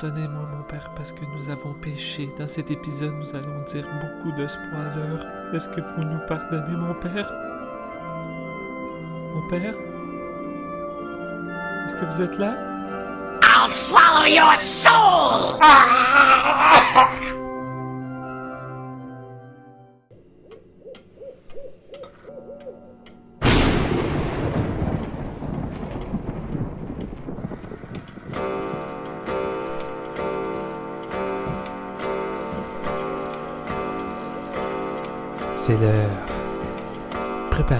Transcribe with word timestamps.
Pardonnez-moi, 0.00 0.46
mon 0.56 0.62
père, 0.62 0.92
parce 0.94 1.10
que 1.10 1.24
nous 1.24 1.50
avons 1.50 1.72
péché. 1.72 2.30
Dans 2.38 2.46
cet 2.46 2.70
épisode, 2.70 3.14
nous 3.14 3.36
allons 3.36 3.64
dire 3.66 3.84
beaucoup 4.00 4.30
de 4.40 4.46
spoilers. 4.46 5.24
Est-ce 5.52 5.68
que 5.70 5.80
vous 5.80 6.04
nous 6.04 6.20
pardonnez, 6.28 6.76
mon 6.76 6.94
père? 6.94 7.32
Mon 9.34 9.48
père? 9.48 9.74
Est-ce 11.84 11.96
que 11.96 12.04
vous 12.04 12.22
êtes 12.22 12.38
là? 12.38 12.54
I'll 13.42 13.68
swallow 13.72 14.26
your 14.26 14.56
soul! 14.60 15.58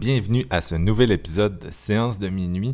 Bienvenue 0.00 0.46
à 0.48 0.62
ce 0.62 0.76
nouvel 0.76 1.12
épisode 1.12 1.58
de 1.58 1.70
Séance 1.70 2.18
de 2.18 2.30
minuit 2.30 2.72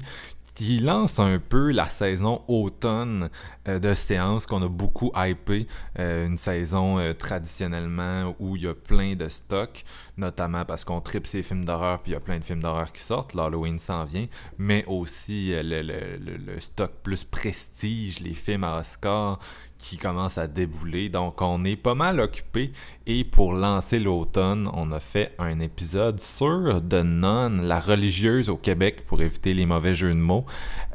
qui 0.55 0.79
lance 0.79 1.19
un 1.19 1.39
peu 1.41 1.73
la 1.73 1.89
saison 1.89 2.41
automne 2.47 3.29
euh, 3.69 3.81
de 3.81 3.93
séances 3.95 4.47
qu'on 4.47 4.63
a 4.63 4.69
beaucoup 4.69 5.11
hypé. 5.15 5.67
Euh, 5.99 6.27
une 6.29 6.37
saison 6.39 6.99
euh, 6.99 7.13
traditionnellement 7.13 8.35
où 8.39 8.55
il 8.57 8.63
y 8.63 8.69
a 8.69 8.75
plein 8.75 9.17
de 9.17 9.29
stocks, 9.29 9.85
notamment 10.17 10.65
parce 10.65 10.85
qu'on 10.85 11.01
tripe 11.03 11.27
ces 11.27 11.43
films 11.43 11.65
d'horreur 11.65 11.99
puis 12.01 12.13
il 12.13 12.15
y 12.15 12.17
a 12.17 12.21
plein 12.21 12.39
de 12.39 12.45
films 12.45 12.63
d'horreur 12.63 12.91
qui 12.93 13.03
sortent. 13.03 13.35
L'Halloween 13.35 13.79
s'en 13.81 14.05
vient, 14.05 14.27
mais 14.57 14.85
aussi 14.87 15.51
le- 15.53 15.83
le 15.83 16.61
stock 16.61 16.93
plus 17.03 17.25
prestige, 17.25 18.21
les 18.21 18.35
films 18.35 18.65
à 18.65 18.79
Oscar 18.79 19.39
qui 19.79 19.97
commencent 19.97 20.39
à 20.39 20.47
débouler. 20.47 21.09
Donc 21.09 21.41
on 21.43 21.65
est 21.65 21.77
pas 21.77 21.95
mal 21.95 22.21
occupé 22.21 22.73
et 23.07 23.25
pour 23.25 23.53
lancer 23.53 23.99
l'automne, 23.99 24.69
on 24.73 24.93
a 24.93 25.01
fait 25.01 25.35
un 25.39 25.61
épisode 25.61 26.21
sur 26.21 26.81
The 26.89 27.05
Nun, 27.05 27.63
la 27.63 27.81
religieuse 27.81 28.49
au 28.49 28.57
Québec 28.57 29.07
pour 29.07 29.23
éviter 29.23 29.55
les 29.55 29.67
mauvais 29.67 29.95
jeux 29.95 30.15
de 30.15 30.21
mots. 30.21 30.47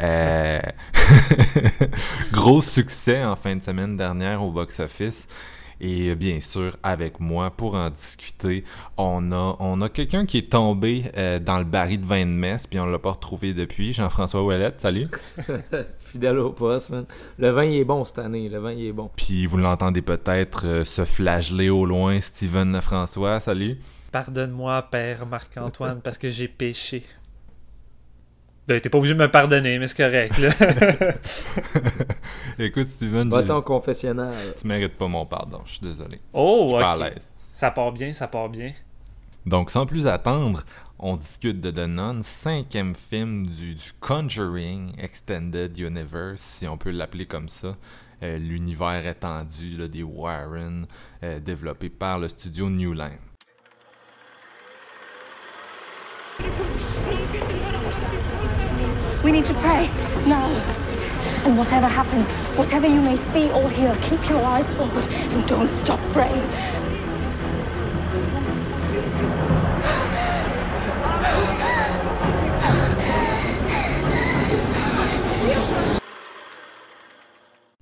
Euh, 0.02 0.60
Gros 2.32 2.62
succès 2.62 3.24
en 3.24 3.36
fin 3.36 3.56
de 3.56 3.64
semaine 3.64 3.98
dernière 3.98 4.44
au 4.44 4.52
box-office. 4.52 5.28
Et 5.84 6.14
bien 6.14 6.40
sûr, 6.42 6.78
avec 6.84 7.20
moi, 7.20 7.50
pour 7.50 7.74
en 7.74 7.90
discuter, 7.90 8.64
on 8.98 9.32
a, 9.32 9.56
on 9.60 9.82
a 9.82 9.90
quelqu'un 9.90 10.28
qui 10.28 10.38
est 10.38 10.52
tombé 10.52 11.06
euh, 11.18 11.40
dans 11.40 11.58
le 11.58 11.64
baril 11.64 12.02
de 12.02 12.06
vin 12.06 12.24
de 12.24 12.30
messe, 12.30 12.68
puis 12.68 12.80
on 12.80 12.86
l'a 12.86 13.00
pas 13.00 13.10
retrouvé 13.10 13.56
depuis. 13.56 13.92
Jean-François 13.92 14.44
Ouellette, 14.44 14.80
salut. 14.80 15.08
Fidèle 16.00 16.38
au 16.38 16.52
poste, 16.52 16.92
man. 16.92 17.06
Le 17.40 17.50
vin, 17.50 17.64
il 17.64 17.78
est 17.78 17.84
bon 17.84 18.06
cette 18.06 18.20
année. 18.20 18.48
Le 18.48 18.60
vin, 18.60 18.74
il 18.74 18.86
est 18.86 18.92
bon. 18.92 19.10
Puis 19.16 19.48
vous 19.48 19.58
l'entendez 19.58 20.04
peut-être 20.04 20.68
euh, 20.68 20.86
se 20.86 21.04
flageller 21.04 21.72
au 21.72 21.88
loin, 21.88 22.22
Steven 22.22 22.74
Lefrançois, 22.74 23.40
salut. 23.40 23.80
Pardonne-moi, 24.12 24.84
père 24.92 25.26
Marc-Antoine, 25.26 26.02
parce 26.02 26.20
que 26.20 26.30
j'ai 26.30 26.48
péché. 26.48 27.02
Ben, 28.68 28.80
t'es 28.80 28.90
pas 28.90 28.98
obligé 29.00 29.16
de 29.16 29.20
me 29.20 29.30
pardonner, 29.30 29.80
mais 29.80 29.88
c'est 29.88 29.98
correct, 29.98 30.38
là. 30.38 30.50
Écoute, 32.60 32.88
Steven, 32.90 33.30
Va 33.30 33.44
ton 33.44 33.62
confessionnal. 33.62 34.34
tu 34.60 34.68
mérites 34.68 34.98
pas 34.98 35.08
mon 35.08 35.26
pardon, 35.26 35.62
je 35.66 35.72
suis 35.72 35.82
désolé. 35.82 36.18
Je 36.18 36.22
Oh, 36.34 36.68
suis 36.70 36.78
pas 36.80 36.92
à 36.92 36.96
ok. 36.98 37.02
l'aise. 37.04 37.30
Ça 37.54 37.72
part 37.72 37.92
bien, 37.92 38.14
ça 38.14 38.28
part 38.28 38.50
bien. 38.50 38.72
Donc, 39.46 39.72
sans 39.72 39.86
plus 39.88 40.06
attendre, 40.06 40.64
on 41.00 41.18
discute 41.18 41.60
de 41.60 41.72
The 41.72 41.88
Nun, 41.88 42.22
cinquième 42.22 42.94
film 42.96 43.48
du, 43.48 43.74
du 43.74 43.92
Conjuring 44.00 44.94
Extended 45.00 45.78
Universe, 45.78 46.40
si 46.42 46.68
on 46.68 46.78
peut 46.78 46.92
l'appeler 46.92 47.26
comme 47.26 47.50
ça. 47.50 47.76
Euh, 48.24 48.38
L'univers 48.38 49.06
étendu 49.08 49.76
là, 49.78 49.88
des 49.88 50.04
Warren, 50.04 50.86
euh, 51.24 51.40
développé 51.40 51.90
par 51.90 52.20
le 52.20 52.30
studio 52.30 52.70
New 52.70 52.94
Line. 52.94 53.18
We 59.24 59.32
need 59.32 59.46
to 59.46 59.54
pray 59.56 59.90
now. 60.26 60.48
And 61.46 61.58
whatever 61.58 61.88
happens, 61.88 62.30
whatever 62.58 62.88
you 62.88 63.02
may 63.02 63.16
see 63.16 63.52
or 63.52 63.70
hear, 63.70 63.96
keep 64.02 64.28
your 64.30 64.44
eyes 64.44 64.74
forward 64.74 65.06
and 65.12 65.48
don't 65.48 65.70
stop 65.70 66.00
praying. 66.12 66.48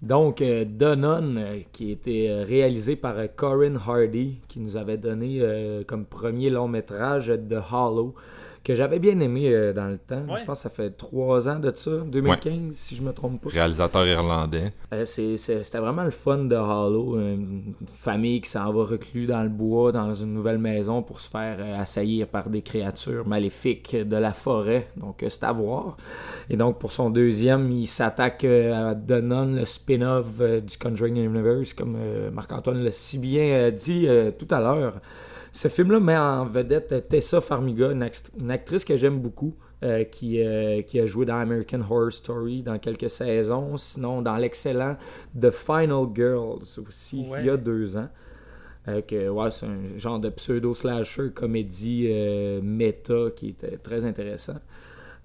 Donc, 0.10 0.42
euh, 0.42 0.66
Nun, 0.66 1.38
euh, 1.38 1.60
qui 1.72 1.92
été 1.92 2.32
euh, 2.32 2.44
réalisé 2.44 2.96
par 2.96 3.16
Corinne 3.36 3.78
Hardy, 3.78 4.40
qui 4.48 4.60
nous 4.60 4.76
avait 4.76 4.98
donné 4.98 5.40
comme 5.86 6.06
premier 6.06 6.50
long 6.50 6.68
métrage 6.68 7.32
The 7.48 7.62
Hollow, 7.72 8.16
que 8.70 8.76
j'avais 8.76 9.00
bien 9.00 9.20
aimé 9.20 9.50
euh, 9.52 9.74
dans 9.74 9.88
le 9.88 9.98
temps. 9.98 10.22
Ouais. 10.30 10.38
Je 10.40 10.46
pense 10.46 10.60
que 10.60 10.64
ça 10.64 10.70
fait 10.70 10.92
trois 10.92 11.50
ans 11.50 11.58
de 11.58 11.72
ça, 11.76 11.90
2015, 12.06 12.72
si 12.76 12.96
je 12.96 13.02
me 13.02 13.12
trompe 13.14 13.42
pas. 13.42 13.50
Réalisateur 13.50 14.06
irlandais. 14.06 14.72
Euh, 14.94 15.06
C'était 15.06 15.80
vraiment 15.80 16.04
le 16.04 16.12
fun 16.12 16.44
de 16.44 16.56
Hollow. 16.56 17.18
Une 17.20 17.74
famille 17.92 18.42
qui 18.42 18.50
s'en 18.52 18.72
va 18.72 18.84
reclus 18.84 19.26
dans 19.26 19.42
le 19.42 19.50
bois, 19.50 19.92
dans 19.92 20.14
une 20.14 20.36
nouvelle 20.36 20.60
maison 20.60 21.02
pour 21.02 21.20
se 21.20 21.28
faire 21.28 21.58
euh, 21.60 21.80
assaillir 21.80 22.28
par 22.28 22.48
des 22.52 22.62
créatures 22.62 23.28
maléfiques 23.28 23.96
de 23.96 24.16
la 24.18 24.34
forêt. 24.34 24.88
Donc, 24.98 25.24
euh, 25.24 25.30
c'est 25.32 25.44
à 25.46 25.52
voir. 25.52 25.98
Et 26.52 26.56
donc, 26.56 26.78
pour 26.78 26.92
son 26.92 27.10
deuxième, 27.10 27.72
il 27.72 27.88
s'attaque 27.88 28.44
euh, 28.44 28.92
à 28.92 28.94
The 28.94 29.24
Nun, 29.24 29.56
le 29.56 29.66
spin-off 29.66 30.28
euh, 30.42 30.62
du 30.62 30.78
Conjuring 30.78 31.18
Universe, 31.18 31.74
comme 31.74 31.96
euh, 32.00 32.30
Marc-Antoine 32.30 32.84
l'a 32.84 32.92
si 32.92 33.18
bien 33.18 33.46
euh, 33.46 33.72
dit 33.72 34.06
euh, 34.08 34.30
tout 34.30 34.48
à 34.52 34.60
l'heure. 34.60 34.94
Ce 35.52 35.68
film-là 35.68 36.00
met 36.00 36.18
en 36.18 36.46
vedette 36.46 37.08
Tessa 37.10 37.42
Farmiga, 37.42 37.92
une, 37.92 38.04
act- 38.04 38.32
une 38.40 38.52
actrice 38.52 38.86
que 38.86 38.96
j'aime 38.96 39.20
beaucoup, 39.20 39.56
euh, 39.84 40.04
qui, 40.04 40.44
euh, 40.44 40.82
qui 40.82 41.00
a 41.00 41.06
joué 41.06 41.26
dans 41.26 41.36
American 41.38 41.82
Horror 41.82 42.12
Story 42.12 42.62
dans 42.62 42.78
quelques 42.80 43.10
saisons, 43.10 43.78
sinon 43.78 44.22
dans 44.22 44.36
l'excellent 44.38 44.98
The 45.40 45.52
Final 45.52 46.08
Girls 46.14 46.64
aussi, 46.88 47.26
Ouais. 47.30 47.40
il 47.42 47.46
y 47.46 47.50
a 47.50 47.58
deux 47.58 47.98
ans. 47.98 48.10
Euh, 48.88 49.02
que, 49.02 49.28
ouais, 49.30 49.52
c'est 49.52 49.66
un 49.66 49.98
genre 49.98 50.20
de 50.20 50.30
pseudo-slasher 50.30 51.32
comédie 51.34 52.10
méta 52.64 53.32
qui 53.36 53.50
était 53.50 53.78
très 53.78 54.06
intéressant. 54.06 54.56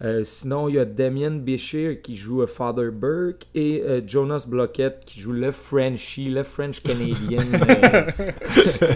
Euh, 0.02 0.24
sinon, 0.24 0.68
il 0.68 0.74
y 0.74 0.78
a 0.78 0.84
Damien 0.84 1.30
Béchir 1.30 2.02
qui 2.02 2.16
joue 2.16 2.42
euh, 2.42 2.46
Father 2.48 2.90
Burke 2.90 3.46
et 3.54 3.80
euh, 3.82 4.00
Jonas 4.04 4.44
Blockett 4.46 5.04
qui 5.06 5.20
joue 5.20 5.32
le 5.32 5.52
Frenchie, 5.52 6.28
le 6.30 6.42
French 6.42 6.82
Canadian. 6.82 7.42
euh, 7.68 8.90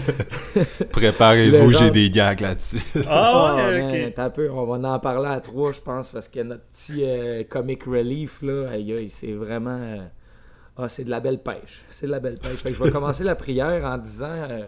Préparez-vous, 0.91 1.71
j'ai 1.71 1.91
des 1.91 2.09
gags 2.09 2.41
là-dessus. 2.41 2.81
Ah, 3.07 3.55
ouais, 3.57 4.05
attends 4.05 4.23
un 4.23 4.29
peu, 4.29 4.49
on 4.51 4.65
va 4.65 4.89
en 4.89 4.99
parler 4.99 5.29
à 5.29 5.39
trois, 5.39 5.71
je 5.71 5.79
pense, 5.81 6.09
parce 6.09 6.27
que 6.27 6.41
notre 6.41 6.63
petit 6.63 7.03
euh, 7.03 7.43
comic 7.43 7.83
relief, 7.83 8.41
là, 8.41 8.69
aïe, 8.71 8.93
aïe, 8.93 9.09
c'est 9.09 9.31
vraiment. 9.31 9.79
euh, 9.81 9.97
ah, 10.77 10.87
c'est 10.87 11.03
de 11.03 11.09
la 11.09 11.19
belle 11.19 11.39
pêche. 11.39 11.83
C'est 11.89 12.05
de 12.05 12.11
la 12.11 12.19
belle 12.19 12.37
pêche. 12.37 12.55
Fait 12.57 12.71
que 12.71 12.75
je 12.77 12.83
vais 12.83 12.91
commencer 12.91 13.23
la 13.23 13.35
prière 13.35 13.83
en 13.83 13.97
disant 13.97 14.27
euh, 14.49 14.61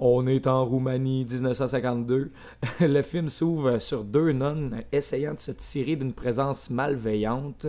On 0.00 0.26
est 0.26 0.46
en 0.46 0.64
Roumanie 0.64 1.26
1952. 1.28 2.30
Le 2.80 3.02
film 3.02 3.28
s'ouvre 3.28 3.78
sur 3.78 4.04
deux 4.04 4.32
nonnes 4.32 4.82
essayant 4.92 5.34
de 5.34 5.40
se 5.40 5.50
tirer 5.52 5.96
d'une 5.96 6.12
présence 6.12 6.70
malveillante. 6.70 7.66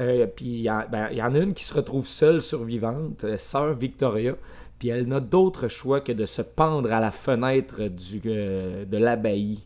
Euh, 0.00 0.26
puis 0.26 0.46
il 0.46 0.60
y, 0.60 0.70
en- 0.70 0.84
ben, 0.90 1.10
y 1.10 1.20
en 1.22 1.34
a 1.34 1.38
une 1.38 1.54
qui 1.54 1.64
se 1.64 1.74
retrouve 1.74 2.06
seule 2.06 2.40
survivante, 2.40 3.24
euh, 3.24 3.36
sœur 3.36 3.74
Victoria. 3.74 4.34
Puis 4.78 4.88
elle 4.88 5.08
n'a 5.08 5.20
d'autre 5.20 5.68
choix 5.68 6.00
que 6.00 6.12
de 6.12 6.24
se 6.24 6.40
pendre 6.40 6.92
à 6.92 7.00
la 7.00 7.10
fenêtre 7.10 7.82
du, 7.88 8.22
euh, 8.26 8.84
de 8.84 8.96
l'abbaye. 8.96 9.58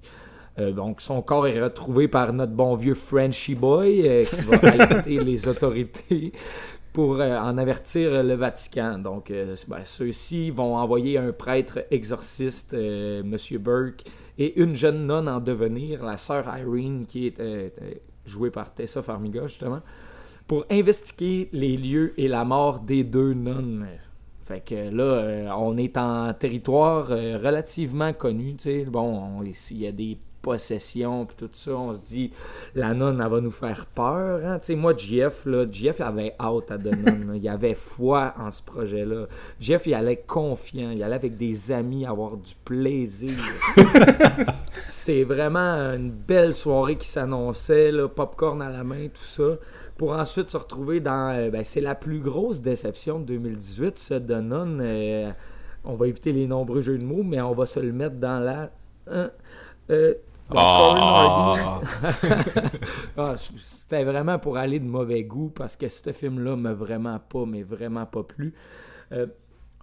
Euh, 0.58 0.72
donc, 0.72 1.00
son 1.00 1.22
corps 1.22 1.46
est 1.46 1.62
retrouvé 1.62 2.08
par 2.08 2.32
notre 2.32 2.52
bon 2.52 2.75
vieux 2.75 2.94
Frenchy 2.94 3.54
Boy 3.54 4.06
euh, 4.06 4.25
qui 4.25 4.37
va 4.43 4.56
alerter 4.70 5.22
les 5.22 5.49
autorités 5.49 6.32
pour 6.92 7.20
euh, 7.20 7.38
en 7.38 7.56
avertir 7.58 8.22
le 8.22 8.34
Vatican. 8.34 8.98
Donc, 8.98 9.30
euh, 9.30 9.56
ben, 9.68 9.84
ceux-ci 9.84 10.50
vont 10.50 10.76
envoyer 10.76 11.18
un 11.18 11.32
prêtre 11.32 11.80
exorciste, 11.90 12.74
euh, 12.74 13.22
Monsieur 13.24 13.58
Burke, 13.58 14.04
et 14.38 14.60
une 14.60 14.74
jeune 14.74 15.06
nonne 15.06 15.28
en 15.28 15.40
devenir, 15.40 16.04
la 16.04 16.16
sœur 16.16 16.44
Irene, 16.58 17.04
qui 17.06 17.26
est 17.26 17.40
euh, 17.40 17.68
euh, 17.82 17.94
jouée 18.26 18.50
par 18.50 18.72
Tessa 18.74 19.02
Farmiga, 19.02 19.46
justement, 19.46 19.80
pour 20.46 20.64
investiguer 20.70 21.48
les 21.52 21.76
lieux 21.76 22.12
et 22.18 22.28
la 22.28 22.44
mort 22.44 22.80
des 22.80 23.04
deux 23.04 23.32
nonnes. 23.34 23.86
Fait 24.40 24.60
que 24.60 24.74
là, 24.90 25.04
euh, 25.04 25.48
on 25.56 25.76
est 25.76 25.96
en 25.96 26.34
territoire 26.34 27.08
euh, 27.10 27.38
relativement 27.42 28.12
connu, 28.12 28.56
tu 28.56 28.64
sais. 28.64 28.84
Bon, 28.84 29.38
on- 29.40 29.52
s'il 29.52 29.80
y 29.82 29.86
a 29.86 29.92
des 29.92 30.18
possessions 30.42 31.24
puis 31.26 31.36
tout 31.38 31.48
ça, 31.52 31.72
on 31.72 31.92
se 31.92 32.00
dit, 32.00 32.32
la 32.74 32.92
nonne, 32.94 33.20
elle 33.24 33.30
va 33.30 33.40
nous 33.40 33.50
faire 33.50 33.86
peur, 33.86 34.44
hein. 34.44 34.58
Tu 34.58 34.66
sais, 34.66 34.74
moi, 34.74 34.94
Jeff, 34.96 35.46
là, 35.46 35.64
Jeff 35.70 36.00
avait 36.00 36.34
hâte 36.38 36.70
à 36.70 36.76
là. 36.78 36.92
Il 37.34 37.48
avait 37.48 37.74
foi 37.74 38.34
en 38.38 38.50
ce 38.50 38.62
projet-là. 38.62 39.26
Jeff, 39.60 39.86
il 39.86 39.94
allait 39.94 40.22
confiant, 40.26 40.90
il 40.90 41.02
allait 41.02 41.14
avec 41.14 41.36
des 41.36 41.70
amis 41.72 42.04
avoir 42.04 42.36
du 42.36 42.54
plaisir. 42.64 43.30
C'est 44.88 45.24
vraiment 45.24 45.58
une 45.94 46.10
belle 46.10 46.52
soirée 46.52 46.96
qui 46.96 47.08
s'annonçait, 47.08 47.90
là, 47.90 48.08
popcorn 48.08 48.60
à 48.60 48.70
la 48.70 48.84
main, 48.84 49.08
tout 49.08 49.24
ça, 49.24 49.56
pour 49.96 50.12
ensuite 50.12 50.50
se 50.50 50.56
retrouver 50.56 51.00
dans. 51.00 51.34
euh, 51.36 51.50
ben, 51.50 51.64
c'est 51.64 51.80
la 51.80 51.94
plus 51.94 52.20
grosse 52.20 52.60
déception 52.60 53.18
de 53.20 53.24
2018, 53.24 53.98
ce 53.98 54.14
de 54.14 54.34
Nun. 54.34 54.80
euh, 54.80 55.30
on 55.84 55.94
va 55.94 56.06
éviter 56.08 56.32
les 56.32 56.46
nombreux 56.46 56.80
jeux 56.82 56.98
de 56.98 57.04
mots, 57.04 57.22
mais 57.22 57.40
on 57.40 57.52
va 57.52 57.66
se 57.66 57.80
le 57.80 57.92
mettre 57.92 58.16
dans 58.16 58.38
la. 58.38 58.70
hein, 59.10 59.30
euh, 59.90 60.14
Hardy. 60.56 61.60
Ah, 63.16 63.34
C'était 63.37 64.04
vraiment 64.04 64.38
pour 64.38 64.56
aller 64.56 64.78
de 64.78 64.87
mauvais 64.87 65.25
goût 65.25 65.50
parce 65.54 65.76
que 65.76 65.88
ce 65.88 66.12
film-là 66.12 66.56
m'a 66.56 66.72
vraiment 66.72 67.19
pas, 67.19 67.44
mais 67.46 67.62
vraiment 67.62 68.06
pas 68.06 68.22
plu. 68.22 68.54
Euh, 69.12 69.26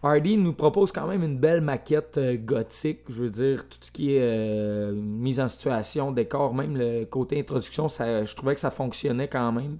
Hardy 0.01 0.37
nous 0.37 0.53
propose 0.53 0.91
quand 0.91 1.07
même 1.07 1.23
une 1.23 1.37
belle 1.37 1.61
maquette 1.61 2.17
euh, 2.17 2.37
gothique. 2.37 3.01
Je 3.09 3.23
veux 3.23 3.29
dire, 3.29 3.67
tout 3.67 3.77
ce 3.81 3.91
qui 3.91 4.15
est 4.15 4.21
euh, 4.21 4.93
mise 4.93 5.39
en 5.39 5.47
situation, 5.47 6.11
décor, 6.11 6.53
même 6.53 6.77
le 6.77 7.05
côté 7.05 7.39
introduction, 7.39 7.89
ça, 7.89 8.23
je 8.23 8.33
trouvais 8.35 8.55
que 8.55 8.61
ça 8.61 8.69
fonctionnait 8.71 9.27
quand 9.27 9.51
même. 9.51 9.77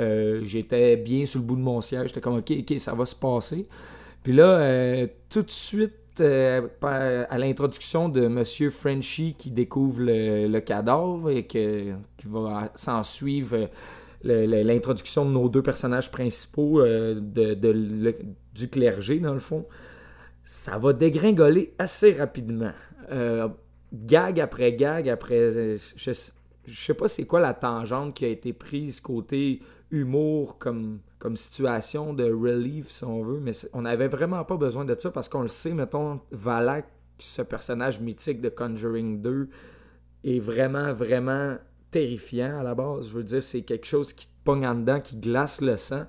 Euh, 0.00 0.40
J'étais 0.44 0.96
bien 0.96 1.26
sur 1.26 1.40
le 1.40 1.46
bout 1.46 1.56
de 1.56 1.62
mon 1.62 1.80
siège. 1.80 2.08
J'étais 2.08 2.20
comme, 2.20 2.36
ok, 2.36 2.52
ok, 2.60 2.80
ça 2.80 2.94
va 2.94 3.06
se 3.06 3.14
passer. 3.14 3.66
Puis 4.22 4.32
là, 4.32 4.44
euh, 4.44 5.06
tout 5.28 5.42
de 5.42 5.50
suite, 5.50 5.94
euh, 6.20 6.68
à 6.82 7.38
l'introduction 7.38 8.08
de 8.08 8.28
Monsieur 8.28 8.70
Frenchy 8.70 9.34
qui 9.36 9.50
découvre 9.50 10.00
le, 10.00 10.60
cadavre 10.60 11.30
et 11.30 11.46
que, 11.46 11.92
qui 12.16 12.26
va 12.26 12.70
s'en 12.74 13.02
suivre 13.02 13.68
euh, 14.26 14.62
l'introduction 14.64 15.24
de 15.24 15.30
nos 15.30 15.48
deux 15.48 15.62
personnages 15.62 16.10
principaux 16.10 16.80
euh, 16.80 17.18
de, 17.20 18.14
du 18.54 18.68
clergé, 18.68 19.20
dans 19.20 19.34
le 19.34 19.40
fond, 19.40 19.66
ça 20.44 20.78
va 20.78 20.92
dégringoler 20.92 21.74
assez 21.78 22.12
rapidement. 22.12 22.72
Gag 23.92 24.40
après 24.40 24.72
gag 24.72 25.08
après. 25.08 25.50
Je, 25.50 26.12
je 26.64 26.80
sais 26.80 26.94
pas 26.94 27.08
c'est 27.08 27.24
quoi 27.24 27.40
la 27.40 27.54
tangente 27.54 28.14
qui 28.14 28.24
a 28.24 28.28
été 28.28 28.52
prise 28.52 29.00
côté 29.00 29.60
humour 29.90 30.58
comme, 30.58 31.00
comme 31.22 31.36
situation 31.36 32.14
de 32.14 32.24
relief, 32.24 32.88
si 32.90 33.04
on 33.04 33.22
veut, 33.22 33.38
mais 33.38 33.52
on 33.74 33.82
n'avait 33.82 34.08
vraiment 34.08 34.42
pas 34.42 34.56
besoin 34.56 34.84
de 34.84 34.96
ça 34.98 35.12
parce 35.12 35.28
qu'on 35.28 35.42
le 35.42 35.48
sait, 35.48 35.72
mettons, 35.72 36.18
Valak, 36.32 36.84
ce 37.20 37.42
personnage 37.42 38.00
mythique 38.00 38.40
de 38.40 38.48
Conjuring 38.48 39.22
2, 39.22 39.48
est 40.24 40.40
vraiment, 40.40 40.92
vraiment 40.92 41.58
terrifiant 41.92 42.58
à 42.58 42.64
la 42.64 42.74
base. 42.74 43.06
Je 43.06 43.14
veux 43.14 43.22
dire, 43.22 43.40
c'est 43.40 43.62
quelque 43.62 43.86
chose 43.86 44.12
qui 44.12 44.26
te 44.26 44.32
pogne 44.42 44.66
en 44.66 44.74
dedans, 44.74 44.98
qui 44.98 45.14
glace 45.14 45.60
le 45.60 45.76
sang. 45.76 46.06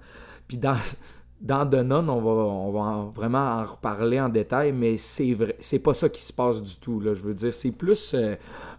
Puis 0.47 0.57
dans, 0.57 0.77
dans 1.41 1.69
on 1.71 2.19
va, 2.19 2.31
on 2.31 2.71
va 2.71 2.79
en- 2.79 3.09
vraiment 3.09 3.59
en 3.59 3.65
reparler 3.65 4.19
en 4.19 4.29
détail, 4.29 4.71
mais 4.71 4.97
c'est 4.97 5.35
vrai, 5.35 5.55
c'est 5.59 5.77
pas 5.77 5.93
ça 5.93 6.09
qui 6.09 6.23
se 6.23 6.33
passe 6.33 6.63
du 6.63 6.77
tout. 6.77 6.99
Là. 6.99 7.13
Je 7.13 7.21
veux 7.21 7.35
dire, 7.35 7.53
c'est 7.53 7.71
plus 7.71 8.15
euh, 8.15 8.33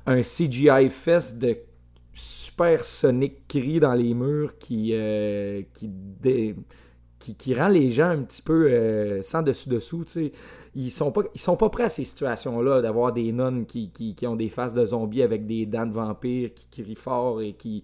un 0.06 0.20
CGI 0.22 0.88
fest 0.88 1.38
de 1.38 1.56
super 2.14 2.84
sonic 2.84 3.46
cris 3.48 3.80
dans 3.80 3.94
les 3.94 4.14
murs 4.14 4.56
qui, 4.58 4.90
euh, 4.92 5.62
qui, 5.72 5.90
qui, 7.18 7.54
rend 7.54 7.68
les 7.68 7.90
gens 7.90 8.10
un 8.10 8.22
petit 8.22 8.42
peu 8.42 8.68
euh, 8.70 9.22
sans 9.22 9.42
dessus-dessous. 9.42 10.04
Ils 10.74 10.90
sont 10.90 11.10
pas 11.10 11.22
sont 11.34 11.56
pas 11.56 11.70
prêts 11.70 11.84
à 11.84 11.88
ces 11.88 12.04
situations-là, 12.04 12.82
d'avoir 12.82 13.12
des 13.12 13.32
nonnes 13.32 13.66
qui, 13.66 13.90
qui, 13.90 14.14
qui 14.14 14.26
ont 14.26 14.36
des 14.36 14.48
faces 14.48 14.74
de 14.74 14.84
zombies 14.84 15.22
avec 15.22 15.46
des 15.46 15.66
dents 15.66 15.86
de 15.86 15.92
vampires, 15.92 16.54
qui 16.54 16.68
crient 16.68 16.94
fort 16.94 17.42
et 17.42 17.54
qui. 17.54 17.82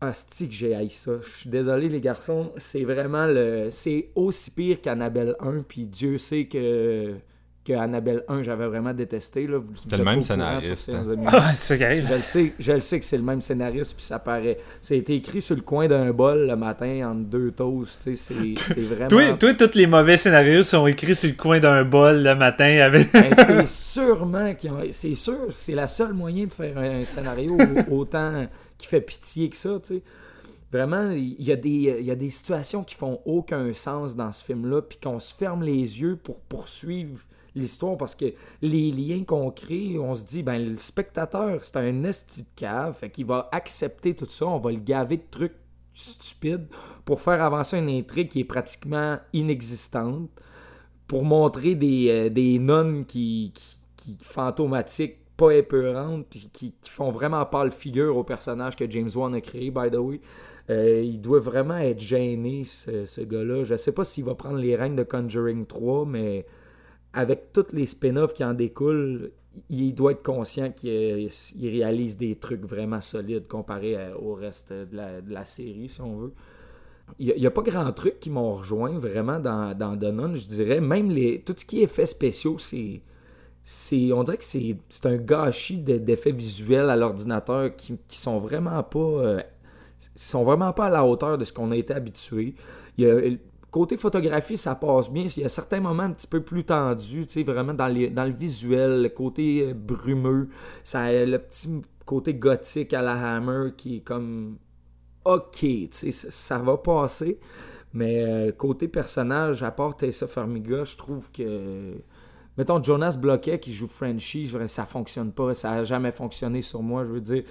Asti 0.00 0.48
que 0.48 0.54
j'ai 0.54 0.74
haï 0.74 0.90
ça. 0.90 1.12
Je 1.22 1.28
suis 1.28 1.50
désolé 1.50 1.88
les 1.88 2.00
garçons, 2.00 2.50
c'est 2.56 2.82
vraiment 2.82 3.26
le. 3.26 3.68
C'est 3.70 4.10
aussi 4.16 4.50
pire 4.50 4.80
qu'Annabelle 4.80 5.36
1, 5.38 5.62
puis 5.62 5.86
Dieu 5.86 6.18
sait 6.18 6.46
que 6.46 7.14
que 7.64 7.72
Annabelle 7.74 8.24
1 8.28 8.42
j'avais 8.42 8.66
vraiment 8.66 8.92
détesté. 8.92 9.46
là. 9.46 9.58
Vous- 9.58 9.72
vous 9.72 9.96
le 9.96 10.04
même 10.04 10.20
scénariste, 10.22 10.88
hein. 10.88 11.04
Ah, 11.28 11.54
c'est. 11.54 11.78
Je 11.78 12.12
le 12.14 12.22
sais, 12.22 12.52
je 12.58 12.72
le 12.72 12.80
sais 12.80 12.98
que 12.98 13.06
c'est 13.06 13.16
le 13.16 13.22
même 13.22 13.40
scénariste, 13.40 13.94
puis 13.94 14.04
ça 14.04 14.18
paraît. 14.18 14.58
Ça 14.80 14.94
a 14.94 14.96
été 14.96 15.14
écrit 15.14 15.40
sur 15.40 15.54
le 15.54 15.62
coin 15.62 15.86
d'un 15.86 16.10
bol 16.12 16.46
le 16.48 16.56
matin 16.56 17.10
entre 17.10 17.20
deux 17.28 17.52
toasts. 17.52 18.00
tu 18.02 18.16
sais, 18.16 18.34
C'est 18.34 18.74
c'est 18.74 18.80
vraiment. 18.80 19.08
Toi, 19.08 19.34
toi, 19.34 19.54
tous 19.54 19.74
les 19.76 19.86
mauvais 19.86 20.16
scénarios 20.16 20.64
sont 20.64 20.86
écrits 20.88 21.14
sur 21.14 21.30
le 21.30 21.36
coin 21.36 21.60
d'un 21.60 21.84
bol 21.84 22.22
le 22.22 22.34
matin 22.34 22.78
avec. 22.80 23.12
Ben, 23.12 23.32
c'est 23.36 23.68
sûrement 23.68 24.54
qu'ils 24.54 24.70
ont. 24.72 24.80
C'est 24.90 25.14
sûr, 25.14 25.38
c'est 25.54 25.74
la 25.74 25.86
seule 25.86 26.14
moyen 26.14 26.46
de 26.46 26.52
faire 26.52 26.76
un 26.78 27.04
scénario 27.04 27.56
au- 27.90 28.00
autant 28.00 28.46
qui 28.76 28.86
fait 28.88 29.00
pitié 29.00 29.48
que 29.50 29.56
ça, 29.56 29.78
tu 29.86 29.94
sais. 29.96 30.02
Vraiment, 30.72 31.10
il 31.10 31.36
y, 31.42 31.52
a 31.52 31.56
des, 31.56 31.68
il 32.00 32.06
y 32.06 32.10
a 32.10 32.14
des 32.14 32.30
situations 32.30 32.82
qui 32.82 32.94
font 32.94 33.20
aucun 33.26 33.74
sens 33.74 34.16
dans 34.16 34.32
ce 34.32 34.42
film-là, 34.42 34.80
puis 34.80 34.98
qu'on 35.02 35.18
se 35.18 35.34
ferme 35.34 35.62
les 35.62 36.00
yeux 36.00 36.16
pour 36.16 36.40
poursuivre 36.40 37.20
l'histoire, 37.54 37.96
parce 37.96 38.14
que 38.14 38.32
les 38.60 38.90
liens 38.90 39.24
qu'on 39.24 39.50
crée, 39.50 39.98
on 39.98 40.14
se 40.14 40.24
dit, 40.24 40.42
ben 40.42 40.58
le 40.58 40.76
spectateur, 40.78 41.62
c'est 41.62 41.76
un 41.76 42.04
esti 42.04 42.42
de 42.42 42.48
cave, 42.56 42.94
fait 42.94 43.22
va 43.22 43.48
accepter 43.52 44.14
tout 44.14 44.26
ça, 44.28 44.46
on 44.46 44.58
va 44.58 44.72
le 44.72 44.80
gaver 44.80 45.18
de 45.18 45.24
trucs 45.30 45.54
stupides 45.94 46.66
pour 47.04 47.20
faire 47.20 47.42
avancer 47.42 47.78
une 47.78 47.90
intrigue 47.90 48.28
qui 48.28 48.40
est 48.40 48.44
pratiquement 48.44 49.18
inexistante 49.32 50.30
pour 51.06 51.24
montrer 51.24 51.74
des, 51.74 52.30
euh, 52.34 52.58
nonnes 52.58 53.04
qui, 53.04 53.52
qui, 53.96 54.16
fantomatiques, 54.22 55.18
pas 55.36 55.50
épeurantes, 55.50 56.26
puis 56.30 56.48
qui, 56.52 56.74
qui 56.80 56.90
font 56.90 57.10
vraiment 57.10 57.44
pas 57.44 57.64
le 57.64 57.70
figure 57.70 58.16
au 58.16 58.24
personnage 58.24 58.76
que 58.76 58.88
James 58.90 59.10
Wan 59.14 59.34
a 59.34 59.40
créé, 59.40 59.70
by 59.70 59.90
the 59.90 59.96
way. 59.96 60.20
Euh, 60.70 61.02
il 61.04 61.20
doit 61.20 61.40
vraiment 61.40 61.76
être 61.76 62.00
gêné, 62.00 62.64
ce, 62.64 63.04
ce 63.06 63.20
gars-là. 63.20 63.64
Je 63.64 63.76
sais 63.76 63.92
pas 63.92 64.04
s'il 64.04 64.24
va 64.24 64.34
prendre 64.34 64.56
les 64.56 64.76
règnes 64.76 64.96
de 64.96 65.02
Conjuring 65.02 65.66
3, 65.66 66.06
mais 66.06 66.46
avec 67.12 67.52
tous 67.52 67.72
les 67.72 67.86
spin-offs 67.86 68.32
qui 68.32 68.44
en 68.44 68.54
découlent, 68.54 69.32
il 69.68 69.94
doit 69.94 70.12
être 70.12 70.22
conscient 70.22 70.70
qu'il 70.70 71.28
il 71.56 71.68
réalise 71.68 72.16
des 72.16 72.36
trucs 72.36 72.64
vraiment 72.64 73.00
solides 73.00 73.46
comparé 73.46 73.96
au 74.20 74.34
reste 74.34 74.72
de 74.72 74.96
la, 75.28 75.44
série, 75.44 75.88
si 75.88 76.00
on 76.00 76.16
veut. 76.16 76.32
Il 77.18 77.34
n'y 77.36 77.46
a, 77.46 77.50
pas 77.50 77.62
grand 77.62 77.92
truc 77.92 78.20
qui 78.20 78.30
m'ont 78.30 78.52
rejoint 78.52 78.98
vraiment 78.98 79.38
dans, 79.38 79.76
dans 79.76 80.34
je 80.34 80.46
dirais. 80.46 80.80
Même 80.80 81.10
les, 81.10 81.40
tout 81.42 81.54
ce 81.56 81.64
qui 81.64 81.80
est 81.80 81.84
effets 81.84 82.06
spéciaux, 82.06 82.56
c'est. 82.58 83.02
on 84.12 84.22
dirait 84.22 84.38
que 84.38 84.44
c'est 84.44 85.06
un 85.06 85.16
gâchis 85.16 85.78
de- 85.78 85.98
d'effets 85.98 86.32
visuels 86.32 86.88
à 86.88 86.96
l'ordinateur 86.96 87.76
qui, 87.76 87.98
qui 88.08 88.16
sont 88.16 88.38
vraiment 88.38 88.82
pas. 88.82 88.98
euh, 88.98 89.42
sont 90.16 90.44
vraiment 90.44 90.72
pas 90.72 90.86
à 90.86 90.90
la 90.90 91.04
hauteur 91.04 91.38
de 91.38 91.44
ce 91.44 91.52
qu'on 91.52 91.70
a 91.70 91.76
été 91.76 91.92
habitué. 91.92 92.54
Il 92.96 93.04
y 93.04 93.10
a, 93.10 93.20
côté 93.72 93.96
photographie, 93.96 94.56
ça 94.56 94.76
passe 94.76 95.10
bien. 95.10 95.24
Il 95.24 95.42
y 95.42 95.44
a 95.44 95.48
certains 95.48 95.80
moments 95.80 96.04
un 96.04 96.12
petit 96.12 96.28
peu 96.28 96.42
plus 96.42 96.62
tendus, 96.62 97.26
vraiment 97.44 97.74
dans, 97.74 97.88
les, 97.88 98.10
dans 98.10 98.24
le 98.24 98.30
visuel, 98.30 99.02
le 99.02 99.08
côté 99.08 99.70
euh, 99.70 99.74
brumeux. 99.74 100.48
Ça, 100.84 101.00
a 101.00 101.24
le 101.24 101.38
petit 101.38 101.82
côté 102.04 102.34
gothique 102.34 102.92
à 102.92 103.02
la 103.02 103.14
Hammer 103.36 103.70
qui 103.76 103.96
est 103.96 104.00
comme 104.00 104.58
ok, 105.24 105.66
ça, 105.90 106.58
va 106.58 106.76
passer. 106.76 107.40
Mais 107.94 108.22
euh, 108.22 108.52
côté 108.52 108.88
personnage, 108.88 109.62
à 109.62 109.70
part 109.70 109.96
Tessa 109.96 110.28
Farmiga, 110.28 110.84
je 110.84 110.96
trouve 110.96 111.32
que. 111.32 111.94
Mettons, 112.58 112.82
Jonas 112.82 113.16
Bloquet 113.18 113.58
qui 113.58 113.72
joue 113.72 113.86
Frenchie, 113.88 114.52
ça 114.66 114.84
fonctionne 114.84 115.32
pas, 115.32 115.54
ça 115.54 115.72
a 115.72 115.84
jamais 115.84 116.12
fonctionné 116.12 116.60
sur 116.60 116.82
moi. 116.82 117.02
Je 117.04 117.12
veux 117.12 117.20
dire, 117.22 117.44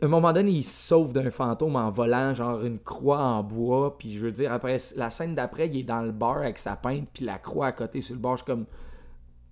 à 0.00 0.06
un 0.06 0.08
moment 0.08 0.32
donné, 0.32 0.52
il 0.52 0.62
se 0.62 0.88
sauve 0.88 1.12
d'un 1.12 1.30
fantôme 1.30 1.76
en 1.76 1.90
volant, 1.90 2.32
genre 2.34 2.62
une 2.64 2.78
croix 2.78 3.20
en 3.20 3.42
bois. 3.42 3.98
Puis 3.98 4.14
je 4.14 4.20
veux 4.20 4.32
dire, 4.32 4.52
après 4.52 4.76
la 4.96 5.10
scène 5.10 5.34
d'après, 5.34 5.68
il 5.68 5.78
est 5.78 5.82
dans 5.82 6.02
le 6.02 6.12
bar 6.12 6.38
avec 6.38 6.58
sa 6.58 6.76
pinte, 6.76 7.08
puis 7.12 7.24
la 7.24 7.38
croix 7.38 7.66
à 7.66 7.72
côté 7.72 8.00
sur 8.00 8.14
le 8.14 8.20
bar. 8.20 8.36
Je 8.36 8.44
suis 8.44 8.46
comme. 8.46 8.66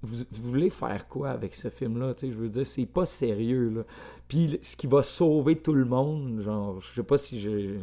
Vous, 0.05 0.25
voulez 0.33 0.71
faire 0.71 1.07
quoi 1.07 1.31
avec 1.31 1.55
ce 1.55 1.71
film-là? 1.71 2.15
Je 2.21 2.27
veux 2.27 2.49
dire, 2.49 2.67
c'est 2.67 2.87
pas 2.87 3.07
sérieux. 3.07 3.69
Là. 3.69 3.83
Puis 4.27 4.59
ce 4.61 4.75
qui 4.75 4.89
va 4.89 5.05
sauver 5.05 5.59
tout 5.59 5.75
le 5.75 5.85
monde, 5.85 6.41
genre, 6.41 6.81
je 6.81 6.87
sais 6.87 7.03
pas 7.05 7.19
si 7.19 7.39
je. 7.41 7.79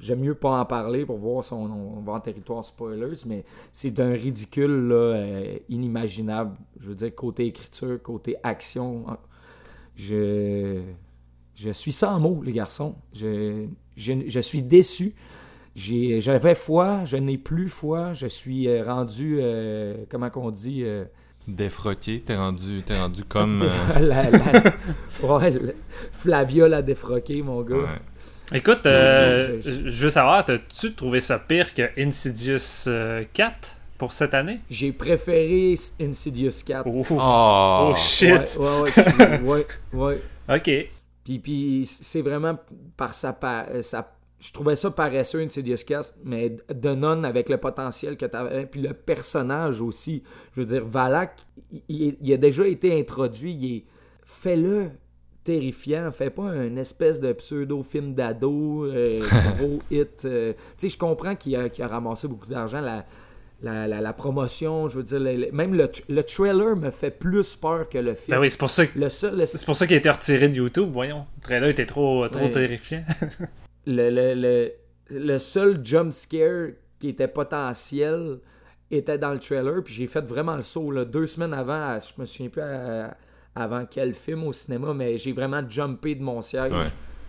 J'aime 0.00 0.18
mieux 0.18 0.34
pas 0.34 0.58
en 0.60 0.64
parler 0.64 1.06
pour 1.06 1.18
voir 1.18 1.44
si 1.44 1.52
on, 1.52 2.00
va 2.00 2.14
en 2.14 2.20
territoire 2.20 2.64
spoilers, 2.64 3.14
mais 3.26 3.44
c'est 3.70 3.92
d'un 3.92 4.10
ridicule 4.10 4.88
là, 4.88 4.94
euh, 4.96 5.56
inimaginable. 5.68 6.56
Je 6.80 6.88
veux 6.88 6.96
dire, 6.96 7.14
côté 7.14 7.46
écriture, 7.46 8.02
côté 8.02 8.34
action. 8.42 9.06
je, 9.94 10.82
je 11.60 11.70
suis 11.70 11.92
sans 11.92 12.18
mots, 12.20 12.40
les 12.44 12.52
garçons. 12.52 12.94
Je, 13.14 13.66
je, 13.96 14.12
je 14.28 14.40
suis 14.40 14.62
déçu. 14.62 15.14
J'avais 15.76 16.54
foi, 16.54 17.04
je 17.04 17.16
n'ai 17.16 17.38
plus 17.38 17.68
foi. 17.68 18.12
Je 18.14 18.26
suis 18.26 18.68
euh, 18.68 18.84
rendu, 18.84 19.38
euh, 19.40 19.94
comment 20.10 20.30
qu'on 20.30 20.50
dit, 20.50 20.82
euh, 20.84 21.04
Défroqué, 21.46 22.20
t'es 22.20 22.36
rendu, 22.36 22.82
t'es 22.84 22.98
rendu 22.98 23.24
comme. 23.24 23.62
euh, 23.96 23.98
la, 24.00 24.28
la- 24.30 25.36
ouais, 25.36 25.50
le- 25.50 25.74
Flavia 26.12 26.68
l'a 26.68 26.82
défroqué, 26.82 27.42
mon 27.42 27.62
gars. 27.62 27.76
ouais. 27.76 28.56
Écoute, 28.58 28.84
euh, 28.86 29.56
Ouais, 29.56 29.60
je- 29.64 29.88
je 29.88 30.04
veux 30.04 30.10
savoir, 30.10 30.44
t'as-tu 30.44 30.94
trouvé 30.94 31.20
ça 31.20 31.38
pire 31.38 31.74
que 31.74 31.82
Insidious 31.98 32.86
euh, 32.88 33.24
4 33.32 33.76
pour 33.98 34.12
cette 34.12 34.34
année? 34.34 34.60
J'ai 34.70 34.92
préféré 34.92 35.74
Insidious 36.00 36.50
4. 36.66 36.86
Oh, 36.86 37.04
Oh, 37.10 37.94
shit! 37.96 38.30
Ouais, 38.58 38.80
ouais, 38.80 39.40
ouais, 39.40 39.40
ouais, 39.42 39.66
ouais. 39.92 40.22
Ok. 40.56 40.70
Puis, 41.28 41.38
puis 41.40 41.82
c'est 41.84 42.22
vraiment 42.22 42.56
par 42.96 43.12
sa, 43.12 43.38
euh, 43.44 43.82
sa- 43.82 44.14
Je 44.40 44.50
trouvais 44.52 44.76
ça 44.76 44.90
paresseux, 44.90 45.40
Insidious 45.40 45.76
4, 45.86 46.14
mais 46.24 46.56
de 46.72 46.94
non 46.94 47.22
avec 47.24 47.48
le 47.50 47.58
potentiel 47.58 48.16
que 48.16 48.24
tu 48.24 48.36
avais, 48.36 48.64
puis 48.66 48.80
le 48.80 48.94
personnage 48.94 49.82
aussi. 49.82 50.22
Je 50.54 50.60
veux 50.60 50.66
dire, 50.66 50.86
Valak, 50.86 51.44
il, 51.88 52.32
a 52.32 52.36
déjà 52.38 52.66
été 52.66 52.98
introduit, 52.98 53.52
il 53.52 53.76
est... 53.76 53.84
Fais-le 54.24 54.90
terrifiant, 55.44 56.10
fais 56.12 56.30
pas 56.30 56.44
un 56.44 56.76
espèce 56.76 57.20
de 57.20 57.32
pseudo-film 57.32 58.14
d'ado, 58.14 58.84
euh, 58.86 59.20
gros 59.58 59.80
hit. 59.90 60.24
euh. 60.24 60.52
Tu 60.52 60.58
sais, 60.76 60.88
je 60.90 60.98
comprends 60.98 61.34
qu'il 61.34 61.56
a, 61.56 61.68
qu'il 61.68 61.82
a 61.84 61.88
ramassé 61.88 62.28
beaucoup 62.28 62.48
d'argent, 62.48 62.80
la, 62.80 63.04
la, 63.60 63.88
la- 63.88 64.00
la 64.00 64.12
promotion, 64.12 64.86
je 64.88 64.96
veux 64.96 65.02
dire, 65.02 65.18
le- 65.20 65.50
même 65.52 65.74
le, 65.74 65.88
le 66.08 66.22
trailer 66.22 66.76
me 66.76 66.90
fait 66.90 67.10
plus 67.10 67.56
peur 67.56 67.88
que 67.88 67.98
le 67.98 68.14
film. 68.14 68.36
Ben 68.36 68.40
oui, 68.40 68.50
c'est 68.50 68.58
pour 68.58 68.70
ça 68.70 68.86
que. 68.86 68.98
Le 68.98 69.08
seul, 69.08 69.46
C'est 69.46 69.64
pour 69.64 69.76
ça 69.76 69.86
qu'il 69.86 69.94
a 69.96 69.98
été 69.98 70.10
retiré 70.10 70.48
de 70.48 70.54
YouTube, 70.54 70.88
voyons. 70.92 71.26
Le 71.38 71.42
trailer 71.42 71.68
était 71.70 71.86
trop, 71.86 72.28
trop 72.28 72.44
Ouais. 72.44 72.50
terrifiant. 72.50 73.02
le, 73.86 74.10
le, 74.10 74.34
le, 74.34 74.72
le 75.10 75.38
seul 75.38 75.78
jump 75.84 76.12
scare 76.12 76.68
qui 76.98 77.08
était 77.08 77.28
potentiel 77.28 78.38
était 78.90 79.18
dans 79.18 79.32
le 79.32 79.38
trailer. 79.38 79.82
Puis 79.84 79.94
j'ai 79.94 80.06
fait 80.06 80.20
vraiment 80.24 80.56
le 80.56 80.62
saut 80.62 80.90
là, 80.90 81.04
deux 81.04 81.26
semaines 81.26 81.54
avant. 81.54 81.72
à- 81.94 81.98
je 81.98 82.12
me 82.20 82.24
souviens 82.24 82.48
plus 82.50 82.62
à- 82.62 83.16
avant 83.54 83.84
quel 83.90 84.14
film 84.14 84.44
au 84.44 84.52
cinéma, 84.52 84.94
mais 84.94 85.18
j'ai 85.18 85.32
vraiment 85.32 85.62
jumpé 85.68 86.14
de 86.14 86.22
mon 86.22 86.40
siège. 86.42 86.72
Ouais. 86.72 86.86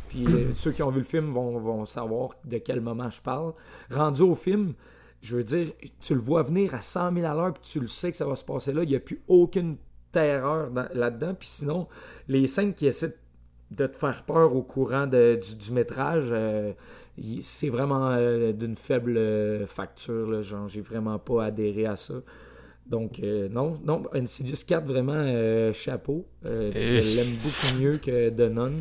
Puis 0.10 0.26
euh, 0.28 0.52
ceux 0.54 0.72
qui 0.72 0.84
ont 0.84 0.90
vu 0.92 1.00
le 1.00 1.04
film 1.06 1.34
vont, 1.34 1.58
vont 1.60 1.86
savoir 1.86 2.30
de 2.46 2.58
quel 2.60 2.82
moment 2.82 3.10
je 3.10 3.22
parle. 3.22 3.54
Rendu 3.92 4.22
au 4.22 4.36
film, 4.36 4.74
je 5.22 5.36
veux 5.36 5.44
dire, 5.44 5.68
tu 6.00 6.14
le 6.14 6.20
vois 6.22 6.44
venir 6.44 6.74
à 6.74 6.82
100 6.82 7.14
000 7.14 7.26
à 7.26 7.34
l'heure, 7.34 7.54
puis 7.54 7.64
tu 7.64 7.80
le 7.80 7.88
sais 7.88 8.12
que 8.12 8.18
ça 8.18 8.26
va 8.26 8.36
se 8.36 8.44
passer 8.46 8.72
là. 8.74 8.84
Il 8.84 8.90
n'y 8.90 8.96
a 8.96 9.00
plus 9.00 9.22
aucune 9.28 9.78
terreur 10.12 10.72
dans- 10.72 10.88
là-dedans. 10.94 11.34
Puis 11.38 11.48
sinon, 11.50 11.88
les 12.28 12.48
scènes 12.48 12.74
qui 12.74 12.88
essaient 12.88 13.16
de 13.72 13.86
te 13.86 13.96
faire 13.96 14.24
peur 14.24 14.56
au 14.56 14.64
courant 14.64 15.06
de- 15.08 15.38
du, 15.42 15.56
du 15.56 15.72
métrage, 15.72 16.30
euh, 16.32 16.72
c'est 17.42 17.70
vraiment 17.70 18.10
euh, 18.12 18.54
d'une 18.54 18.76
faible 18.76 19.18
euh, 19.18 19.68
facture. 19.68 20.30
Là, 20.32 20.42
genre, 20.42 20.68
j'ai 20.68 20.82
vraiment 20.82 21.20
pas 21.20 21.46
adhéré 21.46 21.86
à 21.86 21.96
ça. 21.98 22.16
Donc, 22.88 23.20
euh, 23.20 23.48
non, 23.50 23.80
non, 23.86 24.02
Insidious 24.16 24.64
4, 24.66 24.86
vraiment, 24.88 25.72
chapeau. 25.74 26.26
Je 26.74 27.16
l'aime 27.18 27.36
beaucoup 27.36 27.84
mieux 27.84 27.98
que 28.00 28.30
The 28.32 28.52
Nun. 28.52 28.72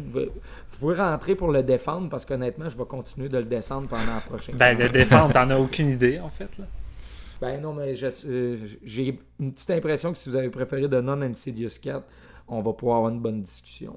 Pouvez 0.78 0.94
rentrer 0.96 1.34
pour 1.34 1.50
le 1.50 1.62
défendre 1.62 2.08
parce 2.08 2.24
qu'honnêtement, 2.24 2.68
je 2.68 2.76
vais 2.78 2.84
continuer 2.84 3.28
de 3.28 3.38
le 3.38 3.44
descendre 3.44 3.88
pendant 3.88 4.14
la 4.14 4.20
prochaine. 4.20 4.56
Ben, 4.56 4.78
le 4.78 4.88
défendre, 4.88 5.32
t'en 5.32 5.50
as 5.50 5.58
aucune 5.58 5.88
idée, 5.90 6.20
en 6.20 6.28
fait. 6.28 6.56
Là. 6.58 6.64
Ben 7.40 7.60
non, 7.60 7.72
mais 7.72 7.94
euh, 8.02 8.56
j'ai 8.84 9.18
une 9.38 9.52
petite 9.52 9.70
impression 9.70 10.12
que 10.12 10.18
si 10.18 10.28
vous 10.28 10.36
avez 10.36 10.50
préféré 10.50 10.88
The 10.88 10.94
Nun 10.94 11.22
Insidious 11.22 11.70
4, 11.80 12.04
on 12.48 12.62
va 12.62 12.72
pouvoir 12.72 12.98
avoir 12.98 13.12
une 13.12 13.20
bonne 13.20 13.42
discussion. 13.42 13.96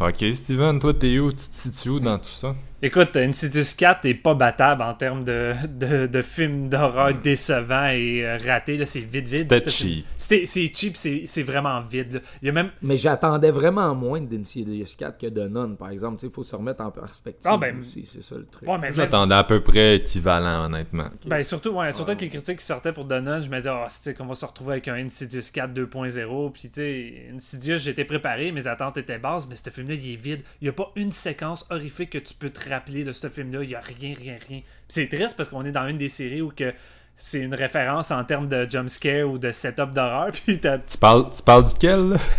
là. 0.00 0.08
Ok, 0.08 0.24
Steven, 0.34 0.78
toi, 0.78 0.94
t'es 0.94 1.18
où? 1.18 1.30
Tu 1.32 1.48
te 1.48 1.54
situes 1.54 1.90
où 1.90 2.00
dans 2.00 2.18
tout 2.18 2.30
ça? 2.30 2.54
Écoute, 2.84 3.16
Insidious 3.16 3.76
4 3.78 4.06
est 4.06 4.14
pas 4.14 4.34
battable 4.34 4.82
en 4.82 4.92
termes 4.94 5.22
de, 5.22 5.52
de, 5.68 6.08
de 6.08 6.20
film 6.22 6.68
d'horreur 6.68 7.14
décevant 7.14 7.86
et 7.86 8.24
euh, 8.26 8.38
raté. 8.44 8.76
là. 8.76 8.86
C'est 8.86 9.06
vite, 9.06 9.28
vite. 9.28 9.42
C'était 9.52 9.70
ce 9.70 9.76
film. 9.76 9.90
cheap. 9.94 10.06
C'était- 10.18 10.46
C'est 10.46 10.72
cheap, 10.74 10.96
c'est 10.96 11.22
c'est 11.26 11.44
vraiment 11.44 11.80
vide. 11.80 12.14
là. 12.14 12.20
Il 12.42 12.46
y 12.46 12.48
a 12.48 12.52
même. 12.52 12.70
Mais 12.82 12.96
j'attendais 12.96 13.52
vraiment 13.52 13.94
moins 13.94 14.20
d'Insidious 14.20 14.84
4 14.98 15.16
que 15.16 15.28
de 15.28 15.46
Nun, 15.46 15.76
par 15.76 15.90
exemple. 15.90 16.24
Il 16.24 16.30
faut 16.32 16.42
se 16.42 16.56
remettre 16.56 16.82
en 16.82 16.90
perspective 16.90 17.48
Ah, 17.48 17.56
ben, 17.56 17.78
aussi, 17.78 18.04
c'est 18.04 18.20
ça 18.20 18.34
le 18.34 18.46
truc. 18.46 18.68
Ouais, 18.68 18.74
mais 18.78 18.88
même- 18.88 18.94
J'attendais 18.94 19.36
à 19.36 19.44
peu 19.44 19.62
près 19.62 19.96
équivalent, 19.98 20.64
honnêtement. 20.64 21.08
Ben 21.26 21.44
surtout, 21.44 21.70
ouais, 21.70 21.92
surtout 21.92 22.10
avec 22.10 22.22
les 22.22 22.30
critiques 22.30 22.58
qui 22.58 22.64
sortaient 22.66 22.92
pour 22.92 23.04
Donut, 23.04 23.44
je 23.44 23.48
me 23.48 23.58
disais, 23.58 23.70
oh, 23.72 23.84
c'est 23.90 24.12
qu'on 24.14 24.26
va 24.26 24.34
se 24.34 24.44
retrouver 24.44 24.72
avec 24.72 24.88
un 24.88 24.94
Insidious 24.96 25.42
4 25.52 25.72
2.0. 25.72 26.50
Puis, 26.50 26.62
tu 26.62 26.70
sais, 26.80 27.26
Insidious, 27.32 27.76
j'étais 27.78 28.04
préparé, 28.04 28.50
mes 28.50 28.66
attentes 28.66 28.96
étaient 28.96 29.18
basses, 29.20 29.46
mais 29.48 29.54
ce 29.54 29.70
film-là, 29.70 29.94
il 29.94 30.14
est 30.14 30.16
vide. 30.16 30.40
Il 30.60 30.64
n'y 30.64 30.68
a 30.70 30.72
pas 30.72 30.90
une 30.96 31.12
séquence 31.12 31.64
horrifique 31.70 32.10
que 32.10 32.18
tu 32.18 32.34
peux 32.34 32.50
te 32.50 32.71
rappeler 32.72 33.04
de 33.04 33.12
ce 33.12 33.28
film-là. 33.28 33.62
Il 33.62 33.68
n'y 33.68 33.74
a 33.74 33.80
rien, 33.80 34.14
rien, 34.18 34.36
rien. 34.48 34.60
Puis 34.60 34.64
c'est 34.88 35.08
triste 35.08 35.36
parce 35.36 35.48
qu'on 35.48 35.64
est 35.64 35.72
dans 35.72 35.86
une 35.88 35.98
des 35.98 36.08
séries 36.08 36.42
où 36.42 36.50
que 36.54 36.72
c'est 37.16 37.40
une 37.40 37.54
référence 37.54 38.10
en 38.10 38.24
termes 38.24 38.48
de 38.48 38.66
jumpscare 38.68 39.28
ou 39.30 39.38
de 39.38 39.50
setup 39.52 39.90
d'horreur. 39.92 40.30
Puis, 40.46 40.58
t'as- 40.58 40.78
Tu 40.78 40.98
parles, 40.98 41.26
tu 41.34 41.42
parles 41.42 41.64
duquel, 41.64 42.08
là? 42.10 42.16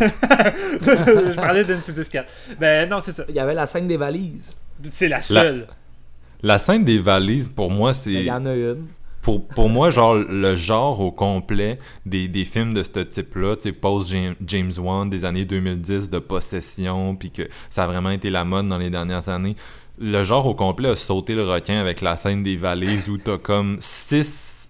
je 0.80 1.34
parlais 1.36 1.64
d'Insidious 1.64 2.04
4. 2.10 2.30
Ben 2.58 2.88
non, 2.88 3.00
c'est 3.00 3.12
ça. 3.12 3.24
Il 3.28 3.34
y 3.34 3.40
avait 3.40 3.54
la 3.54 3.66
scène 3.66 3.88
des 3.88 3.96
valises. 3.96 4.54
C'est 4.84 5.08
la 5.08 5.22
seule. 5.22 5.66
La 6.42 6.58
scène 6.58 6.84
des 6.84 6.98
valises, 6.98 7.48
pour 7.48 7.70
moi, 7.70 7.92
Il 7.92 7.94
c'est... 7.94 8.24
y 8.24 8.30
en 8.30 8.44
a 8.44 8.54
une. 8.54 8.86
Pour, 9.22 9.46
pour 9.48 9.70
moi, 9.70 9.88
genre, 9.90 10.16
le 10.16 10.54
genre 10.54 11.00
au 11.00 11.10
complet 11.10 11.78
des, 12.04 12.28
des 12.28 12.44
films 12.44 12.74
de 12.74 12.82
ce 12.82 13.00
type-là, 13.00 13.56
tu 13.56 13.62
sais, 13.62 13.72
post-James 13.72 14.34
James 14.46 14.72
Wan 14.78 15.08
des 15.08 15.24
années 15.24 15.46
2010, 15.46 16.10
de 16.10 16.18
possession, 16.18 17.16
puis 17.16 17.30
que 17.30 17.48
ça 17.70 17.84
a 17.84 17.86
vraiment 17.86 18.10
été 18.10 18.28
la 18.28 18.44
mode 18.44 18.68
dans 18.68 18.76
les 18.76 18.90
dernières 18.90 19.30
années, 19.30 19.56
le 19.98 20.22
genre 20.24 20.46
au 20.46 20.54
complet 20.54 20.88
a 20.90 20.96
sauté 20.96 21.34
le 21.34 21.44
requin 21.48 21.78
avec 21.80 22.00
la 22.00 22.16
scène 22.16 22.42
des 22.42 22.56
valises 22.56 23.08
où 23.08 23.16
t'as 23.18 23.38
comme 23.38 23.76
six 23.80 24.68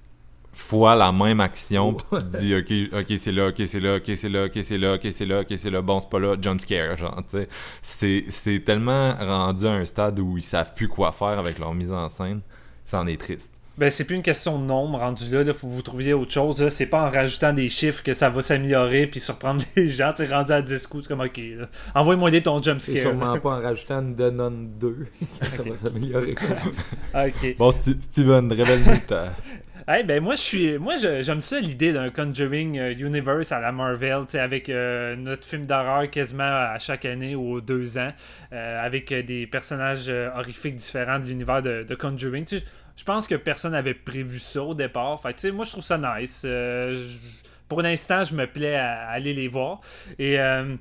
fois 0.52 0.94
la 0.94 1.10
même 1.12 1.40
action, 1.40 1.94
puis 1.94 2.04
tu 2.12 2.24
te 2.24 2.36
dis, 2.38 2.54
ok, 2.54 3.00
ok, 3.00 3.18
c'est 3.18 3.32
là, 3.32 3.48
ok, 3.48 3.62
c'est 3.66 3.80
là, 3.80 3.96
ok, 3.96 4.10
c'est 4.14 4.28
là, 4.28 4.44
ok, 4.46 4.58
c'est 4.62 4.78
là, 4.78 4.94
ok, 4.94 5.06
c'est 5.12 5.26
là, 5.26 5.40
ok, 5.40 5.54
c'est 5.56 5.70
là, 5.70 5.82
bon, 5.82 5.98
c'est 6.00 6.08
pas 6.08 6.20
là, 6.20 6.36
jump 6.40 6.60
scare, 6.60 6.96
genre, 6.96 7.16
tu 7.28 7.38
sais. 7.38 7.48
C'est- 7.82 8.24
C'est 8.30 8.60
tellement 8.64 9.14
rendu 9.18 9.66
à 9.66 9.72
un 9.72 9.84
stade 9.84 10.20
où 10.20 10.36
ils 10.38 10.42
savent 10.44 10.72
plus 10.74 10.88
quoi 10.88 11.10
faire 11.10 11.38
avec 11.40 11.58
leur 11.58 11.74
mise 11.74 11.90
en 11.92 12.08
scène, 12.08 12.40
ça 12.84 13.00
en 13.00 13.06
est 13.06 13.20
triste. 13.20 13.50
Ben, 13.76 13.90
c'est 13.90 14.04
plus 14.04 14.14
une 14.16 14.22
question 14.22 14.58
de 14.58 14.64
nombre 14.64 14.98
rendu 14.98 15.28
là. 15.30 15.42
Il 15.42 15.52
faut 15.52 15.66
que 15.66 15.72
vous 15.72 15.82
trouviez 15.82 16.12
autre 16.12 16.30
chose. 16.32 16.62
là. 16.62 16.70
C'est 16.70 16.86
pas 16.86 17.06
en 17.06 17.10
rajoutant 17.10 17.52
des 17.52 17.68
chiffres 17.68 18.02
que 18.04 18.14
ça 18.14 18.30
va 18.30 18.40
s'améliorer 18.42 19.06
puis 19.08 19.18
surprendre 19.20 19.62
les 19.76 19.88
gens. 19.88 20.12
Tu 20.16 20.24
sais, 20.26 20.32
rendu 20.32 20.52
à 20.52 20.62
10 20.62 20.86
coups, 20.86 21.02
c'est 21.04 21.08
comme 21.08 21.20
ok. 21.26 21.36
là. 21.58 21.66
Envoie-moi 21.94 22.30
des 22.30 22.42
ton 22.42 22.58
C'est 22.62 22.70
jumpscare. 22.70 22.98
sûrement 22.98 23.38
pas 23.40 23.50
en 23.58 23.60
rajoutant 23.62 24.00
une 24.00 24.14
The 24.14 24.32
Nun 24.32 24.68
2 24.80 25.06
que 25.40 25.46
ça 25.46 25.62
va 25.62 25.76
s'améliorer. 25.76 26.34
Ok. 27.14 27.56
Bon, 27.58 27.72
Steven, 27.72 28.52
révèle-nous 28.52 28.98
ta... 29.08 29.32
Hey, 29.86 30.02
ben 30.02 30.22
moi 30.22 30.34
je 30.34 30.40
suis 30.40 30.78
moi 30.78 30.94
je- 30.96 31.20
j'aime 31.20 31.42
ça 31.42 31.60
l'idée 31.60 31.92
d'un 31.92 32.08
Conjuring 32.08 32.78
euh, 32.78 32.94
Universe 32.98 33.52
à 33.52 33.60
la 33.60 33.70
Marvel, 33.70 34.20
tu 34.22 34.30
sais, 34.30 34.38
avec 34.40 34.70
euh, 34.70 35.14
notre 35.14 35.46
film 35.46 35.66
d'horreur 35.66 36.08
quasiment 36.08 36.42
à 36.72 36.78
chaque 36.78 37.04
année 37.04 37.34
ou 37.36 37.52
aux 37.56 37.60
deux 37.60 37.98
ans, 37.98 38.08
euh, 38.54 38.82
avec 38.82 39.12
euh, 39.12 39.22
des 39.22 39.46
personnages 39.46 40.06
euh, 40.08 40.30
horrifiques 40.34 40.76
différents 40.76 41.18
de 41.18 41.26
l'univers 41.26 41.60
de, 41.60 41.82
de 41.82 41.94
Conjuring. 41.94 42.46
Je 42.96 43.04
pense 43.04 43.26
que 43.26 43.34
personne 43.34 43.72
n'avait 43.72 43.94
prévu 43.94 44.38
ça 44.38 44.62
au 44.62 44.74
départ. 44.74 45.20
Fait 45.20 45.34
tu 45.34 45.40
sais, 45.40 45.50
moi 45.50 45.64
je 45.64 45.70
trouve 45.72 45.84
ça 45.84 45.98
nice. 45.98 46.42
Euh, 46.44 46.94
pour 47.68 47.82
l'instant, 47.82 48.24
je 48.24 48.34
me 48.34 48.46
plais 48.46 48.76
à, 48.76 49.08
aller 49.08 49.34
les 49.34 49.48
voir. 49.48 49.80
Et 50.18 50.38
euh, 50.38 50.76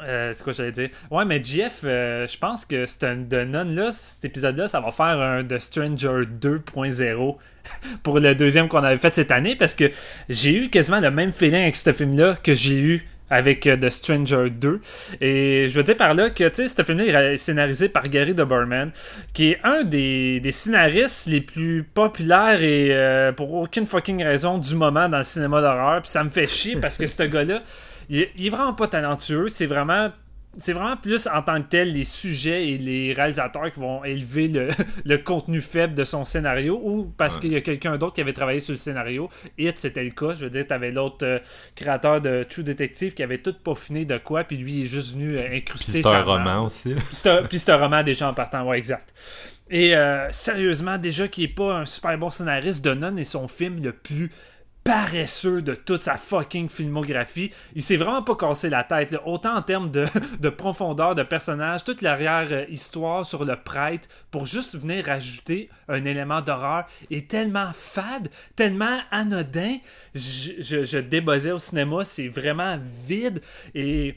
euh, 0.00 0.32
c'est 0.32 0.42
quoi 0.42 0.52
j'allais 0.52 0.72
dire? 0.72 0.88
Ouais, 1.10 1.24
mais 1.24 1.42
Jeff, 1.42 1.80
euh, 1.84 2.26
je 2.26 2.38
pense 2.38 2.64
que 2.64 2.86
c'est 2.86 3.04
un 3.04 3.16
de 3.16 3.44
non 3.44 3.64
là, 3.64 3.92
cet 3.92 4.24
épisode-là, 4.24 4.68
ça 4.68 4.80
va 4.80 4.90
faire 4.90 5.20
un 5.20 5.44
The 5.44 5.58
Stranger 5.58 6.24
2.0 6.40 7.36
pour 8.02 8.18
le 8.18 8.34
deuxième 8.34 8.68
qu'on 8.68 8.82
avait 8.82 8.98
fait 8.98 9.14
cette 9.14 9.30
année 9.30 9.54
parce 9.54 9.74
que 9.74 9.90
j'ai 10.28 10.56
eu 10.56 10.70
quasiment 10.70 11.00
le 11.00 11.10
même 11.10 11.32
feeling 11.32 11.62
avec 11.62 11.76
ce 11.76 11.92
film-là 11.92 12.36
que 12.42 12.54
j'ai 12.54 12.78
eu 12.78 13.06
avec 13.30 13.66
euh, 13.66 13.76
The 13.76 13.90
Stranger 13.90 14.50
2. 14.50 14.80
Et 15.20 15.66
je 15.68 15.76
veux 15.76 15.82
dire 15.82 15.96
par 15.96 16.14
là 16.14 16.30
que, 16.30 16.48
tu 16.48 16.68
sais, 16.68 16.68
ce 16.68 16.82
film-là 16.82 17.32
est 17.32 17.36
scénarisé 17.38 17.88
par 17.88 18.08
Gary 18.08 18.34
Doberman, 18.34 18.90
qui 19.32 19.50
est 19.52 19.60
un 19.64 19.84
des, 19.84 20.40
des 20.40 20.52
scénaristes 20.52 21.26
les 21.26 21.40
plus 21.40 21.82
populaires 21.82 22.62
et 22.62 22.88
euh, 22.90 23.32
pour 23.32 23.54
aucune 23.54 23.86
fucking 23.86 24.22
raison 24.22 24.58
du 24.58 24.74
moment 24.74 25.08
dans 25.08 25.18
le 25.18 25.24
cinéma 25.24 25.60
d'horreur. 25.60 26.02
Puis 26.02 26.10
ça 26.10 26.24
me 26.24 26.30
fait 26.30 26.46
chier 26.46 26.76
parce 26.76 26.98
que 26.98 27.06
ce 27.06 27.22
gars-là, 27.22 27.62
il, 28.10 28.28
il 28.36 28.46
est 28.46 28.50
vraiment 28.50 28.74
pas 28.74 28.88
talentueux. 28.88 29.48
C'est 29.48 29.66
vraiment 29.66 30.10
c'est 30.58 30.72
vraiment 30.74 30.96
plus 30.96 31.26
en 31.26 31.42
tant 31.42 31.62
que 31.62 31.68
tel 31.68 31.92
les 31.92 32.04
sujets 32.04 32.68
et 32.68 32.78
les 32.78 33.12
réalisateurs 33.14 33.70
qui 33.72 33.80
vont 33.80 34.04
élever 34.04 34.48
le, 34.48 34.68
le 35.04 35.16
contenu 35.18 35.60
faible 35.60 35.94
de 35.94 36.04
son 36.04 36.24
scénario 36.24 36.80
ou 36.82 37.04
parce 37.16 37.36
Ouais. 37.36 37.40
qu'il 37.42 37.52
y 37.52 37.56
a 37.56 37.60
quelqu'un 37.62 37.96
d'autre 37.96 38.14
qui 38.14 38.20
avait 38.20 38.32
travaillé 38.34 38.60
sur 38.60 38.72
le 38.72 38.76
scénario. 38.78 39.30
It, 39.58 39.78
c'était 39.78 40.04
le 40.04 40.10
cas. 40.10 40.34
Je 40.38 40.44
veux 40.44 40.50
dire, 40.50 40.66
t'avais 40.66 40.92
l'autre 40.92 41.18
euh, 41.24 41.38
créateur 41.74 42.20
de 42.20 42.42
True 42.48 42.62
Detective 42.64 43.14
qui 43.14 43.22
avait 43.22 43.38
tout 43.38 43.54
peaufiné 43.64 44.04
de 44.04 44.18
quoi, 44.18 44.44
puis 44.44 44.56
lui 44.58 44.72
il 44.74 44.82
est 44.82 44.86
juste 44.86 45.14
venu 45.14 45.38
euh, 45.38 45.42
Puis 45.48 45.56
incruster 45.58 46.02
c'est 46.02 46.06
un 46.06 46.22
roman 46.22 46.64
aussi. 46.66 46.94
Puis 47.48 47.58
c'est 47.58 47.70
un- 47.70 47.76
roman 47.78 48.02
déjà 48.02 48.28
en 48.28 48.34
partant, 48.34 48.66
ouais, 48.66 48.78
exact. 48.78 49.14
Et 49.70 49.96
euh, 49.96 50.30
sérieusement, 50.30 50.98
déjà 50.98 51.28
qu'il 51.28 51.44
est 51.44 51.48
pas 51.48 51.78
un 51.78 51.86
super 51.86 52.18
bon 52.18 52.28
scénariste, 52.28 52.84
Donon 52.84 53.16
est 53.16 53.24
son 53.24 53.48
film 53.48 53.82
le 53.82 53.92
plus 53.92 54.30
paresseux 54.84 55.62
de 55.62 55.74
toute 55.74 56.02
sa 56.02 56.16
fucking 56.16 56.68
filmographie. 56.68 57.52
Il 57.74 57.82
s'est 57.82 57.96
vraiment 57.96 58.22
pas 58.22 58.34
cassé 58.34 58.68
la 58.68 58.84
tête, 58.84 59.14
autant 59.24 59.56
en 59.56 59.62
termes 59.62 59.90
de, 59.90 60.06
de 60.40 60.48
profondeur 60.48 61.14
de 61.14 61.22
personnage, 61.22 61.84
toute 61.84 62.02
l'arrière-histoire 62.02 63.24
sur 63.24 63.44
le 63.44 63.56
prêtre, 63.56 64.08
pour 64.30 64.46
juste 64.46 64.76
venir 64.78 65.08
ajouter 65.08 65.70
un 65.88 66.04
élément 66.04 66.40
d'horreur, 66.40 66.86
est 67.10 67.30
tellement 67.30 67.70
fade, 67.72 68.28
tellement 68.56 68.98
anodin. 69.10 69.78
Je, 70.14 70.52
je, 70.60 71.52
au 71.52 71.58
cinéma, 71.58 72.04
c'est 72.04 72.28
vraiment 72.28 72.78
vide 73.06 73.40
et 73.74 74.16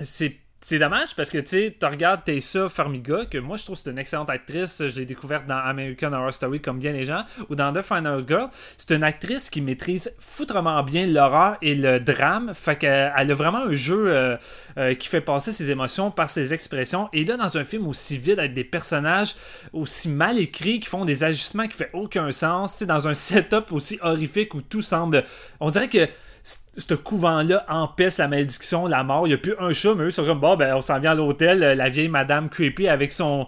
c'est 0.00 0.36
c'est 0.64 0.78
dommage 0.78 1.16
parce 1.16 1.28
que 1.28 1.38
tu 1.38 1.74
regardes 1.84 2.22
Tessa 2.22 2.68
Farmiga, 2.68 3.24
que 3.24 3.38
moi 3.38 3.56
je 3.56 3.64
trouve 3.64 3.76
c'est 3.76 3.90
une 3.90 3.98
excellente 3.98 4.30
actrice. 4.30 4.80
Je 4.86 4.96
l'ai 4.96 5.04
découverte 5.04 5.44
dans 5.44 5.58
American 5.58 6.12
Horror 6.12 6.32
Story 6.32 6.60
comme 6.60 6.78
bien 6.78 6.92
les 6.92 7.04
gens, 7.04 7.24
ou 7.50 7.56
dans 7.56 7.72
The 7.72 7.82
Final 7.82 8.22
Girl. 8.28 8.48
C'est 8.76 8.94
une 8.94 9.02
actrice 9.02 9.50
qui 9.50 9.60
maîtrise 9.60 10.14
foutrement 10.20 10.80
bien 10.84 11.06
l'horreur 11.08 11.56
et 11.62 11.74
le 11.74 11.98
drame. 11.98 12.52
Fait 12.54 12.76
qu'elle 12.76 13.12
a 13.12 13.34
vraiment 13.34 13.66
un 13.66 13.72
jeu 13.72 14.04
euh, 14.06 14.36
euh, 14.78 14.94
qui 14.94 15.08
fait 15.08 15.20
passer 15.20 15.50
ses 15.50 15.68
émotions 15.68 16.12
par 16.12 16.30
ses 16.30 16.54
expressions. 16.54 17.08
Et 17.12 17.24
là, 17.24 17.36
dans 17.36 17.58
un 17.58 17.64
film 17.64 17.88
aussi 17.88 18.16
vide, 18.16 18.38
avec 18.38 18.54
des 18.54 18.64
personnages 18.64 19.34
aussi 19.72 20.08
mal 20.08 20.38
écrits, 20.38 20.78
qui 20.78 20.88
font 20.88 21.04
des 21.04 21.24
ajustements 21.24 21.66
qui 21.66 21.76
font 21.76 21.90
aucun 21.92 22.30
sens, 22.30 22.74
tu 22.74 22.78
sais, 22.78 22.86
dans 22.86 23.08
un 23.08 23.14
setup 23.22 23.72
aussi 23.72 23.98
horrifique 24.00 24.54
où 24.54 24.62
tout 24.62 24.82
semble. 24.82 25.24
On 25.58 25.70
dirait 25.70 25.88
que 25.88 26.06
ce 26.44 26.94
couvent-là 26.94 27.64
empêche 27.68 28.18
la 28.18 28.28
malédiction, 28.28 28.86
la 28.86 29.04
mort. 29.04 29.26
Il 29.26 29.30
n'y 29.30 29.34
a 29.34 29.38
plus 29.38 29.54
un 29.58 29.72
chat, 29.72 29.94
mais 29.94 30.04
eux 30.04 30.10
sont 30.10 30.24
comme, 30.24 30.40
bon, 30.40 30.56
ben, 30.56 30.74
on 30.74 30.80
s'en 30.80 30.98
vient 30.98 31.12
à 31.12 31.14
l'hôtel. 31.14 31.62
Euh, 31.62 31.74
la 31.74 31.88
vieille 31.88 32.08
madame 32.08 32.48
creepy 32.48 32.88
avec 32.88 33.12
son, 33.12 33.46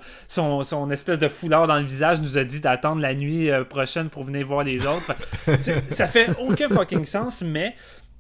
espèce 0.91 1.19
de 1.19 1.29
foulard 1.29 1.67
dans 1.67 1.77
le 1.77 1.85
visage 1.85 2.21
nous 2.21 2.39
a 2.39 2.45
dit 2.45 2.61
d'attendre 2.61 3.01
la 3.01 3.15
nuit 3.15 3.51
euh, 3.51 3.65
prochaine 3.65 4.11
pour 4.11 4.25
venir 4.25 4.47
voir 4.47 4.65
les 4.65 4.87
autres. 4.87 5.15
ça 5.91 6.07
fait 6.07 6.31
aucun 6.39 6.69
fucking 6.69 7.05
sens, 7.05 7.43
mais 7.43 7.75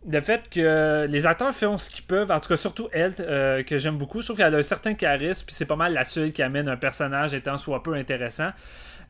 le 0.07 0.21
fait 0.21 0.49
que 0.50 1.07
les 1.09 1.26
acteurs 1.26 1.54
font 1.54 1.78
ce 1.78 1.90
qu'ils 1.90 2.04
peuvent, 2.04 2.31
en 2.31 2.40
tout 2.40 2.49
cas 2.49 2.57
surtout 2.57 2.88
elle, 2.93 3.14
euh, 3.21 3.62
que 3.62 3.78
j'aime 3.78 3.97
beaucoup, 3.97 4.21
je 4.21 4.26
trouve 4.26 4.37
qu'elle 4.37 4.54
a 4.54 4.59
un 4.59 4.62
certain 4.62 4.95
charisme, 4.95 5.47
puis 5.47 5.54
c'est 5.54 5.66
pas 5.66 5.76
mal 5.76 5.95
la 5.95 6.04
seule 6.04 6.33
qui 6.33 6.43
amène 6.43 6.69
un 6.69 6.76
personnage 6.76 7.35
étant 7.35 7.57
soit 7.57 7.83
peu 7.83 7.95
intéressant. 7.95 8.50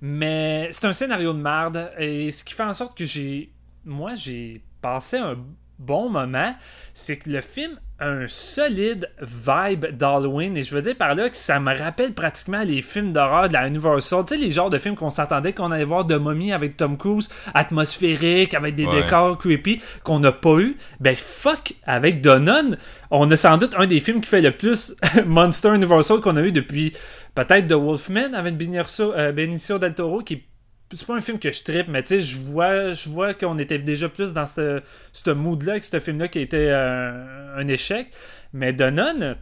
Mais 0.01 0.69
c'est 0.73 0.87
un 0.87 0.93
scénario 0.93 1.33
de 1.33 1.39
merde, 1.39 1.91
et 1.99 2.31
ce 2.31 2.45
qui 2.45 2.55
fait 2.55 2.65
en 2.65 2.75
sorte 2.75 2.97
que 2.97 3.05
j'ai. 3.05 3.51
Moi, 3.87 4.15
j'ai 4.15 4.63
passé 4.85 5.17
un 5.17 5.39
bon 5.79 6.11
moment, 6.11 6.55
c'est 6.93 7.17
que 7.17 7.31
le 7.31 7.41
film 7.41 7.73
a 7.99 8.07
un 8.07 8.29
solide 8.29 9.09
vibe 9.23 9.97
d'Halloween. 9.97 10.59
Et 10.59 10.63
je 10.63 10.75
veux 10.75 10.83
dire 10.83 10.95
par 10.95 11.15
là 11.15 11.31
que 11.31 11.37
ça 11.39 11.59
me 11.59 11.75
rappelle 11.75 12.13
pratiquement 12.13 12.63
les 12.63 12.83
films 12.83 13.15
d'horreur 13.15 13.49
de 13.49 13.55
la 13.55 13.67
Universal. 13.67 14.27
Tu 14.27 14.35
sais, 14.35 14.41
les 14.41 14.51
genres 14.51 14.69
de 14.69 14.77
films 14.77 14.95
qu'on 14.95 15.09
s'attendait 15.09 15.55
qu'on 15.55 15.73
allait 15.73 15.85
voir 15.85 16.05
de 16.05 16.17
momie 16.17 16.53
avec 16.53 16.77
Tom 16.77 16.99
Cruise, 16.99 17.31
atmosphérique, 17.55 18.53
avec 18.53 18.75
des 18.75 18.87
décors 18.87 19.39
creepy, 19.39 19.81
qu'on 20.03 20.21
n'a 20.21 20.33
pas 20.33 20.59
eu. 20.59 20.77
Ben 21.01 21.17
fuck, 21.17 21.73
avec 21.85 22.21
Donon, 22.21 22.77
on 23.11 23.31
a 23.31 23.37
sans 23.39 23.57
doute 23.57 23.75
un 23.79 23.87
des 23.87 24.01
films 24.01 24.21
qui 24.21 24.29
fait 24.29 24.43
le 24.43 24.51
plus 24.51 24.97
Monster 25.27 25.75
Universal 25.75 26.21
qu'on 26.21 26.37
a 26.37 26.43
eu 26.43 26.53
depuis 26.53 26.93
peut-être 27.35 27.69
The 27.69 27.73
Wolfman 27.73 28.35
avec 28.35 28.59
Benicio, 28.59 29.15
euh, 29.15 29.33
Benicio 29.33 29.79
del 29.79 29.95
Toro 29.95 30.21
qui 30.21 30.45
c'est 30.93 31.07
pas 31.07 31.17
un 31.17 31.21
film 31.21 31.39
que 31.39 31.51
je 31.51 31.63
tripe, 31.63 31.89
mais 31.89 32.03
tu 32.03 32.09
sais, 32.09 32.21
je 32.21 32.39
vois, 32.39 32.93
je 32.93 33.09
vois 33.09 33.35
qu'on 33.35 33.59
était 33.59 33.79
déjà 33.79 34.09
plus 34.09 34.33
dans 34.33 34.47
ce, 34.47 35.31
mood-là, 35.31 35.73
avec 35.73 35.85
ce 35.85 35.99
film-là 36.01 36.29
qui 36.29 36.41
été 36.41 36.71
euh, 36.71 37.57
un 37.57 37.67
échec. 37.69 38.11
Mais 38.53 38.73
Donon, 38.73 39.37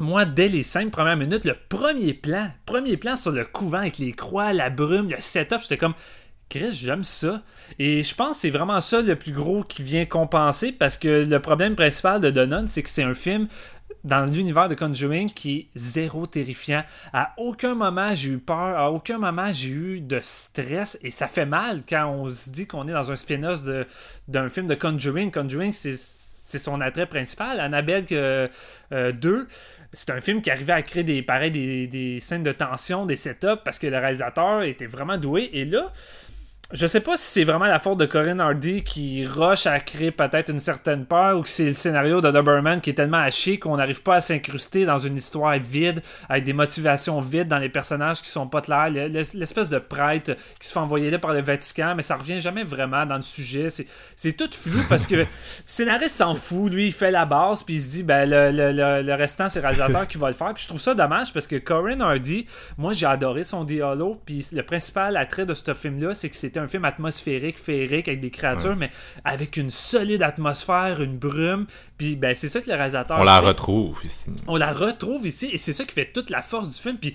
moi, 0.00 0.24
dès 0.24 0.48
les 0.48 0.62
cinq 0.62 0.90
premières 0.90 1.16
minutes, 1.16 1.44
le 1.44 1.54
premier 1.68 2.14
plan, 2.14 2.50
premier 2.66 2.96
plan 2.96 3.16
sur 3.16 3.32
le 3.32 3.44
couvent 3.44 3.78
avec 3.78 3.98
les 3.98 4.12
croix, 4.12 4.52
la 4.52 4.70
brume, 4.70 5.10
le 5.10 5.16
setup, 5.20 5.60
j'étais 5.62 5.78
comme. 5.78 5.94
Chris, 6.50 6.78
j'aime 6.80 7.04
ça. 7.04 7.42
Et 7.78 8.02
je 8.02 8.14
pense 8.14 8.32
que 8.32 8.36
c'est 8.36 8.50
vraiment 8.50 8.80
ça 8.80 9.00
le 9.00 9.16
plus 9.16 9.32
gros 9.32 9.64
qui 9.64 9.82
vient 9.82 10.04
compenser 10.04 10.72
parce 10.72 10.98
que 10.98 11.24
le 11.24 11.40
problème 11.40 11.74
principal 11.74 12.20
de 12.20 12.30
Donon, 12.30 12.66
c'est 12.68 12.82
que 12.82 12.90
c'est 12.90 13.02
un 13.02 13.14
film 13.14 13.48
dans 14.04 14.30
l'univers 14.30 14.68
de 14.68 14.74
Conjuring 14.74 15.30
qui 15.30 15.58
est 15.58 15.68
zéro 15.74 16.26
terrifiant. 16.26 16.82
À 17.12 17.32
aucun 17.38 17.74
moment 17.74 18.14
j'ai 18.14 18.30
eu 18.30 18.38
peur, 18.38 18.78
à 18.78 18.92
aucun 18.92 19.18
moment 19.18 19.52
j'ai 19.52 19.68
eu 19.70 20.00
de 20.00 20.20
stress 20.22 20.98
et 21.02 21.10
ça 21.10 21.26
fait 21.26 21.46
mal 21.46 21.82
quand 21.88 22.06
on 22.06 22.30
se 22.30 22.50
dit 22.50 22.66
qu'on 22.66 22.86
est 22.86 22.92
dans 22.92 23.10
un 23.10 23.16
spin-off 23.16 23.60
d'un 24.28 24.48
film 24.48 24.66
de 24.66 24.74
Conjuring. 24.74 25.30
Conjuring, 25.30 25.72
c'est 25.72 25.96
son 26.58 26.80
attrait 26.80 27.06
principal. 27.06 27.58
Annabelle 27.58 28.04
2, 28.04 28.16
euh, 28.92 29.44
c'est 29.92 30.10
un 30.10 30.20
film 30.20 30.42
qui 30.42 30.50
arrivait 30.50 30.72
à 30.72 30.82
créer 30.82 31.02
des, 31.02 31.22
pareil, 31.22 31.50
des, 31.50 31.86
des 31.86 32.20
scènes 32.20 32.42
de 32.42 32.52
tension, 32.52 33.06
des 33.06 33.16
setups 33.16 33.62
parce 33.64 33.78
que 33.78 33.86
le 33.86 33.96
réalisateur 33.96 34.62
était 34.62 34.86
vraiment 34.86 35.16
doué. 35.16 35.50
Et 35.52 35.64
là, 35.64 35.92
je 36.72 36.86
sais 36.86 37.00
pas 37.00 37.16
si 37.18 37.26
c'est 37.26 37.44
vraiment 37.44 37.66
la 37.66 37.78
faute 37.78 37.98
de 37.98 38.06
Corinne 38.06 38.40
Hardy 38.40 38.82
qui 38.82 39.26
rush 39.26 39.66
à 39.66 39.78
créer 39.80 40.10
peut-être 40.10 40.48
une 40.50 40.58
certaine 40.58 41.04
peur 41.04 41.38
ou 41.38 41.42
que 41.42 41.48
c'est 41.48 41.66
le 41.66 41.74
scénario 41.74 42.22
de 42.22 42.30
Doberman 42.30 42.80
qui 42.80 42.90
est 42.90 42.94
tellement 42.94 43.18
haché 43.18 43.58
qu'on 43.58 43.76
n'arrive 43.76 44.02
pas 44.02 44.16
à 44.16 44.20
s'incruster 44.22 44.86
dans 44.86 44.96
une 44.96 45.16
histoire 45.16 45.58
vide 45.58 46.00
avec 46.26 46.44
des 46.44 46.54
motivations 46.54 47.20
vides 47.20 47.48
dans 47.48 47.58
les 47.58 47.68
personnages 47.68 48.22
qui 48.22 48.30
sont 48.30 48.46
pas 48.48 48.62
clairs. 48.62 48.88
L'espèce 48.88 49.68
de 49.68 49.78
prêtre 49.78 50.36
qui 50.58 50.66
se 50.66 50.72
fait 50.72 50.78
envoyer 50.78 51.10
là 51.10 51.18
par 51.18 51.34
le 51.34 51.42
Vatican, 51.42 51.94
mais 51.94 52.02
ça 52.02 52.16
revient 52.16 52.40
jamais 52.40 52.64
vraiment 52.64 53.04
dans 53.04 53.16
le 53.16 53.22
sujet. 53.22 53.68
C'est 54.16 54.32
tout 54.32 54.50
flou 54.50 54.80
parce 54.88 55.06
que 55.06 55.16
le 55.16 55.26
scénariste 55.66 56.16
s'en 56.16 56.34
fout. 56.34 56.72
Lui, 56.72 56.86
il 56.86 56.92
fait 56.94 57.10
la 57.10 57.26
base 57.26 57.62
puis 57.62 57.74
il 57.74 57.80
se 57.82 57.90
dit 57.90 58.02
ben 58.04 58.26
le, 58.26 59.14
restant, 59.14 59.50
c'est 59.50 59.60
le 59.60 59.66
réalisateur 59.66 60.08
qui 60.08 60.16
va 60.16 60.28
le 60.28 60.34
faire. 60.34 60.54
Puis 60.54 60.62
je 60.62 60.68
trouve 60.68 60.80
ça 60.80 60.94
dommage 60.94 61.30
parce 61.30 61.46
que 61.46 61.56
Corinne 61.56 62.00
Hardy, 62.00 62.46
moi 62.78 62.94
j'ai 62.94 63.06
adoré 63.06 63.44
son 63.44 63.64
dialogue. 63.64 64.16
Puis 64.24 64.46
le 64.50 64.62
principal 64.62 65.18
attrait 65.18 65.44
de 65.44 65.52
ce 65.52 65.74
film-là, 65.74 66.14
c'est 66.14 66.30
que 66.30 66.36
c'est 66.36 66.53
un 66.58 66.68
film 66.68 66.84
atmosphérique, 66.84 67.58
féerique, 67.58 68.08
avec 68.08 68.20
des 68.20 68.30
créatures, 68.30 68.76
mais 68.76 68.90
avec 69.24 69.56
une 69.56 69.70
solide 69.70 70.22
atmosphère, 70.22 71.00
une 71.02 71.16
brume. 71.16 71.66
Puis 71.98 72.16
ben, 72.16 72.34
c'est 72.34 72.48
ça 72.48 72.60
que 72.60 72.68
le 72.68 72.76
réalisateur. 72.76 73.18
On 73.18 73.24
la 73.24 73.40
retrouve 73.40 74.00
ici. 74.04 74.30
On 74.46 74.56
la 74.56 74.72
retrouve 74.72 75.26
ici, 75.26 75.50
et 75.52 75.58
c'est 75.58 75.72
ça 75.72 75.84
qui 75.84 75.94
fait 75.94 76.10
toute 76.12 76.30
la 76.30 76.42
force 76.42 76.68
du 76.68 76.80
film. 76.80 76.96
Puis 76.98 77.14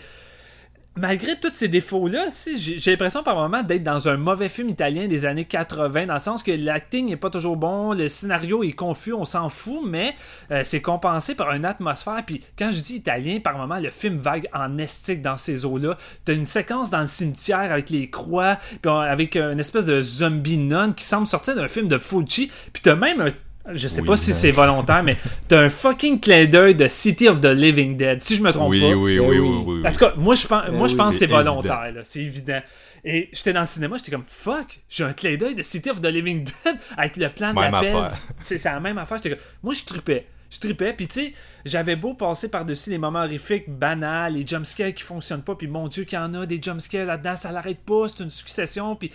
malgré 0.97 1.35
tous 1.39 1.53
ces 1.53 1.67
défauts-là, 1.67 2.27
j'ai 2.57 2.91
l'impression 2.91 3.23
par 3.23 3.35
moment 3.35 3.63
d'être 3.63 3.83
dans 3.83 4.09
un 4.09 4.17
mauvais 4.17 4.49
film 4.49 4.69
italien 4.69 5.07
des 5.07 5.25
années 5.25 5.45
80, 5.45 6.07
dans 6.07 6.13
le 6.13 6.19
sens 6.19 6.43
que 6.43 6.51
l'acting 6.51 7.07
n'est 7.07 7.17
pas 7.17 7.29
toujours 7.29 7.57
bon, 7.57 7.93
le 7.93 8.07
scénario 8.07 8.63
est 8.63 8.73
confus, 8.73 9.13
on 9.13 9.25
s'en 9.25 9.49
fout, 9.49 9.83
mais 9.85 10.13
euh, 10.51 10.61
c'est 10.63 10.81
compensé 10.81 11.35
par 11.35 11.51
une 11.51 11.65
atmosphère. 11.65 12.23
Puis 12.25 12.43
quand 12.57 12.71
je 12.71 12.81
dis 12.81 12.95
italien, 12.95 13.39
par 13.39 13.57
moment, 13.57 13.79
le 13.79 13.89
film 13.89 14.17
vague 14.17 14.47
en 14.53 14.77
estique 14.77 15.21
dans 15.21 15.37
ces 15.37 15.65
eaux-là. 15.65 15.97
T'as 16.25 16.33
une 16.33 16.45
séquence 16.45 16.89
dans 16.89 17.01
le 17.01 17.07
cimetière 17.07 17.71
avec 17.71 17.89
les 17.89 18.09
croix, 18.09 18.57
puis 18.81 18.91
avec 18.91 19.35
une 19.35 19.59
espèce 19.59 19.85
de 19.85 20.01
zombie 20.01 20.57
non 20.57 20.93
qui 20.93 21.03
semble 21.03 21.27
sortir 21.27 21.55
d'un 21.55 21.67
film 21.67 21.87
de 21.87 21.97
Fulci, 21.97 22.51
puis 22.73 22.81
t'as 22.81 22.95
même 22.95 23.21
un 23.21 23.31
je 23.73 23.87
sais 23.87 24.01
pas 24.01 24.17
si 24.17 24.33
c'est 24.33 24.51
volontaire, 24.51 25.03
mais 25.03 25.17
t'as 25.47 25.61
un 25.61 25.69
fucking 25.69 26.19
clin 26.19 26.45
d'œil 26.45 26.75
de 26.75 26.87
City 26.87 27.27
of 27.27 27.41
the 27.41 27.45
Living 27.45 27.97
Dead, 27.97 28.21
si 28.21 28.35
je 28.35 28.41
me 28.41 28.51
trompe 28.51 28.69
oui, 28.69 28.81
pas. 28.81 28.87
Oui, 28.87 29.19
oui, 29.19 29.39
oui, 29.39 29.63
oui, 29.65 29.87
En 29.87 29.91
tout 29.91 29.99
cas, 29.99 30.13
moi 30.17 30.35
je 30.35 30.47
pense, 30.47 30.69
moi, 30.69 30.87
je 30.87 30.95
pense 30.95 31.13
que 31.13 31.19
c'est 31.19 31.27
volontaire, 31.27 31.93
c'est 32.03 32.21
évident. 32.21 32.61
Et 33.03 33.29
j'étais 33.31 33.53
dans 33.53 33.61
le 33.61 33.65
cinéma, 33.65 33.95
j'étais 33.97 34.11
comme 34.11 34.25
fuck, 34.27 34.81
j'ai 34.89 35.03
un 35.03 35.13
clin 35.13 35.35
d'œil 35.37 35.55
de 35.55 35.61
City 35.61 35.89
of 35.89 36.01
the 36.01 36.07
Living 36.07 36.43
Dead 36.43 36.75
avec 36.97 37.15
le 37.17 37.29
plan 37.29 37.53
de 37.53 37.59
l'appel. 37.59 37.95
C'est 38.41 38.63
la 38.63 38.79
même 38.79 38.97
affaire. 38.97 39.17
J'étais 39.17 39.29
comme, 39.31 39.45
moi 39.63 39.73
je 39.73 39.83
tripais 39.85 40.25
je 40.49 40.59
tripais. 40.59 40.93
Puis 40.93 41.07
tu 41.07 41.25
sais, 41.25 41.33
j'avais 41.65 41.95
beau 41.95 42.13
passer 42.13 42.49
par-dessus 42.49 42.89
les 42.89 42.97
moments 42.97 43.19
horrifiques, 43.19 43.69
banals, 43.69 44.33
les 44.33 44.45
jumpscares 44.45 44.93
qui 44.93 45.03
fonctionnent 45.03 45.43
pas. 45.43 45.55
Puis 45.55 45.67
mon 45.67 45.87
Dieu, 45.87 46.03
qu'il 46.03 46.17
y 46.17 46.21
en 46.21 46.33
a 46.33 46.45
des 46.45 46.61
jumpscares 46.61 47.05
là-dedans, 47.05 47.35
ça 47.35 47.51
l'arrête 47.51 47.79
pas, 47.79 48.07
c'est 48.07 48.23
une 48.23 48.29
succession. 48.29 48.95
Puis 48.95 49.11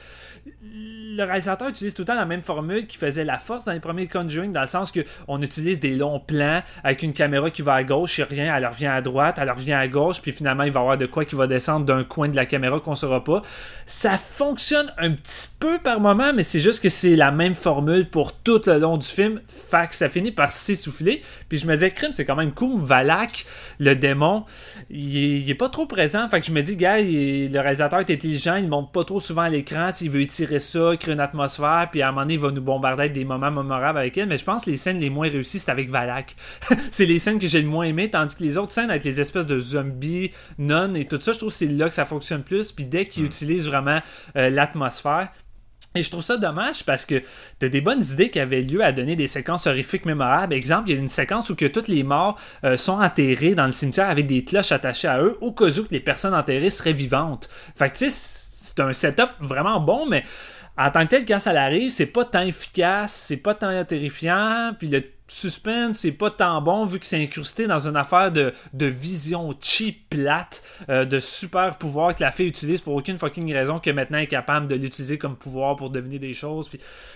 le 0.63 1.23
réalisateur 1.25 1.69
utilise 1.69 1.95
tout 1.95 2.03
le 2.03 2.07
temps 2.07 2.15
la 2.15 2.27
même 2.27 2.43
formule 2.43 2.87
qui 2.87 2.97
faisait 2.97 3.25
la 3.25 3.39
force 3.39 3.65
dans 3.65 3.73
les 3.73 3.81
premiers 3.81 4.09
Conjuring, 4.09 4.53
dans 4.53 4.61
le 4.61 4.67
sens 4.67 4.91
que 4.91 5.01
on 5.29 5.41
utilise 5.41 5.81
des 5.81 5.95
longs 5.95 6.21
plans 6.21 6.63
avec 6.83 7.03
une 7.03 7.13
caméra 7.13 7.51
qui 7.51 7.63
va 7.63 7.75
à 7.75 7.85
gauche, 7.85 8.19
et 8.19 8.25
rien, 8.25 8.55
elle 8.55 8.67
revient 8.67 8.87
à 8.87 9.01
droite, 9.01 9.37
elle 9.41 9.51
revient 9.51 9.73
à 9.73 9.89
gauche, 9.89 10.21
puis 10.21 10.33
finalement 10.33 10.65
il 10.65 10.73
va 10.73 10.81
y 10.81 10.83
avoir 10.83 10.99
de 10.99 11.07
quoi 11.07 11.25
qui 11.25 11.35
va 11.35 11.47
descendre 11.47 11.87
d'un 11.87 12.05
coin 12.05 12.29
de 12.29 12.37
la 12.37 12.47
caméra 12.47 12.81
qu'on 12.81 12.95
saura 12.95 13.25
pas. 13.25 13.43
Ça 13.87 14.19
fonctionne 14.19 14.93
un 14.99 15.13
petit 15.13 15.49
peu 15.59 15.79
par 15.83 16.01
moment, 16.01 16.33
mais 16.35 16.43
c'est 16.43 16.61
juste 16.61 16.83
que 16.83 16.89
c'est 16.89 17.17
la 17.17 17.31
même 17.31 17.55
formule 17.55 18.09
pour 18.09 18.33
tout 18.33 18.63
le 18.67 18.79
long 18.79 18.97
du 18.97 19.07
film. 19.07 19.41
Fait 19.49 19.93
ça 19.93 20.09
finit 20.09 20.33
par 20.33 20.53
s'essouffler. 20.53 21.23
Puis 21.49 21.59
je 21.59 21.67
me 21.67 21.75
disais, 21.75 21.91
crime, 21.91 22.13
c'est 22.13 22.25
quand 22.25 22.37
même 22.37 22.53
cool. 22.53 22.83
Valak, 22.83 23.47
le 23.79 23.95
démon, 23.95 24.45
il 24.91 25.51
est, 25.51 25.55
pas 25.55 25.69
trop 25.69 25.87
présent. 25.87 26.29
Fait 26.29 26.41
que 26.41 26.47
je 26.47 26.53
me 26.53 26.63
dis, 26.63 26.77
gars, 26.77 26.99
le 26.99 27.59
réalisateur 27.59 28.01
est 28.01 28.11
intelligent, 28.11 28.57
il 28.57 28.69
monte 28.69 28.93
pas 28.93 29.05
trop 29.05 29.21
souvent 29.21 29.43
à 29.43 29.49
l'écran. 29.49 29.91
Il 30.01 30.11
veut 30.11 30.21
étirer 30.21 30.59
ça, 30.59 30.97
créer 30.99 31.15
une 31.15 31.21
atmosphère. 31.21 31.89
Puis 31.91 32.03
à 32.03 32.09
un 32.09 32.11
moment 32.11 32.23
donné, 32.23 32.35
il 32.35 32.41
va 32.41 32.51
nous 32.51 32.63
bombarder 32.63 33.03
avec 33.03 33.13
des 33.13 33.25
moments 33.25 33.51
mémorables 33.51 33.99
avec 33.99 34.17
elle. 34.19 34.29
Mais 34.29 34.39
je 34.39 34.45
pense 34.45 34.65
que 34.65 34.71
les 34.71 34.77
scènes 34.77 34.99
les 34.99 35.11
moins 35.11 35.29
réussies, 35.29 35.59
c'est 35.59 35.71
avec 35.71 35.91
Valak. 35.91 36.37
c'est 36.91 37.07
les 37.07 37.19
scènes 37.19 37.39
que 37.39 37.47
j'ai 37.47 37.63
le 37.63 37.69
moins 37.69 37.85
aimées. 37.85 38.11
Tandis 38.11 38.35
que 38.35 38.43
les 38.43 38.57
autres 38.57 38.73
scènes 38.73 38.91
avec 38.91 39.05
les 39.05 39.21
espèces 39.21 39.47
de 39.47 39.59
zombies, 39.59 40.31
non 40.59 40.95
et 40.95 41.05
tout 41.05 41.21
ça, 41.21 41.33
je 41.33 41.39
trouve 41.39 41.51
que 41.51 41.55
c'est 41.55 41.67
là 41.67 41.89
que 41.89 41.95
ça 41.95 42.05
fonctionne 42.05 42.43
plus. 42.43 42.73
Puis 42.73 42.85
dès 42.85 43.07
qu'il 43.07 43.25
hmm. 43.25 43.27
utilise 43.27 43.67
vraiment 43.67 44.01
euh, 44.37 44.51
l'atmosphère, 44.51 45.29
et 45.97 46.03
je 46.03 46.11
trouve 46.11 46.25
ça 46.25 46.37
dommage 46.37 46.85
parce 46.85 47.05
que 47.05 47.23
t'as 47.61 47.69
des 47.69 47.81
bonnes 47.81 48.03
idées 48.03 48.29
qui 48.29 48.41
avaient 48.41 48.63
lieu 48.63 48.83
à 48.83 48.91
donner 48.91 49.15
des 49.15 49.29
séquences 49.29 49.69
horrifiques 49.69 50.07
mémorables. 50.07 50.53
Exemple, 50.53 50.91
il 50.91 50.95
y 50.97 50.99
a 50.99 51.01
une 51.01 51.09
séquence 51.09 51.51
où 51.51 51.55
que 51.55 51.67
toutes 51.67 51.87
les 51.87 52.03
morts 52.03 52.37
euh, 52.65 52.77
sont 52.77 53.01
enterrés 53.01 53.55
dans 53.55 53.67
le 53.67 53.73
cimetière 53.73 54.11
avec 54.11 54.27
des 54.27 54.45
cloches 54.45 54.73
attachées 54.73 55.07
à 55.07 55.21
eux, 55.21 55.39
au 55.41 55.53
cas 55.53 55.67
où 55.79 55.85
que 55.85 55.93
les 55.93 56.01
personnes 56.01 56.35
enterrées 56.35 56.71
seraient 56.71 56.93
vivantes. 56.93 57.49
Fait 57.77 57.91
que 57.91 57.99
tu 57.99 58.11
sais, 58.11 58.11
c'est 58.11 58.81
un 58.81 58.93
setup 58.93 59.31
vraiment 59.39 59.81
bon, 59.81 60.07
mais 60.07 60.25
en 60.77 60.91
tant 60.91 61.03
que 61.03 61.11
tel, 61.11 61.27
quand 61.27 61.39
ça 61.39 61.51
arrive, 61.51 61.91
c'est 61.91 62.07
pas 62.07 62.25
tant 62.25 62.41
efficace, 62.41 63.13
c'est 63.13 63.37
pas 63.37 63.55
tant 63.55 63.85
terrifiant, 63.85 64.73
puis 64.77 64.89
le 64.89 65.05
suspense, 65.27 66.01
c'est 66.01 66.13
pas 66.13 66.31
tant 66.31 66.61
bon 66.61 66.85
vu 66.85 66.99
que 66.99 67.07
c'est 67.07 67.23
incrusté 67.23 67.67
dans 67.67 67.89
une 67.89 67.97
affaire 67.97 68.31
de, 68.31 68.53
vision 68.75 69.55
cheap 69.61 70.09
plate, 70.11 70.63
euh, 70.89 71.05
de 71.05 71.19
super 71.19 71.77
pouvoir 71.79 72.15
que 72.15 72.23
la 72.23 72.31
fille 72.31 72.49
utilise 72.49 72.81
pour 72.81 72.95
aucune 72.95 73.19
fucking 73.19 73.53
raison 73.53 73.79
que 73.79 73.91
maintenant 73.91 74.19
elle 74.19 74.25
est 74.25 74.29
capable 74.29 74.69
de 74.69 74.75
l'utiliser 74.75 75.17
comme 75.17 75.37
pouvoir 75.37 75.77
pour 75.77 75.91
devenir 75.91 76.21
des 76.21 76.35
choses. 76.35 76.71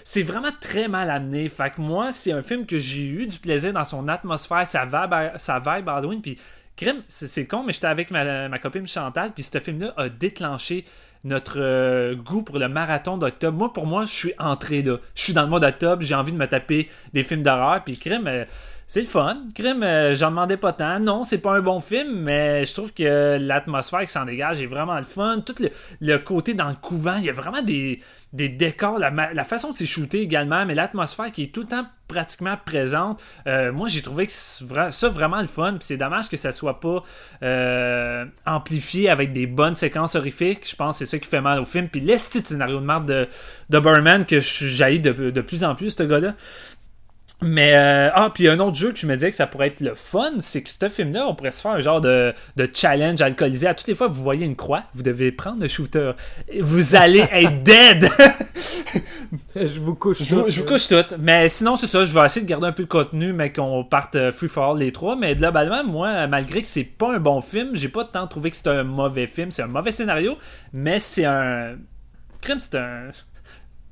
C'est 0.05 0.23
vraiment 0.23 0.49
très 0.61 0.89
mal 0.89 1.11
amené. 1.11 1.49
Fait 1.49 1.71
que 1.71 1.81
moi, 1.81 2.13
c'est 2.13 2.33
un 2.33 2.43
film 2.43 2.65
que 2.65 2.79
j'ai 2.79 3.07
eu 3.07 3.27
du 3.27 3.39
plaisir 3.39 3.73
dans 3.73 3.85
son 3.85 4.09
atmosphère, 4.09 4.67
sa 4.67 4.85
vibe, 4.85 5.39
sa 5.39 5.59
vibe 5.59 5.89
Halloween. 5.89 6.23
Crime, 6.77 7.03
c'est 7.09 7.47
con, 7.49 7.65
mais 7.65 7.73
j'étais 7.73 7.89
avec 7.89 8.13
ma 8.13 8.59
copine 8.61 8.87
Chantal, 8.87 9.33
puis 9.33 9.43
ce 9.43 9.59
film-là 9.59 9.93
a 9.97 10.09
déclenché 10.09 10.85
notre 11.25 11.61
euh, 11.61 12.15
goût 12.15 12.43
pour 12.43 12.59
le 12.59 12.69
marathon 12.69 13.17
d'octobre. 13.19 13.57
Moi, 13.57 13.73
pour 13.73 13.87
moi, 13.87 14.03
je 14.07 14.13
suis 14.13 14.33
entré 14.39 14.83
là. 14.83 14.99
Je 15.15 15.23
suis 15.23 15.35
dans 15.35 15.43
le 15.43 15.49
mois 15.49 15.61
d'octobre, 15.61 16.03
j'ai 16.03 16.15
envie 16.15 16.33
de 16.33 16.37
me 16.37 16.47
taper 16.47 16.89
des 17.13 17.25
films 17.25 17.43
d'horreur, 17.43 17.83
puis 17.85 17.99
crime, 17.99 18.27
euh, 18.27 18.45
c'est 18.89 19.03
le 19.03 19.07
fun. 19.07 19.43
Crime, 19.55 19.83
euh, 19.83 20.17
j'en 20.17 20.31
demandais 20.31 20.57
pas 20.57 20.73
tant. 20.73 20.99
Non, 20.99 21.23
c'est 21.23 21.39
pas 21.39 21.55
un 21.55 21.61
bon 21.61 21.79
film, 21.79 22.23
mais 22.23 22.65
je 22.65 22.73
trouve 22.73 22.95
que 22.95 23.37
l'atmosphère 23.39 24.01
qui 24.01 24.09
s'en 24.11 24.25
dégage 24.25 24.63
est 24.63 24.67
vraiment 24.67 24.97
le 24.97 25.05
fun. 25.05 25.43
Tout 25.45 25.57
le, 26.01 26.17
côté 26.17 26.55
dans 26.55 26.71
le 26.71 26.75
couvent, 26.75 27.17
il 27.19 27.25
y 27.25 27.29
a 27.29 27.35
vraiment 27.35 27.61
des, 27.61 28.01
décors, 28.33 28.99
la, 28.99 29.45
façon 29.45 29.73
de 29.73 29.77
c'est 29.77 29.85
shooté 29.85 30.23
également, 30.23 30.65
mais 30.65 30.75
l'atmosphère 30.75 31.31
qui 31.31 31.43
est 31.43 31.55
tout 31.55 31.61
le 31.61 31.67
temps 31.67 31.85
pratiquement 32.09 32.57
présente. 32.65 33.21
Euh, 33.47 33.71
moi, 33.71 33.89
j'ai 33.89 34.01
trouvé 34.01 34.25
que 34.25 34.33
ça 34.33 35.09
vraiment 35.11 35.41
le 35.41 35.47
fun. 35.47 35.73
Puis 35.75 35.83
c'est 35.83 35.99
dommage 35.99 36.31
que 36.31 36.39
ça 36.39 36.53
soit 36.53 36.81
pas 36.81 37.05
euh, 37.43 38.25
amplifié 38.47 39.11
avec 39.11 39.35
des 39.35 39.47
bonnes 39.47 39.77
séquences 39.77 40.17
horrifiques. 40.17 40.67
Je 40.67 40.75
pense 40.75 40.99
que 40.99 41.05
c'est 41.05 41.11
ça 41.11 41.19
qui 41.19 41.29
fait 41.29 41.43
mal 41.43 41.61
au 41.61 41.67
film. 41.67 41.89
Puis 41.89 42.01
l'esti 42.01 42.43
scénario 42.43 42.81
de 42.81 42.87
marde 42.87 43.07
de, 43.07 43.29
de 43.69 43.79
Burman 43.79 44.25
que 44.25 44.41
je 44.41 44.99
de, 44.99 45.31
de 45.31 45.41
plus 45.43 45.63
en 45.63 45.75
plus, 45.75 45.91
ce 45.91 46.03
gars-là. 46.03 46.35
Mais, 47.41 47.73
euh, 47.75 48.11
ah, 48.15 48.31
puis 48.35 48.49
un 48.49 48.59
autre 48.59 48.77
jeu 48.77 48.91
que 48.91 48.99
je 48.99 49.07
me 49.07 49.15
disais 49.15 49.31
que 49.31 49.37
ça 49.37 49.47
pourrait 49.47 49.69
être 49.69 49.81
le 49.81 49.95
fun, 49.95 50.33
c'est 50.41 50.61
que 50.61 50.69
ce 50.69 50.89
film-là, 50.89 51.29
on 51.29 51.37
pourrait 51.37 51.53
se 51.53 51.63
faire 51.63 51.71
un 51.71 51.81
genre 51.81 52.01
de, 52.01 52.35
de, 52.57 52.69
challenge 52.75 53.23
alcoolisé. 53.23 53.69
À 53.69 53.75
toutes 53.75 53.87
les 53.87 53.95
fois 53.95 54.09
que 54.09 54.13
vous 54.13 54.25
voyez 54.25 54.45
une 54.45 54.57
croix, 54.57 54.83
vous 54.95 55.05
devez 55.05 55.31
prendre 55.31 55.63
le 55.63 55.69
shooter. 55.69 56.13
Vous 56.61 56.97
allez 56.97 57.21
être 57.31 57.63
dead! 57.63 58.09
je 59.55 59.79
vous 59.79 59.95
couche 59.95 60.25
je, 60.25 60.35
vous, 60.35 60.51
je 60.51 60.61
vous 60.61 60.67
couche 60.67 60.89
tout. 60.89 61.15
Mais 61.21 61.47
sinon, 61.47 61.77
c'est 61.77 61.87
ça, 61.87 62.05
je 62.05 62.13
vais 62.13 62.27
essayer 62.27 62.45
de 62.45 62.51
garder 62.51 62.67
un 62.67 62.73
peu 62.73 62.83
de 62.83 62.89
contenu, 62.89 63.33
mais 63.33 63.53
qu'on 63.53 63.85
parte 63.85 64.17
euh, 64.17 64.33
free 64.33 64.49
for 64.49 64.73
all 64.73 64.79
les 64.79 64.91
trois. 64.91 65.15
Mais 65.15 65.37
globalement, 65.37 65.85
moi, 65.85 66.27
malgré 66.27 66.61
que 66.61 66.67
c'est 66.67 66.83
pas 66.83 67.15
un 67.15 67.21
bon 67.21 67.41
film, 67.41 67.71
j'ai 67.75 67.89
pas 67.89 68.05
tant 68.05 68.27
trouvé 68.27 68.51
que 68.51 68.57
c'est 68.57 68.69
un 68.69 68.83
mauvais 68.83 69.29
film. 69.29 69.53
C'est 69.53 69.63
un 69.63 69.69
mauvais 69.69 69.93
scénario, 69.93 70.37
mais 70.73 70.99
c'est 70.99 71.25
un. 71.25 71.77
Crime, 72.41 72.59
c'est 72.59 72.79
un. 72.79 73.11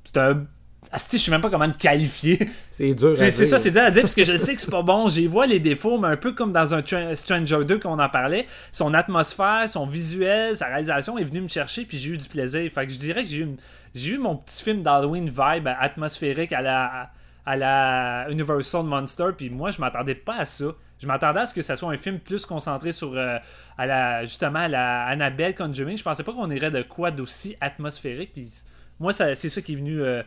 C'est 0.04 0.16
un 0.18 0.46
ah, 0.92 0.98
je 0.98 1.18
sais 1.18 1.30
même 1.30 1.40
pas 1.40 1.50
comment 1.50 1.70
te 1.70 1.78
qualifier. 1.78 2.48
C'est 2.70 2.94
dur 2.94 3.10
à 3.10 3.12
dire. 3.12 3.32
C'est 3.32 3.44
ça, 3.44 3.58
c'est 3.58 3.70
dur 3.70 3.82
à 3.82 3.90
dire 3.90 4.02
parce 4.02 4.14
que 4.14 4.24
je 4.24 4.36
sais 4.36 4.54
que 4.54 4.60
c'est 4.60 4.70
pas 4.70 4.82
bon. 4.82 5.08
J'y 5.08 5.26
vois 5.26 5.46
les 5.46 5.60
défauts, 5.60 5.98
mais 5.98 6.08
un 6.08 6.16
peu 6.16 6.32
comme 6.32 6.52
dans 6.52 6.74
un 6.74 7.14
Stranger 7.14 7.64
2 7.64 7.78
qu'on 7.78 7.98
en 7.98 8.08
parlait. 8.08 8.46
Son 8.72 8.94
atmosphère, 8.94 9.68
son 9.68 9.86
visuel, 9.86 10.56
sa 10.56 10.66
réalisation 10.66 11.18
est 11.18 11.24
venu 11.24 11.40
me 11.40 11.48
chercher, 11.48 11.84
puis 11.84 11.98
j'ai 11.98 12.10
eu 12.10 12.16
du 12.16 12.28
plaisir. 12.28 12.70
Fait 12.72 12.86
que 12.86 12.92
je 12.92 12.98
dirais 12.98 13.24
que 13.24 13.28
j'ai 13.28 13.38
eu, 13.38 13.56
j'ai 13.94 14.14
eu 14.14 14.18
mon 14.18 14.36
petit 14.36 14.62
film 14.62 14.82
d'Halloween 14.82 15.28
vibe 15.28 15.68
atmosphérique 15.78 16.52
à 16.52 16.60
la, 16.62 17.10
à 17.44 17.56
la 17.56 18.26
Universal 18.30 18.84
Monster, 18.84 19.30
puis 19.36 19.50
moi, 19.50 19.70
je 19.70 19.80
m'attendais 19.80 20.14
pas 20.14 20.36
à 20.36 20.44
ça. 20.44 20.66
Je 20.98 21.06
m'attendais 21.06 21.40
à 21.40 21.46
ce 21.46 21.52
que 21.52 21.62
ça 21.62 21.76
soit 21.76 21.92
un 21.92 21.96
film 21.96 22.18
plus 22.18 22.46
concentré 22.46 22.92
sur 22.92 23.12
euh, 23.14 23.38
à 23.76 23.86
la, 23.86 24.24
justement 24.24 24.60
à 24.60 24.68
la 24.68 25.04
Annabelle 25.04 25.54
Conjuring. 25.54 25.98
Je 25.98 26.02
pensais 26.02 26.22
pas 26.22 26.32
qu'on 26.32 26.50
irait 26.50 26.70
de 26.70 26.82
quoi 26.82 27.10
d'aussi 27.10 27.54
atmosphérique. 27.60 28.32
Puis 28.32 28.50
moi, 28.98 29.12
c'est 29.12 29.34
ça 29.34 29.60
qui 29.60 29.74
est 29.74 29.76
venu 29.76 30.00
euh, 30.00 30.22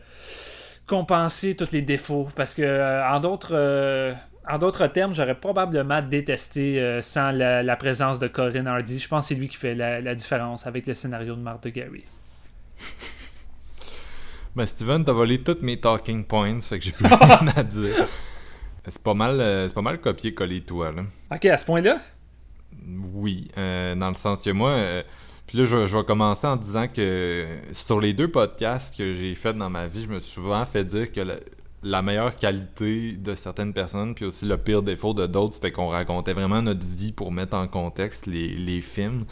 compenser 0.86 1.56
tous 1.56 1.72
les 1.72 1.82
défauts. 1.82 2.28
Parce 2.36 2.54
que, 2.54 2.62
euh, 2.62 3.08
en 3.08 3.20
d'autres. 3.20 3.52
Euh, 3.52 4.14
en 4.48 4.58
d'autres 4.58 4.86
termes, 4.86 5.14
j'aurais 5.14 5.38
probablement 5.38 6.02
détesté 6.02 6.98
sans 7.02 7.30
la, 7.30 7.76
présence 7.76 8.18
de 8.18 8.26
Corinne 8.26 8.66
Hardy. 8.66 8.98
Je 8.98 9.06
pense 9.06 9.24
que 9.24 9.28
c'est 9.28 9.34
lui 9.38 9.48
qui 9.48 9.56
fait 9.56 9.74
la, 9.74 10.14
différence 10.14 10.66
avec 10.66 10.86
le 10.86 10.94
scénario 10.94 11.36
de 11.36 11.40
Martha 11.40 11.70
Gary. 11.70 12.04
Ben 14.56 14.66
Steven, 14.66 15.04
t'as 15.04 15.12
volé 15.12 15.40
tous 15.44 15.58
mes 15.62 15.78
talking 15.78 16.24
points, 16.24 16.58
fait 16.60 16.80
que 16.80 16.84
j'ai 16.84 16.90
plus 16.90 17.06
rien 17.20 17.52
à 17.54 17.62
dire. 17.62 18.08
C'est 18.84 19.00
pas 19.00 19.14
mal, 19.14 19.36
c'est 19.68 19.74
pas 19.74 19.82
mal 19.82 20.00
copier-coller 20.00 20.62
toi, 20.62 20.90
là. 20.90 21.02
Ok, 21.32 21.44
à 21.44 21.56
ce 21.56 21.64
point-là? 21.64 22.00
Oui, 23.14 23.48
dans 23.54 24.08
le 24.08 24.16
sens 24.16 24.40
que 24.40 24.50
moi, 24.50 25.04
puis 25.50 25.58
là, 25.58 25.64
je, 25.64 25.96
vais 25.96 26.04
commencer 26.04 26.46
en 26.46 26.54
disant 26.54 26.86
que 26.86 27.44
sur 27.72 28.00
les 28.00 28.12
deux 28.12 28.28
podcasts 28.28 28.96
que 28.96 29.14
j'ai 29.14 29.34
fait 29.34 29.52
dans 29.52 29.68
ma 29.68 29.88
vie, 29.88 30.02
je 30.04 30.08
me 30.08 30.20
suis 30.20 30.34
souvent 30.34 30.64
fait 30.64 30.84
dire 30.84 31.10
que 31.10 31.20
la, 31.82 32.02
meilleure 32.02 32.36
qualité 32.36 33.14
de 33.14 33.34
certaines 33.34 33.72
personnes, 33.72 34.14
puis 34.14 34.26
aussi 34.26 34.44
le 34.44 34.56
pire 34.58 34.84
défaut 34.84 35.12
de 35.12 35.26
d'autres, 35.26 35.54
c'était 35.54 35.72
qu'on 35.72 35.88
racontait 35.88 36.34
vraiment 36.34 36.62
notre 36.62 36.86
vie 36.86 37.10
pour 37.10 37.32
mettre 37.32 37.56
en 37.56 37.66
contexte 37.66 38.26
les, 38.26 38.46
les 38.46 38.80
films. 38.80 39.24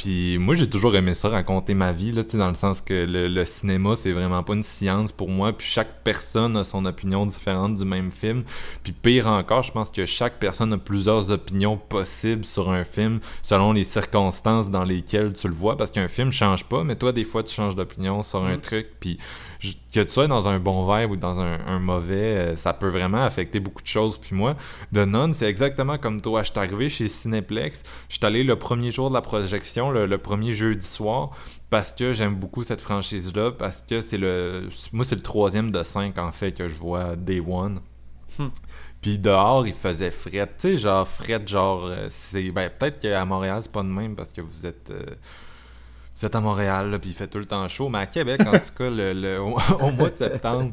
Puis 0.00 0.38
moi, 0.38 0.54
j'ai 0.54 0.66
toujours 0.66 0.96
aimé 0.96 1.12
ça, 1.12 1.28
raconter 1.28 1.74
ma 1.74 1.92
vie, 1.92 2.10
là, 2.10 2.22
dans 2.32 2.48
le 2.48 2.54
sens 2.54 2.80
que 2.80 3.04
le, 3.06 3.44
cinéma, 3.44 3.96
c'est 3.96 4.12
vraiment 4.12 4.42
pas 4.42 4.54
une 4.54 4.62
science 4.62 5.12
pour 5.12 5.28
moi. 5.28 5.52
Puis 5.52 5.66
chaque 5.66 6.02
personne 6.02 6.56
a 6.56 6.64
son 6.64 6.86
opinion 6.86 7.26
différente 7.26 7.76
du 7.76 7.84
même 7.84 8.10
film. 8.10 8.44
Puis 8.82 8.92
pire 8.92 9.26
encore, 9.26 9.62
je 9.62 9.72
pense 9.72 9.90
que 9.90 10.06
chaque 10.06 10.38
personne 10.38 10.72
a 10.72 10.78
plusieurs 10.78 11.30
opinions 11.30 11.76
possibles 11.76 12.46
sur 12.46 12.70
un 12.70 12.84
film 12.84 13.20
selon 13.42 13.74
les 13.74 13.84
circonstances 13.84 14.70
dans 14.70 14.84
lesquelles 14.84 15.34
tu 15.34 15.48
le 15.48 15.54
vois. 15.54 15.76
Parce 15.76 15.90
qu'un 15.90 16.08
film 16.08 16.32
change 16.32 16.64
pas, 16.64 16.82
mais 16.82 16.96
toi, 16.96 17.12
des 17.12 17.24
fois, 17.24 17.42
tu 17.42 17.52
changes 17.52 17.76
d'opinion 17.76 18.22
sur 18.22 18.42
un 18.42 18.56
mm. 18.56 18.62
truc. 18.62 18.86
Puis 19.00 19.18
que 19.60 20.00
tu 20.00 20.08
sois 20.08 20.26
dans 20.26 20.48
un 20.48 20.58
bon 20.58 20.92
vibe 20.92 21.10
ou 21.12 21.16
dans 21.16 21.38
un, 21.40 21.78
mauvais, 21.78 22.14
euh, 22.36 22.56
ça 22.56 22.72
peut 22.72 22.88
vraiment 22.88 23.24
affecter 23.24 23.60
beaucoup 23.60 23.82
de 23.82 23.86
choses. 23.86 24.18
Puis 24.18 24.34
moi, 24.34 24.56
The 24.92 25.06
Nun, 25.06 25.32
c'est 25.32 25.48
exactement 25.48 25.98
comme 25.98 26.20
toi. 26.20 26.42
Je 26.42 26.50
suis 26.50 26.58
arrivé 26.58 26.88
chez 26.88 27.08
Cineplex, 27.08 27.82
je 28.08 28.16
suis 28.16 28.26
allé 28.26 28.42
le 28.42 28.56
premier 28.56 28.90
jour 28.90 29.10
de 29.10 29.14
la 29.14 29.20
projection, 29.20 29.90
le, 29.90 30.18
premier 30.18 30.54
jeudi 30.54 30.86
soir, 30.86 31.30
parce 31.68 31.92
que 31.92 32.12
j'aime 32.12 32.36
beaucoup 32.36 32.64
cette 32.64 32.80
franchise-là, 32.80 33.52
parce 33.52 33.82
que 33.82 34.00
c'est 34.00 34.18
le... 34.18 34.68
Moi, 34.92 35.04
c'est 35.04 35.14
le 35.14 35.22
troisième 35.22 35.70
de 35.70 35.82
cinq, 35.82 36.18
en 36.18 36.32
fait, 36.32 36.52
que 36.52 36.68
je 36.68 36.74
vois 36.74 37.16
Day 37.16 37.40
One. 37.40 37.80
Hmm. 38.38 38.48
Puis 39.02 39.18
dehors, 39.18 39.66
il 39.66 39.74
faisait 39.74 40.10
fret. 40.10 40.46
Tu 40.46 40.52
sais, 40.58 40.76
genre 40.78 41.06
fret, 41.06 41.42
genre... 41.46 41.86
Euh, 41.86 42.06
c'est 42.10 42.50
ben, 42.50 42.70
Peut-être 42.70 43.00
qu'à 43.00 43.24
Montréal, 43.24 43.60
c'est 43.62 43.72
pas 43.72 43.82
de 43.82 43.88
même, 43.88 44.14
parce 44.14 44.32
que 44.32 44.40
vous 44.40 44.66
êtes... 44.66 44.90
Euh, 44.90 45.04
c'est 46.20 46.34
à 46.34 46.40
Montréal, 46.42 46.98
puis 47.00 47.10
il 47.10 47.16
fait 47.16 47.28
tout 47.28 47.38
le 47.38 47.46
temps 47.46 47.66
chaud. 47.66 47.88
Mais 47.88 48.00
à 48.00 48.06
Québec, 48.06 48.42
en 48.46 48.52
tout 48.52 48.74
cas, 48.76 48.90
le, 48.90 49.40
au, 49.40 49.90
mois 49.92 50.10
de 50.10 50.16
septembre, 50.16 50.72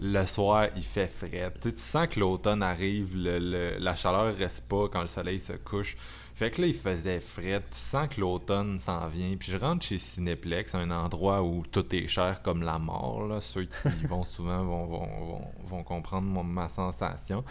le 0.00 0.24
soir, 0.24 0.68
il 0.74 0.84
fait 0.84 1.12
frais. 1.14 1.52
Tu, 1.60 1.70
sens 1.76 2.06
que 2.06 2.18
l'automne 2.18 2.62
arrive, 2.62 3.14
le, 3.14 3.76
la 3.78 3.94
chaleur 3.94 4.34
reste 4.34 4.62
pas 4.62 4.88
quand 4.88 5.02
le 5.02 5.08
soleil 5.08 5.38
se 5.38 5.52
couche. 5.52 5.96
Fait 6.34 6.50
que 6.50 6.62
là, 6.62 6.68
il 6.68 6.74
faisait 6.74 7.20
frais. 7.20 7.60
Tu 7.70 7.78
sens 7.78 8.08
que 8.08 8.22
l'automne 8.22 8.78
s'en 8.78 9.06
vient. 9.08 9.36
Puis 9.38 9.52
je 9.52 9.58
rentre 9.58 9.84
chez 9.84 9.98
Cineplex, 9.98 10.74
un 10.74 10.90
endroit 10.90 11.42
où 11.42 11.62
tout 11.70 11.94
est 11.94 12.08
cher 12.08 12.40
comme 12.42 12.62
la 12.62 12.78
mort. 12.78 13.26
Là. 13.26 13.42
Ceux 13.42 13.64
qui 13.64 13.88
y 14.02 14.06
vont 14.06 14.24
souvent 14.24 14.64
vont, 14.64 14.86
vont, 14.86 15.40
vont, 15.66 15.82
comprendre 15.82 16.42
ma 16.42 16.70
sensation. 16.70 17.44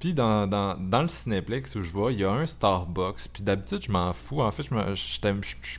Puis 0.00 0.14
dans, 0.14 0.46
dans, 0.46 0.78
dans, 0.80 1.02
le 1.02 1.08
Cineplex 1.08 1.76
où 1.76 1.82
je 1.82 1.92
vois, 1.92 2.10
il 2.10 2.20
y 2.20 2.24
a 2.24 2.30
un 2.30 2.46
Starbucks. 2.46 3.28
Puis 3.30 3.42
d'habitude, 3.42 3.82
je 3.82 3.92
m'en 3.92 4.14
fous. 4.14 4.40
En 4.40 4.50
fait, 4.50 4.62
je 4.62 4.94
suis 4.94 5.20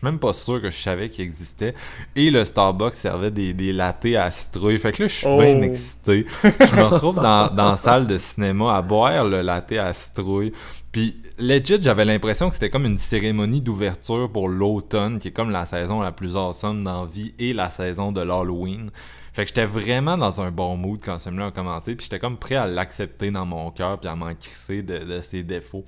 même 0.03 0.19
pas 0.19 0.31
sûr 0.31 0.61
que 0.61 0.69
je 0.69 0.77
savais 0.77 1.09
qu'il 1.09 1.25
existait. 1.25 1.73
Et 2.15 2.29
le 2.29 2.45
Starbucks 2.45 2.93
servait 2.93 3.31
des, 3.31 3.53
des 3.53 3.73
latés 3.73 4.17
à 4.17 4.29
citrouille. 4.29 4.77
Fait 4.77 4.91
que 4.91 5.01
là, 5.01 5.07
je 5.07 5.15
suis 5.15 5.25
bien 5.25 5.59
oh. 5.59 5.63
excité. 5.63 6.27
Je 6.43 6.75
me 6.75 6.83
retrouve 6.83 7.15
dans, 7.15 7.49
dans 7.49 7.71
la 7.71 7.77
salle 7.77 8.05
de 8.05 8.19
cinéma 8.19 8.77
à 8.77 8.83
boire 8.83 9.25
le 9.25 9.41
latte 9.41 9.71
à 9.71 9.91
citrouille. 9.91 10.53
Puis 10.91 11.17
legit, 11.39 11.81
j'avais 11.81 12.05
l'impression 12.05 12.49
que 12.49 12.53
c'était 12.53 12.69
comme 12.69 12.85
une 12.85 12.97
cérémonie 12.97 13.61
d'ouverture 13.61 14.31
pour 14.31 14.49
l'automne, 14.49 15.17
qui 15.17 15.29
est 15.29 15.31
comme 15.31 15.49
la 15.49 15.65
saison 15.65 15.99
la 15.99 16.11
plus 16.11 16.35
awesome 16.35 16.83
dans 16.83 17.05
la 17.05 17.09
vie 17.09 17.33
et 17.39 17.53
la 17.53 17.71
saison 17.71 18.11
de 18.11 18.21
l'Halloween. 18.21 18.91
Fait 19.33 19.43
que 19.43 19.49
j'étais 19.49 19.65
vraiment 19.65 20.17
dans 20.17 20.41
un 20.41 20.51
bon 20.51 20.75
mood 20.75 20.99
quand 21.03 21.17
ce 21.17 21.29
film-là 21.29 21.47
a 21.47 21.51
commencé, 21.51 21.95
puis 21.95 22.03
j'étais 22.03 22.19
comme 22.19 22.37
prêt 22.37 22.55
à 22.55 22.67
l'accepter 22.67 23.31
dans 23.31 23.45
mon 23.45 23.71
cœur, 23.71 23.99
puis 23.99 24.09
à 24.09 24.15
m'en 24.15 24.33
crisser 24.35 24.81
de, 24.81 25.21
ses 25.21 25.43
défauts. 25.43 25.85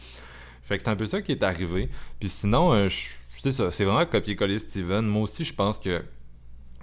Fait 0.62 0.78
que 0.78 0.84
c'est 0.84 0.90
un 0.90 0.96
peu 0.96 1.06
ça 1.06 1.22
qui 1.22 1.34
est 1.34 1.44
arrivé. 1.44 1.90
Puis 2.20 2.30
sinon, 2.30 2.74
euh, 2.74 2.88
sais 3.44 3.52
ça, 3.52 3.72
c'est 3.72 3.84
vraiment 3.84 4.06
copier-coller 4.06 4.60
Steven. 4.60 5.06
Moi 5.06 5.24
aussi, 5.24 5.44
je 5.44 5.54
pense 5.54 5.80
que 5.80 6.02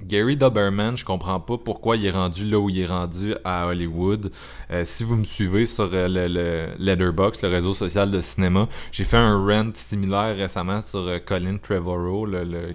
Gary 0.05 0.37
Doberman, 0.37 0.97
je 0.97 1.05
comprends 1.05 1.41
pas 1.41 1.59
pourquoi 1.59 1.97
il 1.97 2.07
est 2.07 2.11
rendu 2.11 2.45
là 2.45 2.59
où 2.59 2.69
il 2.69 2.81
est 2.81 2.87
rendu 2.87 3.35
à 3.45 3.67
Hollywood. 3.67 4.31
Euh, 4.71 4.85
si 4.85 5.05
vous 5.05 5.17
me 5.17 5.25
suivez 5.25 5.67
sur 5.67 5.91
euh, 5.93 6.09
le, 6.09 6.69
Letterboxd, 6.79 7.43
le 7.43 7.49
réseau 7.49 7.75
social 7.75 8.11
de 8.11 8.21
cinéma, 8.21 8.69
j'ai 8.93 9.05
fait 9.05 9.17
un 9.17 9.45
rant 9.45 9.71
similaire 9.75 10.37
récemment 10.37 10.83
sur 10.83 11.01
euh, 11.01 11.19
Colin 11.19 11.59
Trevorrow, 11.59 12.27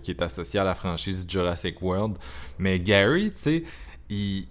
qui 0.02 0.12
est 0.12 0.22
associé 0.22 0.60
à 0.60 0.64
la 0.64 0.76
franchise 0.76 1.26
Jurassic 1.28 1.82
World. 1.82 2.18
Mais 2.60 2.80
Gary, 2.80 3.32
tu 3.32 3.42
sais, 3.42 3.64
il, 4.10 4.46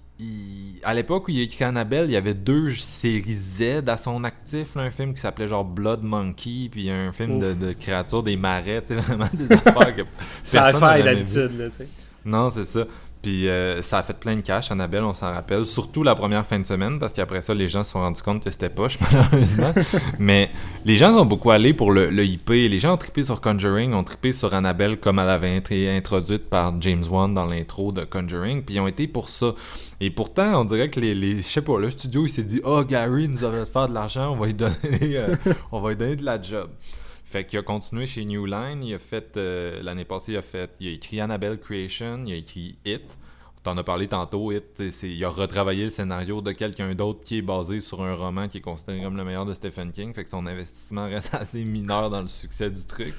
à 0.83 0.95
l'époque 0.95 1.29
où 1.29 1.31
il 1.31 1.41
a 1.41 1.43
écrit 1.43 1.65
Annabelle, 1.65 2.07
il 2.07 2.13
y 2.13 2.17
avait 2.17 2.35
deux 2.35 2.71
séries 2.71 3.35
Z 3.35 3.89
à 3.89 3.97
son 3.97 4.23
actif, 4.25 4.77
un 4.77 4.91
film 4.91 5.15
qui 5.15 5.21
s'appelait 5.21 5.49
genre 5.49 5.65
Blood 5.65 6.03
Monkey, 6.03 6.69
puis 6.71 6.91
un 6.91 7.13
film 7.13 7.41
de, 7.41 7.73
créatures 7.73 8.23
des 8.23 8.37
marais, 8.37 8.83
tu 8.83 8.95
sais, 8.95 8.95
vraiment 9.01 9.29
des 9.33 9.53
affaires 9.53 9.97
que 9.97 10.03
Ça 10.43 10.67
a 10.67 10.73
fait 10.73 11.03
d'habitude, 11.03 11.59
là, 11.59 11.69
tu 11.71 11.79
sais. 11.79 11.89
Non, 12.25 12.51
c'est 12.55 12.65
ça. 12.65 12.87
Puis 13.25 13.49
euh, 13.49 13.81
ça 13.81 13.99
a 13.99 14.03
fait 14.03 14.19
plein 14.19 14.37
de 14.37 14.43
cash, 14.43 14.71
Annabelle, 14.71 15.03
on 15.03 15.15
s'en 15.15 15.33
rappelle. 15.33 15.65
Surtout 15.65 16.03
la 16.03 16.15
première 16.15 16.45
fin 16.45 16.59
de 16.59 16.67
semaine, 16.67 16.99
parce 16.99 17.15
qu'après 17.15 17.41
ça, 17.41 17.55
les 17.55 17.69
gens 17.69 17.83
se 17.83 17.93
sont 17.93 18.01
rendus 18.01 18.21
compte 18.21 18.45
que 18.45 18.51
c'était 18.51 18.69
poche, 18.69 18.99
malheureusement. 19.01 19.73
Mais 20.19 20.51
les 20.85 20.97
gens 20.97 21.15
ont 21.15 21.25
beaucoup 21.25 21.51
allé 21.51 21.73
pour 21.73 21.91
le, 21.91 22.23
IP. 22.23 22.51
Les 22.51 22.79
gens 22.79 22.93
ont 22.93 22.99
trippé 22.99 23.25
sur 23.25 23.41
Conjuring, 23.41 23.95
ont 23.95 24.05
trippé 24.05 24.35
sur 24.35 24.53
Annabelle 24.53 25.01
comme 25.01 25.19
elle 25.19 25.31
avait 25.31 25.57
été 25.57 25.91
introduite 25.91 26.51
par 26.51 26.79
James 26.83 27.05
Wan 27.11 27.33
dans 27.33 27.47
l'intro 27.47 27.93
de 27.93 28.05
Conjuring. 28.05 28.63
Puis 28.63 28.75
ils 28.75 28.81
ont 28.81 28.89
été 28.89 29.09
pour 29.09 29.31
ça. 29.31 29.55
Et 30.01 30.11
pourtant, 30.11 30.61
on 30.61 30.67
dirait 30.67 30.91
que 30.91 31.01
les, 31.01 31.39
je 31.39 31.43
sais 31.43 31.63
pas, 31.63 31.79
le 31.79 31.91
studio, 31.91 32.27
il 32.27 32.31
s'est 32.31 32.45
dit 32.45 32.61
«Oh, 32.65 32.85
Gary 32.85 33.29
nous 33.29 33.43
avait 33.43 33.61
fait 33.61 33.73
faire 33.73 33.89
de 33.89 33.95
l'argent, 33.95 34.33
on 34.33 34.37
va 34.37 34.47
lui 34.47 34.55
donner, 34.55 34.75
euh, 35.03 35.35
on 35.73 35.81
va 35.81 35.91
lui 35.91 35.97
donner 35.97 36.17
de 36.17 36.25
la 36.27 36.43
job.» 36.43 36.69
Fait 37.35 37.45
qu'il 37.45 37.59
a 37.59 37.63
continué 37.63 38.07
chez 38.07 38.25
New 38.25 38.47
Line. 38.47 38.85
Il 38.85 38.95
a 38.95 39.01
fait, 39.01 39.37
euh, 39.37 39.83
l'année 39.83 40.05
passée, 40.05 40.35
il 40.35 40.37
a 40.37 40.43
fait, 40.43 40.71
il 40.79 40.87
a 40.87 40.91
écrit 40.93 41.21
Annabelle 41.21 41.59
Creation, 41.59 42.23
il 42.25 42.33
a 42.33 42.37
écrit 42.37 42.79
It. 42.85 43.19
T'en 43.65 43.77
as 43.77 43.83
parlé 43.83 44.07
tantôt, 44.07 44.53
It. 44.53 44.81
il 45.03 45.25
a 45.25 45.31
retravaillé 45.31 45.87
le 45.87 45.91
scénario 45.91 46.41
de 46.43 46.53
quelqu'un 46.53 46.95
d'autre 46.95 47.25
qui 47.25 47.39
est 47.39 47.43
basé 47.43 47.81
sur 47.81 48.05
un 48.05 48.15
roman 48.15 48.47
qui 48.47 48.59
est 48.59 48.61
considéré 48.61 49.03
comme 49.03 49.17
le 49.17 49.25
meilleur 49.25 49.47
de 49.47 49.53
Stephen 49.53 49.91
King. 49.91 50.15
Fait 50.15 50.23
que 50.23 50.31
son 50.31 50.47
investissement 50.47 51.07
reste 51.11 51.35
assez 51.35 51.65
mineur 51.65 52.09
dans 52.09 52.23
le 52.23 52.29
succès 52.29 52.71
du 52.71 52.85
truc. 52.85 53.15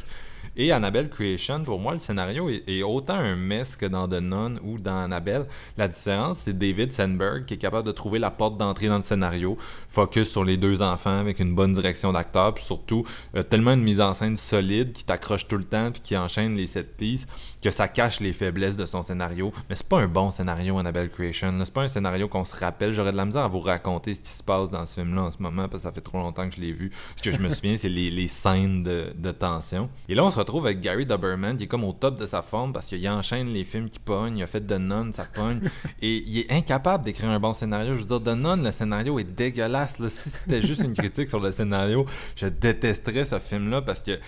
Et 0.56 0.72
Annabelle 0.72 1.10
Creation, 1.10 1.64
pour 1.64 1.80
moi, 1.80 1.94
le 1.94 2.00
scénario 2.00 2.50
est, 2.50 2.84
autant 2.84 3.16
un 3.16 3.36
mess 3.36 3.76
que 3.76 3.86
dans 3.86 4.08
The 4.08 4.22
Nun 4.22 4.56
ou 4.64 4.78
dans 4.80 5.04
Annabelle. 5.04 5.46
La 5.78 5.88
différence, 5.88 6.40
c'est 6.40 6.58
David 6.58 6.92
Sandberg 6.92 7.46
qui 7.46 7.56
est 7.56 7.58
capable 7.58 7.88
de 7.88 7.92
trouver 7.92 8.20
la 8.20 8.32
porte 8.32 8.58
d'entrée 8.58 8.88
dans 8.88 8.98
le 8.98 9.04
scénario, 9.04 9.58
focus 9.90 10.30
sur 10.30 10.44
les 10.44 10.58
deux 10.58 10.82
enfants 10.82 11.20
avec 11.20 11.40
une 11.40 11.56
bonne 11.56 11.74
direction 11.74 12.14
d'acteur, 12.14 12.54
puis 12.54 12.64
surtout 12.64 13.04
euh, 13.36 13.44
tellement 13.44 13.74
une 13.74 13.84
mise 13.84 14.02
en 14.02 14.14
scène 14.14 14.36
solide 14.36 14.94
qui 14.94 15.04
t'accroche 15.04 15.48
tout 15.48 15.58
le 15.58 15.64
temps 15.64 15.92
puis 15.92 16.02
qui 16.02 16.18
enchaîne 16.18 16.56
les 16.56 16.68
sept 16.68 16.96
pistes 16.98 17.28
que 17.62 17.72
ça 17.72 17.88
cache 17.88 18.20
les 18.20 18.34
faiblesses 18.34 18.78
de 18.78 18.86
son 18.86 19.02
scénario. 19.02 19.52
Mais 19.70 19.76
c'est 19.76 19.88
pas 19.88 20.00
un 20.00 20.08
bon 20.08 20.30
scénario, 20.30 20.78
Annabelle 20.78 21.10
Creation. 21.10 21.52
C'est 21.64 21.74
pas 21.74 21.82
un 21.82 21.88
scénario 21.88 22.28
qu'on 22.28 22.44
se 22.44 22.56
rappelle. 22.56 22.94
J'aurais 22.94 23.12
de 23.12 23.18
la 23.18 23.26
misère 23.26 23.42
à 23.42 23.48
vous 23.48 23.60
raconter 23.60 24.14
ce 24.14 24.22
qui 24.22 24.30
se 24.30 24.44
passe 24.44 24.70
dans 24.70 24.86
ce 24.86 24.94
film-là 24.96 25.24
en 25.24 25.32
ce 25.32 25.42
moment 25.42 25.68
parce 25.68 25.84
que 25.84 25.90
ça 25.90 25.92
fait 25.92 26.02
trop 26.02 26.20
longtemps 26.20 26.48
que 26.48 26.56
je 26.56 26.62
l'ai 26.62 26.72
vu. 26.72 26.92
Ce 27.16 27.24
que 27.24 27.32
je 27.32 27.40
me 27.40 27.50
souviens, 27.54 27.76
c'est 27.78 27.90
les, 27.90 28.28
scènes 28.28 28.84
de, 28.84 29.08
de 29.16 29.32
tension. 29.32 29.90
Et 30.10 30.16
là, 30.16 30.24
se 30.36 30.40
retrouve 30.40 30.66
avec 30.66 30.82
Gary 30.82 31.06
Doberman, 31.06 31.56
qui 31.56 31.64
est 31.64 31.68
comme 31.68 31.86
au 31.86 31.94
top 31.94 32.20
de 32.20 32.26
sa 32.26 32.42
forme 32.42 32.74
parce 32.74 32.88
qu'il 32.88 33.08
enchaîne 33.10 33.48
les 33.48 33.64
films 33.64 33.90
qui 33.90 34.00
pognent, 34.00 34.38
il 34.38 34.44
a 34.44 34.48
fait 34.48 34.62
The 34.62 34.74
Nun, 34.74 35.12
ça 35.14 35.26
pogne, 35.34 35.62
et 36.02 36.18
il 36.18 36.40
est 36.40 36.52
incapable 36.52 37.06
d'écrire 37.06 37.30
un 37.30 37.40
bon 37.40 37.54
scénario. 37.54 37.96
Je 37.96 38.02
veux 38.02 38.06
dire, 38.06 38.22
The 38.22 38.38
Nun, 38.38 38.58
le 38.58 38.72
scénario 38.72 39.18
est 39.18 39.24
dégueulasse. 39.24 39.96
Si 40.10 40.30
c'était 40.30 40.62
juste 40.62 40.84
une 40.84 40.94
critique 40.94 41.30
sur 41.30 41.40
le 41.40 41.52
scénario, 41.52 42.06
je 42.36 42.48
détesterais 42.48 43.26
ce 43.26 43.40
film-là 43.40 43.82
parce 43.82 44.04
que 44.04 44.20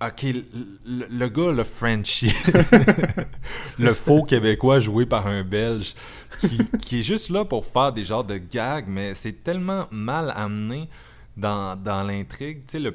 Ok, 0.00 0.26
le, 0.86 1.28
gars, 1.28 1.50
le 1.50 1.64
Frenchie, 1.64 2.32
le 3.80 3.92
faux 3.94 4.22
québécois 4.22 4.78
joué 4.78 5.06
par 5.06 5.26
un 5.26 5.42
Belge, 5.42 5.96
qui, 6.38 6.58
qui, 6.78 7.00
est 7.00 7.02
juste 7.02 7.30
là 7.30 7.44
pour 7.44 7.66
faire 7.66 7.92
des 7.92 8.04
genres 8.04 8.22
de 8.22 8.36
gags, 8.36 8.84
mais 8.86 9.14
c'est 9.14 9.42
tellement 9.42 9.88
mal 9.90 10.32
amené 10.36 10.88
dans, 11.36 11.74
dans 11.74 12.04
l'intrigue. 12.04 12.58
Tu 12.66 12.72
sais, 12.72 12.78
le 12.78 12.94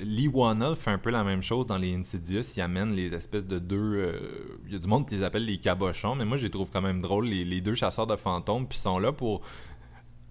Lee 0.00 0.28
Wannell 0.28 0.76
fait 0.76 0.90
un 0.90 0.98
peu 0.98 1.10
la 1.10 1.24
même 1.24 1.42
chose 1.42 1.66
dans 1.66 1.78
les 1.78 1.94
Insidious. 1.94 2.42
Il 2.56 2.60
amène 2.60 2.94
les 2.94 3.12
espèces 3.14 3.46
de 3.46 3.58
deux. 3.58 3.94
Euh, 3.96 4.58
il 4.66 4.72
y 4.72 4.76
a 4.76 4.78
du 4.78 4.86
monde 4.86 5.08
qui 5.08 5.16
les 5.16 5.22
appelle 5.22 5.44
les 5.44 5.58
cabochons, 5.58 6.14
mais 6.14 6.24
moi, 6.24 6.36
je 6.36 6.44
les 6.44 6.50
trouve 6.50 6.70
quand 6.72 6.82
même 6.82 7.00
drôles, 7.00 7.26
les, 7.26 7.60
deux 7.60 7.74
chasseurs 7.74 8.06
de 8.06 8.16
fantômes. 8.16 8.66
Puis 8.66 8.78
sont 8.78 8.98
là 8.98 9.12
pour 9.12 9.42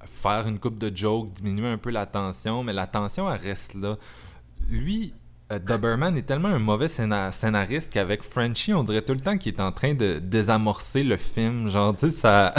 faire 0.06 0.47
une 0.47 0.60
coupe 0.60 0.77
de 0.77 0.95
jokes, 0.95 1.34
diminuer 1.34 1.67
un 1.67 1.77
peu 1.77 1.89
la 1.89 2.06
tension, 2.06 2.63
mais 2.63 2.73
la 2.73 2.88
tension, 2.88 3.32
elle 3.32 3.41
reste 3.41 3.73
là. 3.73 3.97
Lui, 4.69 5.13
euh, 5.51 5.60
Doberman 5.60 6.17
est 6.17 6.23
tellement 6.23 6.49
un 6.49 6.60
mauvais 6.60 6.88
scénariste 6.88 7.89
qu'avec 7.89 8.23
Frenchie, 8.23 8.73
on 8.73 8.84
dirait 8.84 9.01
tout 9.01 9.13
le 9.13 9.19
temps 9.19 9.38
qu'il 9.38 9.53
est 9.53 9.62
en 9.62 9.71
train 9.71 9.93
de 9.93 10.19
désamorcer 10.19 11.03
le 11.03 11.17
film. 11.17 11.67
Genre, 11.67 11.95
tu 11.95 12.10
sais, 12.10 12.12
ça, 12.12 12.53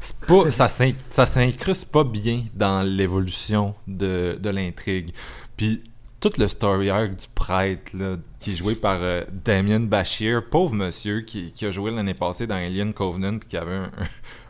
ça 0.50 1.26
s'incruste 1.26 1.86
pas 1.86 2.04
bien 2.04 2.44
dans 2.54 2.82
l'évolution 2.82 3.74
de, 3.86 4.38
de 4.40 4.50
l'intrigue. 4.50 5.12
Puis 5.56 5.82
tout 6.20 6.32
le 6.38 6.48
story 6.48 6.90
arc 6.90 7.10
du 7.10 7.26
prêtre, 7.32 7.96
là, 7.96 8.16
qui 8.40 8.50
est 8.50 8.56
joué 8.56 8.74
par 8.74 8.98
euh, 9.00 9.22
Damien 9.44 9.80
Bashir, 9.80 10.48
pauvre 10.50 10.74
monsieur 10.74 11.20
qui, 11.20 11.52
a 11.62 11.70
joué 11.70 11.92
l'année 11.92 12.14
passée 12.14 12.46
dans 12.46 12.56
Alien 12.56 12.92
Covenant, 12.92 13.38
puis 13.38 13.48
qui 13.48 13.56
avait 13.56 13.82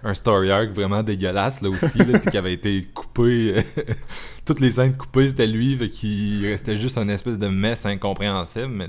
un, 0.02 0.14
story 0.14 0.50
arc 0.50 0.70
vraiment 0.70 1.02
dégueulasse 1.02 1.60
là 1.60 1.68
aussi, 1.68 1.98
là, 1.98 2.18
qui 2.18 2.36
avait 2.38 2.54
été 2.54 2.88
coupé. 2.94 3.62
Toutes 4.46 4.60
les 4.60 4.70
scènes 4.70 4.96
coupées, 4.96 5.28
c'était 5.28 5.46
lui, 5.46 5.76
fait 5.76 5.90
qu'il 5.90 6.46
restait 6.46 6.78
juste 6.78 6.96
un 6.96 7.08
espèce 7.08 7.36
de 7.36 7.48
mess 7.48 7.84
incompréhensible, 7.84 8.68
mais 8.68 8.88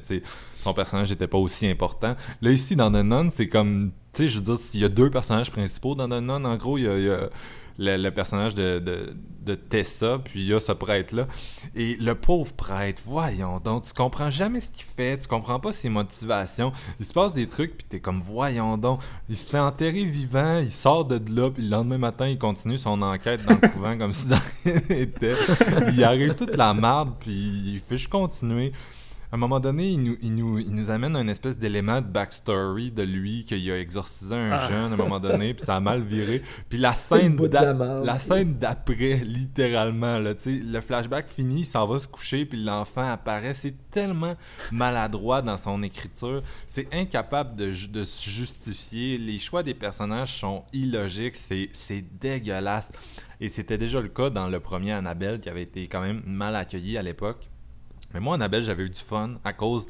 son 0.61 0.73
personnage 0.73 1.09
n'était 1.09 1.27
pas 1.27 1.37
aussi 1.37 1.67
important. 1.67 2.15
Là, 2.41 2.51
ici, 2.51 2.77
dans 2.77 2.91
The 2.91 3.03
Nun, 3.03 3.29
c'est 3.29 3.49
comme. 3.49 3.91
Tu 4.13 4.23
sais, 4.23 4.29
je 4.29 4.37
veux 4.37 4.43
dire, 4.43 4.57
il 4.73 4.79
y 4.79 4.85
a 4.85 4.89
deux 4.89 5.09
personnages 5.09 5.51
principaux 5.51 5.95
dans 5.95 6.07
The 6.07 6.21
Nun. 6.21 6.45
En 6.45 6.55
gros, 6.55 6.77
il 6.77 6.85
y 6.85 7.09
a 7.09 7.29
le, 7.79 8.09
personnage 8.09 8.55
de, 8.55 8.79
de, 8.79 9.55
Tessa, 9.55 10.19
puis 10.23 10.41
il 10.41 10.47
y 10.47 10.53
a 10.53 10.59
ce 10.59 10.71
prêtre-là. 10.73 11.27
Et 11.75 11.95
le 11.95 12.13
pauvre 12.13 12.53
prêtre, 12.53 13.01
voyons 13.03 13.59
donc, 13.59 13.81
tu 13.81 13.93
comprends 13.93 14.29
jamais 14.29 14.59
ce 14.59 14.71
qu'il 14.71 14.85
fait, 14.85 15.17
tu 15.17 15.27
comprends 15.27 15.59
pas 15.59 15.73
ses 15.73 15.89
motivations. 15.89 16.71
Il 16.99 17.05
se 17.05 17.13
passe 17.13 17.33
des 17.33 17.47
trucs, 17.47 17.75
puis 17.75 17.87
t'es 17.89 17.99
comme, 17.99 18.21
voyons 18.21 18.77
donc. 18.77 19.01
Il 19.27 19.35
se 19.35 19.49
fait 19.49 19.57
enterrer 19.57 20.03
vivant, 20.03 20.59
il 20.59 20.69
sort 20.69 21.05
de 21.05 21.19
là, 21.33 21.49
puis 21.49 21.63
le 21.63 21.69
lendemain 21.69 21.97
matin, 21.97 22.27
il 22.27 22.37
continue 22.37 22.77
son 22.77 23.01
enquête 23.01 23.43
dans 23.43 23.57
le 23.59 23.67
couvent 23.73 23.97
comme 23.97 24.11
si 24.11 24.27
rien 24.27 24.81
n'était. 24.87 25.33
Il 25.91 26.03
arrive 26.03 26.35
toute 26.35 26.55
la 26.55 26.75
merde, 26.75 27.13
puis 27.19 27.73
il 27.73 27.79
fait 27.79 27.97
juste 27.97 28.11
continuer 28.11 28.71
à 29.31 29.35
un 29.35 29.37
moment 29.37 29.59
donné, 29.59 29.89
il 29.89 30.01
nous, 30.01 30.17
il 30.21 30.33
nous, 30.33 30.57
il 30.57 30.73
nous 30.73 30.89
amène 30.89 31.15
un 31.15 31.27
espèce 31.27 31.55
d'élément 31.55 32.01
de 32.01 32.07
backstory 32.07 32.89
de 32.89 33.03
lui, 33.03 33.45
qu'il 33.45 33.69
a 33.71 33.79
exorcisé 33.79 34.33
un 34.35 34.51
ah. 34.53 34.67
jeune 34.67 34.91
à 34.91 34.93
un 34.95 34.97
moment 34.97 35.19
donné, 35.19 35.53
puis 35.53 35.63
ça 35.63 35.75
a 35.75 35.79
mal 35.79 36.01
viré. 36.01 36.41
Puis 36.67 36.79
la 36.79 36.93
scène, 36.93 37.37
la, 38.03 38.17
scène 38.17 38.57
d'après, 38.57 39.17
littéralement, 39.23 40.17
là, 40.17 40.33
le 40.45 40.81
flashback 40.81 41.27
fini, 41.27 41.59
il 41.59 41.65
s'en 41.65 41.85
va 41.85 41.99
se 41.99 42.07
coucher, 42.07 42.45
puis 42.45 42.63
l'enfant 42.63 43.07
apparaît. 43.07 43.53
C'est 43.53 43.75
tellement 43.91 44.33
maladroit 44.71 45.43
dans 45.43 45.57
son 45.57 45.83
écriture. 45.83 46.41
C'est 46.65 46.91
incapable 46.91 47.55
de, 47.55 47.71
de 47.87 48.03
se 48.03 48.27
justifier. 48.27 49.19
Les 49.19 49.37
choix 49.37 49.61
des 49.61 49.75
personnages 49.75 50.39
sont 50.39 50.63
illogiques. 50.73 51.35
C'est 51.35 52.03
dégueulasse. 52.19 52.91
Et 53.41 53.47
c'était 53.47 53.77
déjà 53.77 54.01
le 54.01 54.09
cas 54.09 54.29
dans 54.29 54.47
le 54.47 54.59
premier 54.59 54.91
Annabelle, 54.91 55.39
qui 55.39 55.49
avait 55.49 55.63
été 55.63 55.87
quand 55.87 56.01
même 56.01 56.23
mal 56.25 56.55
accueilli 56.55 56.97
à 56.97 57.03
l'époque. 57.03 57.48
Mais 58.13 58.19
moi, 58.19 58.35
Annabelle, 58.35 58.63
j'avais 58.63 58.83
eu 58.83 58.89
du 58.89 58.99
fun 58.99 59.35
à 59.43 59.53
cause 59.53 59.87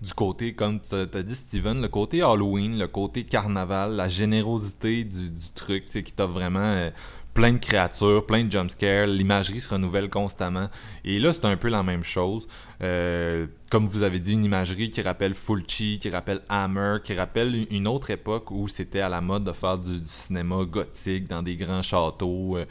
du 0.00 0.12
côté, 0.12 0.52
comme 0.52 0.80
tu 0.80 0.94
as 0.94 1.22
dit, 1.22 1.34
Steven, 1.34 1.80
le 1.80 1.88
côté 1.88 2.22
Halloween, 2.22 2.78
le 2.78 2.86
côté 2.86 3.24
carnaval, 3.24 3.92
la 3.92 4.08
générosité 4.08 5.04
du, 5.04 5.30
du 5.30 5.50
truc, 5.54 5.86
qui 5.86 6.02
t'a 6.12 6.26
vraiment 6.26 6.60
euh, 6.60 6.90
plein 7.36 7.52
de 7.52 7.58
créatures, 7.58 8.24
plein 8.24 8.44
de 8.44 8.50
jumpscares, 8.50 9.06
l'imagerie 9.06 9.60
se 9.60 9.68
renouvelle 9.68 10.08
constamment. 10.08 10.68
Et 11.04 11.18
là, 11.18 11.34
c'est 11.34 11.44
un 11.44 11.56
peu 11.56 11.68
la 11.68 11.82
même 11.82 12.02
chose. 12.02 12.46
Euh, 12.82 13.46
comme 13.70 13.86
vous 13.86 14.02
avez 14.02 14.18
dit, 14.18 14.32
une 14.32 14.44
imagerie 14.44 14.90
qui 14.90 15.02
rappelle 15.02 15.34
Fulci, 15.34 15.98
qui 15.98 16.08
rappelle 16.08 16.40
Hammer, 16.48 16.96
qui 17.04 17.14
rappelle 17.14 17.66
une 17.70 17.88
autre 17.88 18.10
époque 18.10 18.50
où 18.50 18.68
c'était 18.68 19.00
à 19.00 19.10
la 19.10 19.20
mode 19.20 19.44
de 19.44 19.52
faire 19.52 19.76
du, 19.76 19.98
cinéma 20.04 20.64
gothique 20.64 21.28
dans 21.28 21.42
des 21.42 21.56
grands 21.56 21.82
châteaux, 21.82 22.56
euh, 22.56 22.64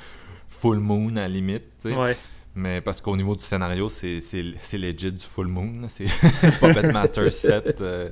full 0.50 0.80
moon 0.80 1.10
à 1.16 1.22
la 1.22 1.28
limite. 1.28 1.64
Ouais. 1.86 2.18
Mais 2.56 2.80
parce 2.80 3.02
qu'au 3.02 3.18
niveau 3.18 3.36
du 3.36 3.44
scénario, 3.44 3.90
c'est, 3.90 4.22
c'est, 4.22 4.78
legit 4.78 5.12
du 5.12 5.26
full 5.26 5.48
moon. 5.48 5.88
C'est 5.90 6.06
Puppet 6.60 6.90
Master 6.90 7.32
7 7.32 7.82
euh, 7.82 8.10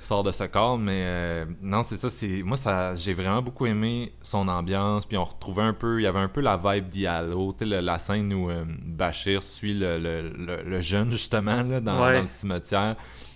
sort 0.00 0.22
de 0.22 0.30
ce 0.30 0.44
corps. 0.44 0.78
Mais 0.78 1.02
euh, 1.04 1.44
non, 1.60 1.82
c'est 1.82 1.96
ça. 1.96 2.10
C'est, 2.10 2.44
moi, 2.44 2.56
ça, 2.56 2.94
j'ai 2.94 3.14
vraiment 3.14 3.42
beaucoup 3.42 3.66
aimé 3.66 4.12
son 4.22 4.46
ambiance. 4.46 5.04
Puis 5.04 5.16
on 5.16 5.24
retrouvait 5.24 5.64
un 5.64 5.72
peu, 5.72 5.98
il 6.00 6.04
y 6.04 6.06
avait 6.06 6.20
un 6.20 6.28
peu 6.28 6.40
la 6.40 6.56
vibe 6.56 6.86
d'Ialo. 6.86 7.52
Tu 7.58 7.68
sais, 7.68 7.82
la 7.82 7.98
scène 7.98 8.32
où 8.32 8.50
euh, 8.50 8.64
Bachir 8.68 9.42
suit 9.42 9.74
le, 9.74 9.98
le, 9.98 10.62
le, 10.62 10.80
jeune, 10.80 11.10
justement, 11.10 11.64
là, 11.64 11.80
dans, 11.80 11.98
dans, 11.98 12.20
le 12.20 12.26
cimetière. 12.28 12.94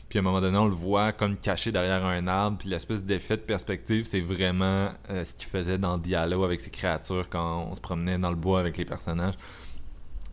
Puis 0.09 0.21
à 0.21 0.23
un 0.23 0.23
moment 0.23 0.41
donné, 0.41 0.59
on 0.59 0.69
le 0.69 0.77
voit 0.77 1.11
comme 1.11 1.37
caché 1.37 1.73
derrière 1.73 2.05
un 2.05 2.29
arbre. 2.29 2.59
Puis 2.59 2.69
l'espèce 2.69 3.03
d'effet 3.03 3.37
de 3.37 3.43
perspective, 3.43 4.05
c'est 4.05 4.21
vraiment 4.21 4.91
ce 5.09 5.35
qu'il 5.35 5.49
faisait 5.49 5.79
dans 5.79 5.99
Diallo 5.99 6.45
avec 6.45 6.61
ses 6.61 6.71
créatures 6.71 7.29
quand 7.29 7.67
on 7.69 7.75
se 7.75 7.81
promenait 7.81 8.19
dans 8.19 8.31
le 8.31 8.37
bois 8.37 8.61
avec 8.61 8.77
les 8.77 8.85
personnages. 8.85 9.35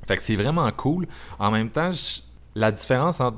Fait 0.10 0.18
que 0.18 0.24
c'est 0.24 0.36
vraiment 0.36 0.68
cool. 0.72 1.06
En 1.38 1.52
même 1.52 1.70
temps, 1.70 1.92
la 2.56 2.72
différence 2.72 3.20
entre 3.20 3.38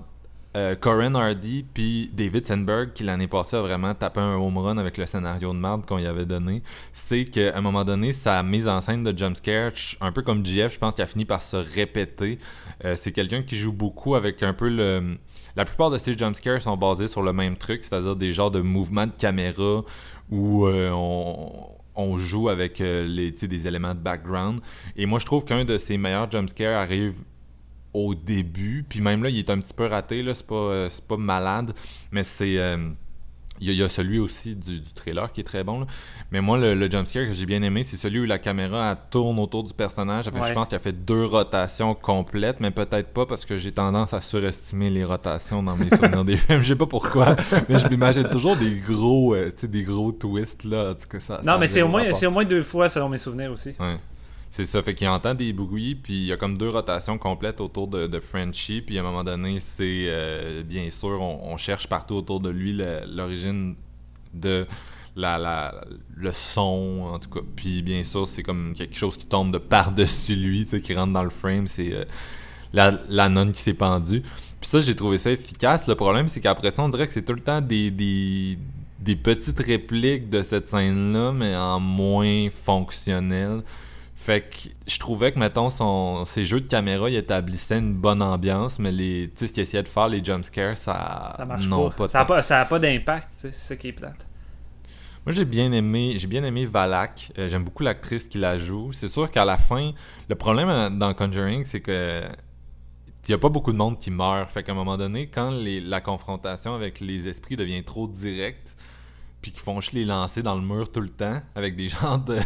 euh, 0.55 0.73
Corinne 0.73 1.17
Hardy 1.17 1.65
puis 1.73 2.09
David 2.13 2.47
Sandberg, 2.47 2.93
qui 2.93 3.03
l'année 3.03 3.27
passée 3.27 3.57
a 3.57 3.61
vraiment 3.61 3.93
tapé 3.93 4.21
un 4.21 4.35
home 4.35 4.57
run 4.57 4.77
avec 4.77 4.97
le 4.97 5.05
scénario 5.05 5.51
de 5.51 5.57
merde 5.57 5.85
qu'on 5.85 5.97
y 5.97 6.05
avait 6.05 6.25
donné, 6.25 6.63
c'est 6.93 7.25
qu'à 7.25 7.57
un 7.57 7.59
moment 7.59 7.83
donné, 7.83 8.13
sa 8.13 8.41
mise 8.41 8.69
en 8.69 8.79
scène 8.79 9.03
de 9.03 9.17
jumpscare, 9.17 9.73
un 9.99 10.13
peu 10.13 10.21
comme 10.21 10.45
GF, 10.45 10.73
je 10.73 10.79
pense 10.79 10.95
qu'elle 10.95 11.03
a 11.03 11.07
fini 11.07 11.25
par 11.25 11.43
se 11.43 11.57
répéter. 11.57 12.39
Euh, 12.85 12.95
c'est 12.95 13.11
quelqu'un 13.11 13.43
qui 13.43 13.57
joue 13.57 13.73
beaucoup 13.73 14.15
avec 14.15 14.41
un 14.41 14.53
peu 14.53 14.69
le. 14.69 15.17
La 15.57 15.65
plupart 15.65 15.89
de 15.89 15.97
ses 15.97 16.17
jumpscares 16.17 16.61
sont 16.61 16.77
basés 16.77 17.09
sur 17.09 17.21
le 17.21 17.33
même 17.33 17.57
truc, 17.57 17.83
c'est-à-dire 17.83 18.15
des 18.15 18.31
genres 18.31 18.51
de 18.51 18.61
mouvements 18.61 19.07
de 19.07 19.11
caméra 19.11 19.83
où 20.29 20.65
euh, 20.67 20.89
on 20.93 21.80
on 21.95 22.17
joue 22.17 22.49
avec 22.49 22.81
euh, 22.81 23.03
les, 23.05 23.31
des 23.31 23.67
éléments 23.67 23.93
de 23.93 23.99
background. 23.99 24.61
Et 24.95 25.05
moi, 25.05 25.19
je 25.19 25.25
trouve 25.25 25.43
qu'un 25.43 25.65
de 25.65 25.77
ses 25.77 25.97
meilleurs 25.97 26.31
jumpscares 26.31 26.79
arrive 26.79 27.15
au 27.93 28.15
début. 28.15 28.85
Puis 28.87 29.01
même 29.01 29.23
là, 29.23 29.29
il 29.29 29.37
est 29.37 29.49
un 29.49 29.59
petit 29.59 29.73
peu 29.73 29.85
raté, 29.85 30.23
là, 30.23 30.33
c'est 30.33 30.47
pas, 30.47 30.55
euh, 30.55 30.89
pas 31.07 31.17
malade, 31.17 31.73
mais 32.11 32.23
c'est. 32.23 32.57
Euh, 32.57 32.89
il 33.61 33.67
y, 33.67 33.69
a- 33.69 33.73
il 33.73 33.79
y 33.79 33.83
a 33.83 33.89
celui 33.89 34.19
aussi 34.19 34.55
du, 34.55 34.79
du 34.79 34.93
trailer 34.93 35.31
qui 35.31 35.41
est 35.41 35.45
très 35.45 35.63
bon. 35.63 35.81
là. 35.81 35.85
Mais 36.31 36.41
moi, 36.41 36.57
le, 36.57 36.73
le 36.75 36.89
jumpscare 36.89 37.25
que 37.27 37.33
j'ai 37.33 37.45
bien 37.45 37.61
aimé, 37.63 37.83
c'est 37.83 37.97
celui 37.97 38.19
où 38.19 38.25
la 38.25 38.39
caméra 38.39 38.91
elle 38.91 38.97
tourne 39.09 39.39
autour 39.39 39.63
du 39.63 39.73
personnage. 39.73 40.25
Fait 40.25 40.31
que 40.31 40.39
Ouais. 40.41 40.49
Je 40.49 40.53
pense 40.53 40.67
qu'il 40.67 40.75
a 40.77 40.79
fait 40.79 40.91
deux 41.05 41.25
rotations 41.25 41.93
complètes, 41.95 42.59
mais 42.59 42.71
peut-être 42.71 43.09
pas 43.13 43.25
parce 43.25 43.45
que 43.45 43.57
j'ai 43.57 43.71
tendance 43.71 44.13
à 44.13 44.21
surestimer 44.21 44.89
les 44.89 45.03
rotations 45.05 45.61
dans 45.63 45.75
mes 45.77 45.89
souvenirs 45.95 46.25
des 46.25 46.37
films. 46.37 46.59
Je 46.61 46.67
sais 46.69 46.75
pas 46.75 46.87
pourquoi, 46.87 47.35
mais 47.69 47.77
je 47.79 47.87
m'imagine 47.87 48.27
toujours 48.29 48.57
des 48.57 48.75
gros, 48.79 49.35
euh, 49.35 49.51
des 49.63 49.83
gros 49.83 50.11
twists 50.11 50.63
là. 50.63 50.91
En 50.91 50.93
tout 50.95 51.07
cas, 51.07 51.19
ça, 51.19 51.37
ça 51.37 51.43
Non, 51.43 51.57
mais 51.59 51.67
c'est 51.67 51.81
au, 51.81 51.87
moins, 51.87 52.11
c'est 52.13 52.25
au 52.25 52.31
moins 52.31 52.43
deux 52.45 52.63
fois 52.63 52.89
selon 52.89 53.07
mes 53.09 53.17
souvenirs 53.17 53.51
aussi. 53.51 53.69
Ouais. 53.79 53.97
C'est 54.51 54.65
ça, 54.65 54.83
fait 54.83 54.93
qu'il 54.93 55.07
entend 55.07 55.33
des 55.33 55.53
bruits, 55.53 55.95
puis 55.95 56.13
il 56.13 56.25
y 56.25 56.33
a 56.33 56.37
comme 56.37 56.57
deux 56.57 56.67
rotations 56.67 57.17
complètes 57.17 57.61
autour 57.61 57.87
de, 57.87 58.05
de 58.05 58.19
Frenchie, 58.19 58.81
puis 58.81 58.97
à 58.97 59.01
un 59.01 59.03
moment 59.05 59.23
donné, 59.23 59.61
c'est 59.61 60.07
euh, 60.09 60.61
bien 60.61 60.89
sûr, 60.89 61.21
on, 61.21 61.55
cherche 61.55 61.87
partout 61.87 62.15
autour 62.15 62.41
de 62.41 62.49
lui 62.49 62.73
l'origine 63.07 63.75
de 64.33 64.67
la, 65.15 65.73
le 66.17 66.33
son, 66.33 67.11
en 67.13 67.19
tout 67.19 67.29
cas. 67.29 67.39
Puis 67.55 67.81
bien 67.81 68.03
sûr, 68.03 68.27
c'est 68.27 68.43
comme 68.43 68.73
quelque 68.73 68.95
chose 68.95 69.15
qui 69.15 69.25
tombe 69.25 69.53
de 69.53 69.57
par-dessus 69.57 70.35
lui, 70.35 70.65
tu 70.65 70.81
qui 70.81 70.93
rentre 70.95 71.13
dans 71.13 71.23
le 71.23 71.29
frame, 71.29 71.67
c'est 71.67 71.93
euh, 71.93 72.03
la, 72.73 72.99
la 73.07 73.29
nonne 73.29 73.53
qui 73.53 73.61
s'est 73.61 73.73
pendue. 73.73 74.21
Puis 74.59 74.69
ça, 74.69 74.81
j'ai 74.81 74.95
trouvé 74.95 75.17
ça 75.17 75.31
efficace. 75.31 75.87
Le 75.87 75.95
problème, 75.95 76.27
c'est 76.27 76.41
qu'après 76.41 76.71
ça, 76.71 76.83
on 76.83 76.89
dirait 76.89 77.07
que 77.07 77.13
c'est 77.13 77.25
tout 77.25 77.33
le 77.33 77.39
temps 77.39 77.61
des, 77.61 77.89
des, 77.89 78.57
des 78.99 79.15
petites 79.15 79.59
répliques 79.59 80.29
de 80.29 80.43
cette 80.43 80.67
scène-là, 80.67 81.31
mais 81.31 81.55
en 81.55 81.79
moins 81.79 82.49
fonctionnel. 82.49 83.63
Fait 84.23 84.41
que 84.41 84.69
je 84.87 84.99
trouvais 84.99 85.31
que, 85.31 85.39
mettons, 85.39 85.71
son, 85.71 86.25
ses 86.25 86.45
jeux 86.45 86.61
de 86.61 86.67
caméra, 86.67 87.09
il 87.09 87.15
établissait 87.15 87.79
une 87.79 87.95
bonne 87.95 88.21
ambiance, 88.21 88.77
mais 88.77 88.91
les, 88.91 89.31
ce 89.35 89.45
qu'il 89.45 89.63
essayait 89.63 89.81
de 89.81 89.87
faire, 89.87 90.07
les 90.09 90.23
jumpscares, 90.23 90.77
ça, 90.77 91.33
Ça 91.35 91.43
marche 91.43 91.67
non, 91.67 91.89
pas. 91.89 91.95
pas 91.95 92.07
Ça 92.07 92.19
n'a 92.19 92.25
pas, 92.25 92.41
ça 92.43 92.61
a 92.61 92.65
pas 92.65 92.77
d'impact, 92.77 93.29
c'est 93.37 93.53
ça 93.53 93.75
qui 93.75 93.87
est 93.87 93.93
plate. 93.93 94.27
Moi, 95.25 95.33
j'ai 95.33 95.45
bien 95.45 95.71
aimé, 95.71 96.13
j'ai 96.17 96.27
bien 96.27 96.43
aimé 96.43 96.65
Valak. 96.65 97.31
Euh, 97.39 97.49
J'aime 97.49 97.63
beaucoup 97.63 97.81
l'actrice 97.81 98.27
qui 98.27 98.37
la 98.37 98.59
joue. 98.59 98.91
C'est 98.91 99.09
sûr 99.09 99.29
qu'à 99.31 99.43
la 99.45 99.57
fin, 99.57 99.91
le 100.29 100.35
problème 100.35 100.69
euh, 100.69 100.89
dans 100.91 101.13
Conjuring, 101.15 101.65
c'est 101.65 101.81
que 101.81 102.21
il 103.27 103.31
y 103.31 103.33
a 103.33 103.37
pas 103.39 103.49
beaucoup 103.49 103.71
de 103.71 103.77
monde 103.77 103.97
qui 103.99 104.09
meurt. 104.11 104.51
Fait 104.51 104.61
qu'à 104.63 104.71
un 104.71 104.75
moment 104.75 104.97
donné, 104.97 105.27
quand 105.27 105.49
les- 105.51 105.79
la 105.81 105.99
confrontation 106.01 106.73
avec 106.75 106.99
les 106.99 107.27
esprits 107.27 107.55
devient 107.55 107.83
trop 107.83 108.07
directe, 108.07 108.75
puis 109.41 109.51
qu'ils 109.51 109.61
font 109.61 109.79
juste 109.81 109.93
les 109.93 110.05
lancer 110.05 110.41
dans 110.43 110.55
le 110.55 110.61
mur 110.61 110.91
tout 110.91 111.01
le 111.01 111.09
temps, 111.09 111.39
avec 111.55 111.75
des 111.75 111.87
genres 111.87 112.17
de, 112.19 112.37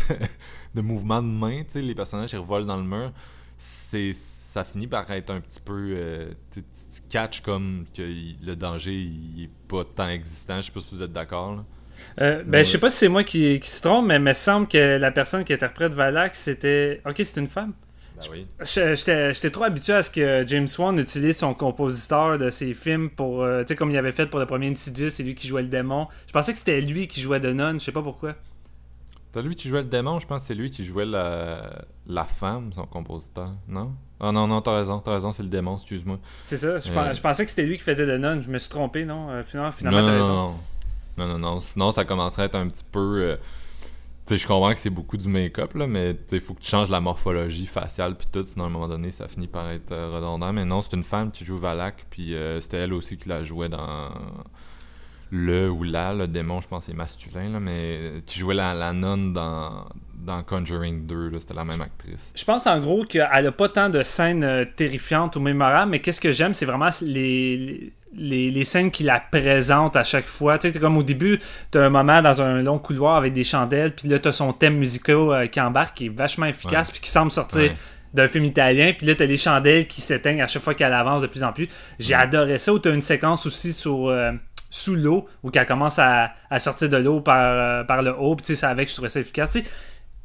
de 0.75 0.81
mouvements 0.81 1.21
de 1.21 1.27
main, 1.27 1.63
tu 1.63 1.71
sais, 1.71 1.81
les 1.81 1.95
personnages 1.95 2.33
ils 2.33 2.37
revolent 2.39 2.65
dans 2.65 2.77
le 2.77 2.83
mur, 2.83 3.11
c'est 3.57 4.13
ça 4.51 4.63
finit 4.63 4.87
par 4.87 5.09
être 5.11 5.31
un 5.31 5.41
petit 5.41 5.59
peu 5.59 5.93
euh, 5.97 6.31
tu, 6.53 6.61
catches 7.09 7.41
comme 7.41 7.85
que 7.93 8.01
il- 8.03 8.37
le 8.45 8.55
danger 8.55 8.93
il 8.93 9.43
est 9.43 9.49
pas 9.67 9.83
tant 9.83 10.07
existant. 10.09 10.57
Je 10.57 10.67
sais 10.67 10.71
pas 10.71 10.79
si 10.79 10.95
vous 10.95 11.03
êtes 11.03 11.11
d'accord. 11.13 11.63
Euh, 12.21 12.43
ben, 12.45 12.63
je 12.63 12.69
sais 12.71 12.77
pas 12.77 12.89
si 12.89 12.97
c'est 12.97 13.07
moi 13.09 13.23
qui, 13.23 13.59
qui 13.59 13.69
se 13.69 13.81
trompe, 13.81 14.07
mais 14.07 14.15
il 14.15 14.21
me 14.21 14.33
semble 14.33 14.67
que 14.67 14.97
la 14.97 15.11
personne 15.11 15.43
qui 15.43 15.53
interprète 15.53 15.93
Valak, 15.93 16.35
c'était. 16.35 17.01
Ok, 17.05 17.15
c'est 17.17 17.39
une 17.39 17.47
femme. 17.47 17.73
Ben 18.17 18.27
oui. 18.31 18.47
J'étais 18.63 19.49
trop 19.51 19.65
habitué 19.65 19.91
à 19.93 20.01
ce 20.01 20.09
que 20.09 20.43
James 20.47 20.67
Wan 20.79 20.97
utilise 20.97 21.37
son 21.37 21.53
compositeur 21.53 22.37
de 22.37 22.49
ses 22.49 22.73
films 22.73 23.09
pour. 23.09 23.43
euh, 23.43 23.63
tu 23.63 23.69
sais, 23.69 23.75
comme 23.75 23.91
il 23.91 23.97
avait 23.97 24.13
fait 24.13 24.25
pour 24.25 24.39
le 24.39 24.45
premier 24.45 24.69
Insidious, 24.69 25.09
c'est 25.09 25.23
lui 25.23 25.35
qui 25.35 25.47
jouait 25.49 25.63
le 25.63 25.67
démon. 25.67 26.07
Je 26.27 26.31
pensais 26.31 26.53
que 26.53 26.59
c'était 26.59 26.79
lui 26.79 27.07
qui 27.09 27.19
jouait 27.19 27.41
de 27.41 27.51
non, 27.51 27.73
je 27.73 27.79
sais 27.79 27.91
pas 27.91 28.01
pourquoi. 28.03 28.35
T'as 29.35 29.41
lui 29.41 29.53
qui 29.53 29.67
jouait 29.67 29.81
le 29.81 29.89
démon, 29.89 30.17
je 30.21 30.25
pense 30.25 30.43
que 30.43 30.47
c'est 30.47 30.55
lui 30.55 30.71
qui 30.71 30.85
jouait 30.85 31.03
la, 31.03 31.83
la 32.07 32.23
femme, 32.23 32.71
son 32.73 32.85
compositeur, 32.85 33.51
non? 33.67 33.91
Ah 34.21 34.31
non, 34.31 34.47
non, 34.47 34.61
t'as 34.61 34.73
raison, 34.77 34.99
t'as 34.99 35.11
raison, 35.15 35.33
c'est 35.33 35.43
le 35.43 35.49
démon, 35.49 35.75
excuse-moi. 35.75 36.19
C'est 36.45 36.55
ça, 36.55 36.79
je, 36.79 36.89
Euh. 36.89 37.13
pensais 37.21 37.43
que 37.43 37.49
c'était 37.49 37.65
lui 37.65 37.75
qui 37.77 37.83
faisait 37.83 38.05
de 38.05 38.17
non, 38.17 38.41
je 38.41 38.49
me 38.49 38.57
suis 38.57 38.69
trompé, 38.69 39.03
non? 39.03 39.29
Euh, 39.31 39.43
Finalement, 39.43 39.71
finalement 39.73 40.05
t'as 40.07 40.11
raison. 40.13 40.33
non, 40.33 40.57
non, 41.17 41.27
non, 41.27 41.37
non, 41.37 41.59
sinon 41.59 41.91
ça 41.91 42.05
commencerait 42.05 42.43
à 42.43 42.45
être 42.45 42.55
un 42.55 42.69
petit 42.69 42.85
peu... 42.89 42.99
euh, 43.23 43.35
tu 44.25 44.35
sais, 44.35 44.37
je 44.37 44.47
comprends 44.47 44.71
que 44.71 44.79
c'est 44.79 44.89
beaucoup 44.89 45.17
du 45.17 45.27
make-up, 45.27 45.73
là, 45.73 45.85
mais 45.85 46.15
il 46.31 46.39
faut 46.39 46.53
que 46.53 46.61
tu 46.61 46.69
changes 46.69 46.89
la 46.89 47.01
morphologie 47.01 47.65
faciale 47.65 48.15
puis 48.15 48.27
tout, 48.31 48.45
sinon 48.45 48.63
à 48.63 48.67
un 48.67 48.71
moment 48.71 48.87
donné, 48.87 49.11
ça 49.11 49.27
finit 49.27 49.47
par 49.47 49.69
être 49.69 49.93
redondant. 49.93 50.53
Mais 50.53 50.63
non, 50.63 50.81
c'est 50.81 50.93
une 50.93 51.03
femme 51.03 51.29
qui 51.31 51.43
joue 51.43 51.57
Valak, 51.57 52.05
puis 52.09 52.35
euh, 52.35 52.61
c'était 52.61 52.77
elle 52.77 52.93
aussi 52.93 53.17
qui 53.17 53.27
la 53.27 53.43
jouait 53.43 53.67
dans 53.67 54.11
le 55.31 55.69
ou 55.69 55.83
la, 55.83 56.13
le 56.13 56.27
démon, 56.27 56.61
je 56.61 56.67
pense 56.67 56.85
c'est 56.85 56.93
masculin, 56.93 57.49
là, 57.49 57.59
mais 57.59 58.21
qui 58.25 58.39
jouait 58.39 58.55
la, 58.55 58.73
la 58.73 58.93
nonne 58.93 59.33
dans, 59.33 59.85
dans 60.13 60.43
Conjuring 60.43 61.05
2, 61.07 61.29
là, 61.29 61.39
c'était 61.39 61.53
la 61.53 61.65
même 61.65 61.81
actrice. 61.81 62.31
Je 62.35 62.43
pense 62.45 62.67
en 62.67 62.79
gros 62.79 63.03
qu'elle 63.05 63.23
a 63.47 63.51
pas 63.51 63.69
tant 63.69 63.89
de 63.89 64.03
scènes 64.03 64.43
euh, 64.43 64.65
terrifiantes 64.65 65.35
ou 65.35 65.39
mémorables, 65.39 65.91
mais 65.91 65.99
qu'est-ce 65.99 66.21
que 66.21 66.31
j'aime, 66.31 66.53
c'est 66.53 66.65
vraiment 66.65 66.89
les, 67.01 67.91
les, 68.15 68.51
les 68.51 68.63
scènes 68.63 68.91
qui 68.91 69.03
la 69.03 69.19
présentent 69.19 69.95
à 69.95 70.03
chaque 70.03 70.27
fois. 70.27 70.57
Tu 70.57 70.67
sais, 70.67 70.73
c'est 70.73 70.79
comme 70.79 70.97
au 70.97 71.03
début, 71.03 71.39
t'as 71.71 71.85
un 71.85 71.89
moment 71.89 72.21
dans 72.21 72.41
un 72.41 72.61
long 72.61 72.79
couloir 72.79 73.15
avec 73.17 73.33
des 73.33 73.43
chandelles, 73.43 73.93
puis 73.95 74.07
là, 74.07 74.19
t'as 74.19 74.31
son 74.31 74.51
thème 74.53 74.77
musical 74.77 75.15
euh, 75.15 75.47
qui 75.47 75.59
embarque, 75.59 75.97
qui 75.97 76.05
est 76.05 76.09
vachement 76.09 76.45
efficace, 76.45 76.91
puis 76.91 76.99
qui 77.01 77.09
semble 77.09 77.31
sortir 77.31 77.61
Ouais. 77.63 77.75
d'un 78.13 78.27
film 78.29 78.45
italien, 78.45 78.93
puis 78.97 79.07
là, 79.07 79.15
t'as 79.15 79.25
les 79.25 79.35
chandelles 79.37 79.87
qui 79.87 79.99
s'éteignent 80.01 80.41
à 80.41 80.47
chaque 80.47 80.61
fois 80.63 80.73
qu'elle 80.75 80.93
avance 80.93 81.21
de 81.23 81.27
plus 81.27 81.43
en 81.43 81.51
plus. 81.51 81.67
J'ai 81.99 82.13
adoré 82.13 82.57
ça, 82.59 82.71
où 82.73 82.79
t'as 82.79 82.93
une 82.93 83.01
séquence 83.01 83.45
aussi 83.45 83.73
sur... 83.73 84.07
euh, 84.07 84.31
sous 84.75 84.95
l'eau, 84.95 85.25
où 85.43 85.51
qu'elle 85.51 85.65
commence 85.65 85.99
à, 85.99 86.31
à 86.49 86.59
sortir 86.59 86.89
de 86.89 86.97
l'eau 86.97 87.21
par, 87.21 87.37
euh, 87.39 87.83
par 87.85 88.01
le 88.01 88.13
haut, 88.17 88.35
puis 88.35 88.45
tu 88.45 88.53
sais, 88.53 88.59
ça 88.59 88.69
avec, 88.69 88.89
je 88.89 88.93
trouvais 88.93 89.09
ça 89.09 89.19
efficace. 89.21 89.57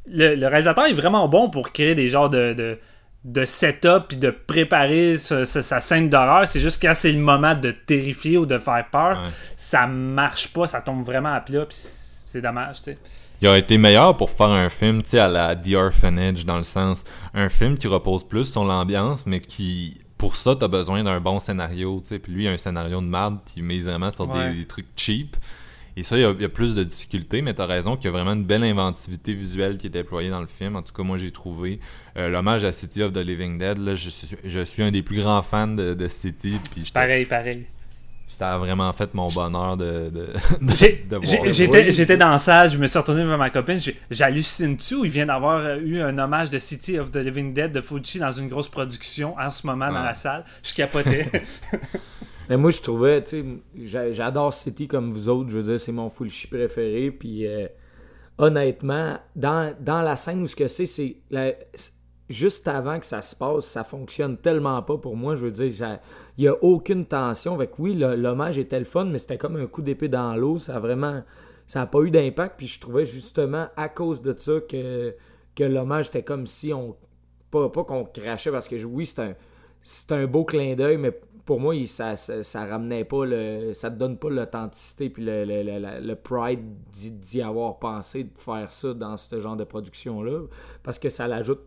Le, 0.07 0.35
le 0.35 0.47
réalisateur 0.47 0.85
est 0.87 0.93
vraiment 0.93 1.27
bon 1.29 1.49
pour 1.49 1.71
créer 1.71 1.95
des 1.95 2.09
genres 2.09 2.29
de, 2.29 2.53
de, 2.53 2.77
de 3.23 3.45
setup 3.45 4.07
puis 4.09 4.17
de 4.17 4.29
préparer 4.31 5.17
ce- 5.17 5.45
ce- 5.45 5.61
sa 5.61 5.79
scène 5.79 6.09
d'horreur. 6.09 6.47
C'est 6.47 6.59
juste 6.59 6.81
quand 6.81 6.93
c'est 6.93 7.11
le 7.11 7.19
moment 7.19 7.55
de 7.55 7.71
terrifier 7.71 8.37
ou 8.37 8.45
de 8.45 8.57
faire 8.57 8.85
peur, 8.91 9.17
Ouais. 9.17 9.29
ça 9.55 9.87
marche 9.87 10.47
pas, 10.49 10.67
ça 10.67 10.81
tombe 10.81 11.05
vraiment 11.05 11.33
à 11.33 11.39
plat, 11.39 11.65
puis 11.65 11.77
c'est 11.77 12.01
c'est 12.25 12.41
dommage, 12.41 12.77
tu 12.77 12.83
sais. 12.91 12.97
Il 13.41 13.47
aurait 13.49 13.59
été 13.59 13.77
meilleur 13.77 14.15
pour 14.15 14.29
faire 14.31 14.49
un 14.51 14.69
film, 14.69 15.03
tu 15.03 15.09
sais, 15.11 15.19
à 15.19 15.27
la 15.27 15.53
The 15.55 15.73
Orphanage, 15.73 16.45
dans 16.45 16.55
le 16.55 16.63
sens, 16.63 17.03
un 17.33 17.49
film 17.49 17.77
qui 17.77 17.87
repose 17.87 18.25
plus 18.25 18.45
sur 18.45 18.63
l'ambiance, 18.63 19.25
mais 19.25 19.41
qui, 19.41 19.99
pour 20.21 20.35
ça, 20.35 20.55
t'as 20.55 20.67
besoin 20.67 21.03
d'un 21.03 21.19
bon 21.19 21.39
scénario, 21.39 21.99
tu 22.01 22.09
sais. 22.09 22.19
Puis 22.19 22.31
lui, 22.31 22.43
il 22.43 22.47
a 22.47 22.51
un 22.51 22.57
scénario 22.57 23.01
de 23.01 23.07
merde 23.07 23.39
qui 23.43 23.63
mise 23.63 23.85
vraiment 23.87 24.11
sur 24.11 24.27
des- 24.27 24.37
Ouais. 24.37 24.53
des, 24.53 24.65
trucs 24.65 24.85
cheap. 24.95 25.35
Et 25.97 26.03
ça, 26.03 26.15
il 26.15 26.21
y, 26.21 26.25
a, 26.25 26.29
il 26.29 26.41
y 26.41 26.45
a 26.45 26.49
plus 26.49 26.75
de 26.75 26.83
difficultés, 26.83 27.41
mais 27.41 27.55
t'as 27.55 27.65
raison 27.65 27.95
qu'il 27.97 28.05
y 28.05 28.07
a 28.09 28.11
vraiment 28.11 28.33
une 28.33 28.45
belle 28.45 28.63
inventivité 28.63 29.33
visuelle 29.33 29.79
qui 29.79 29.87
est 29.87 29.89
déployée 29.89 30.29
dans 30.29 30.39
le 30.39 30.45
film. 30.47 30.75
En 30.75 30.83
tout 30.83 30.93
cas, 30.93 31.01
moi, 31.01 31.17
j'ai 31.17 31.31
trouvé. 31.31 31.79
Euh, 32.17 32.29
L'hommage 32.29 32.63
à 32.63 32.71
City 32.71 33.01
of 33.01 33.13
the 33.13 33.17
Living 33.17 33.57
Dead, 33.57 33.79
là, 33.79 33.95
je, 33.95 34.11
suis, 34.11 34.27
je 34.45 34.59
suis 34.59 34.83
un 34.83 34.91
des 34.91 35.01
plus 35.01 35.17
grands 35.21 35.41
fans 35.41 35.67
de, 35.67 35.95
de 35.95 36.07
City, 36.07 36.59
puis 36.71 36.89
Pareil, 36.93 37.25
pareil. 37.25 37.65
Ça 38.31 38.53
a 38.55 38.57
vraiment 38.57 38.91
fait 38.93 39.13
mon 39.13 39.27
bonheur 39.27 39.77
de, 39.77 40.09
de, 40.09 40.27
de, 40.61 40.75
J'ai- 40.75 41.05
de 41.09 41.15
voir 41.17 41.23
j'ai- 41.25 41.41
le 41.43 41.51
J'étais 41.51 41.91
j'étais 41.91 42.17
dans 42.17 42.29
la 42.29 42.37
salle, 42.39 42.69
je 42.71 42.77
me 42.77 42.87
suis 42.87 42.97
retourné 42.97 43.23
vers 43.23 43.37
ma 43.37 43.49
copine, 43.49 43.79
j'hallucine-tu? 44.09 44.95
Où 44.95 45.05
il 45.05 45.11
vient 45.11 45.25
d'avoir 45.27 45.59
euh, 45.59 45.77
eu 45.79 46.01
un 46.01 46.17
hommage 46.17 46.49
de 46.49 46.57
City 46.59 46.97
of 46.97 47.11
the 47.11 47.17
Living 47.17 47.53
Dead 47.53 47.71
de 47.71 47.81
Fuji 47.81 48.19
dans 48.19 48.31
une 48.31 48.47
grosse 48.47 48.69
production 48.69 49.35
en 49.37 49.49
ce 49.49 49.67
moment 49.67 49.87
dans 49.91 50.01
la 50.03 50.13
salle? 50.13 50.43
Je 50.63 50.73
capotais. 50.73 51.27
Mais 52.49 52.57
moi, 52.57 52.71
je 52.71 52.81
trouvais, 52.81 53.23
tu 53.23 53.29
sais, 53.29 53.45
j'a- 53.85 54.11
j'adore 54.11 54.53
City 54.53 54.87
comme 54.87 55.11
vous 55.13 55.29
autres. 55.29 55.49
Je 55.49 55.57
veux 55.57 55.63
dire, 55.63 55.79
c'est 55.79 55.91
mon 55.93 56.09
Fulci 56.09 56.47
préféré. 56.47 57.09
Puis, 57.11 57.47
euh, 57.47 57.67
honnêtement, 58.37 59.17
dans, 59.35 59.73
dans 59.79 60.01
la 60.01 60.15
scène 60.15 60.41
où 60.41 60.47
ce 60.47 60.55
que 60.55 60.67
c'est, 60.67 60.85
c'est 60.85 61.15
la- 61.29 61.53
c'est- 61.73 61.93
juste 62.31 62.67
avant 62.67 62.99
que 62.99 63.05
ça 63.05 63.21
se 63.21 63.35
passe, 63.35 63.65
ça 63.65 63.83
fonctionne 63.83 64.37
tellement 64.37 64.81
pas 64.81 64.97
pour 64.97 65.15
moi. 65.15 65.35
Je 65.35 65.45
veux 65.45 65.51
dire, 65.51 65.99
il 66.37 66.43
y 66.43 66.47
a 66.47 66.55
aucune 66.63 67.05
tension. 67.05 67.57
Que 67.57 67.65
oui, 67.79 67.93
l'hommage 67.95 68.57
était 68.57 68.79
le 68.79 68.85
fun, 68.85 69.05
mais 69.05 69.17
c'était 69.17 69.37
comme 69.37 69.55
un 69.55 69.67
coup 69.67 69.81
d'épée 69.81 70.07
dans 70.07 70.35
l'eau. 70.35 70.59
Ça 70.59 70.75
a 70.75 70.79
vraiment, 70.79 71.23
ça 71.67 71.81
a 71.81 71.85
pas 71.85 72.01
eu 72.01 72.11
d'impact. 72.11 72.55
Puis 72.57 72.67
je 72.67 72.79
trouvais 72.79 73.05
justement 73.05 73.67
à 73.75 73.89
cause 73.89 74.21
de 74.21 74.33
ça 74.37 74.53
que, 74.67 75.15
que 75.55 75.63
l'hommage 75.63 76.07
était 76.07 76.23
comme 76.23 76.45
si 76.45 76.73
on, 76.73 76.95
pas, 77.51 77.69
pas 77.69 77.83
qu'on 77.83 78.05
crachait 78.05 78.51
parce 78.51 78.67
que 78.67 78.83
oui, 78.83 79.05
c'est 79.05 79.21
un, 79.21 79.35
c'est 79.81 80.11
un 80.11 80.25
beau 80.27 80.45
clin 80.45 80.75
d'œil, 80.75 80.97
mais 80.97 81.11
pour 81.45 81.59
moi, 81.59 81.73
ça, 81.85 82.15
ça, 82.15 82.65
ramenait 82.65 83.03
pas 83.03 83.25
le. 83.25 83.73
Ça 83.73 83.89
te 83.89 83.95
donne 83.97 84.17
pas 84.17 84.29
l'authenticité 84.29 85.09
puis 85.09 85.23
le, 85.23 85.43
le, 85.43 85.99
le- 85.99 86.15
pride 86.15 86.61
d'y 86.91 87.41
avoir 87.41 87.79
pensé 87.79 88.25
de 88.25 88.37
faire 88.37 88.71
ça 88.71 88.93
dans 88.93 89.17
ce 89.17 89.39
genre 89.39 89.57
de 89.57 89.63
production-là. 89.63 90.43
Parce 90.83 90.99
que 90.99 91.09
ça 91.09 91.27
l'ajoute 91.27 91.61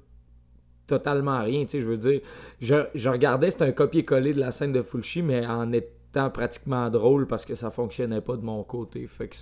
totalement 0.87 1.43
rien. 1.43 1.64
Tu 1.64 1.70
sais, 1.70 1.80
je 1.80 1.87
veux 1.87 1.97
dire, 1.97 2.20
je, 2.61 2.87
je 2.95 3.09
regardais, 3.09 3.51
c'était 3.51 3.64
un 3.64 3.72
copier-coller 3.72 4.32
de 4.32 4.41
la 4.41 4.53
scène 4.53 4.72
de 4.72 4.82
Fulci, 4.82 5.22
mais 5.22 5.47
en 5.47 5.72
étant 5.72 6.30
pratiquement 6.30 6.91
drôle 6.91 7.26
parce 7.26 7.45
que 7.45 7.55
ça 7.55 7.70
fonctionnait 7.70 8.20
pas 8.20 8.37
de 8.37 8.43
mon 8.43 8.62
côté. 8.62 9.07
Fait 9.07 9.28
que 9.28 9.37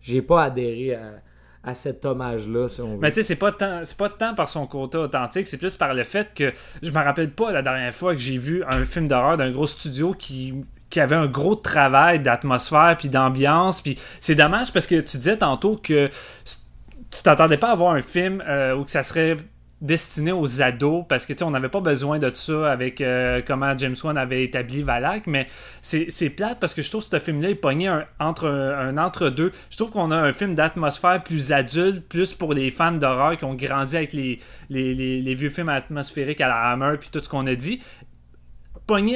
j'ai 0.00 0.22
pas 0.22 0.44
adhéré 0.44 0.94
à, 0.94 1.22
à 1.62 1.74
cet 1.74 2.04
hommage-là, 2.04 2.68
si 2.68 2.80
on 2.80 2.94
veut. 2.94 2.98
Mais 3.00 3.10
tu 3.10 3.16
sais, 3.16 3.22
c'est 3.22 3.36
pas 3.36 3.52
tant, 3.52 3.82
pas 3.98 4.08
tant 4.08 4.34
par 4.34 4.48
son 4.48 4.66
côté 4.66 4.98
authentique, 4.98 5.46
c'est 5.46 5.58
plus 5.58 5.76
par 5.76 5.94
le 5.94 6.04
fait 6.04 6.32
que 6.34 6.52
je 6.82 6.90
me 6.90 6.98
rappelle 6.98 7.30
pas 7.30 7.52
la 7.52 7.62
dernière 7.62 7.94
fois 7.94 8.14
que 8.14 8.20
j'ai 8.20 8.38
vu 8.38 8.64
un 8.64 8.84
film 8.84 9.08
d'horreur 9.08 9.36
d'un 9.36 9.50
gros 9.50 9.66
studio 9.66 10.14
qui 10.14 10.54
qui 10.88 10.98
avait 10.98 11.16
un 11.16 11.28
gros 11.28 11.54
travail 11.54 12.18
d'atmosphère 12.18 12.96
puis 12.98 13.08
d'ambiance 13.08 13.80
puis 13.80 13.96
c'est 14.18 14.34
dommage 14.34 14.72
parce 14.72 14.88
que 14.88 14.96
tu 14.96 15.18
disais 15.18 15.36
tantôt 15.36 15.76
que 15.76 16.08
tu 17.10 17.22
t'attendais 17.22 17.58
pas 17.58 17.70
à 17.70 17.74
voir 17.76 17.94
un 17.94 18.02
film 18.02 18.42
euh, 18.44 18.74
où 18.74 18.84
que 18.84 18.90
ça 18.90 19.04
serait 19.04 19.36
destiné 19.80 20.32
aux 20.32 20.60
ados 20.62 21.04
parce 21.08 21.24
que 21.26 21.32
tu 21.32 21.38
sais, 21.38 21.44
on 21.44 21.50
n'avait 21.50 21.68
pas 21.70 21.80
besoin 21.80 22.18
de 22.18 22.30
ça 22.34 22.70
avec 22.70 23.00
euh, 23.00 23.40
comment 23.46 23.76
James 23.78 23.96
Wan 24.04 24.18
avait 24.18 24.42
établi 24.42 24.82
Valak, 24.82 25.26
mais 25.26 25.46
c'est 25.80 26.30
plate 26.30 26.58
parce 26.60 26.74
que 26.74 26.82
je 26.82 26.90
trouve 26.90 27.02
que 27.02 27.16
ce 27.16 27.18
film-là 27.22 27.50
est 27.50 27.54
pogné 27.54 27.88
un, 27.88 28.04
entre 28.18 28.46
un, 28.48 28.98
entre-deux. 28.98 29.52
Je 29.70 29.76
trouve 29.76 29.90
qu'on 29.90 30.10
a 30.10 30.16
un 30.16 30.32
film 30.32 30.54
d'atmosphère 30.54 31.22
plus 31.22 31.52
adulte, 31.52 32.06
plus 32.08 32.34
pour 32.34 32.52
les 32.52 32.70
fans 32.70 32.92
d'horreur 32.92 33.36
qui 33.36 33.44
ont 33.44 33.54
grandi 33.54 33.96
avec 33.96 34.12
les, 34.12 34.38
les, 34.68 34.94
les- 34.94 35.20
les 35.22 35.34
vieux 35.34 35.50
films 35.50 35.68
atmosphériques 35.70 36.40
à 36.40 36.48
la 36.48 36.70
Hammer 36.70 36.96
puis 36.98 37.08
tout 37.10 37.20
ce 37.22 37.28
qu'on 37.28 37.46
a 37.46 37.54
dit. 37.54 37.80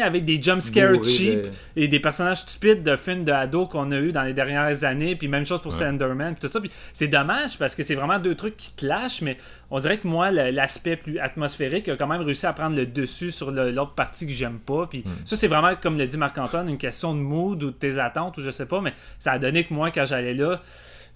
Avec 0.03 0.25
des 0.25 0.41
jump 0.43 0.61
scares 0.61 0.93
Bourré 0.93 1.11
cheap 1.11 1.43
de- 1.43 1.51
et 1.77 1.89
des 1.89 2.01
personnages 2.01 2.39
stupides 2.41 2.83
de 2.83 2.97
films 2.97 3.25
de 3.25 3.33
ados 3.33 3.69
qu'on 3.69 3.91
a 3.93 3.97
eu 3.99 4.13
dans 4.13 4.23
les 4.23 4.33
dernières 4.33 4.85
années, 4.85 5.17
puis 5.17 5.29
même 5.29 5.45
chose 5.45 5.61
pour 5.61 5.73
Slenderman, 5.79 6.35
puis 6.35 6.47
tout 6.47 6.53
ça. 6.53 6.61
Puis 6.61 6.71
c'est 6.93 7.09
dommage 7.09 7.59
parce 7.59 7.75
que 7.75 7.83
c'est 7.83 7.95
vraiment 7.95 8.19
deux 8.19 8.35
trucs 8.35 8.57
qui 8.57 8.71
te 8.73 8.87
lâchent, 8.87 9.23
mais 9.23 9.37
on 9.71 9.81
dirait 9.81 9.99
que 9.99 10.07
moi, 10.07 10.31
l'aspect 10.31 10.97
plus 10.97 11.19
atmosphérique 11.19 11.89
a 11.89 11.97
quand 11.97 12.07
même 12.07 12.23
réussi 12.23 12.47
à 12.47 12.53
prendre 12.53 12.77
le 12.77 12.87
dessus 12.87 13.31
sur 13.31 13.51
l'autre 13.51 13.95
partie 13.95 14.27
que 14.27 14.33
j'aime 14.33 14.59
pas. 14.59 14.87
Puis 14.87 15.03
ça, 15.25 15.37
c'est 15.37 15.49
vraiment, 15.49 15.73
comme 15.81 15.99
le 15.99 16.07
dit 16.07 16.17
Marc-Antoine, 16.19 16.69
une 16.69 16.79
question 16.79 17.15
de 17.15 17.21
mood 17.21 17.63
ou 17.63 17.67
de 17.71 17.77
tes 17.77 17.99
attentes, 17.99 18.39
ou 18.39 18.43
je 18.43 18.51
sais 18.51 18.67
pas, 18.67 18.81
mais 18.81 18.93
ça 19.19 19.33
a 19.33 19.39
donné 19.39 19.65
que 19.65 19.75
moi, 19.75 19.91
quand 19.91 20.07
j'allais 20.07 20.35
là, 20.35 20.61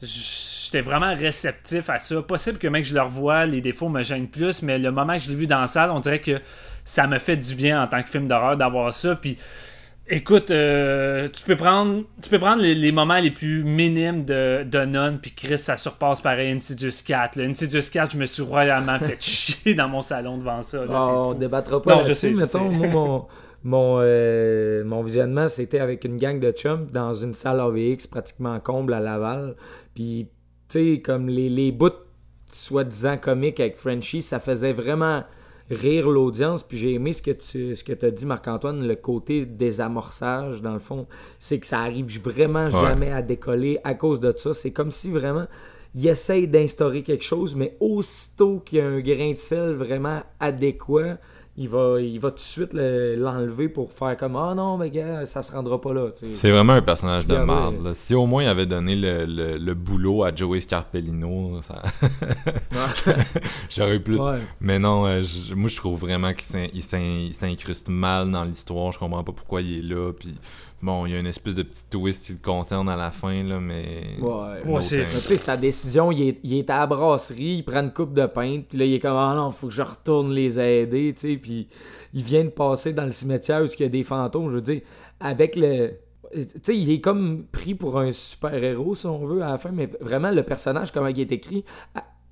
j'étais 0.03 0.81
vraiment 0.81 1.15
réceptif 1.15 1.91
à 1.91 1.99
ça. 1.99 2.23
Possible 2.23 2.59
que, 2.59 2.69
mec, 2.69 2.85
je 2.85 2.95
le 2.95 3.03
revois, 3.03 3.47
les 3.47 3.61
défauts 3.61 3.89
me 3.89 4.03
gênent 4.03 4.29
plus, 4.29 4.63
mais 4.63 4.79
le 4.79 4.91
moment 4.91 5.15
que 5.15 5.21
je 5.21 5.29
l'ai 5.31 5.37
vu 5.37 5.47
dans 5.47 5.61
la 5.61 5.67
salle, 5.67 5.91
on 5.91 6.01
dirait 6.01 6.21
que 6.21 6.41
ça 6.85 7.07
me 7.07 7.19
fait 7.19 7.37
du 7.37 7.55
bien 7.55 7.83
en 7.83 7.87
tant 7.87 8.03
que 8.03 8.09
film 8.09 8.29
d'horreur 8.29 8.57
d'avoir 8.57 8.93
ça. 8.95 9.17
Puis 9.17 9.37
Écoute, 10.11 10.51
euh, 10.51 11.29
tu 11.29 11.43
peux 11.43 11.55
prendre, 11.57 12.03
tu 12.23 12.31
peux 12.31 12.39
prendre 12.39 12.63
les, 12.63 12.75
les 12.75 12.93
moments 12.93 13.19
les 13.19 13.31
plus 13.31 13.63
minimes 13.63 14.25
de, 14.25 14.63
de 14.65 14.85
Nun, 14.87 15.19
puis 15.21 15.33
Chris, 15.33 15.59
ça 15.59 15.77
surpasse 15.77 16.23
pareil 16.23 16.51
Insidious 16.51 17.03
4. 17.05 17.37
Là. 17.37 17.45
Insidious 17.45 17.91
4, 17.93 18.13
je 18.13 18.17
me 18.17 18.25
suis 18.25 18.43
royalement 18.43 18.99
fait 18.99 19.17
chier 19.21 19.75
dans 19.75 19.89
mon 19.89 20.01
salon 20.01 20.39
devant 20.39 20.63
ça. 20.63 20.79
là, 20.79 20.87
c'est 20.87 21.11
on 21.11 21.35
débattra 21.35 21.83
pas 21.83 21.97
Non, 21.97 22.03
je 22.03 22.15
sais, 22.15 22.31
je 22.31 22.37
Mettons, 22.37 22.73
sais. 22.73 22.79
moi, 22.79 22.87
mon, 22.87 23.27
mon, 23.65 23.99
euh, 24.01 24.83
mon 24.83 25.03
visionnement, 25.03 25.47
c'était 25.47 25.81
avec 25.81 26.05
une 26.07 26.17
gang 26.17 26.41
de 26.41 26.53
chums 26.53 26.87
dans 26.91 27.13
une 27.13 27.35
salle 27.35 27.61
AVX 27.61 28.07
pratiquement 28.07 28.59
comble 28.61 28.95
à 28.95 29.01
Laval. 29.01 29.57
Puis, 29.99 30.29
tu 30.69 30.95
sais, 30.95 31.01
comme 31.01 31.29
les, 31.29 31.49
les 31.49 31.73
bouts 31.73 31.91
soi-disant 32.47 33.19
comiques 33.19 33.59
avec 33.59 33.77
Frenchie, 33.77 34.23
ça 34.23 34.39
faisait 34.39 34.73
vraiment 34.73 35.25
rire 35.71 36.09
l'audience. 36.09 36.63
Puis 36.63 36.79
j'ai 36.79 36.95
aimé 36.95 37.13
ce 37.13 37.21
que 37.21 37.33
tu 37.33 37.75
ce 37.75 37.83
que 37.83 38.07
as 38.07 38.11
dit, 38.13 38.25
Marc-Antoine, 38.25 38.87
le 38.87 38.95
côté 38.95 39.45
désamorçage, 39.45 40.63
dans 40.63 40.75
le 40.75 40.79
fond. 40.79 41.09
C'est 41.41 41.59
que 41.59 41.67
ça 41.67 41.81
arrive 41.81 42.07
vraiment 42.23 42.71
jamais 42.71 43.11
à 43.11 43.23
décoller 43.23 43.81
à 43.83 43.95
cause 43.95 44.21
de 44.21 44.33
ça. 44.37 44.55
C'est 44.55 44.71
comme 44.71 44.93
si 44.93 45.11
vraiment 45.11 45.49
il 45.97 46.07
essaye 46.07 46.47
d'instaurer 46.47 47.03
quelque 47.03 47.25
chose, 47.25 47.57
mais 47.57 47.77
aussitôt 47.81 48.61
qu'il 48.61 48.79
y 48.79 48.81
a 48.81 48.87
un 48.87 49.01
grain 49.01 49.33
de 49.33 49.37
sel 49.37 49.73
vraiment 49.73 50.23
adéquat, 50.39 51.19
il 51.61 51.69
va, 51.69 52.01
il 52.01 52.19
va 52.21 52.31
tout 52.31 52.37
de 52.37 52.41
suite 52.41 52.73
le- 52.73 53.17
l'enlever 53.17 53.69
pour 53.69 53.93
faire 53.93 54.17
comme 54.17 54.37
Ah 54.37 54.55
non, 54.55 54.77
mais 54.79 54.91
gars, 54.91 55.27
ça 55.27 55.43
se 55.43 55.51
rendra 55.53 55.81
pas 55.81 55.93
là. 55.93 56.07
C'est 56.33 56.51
vraiment 56.53 56.75
un 56.75 56.83
personnage 56.83 57.27
de 57.27 57.37
marde. 57.37 57.83
là. 57.85 57.95
Si 57.95 58.15
au 58.15 58.27
moins 58.27 58.45
il 58.45 58.49
avait 58.49 58.65
donné 58.67 58.95
le, 58.95 59.25
le- 59.27 59.59
le 59.59 59.75
boulot 59.75 60.23
à 60.23 60.35
Joey 60.35 60.61
Scarpellino, 60.61 61.61
ça... 61.63 61.83
j'aurais 63.71 64.01
plus. 64.01 64.19
Ouais. 64.19 64.39
Mais 64.61 64.79
non, 64.79 65.07
euh, 65.07 65.23
moi 65.55 65.69
je 65.69 65.77
trouve 65.77 65.99
vraiment 66.01 66.33
qu'il 66.33 66.47
s'in- 66.47 66.69
il 66.73 66.83
s'in- 66.83 66.99
il 67.01 67.35
s'incruste 67.35 67.89
mal 67.89 68.31
dans 68.31 68.45
l'histoire. 68.45 68.93
Je 68.93 68.99
comprends 68.99 69.25
pas 69.25 69.33
pourquoi 69.33 69.61
il 69.63 69.79
est 69.79 69.95
là. 69.95 70.13
Puis 70.13 70.35
bon, 70.83 71.07
il 71.07 71.13
y 71.13 71.17
a 71.17 71.19
une 71.21 71.27
espèce 71.27 71.55
de 71.55 71.63
petit 71.63 71.85
twist 71.91 72.27
qui 72.27 72.33
le 72.33 72.39
concerne 72.39 72.89
à 72.89 72.97
la 72.97 73.11
fin, 73.11 73.43
là, 73.43 73.59
mais. 73.61 74.17
Ouais. 74.21 74.65
No 74.65 74.81
c'est- 74.81 75.05
tu 75.05 75.21
sais, 75.21 75.37
sa 75.37 75.57
décision, 75.57 76.11
il 76.13 76.29
est, 76.29 76.39
il 76.45 76.55
est 76.55 76.71
à 76.71 76.79
la 76.81 76.87
brasserie, 76.87 77.57
il 77.59 77.63
prend 77.65 77.81
une 77.83 77.93
coupe 77.93 78.13
de 78.15 78.27
pinte, 78.27 78.67
puis 78.69 78.79
là, 78.79 78.85
il 78.85 78.95
est 78.95 78.99
comme 79.01 79.17
Ah 79.17 79.35
non, 79.37 79.51
faut 79.51 79.69
que 79.69 79.73
je 79.75 79.83
retourne 79.83 80.33
les 80.33 80.59
aider, 80.59 81.15
tu 81.15 81.33
sais, 81.33 81.37
puis 81.37 81.69
il 82.15 82.23
vient 82.23 82.45
de 82.45 82.51
passer 82.51 82.93
dans 82.93 83.05
le 83.05 83.13
cimetière 83.13 83.63
où 83.63 83.67
il 83.67 83.81
y 83.81 83.85
a 83.85 83.89
des 83.89 84.05
fantômes, 84.05 84.49
je 84.51 84.55
veux 84.57 84.61
dire, 84.63 84.81
avec 85.21 85.57
le. 85.57 85.93
Tu 86.33 86.45
sais, 86.63 86.77
il 86.77 86.91
est 86.91 87.01
comme 87.01 87.45
pris 87.51 87.75
pour 87.75 87.99
un 87.99 88.13
super-héros, 88.13 88.95
si 88.95 89.07
on 89.07 89.27
veut, 89.27 89.43
à 89.43 89.53
la 89.53 89.59
fin, 89.59 89.71
mais 89.73 89.89
vraiment, 90.01 90.31
le 90.31 90.43
personnage, 90.43 90.93
comment 90.93 91.07
il 91.09 91.19
est 91.21 91.33
écrit, 91.33 91.65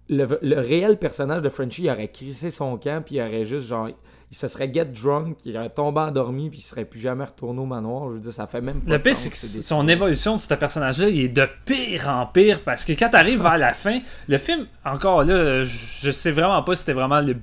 le, 0.09 0.39
le 0.43 0.61
réel 0.61 0.99
personnage 0.99 1.41
de 1.43 1.49
Frenchie, 1.49 1.85
il 1.85 1.91
aurait 1.91 2.09
crissé 2.09 2.51
son 2.51 2.77
camp, 2.77 3.03
puis 3.05 3.17
il 3.17 3.21
aurait 3.23 3.45
juste, 3.45 3.67
genre, 3.69 3.89
il 4.31 4.37
se 4.37 4.49
serait 4.49 4.73
get 4.73 4.87
drunk, 4.87 5.39
il 5.45 5.57
aurait 5.57 5.71
tombé 5.71 6.01
endormi, 6.01 6.51
puis 6.51 6.59
il 6.59 6.63
serait 6.63 6.85
plus 6.85 6.99
jamais 6.99 7.25
retourné 7.25 7.61
au 7.61 7.67
manoir. 7.67 8.09
Je 8.09 8.15
veux 8.15 8.21
dire, 8.21 8.33
ça 8.33 8.47
fait 8.47 8.61
même 8.61 8.81
pas 8.81 8.93
Le 8.93 8.99
de 8.99 9.03
pire, 9.03 9.15
c'est 9.15 9.31
que 9.31 9.37
son 9.37 9.87
évolution 9.87 10.37
de 10.37 10.41
ce 10.41 10.53
personnage-là, 10.55 11.09
il 11.09 11.21
est 11.21 11.29
de 11.29 11.49
pire 11.65 12.09
en 12.09 12.27
pire 12.27 12.63
parce 12.65 12.85
que 12.85 12.93
quand 12.93 13.09
t'arrives 13.09 13.41
vers 13.41 13.59
la 13.59 13.73
fin, 13.73 14.01
le 14.29 14.39
film, 14.39 14.67
encore 14.85 15.23
là, 15.23 15.63
je, 15.63 15.79
je 16.03 16.11
sais 16.11 16.33
vraiment 16.33 16.63
pas 16.63 16.75
si 16.75 16.81
c'était 16.81 16.93
vraiment 16.93 17.21
le. 17.21 17.37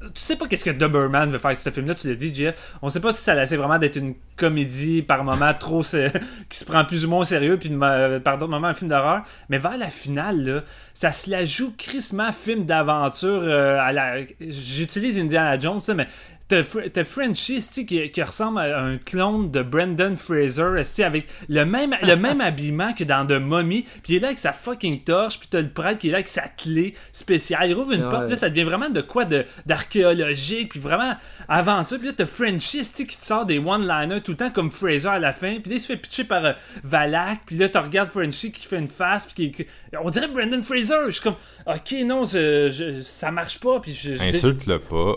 Tu 0.00 0.10
sais 0.14 0.36
pas 0.36 0.46
qu'est-ce 0.46 0.64
que 0.64 0.70
Doberman 0.70 1.30
veut 1.30 1.38
faire 1.38 1.48
avec 1.48 1.58
ce 1.58 1.70
film-là, 1.70 1.94
tu 1.94 2.08
l'as 2.08 2.14
dit, 2.14 2.32
Jeff. 2.34 2.74
On 2.82 2.88
sait 2.88 3.00
pas 3.00 3.10
si 3.10 3.20
ça 3.22 3.34
laissait 3.34 3.56
vraiment 3.56 3.78
d'être 3.78 3.96
une 3.96 4.14
comédie 4.36 5.02
par 5.02 5.24
moment 5.24 5.52
trop. 5.54 5.82
qui 6.48 6.58
se 6.58 6.64
prend 6.64 6.84
plus 6.84 7.04
ou 7.04 7.08
moins 7.10 7.20
au 7.20 7.24
sérieux, 7.24 7.58
puis 7.58 7.68
de- 7.70 8.18
par 8.18 8.38
d'autres 8.38 8.50
moments 8.50 8.68
un 8.68 8.74
film 8.74 8.90
d'horreur. 8.90 9.22
Mais 9.48 9.58
vers 9.58 9.76
la 9.76 9.88
finale, 9.88 10.40
là, 10.42 10.60
ça 10.94 11.10
se 11.10 11.28
la 11.30 11.44
joue 11.44 11.72
crissement 11.76 12.30
film 12.30 12.64
d'aventure 12.64 13.40
euh, 13.42 13.80
la. 13.92 14.20
J'utilise 14.40 15.18
Indiana 15.18 15.58
Jones, 15.58 15.80
mais 15.96 16.06
T'as 16.48 16.62
t'as 16.92 17.04
Frenchie 17.04 17.60
qui, 17.86 18.10
qui 18.10 18.22
ressemble 18.22 18.60
à 18.60 18.80
un 18.82 18.96
clone 18.96 19.50
de 19.50 19.62
Brendan 19.62 20.16
Fraser 20.16 20.82
avec 21.04 21.26
le 21.50 21.64
même, 21.64 21.94
le 22.02 22.16
même 22.16 22.40
habillement 22.40 22.94
que 22.94 23.04
dans 23.04 23.26
The 23.26 23.32
Mummy. 23.38 23.82
Puis 24.02 24.14
il 24.14 24.16
est 24.16 24.20
là 24.20 24.28
avec 24.28 24.38
sa 24.38 24.54
fucking 24.54 25.04
torche. 25.04 25.38
Puis 25.38 25.48
t'as 25.50 25.60
le 25.60 25.68
prêtre 25.68 25.98
qui 25.98 26.08
est 26.08 26.10
là 26.10 26.16
avec 26.16 26.28
sa 26.28 26.48
clé 26.48 26.94
spéciale. 27.12 27.68
Il 27.68 27.74
rouvre 27.74 27.92
une 27.92 28.04
Ouais. 28.04 28.08
porte. 28.08 28.30
Là, 28.30 28.36
ça 28.36 28.48
devient 28.48 28.62
vraiment 28.64 28.88
de 28.88 29.02
quoi 29.02 29.26
de- 29.26 29.44
d'archéologique. 29.66 30.70
Puis 30.70 30.80
vraiment 30.80 31.14
aventure. 31.48 31.98
Puis 31.98 32.06
là, 32.08 32.14
t'as 32.16 32.24
Frenchie 32.26 32.80
qui 32.80 33.06
te 33.18 33.24
sort 33.24 33.44
des 33.44 33.58
one-liners 33.58 34.22
tout 34.22 34.30
le 34.32 34.36
temps 34.38 34.50
comme 34.50 34.70
Fraser 34.70 35.08
à 35.08 35.18
la 35.18 35.34
fin. 35.34 35.56
Puis 35.60 35.70
là, 35.70 35.76
il 35.76 35.80
se 35.80 35.86
fait 35.86 35.96
pitcher 35.98 36.24
par 36.24 36.44
euh, 36.44 36.52
Valak. 36.82 37.40
Puis 37.46 37.56
là, 37.56 37.68
tu 37.68 37.76
regardes 37.78 38.10
Frenchie 38.10 38.52
qui 38.52 38.66
fait 38.66 38.78
une 38.78 38.88
face. 38.88 39.26
Puis 39.26 39.34
qui, 39.34 39.52
qui- 39.64 39.70
on 40.02 40.08
dirait 40.08 40.28
Brendan 40.28 40.62
Fraser. 40.62 40.94
Je 41.06 41.10
suis 41.12 41.22
comme, 41.22 41.36
ok, 41.66 41.94
non, 42.06 42.26
je- 42.26 42.70
je- 42.70 43.02
ça 43.02 43.30
marche 43.30 43.60
pas. 43.60 43.80
Puis 43.80 43.92
je, 43.92 44.16
je- 44.16 44.22
Insulte-le 44.22 44.78
pas. 44.78 45.16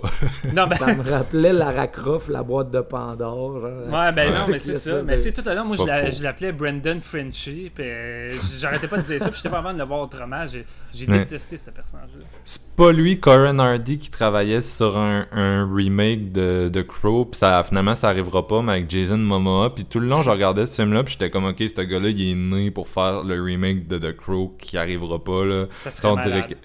Non, 0.54 0.68
ben- 0.68 1.21
Lara 1.34 1.88
Croft, 1.88 2.30
la 2.30 2.44
boîte 2.44 2.72
de 2.72 2.82
Pandore. 2.82 3.60
genre. 3.62 3.72
Ouais, 3.88 4.12
ben 4.12 4.34
non, 4.34 4.48
mais 4.50 4.60
c'est 4.60 4.74
ça. 4.74 4.98
de- 5.02 5.06
Mais 5.06 5.18
tu 5.18 5.24
sais, 5.24 5.32
tout 5.32 5.48
à 5.48 5.54
l'heure, 5.54 5.66
moi, 5.66 5.76
je 5.78 6.24
l'appelais 6.24 6.52
Brendan 6.52 7.02
Frenchy. 7.02 7.72
Puis 7.74 7.84
euh, 7.86 8.34
j'arrêtais 8.60 8.88
pas 8.88 8.98
de 8.98 9.04
dire 9.04 9.20
ça. 9.20 9.28
Puis 9.30 9.38
j'étais 9.38 9.50
pas 9.50 9.60
avant 9.60 9.74
de 9.74 9.80
le 9.80 9.86
voir 9.86 10.02
autrement. 10.02 10.46
J'ai 10.94 11.06
détesté 11.06 11.58
ce 11.58 11.70
personnage-là. 11.70 12.26
C'est 12.44 12.76
pas 12.76 12.92
lui, 12.92 13.20
Corin 13.20 13.60
Hardy, 13.60 13.98
qui 14.00 14.10
travaillait 14.10 14.62
sur 14.62 14.98
un, 14.98 15.26
un 15.32 15.70
remake 15.74 16.32
de, 16.32 16.70
de 16.70 16.82
Crow, 16.82 17.26
pis 17.26 17.38
ça, 17.38 17.64
finalement 17.64 17.96
ça 17.96 18.10
arrivera 18.10 18.48
pas, 18.48 18.62
mais 18.62 18.74
avec 18.74 18.90
Jason 18.90 19.18
Momoa, 19.18 19.74
puis 19.76 19.86
tout 19.86 20.00
le 20.00 20.08
long 20.08 20.22
je 20.24 20.30
regardais 20.30 20.66
ce 20.66 20.82
film-là, 20.82 21.04
puis 21.04 21.14
j'étais 21.14 21.30
comme, 21.30 21.46
ok, 21.46 21.58
ce 21.60 21.82
gars-là, 21.82 22.10
il 22.10 22.32
est 22.32 22.36
né 22.36 22.72
pour 22.72 22.88
faire 22.88 23.24
le 23.24 23.42
remake 23.42 23.88
de 23.88 23.98
The 23.98 24.16
Crow 24.18 24.56
qui 24.60 24.78
arrivera 24.78 25.24
pas, 25.24 25.46
là. 25.46 25.66
Ça 25.84 25.92
serait 25.92 26.08
on, 26.10 26.16
dirait 26.16 26.30
malade. 26.30 26.50
que- 26.50 26.56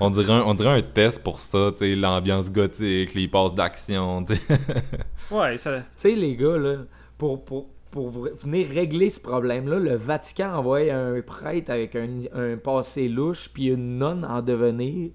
on, 0.00 0.10
dirait 0.10 0.32
un, 0.32 0.42
on 0.42 0.54
dirait 0.54 0.78
un 0.78 0.82
test 0.82 1.22
pour 1.22 1.40
ça, 1.40 1.70
tu 1.72 1.78
sais, 1.78 1.96
l'ambiance 1.96 2.50
gothique, 2.50 3.14
les 3.14 3.28
passes 3.28 3.54
d'action, 3.54 4.24
tu 4.24 4.36
sais. 4.36 4.42
Ouais, 5.30 5.56
ça. 5.56 5.78
Tu 5.78 5.84
sais, 5.96 6.12
les 6.12 6.36
gars, 6.36 6.56
là, 6.56 6.76
pour, 7.18 7.44
pour, 7.44 7.66
pour 7.90 8.10
venir 8.10 8.68
régler 8.68 9.08
ce 9.08 9.20
problème-là, 9.20 9.78
le 9.78 9.96
Vatican 9.96 10.54
envoie 10.54 10.80
un 10.92 11.20
prêtre 11.22 11.70
avec 11.70 11.96
un, 11.96 12.08
un 12.32 12.56
passé 12.56 13.08
louche, 13.08 13.50
puis 13.52 13.66
une 13.66 13.98
nonne 13.98 14.24
en 14.24 14.40
devenir. 14.42 15.10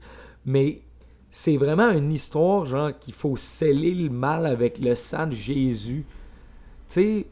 Mais 0.46 0.82
c'est 1.30 1.56
vraiment 1.56 1.90
une 1.92 2.12
histoire, 2.12 2.66
genre, 2.66 2.92
qu'il 3.00 3.14
faut 3.14 3.38
sceller 3.38 3.94
le 3.94 4.10
mal 4.10 4.46
avec 4.46 4.80
le 4.80 4.96
sang 4.96 5.28
de 5.28 5.32
Jésus. 5.32 6.06
Tu 6.88 6.94
sais, 6.94 7.26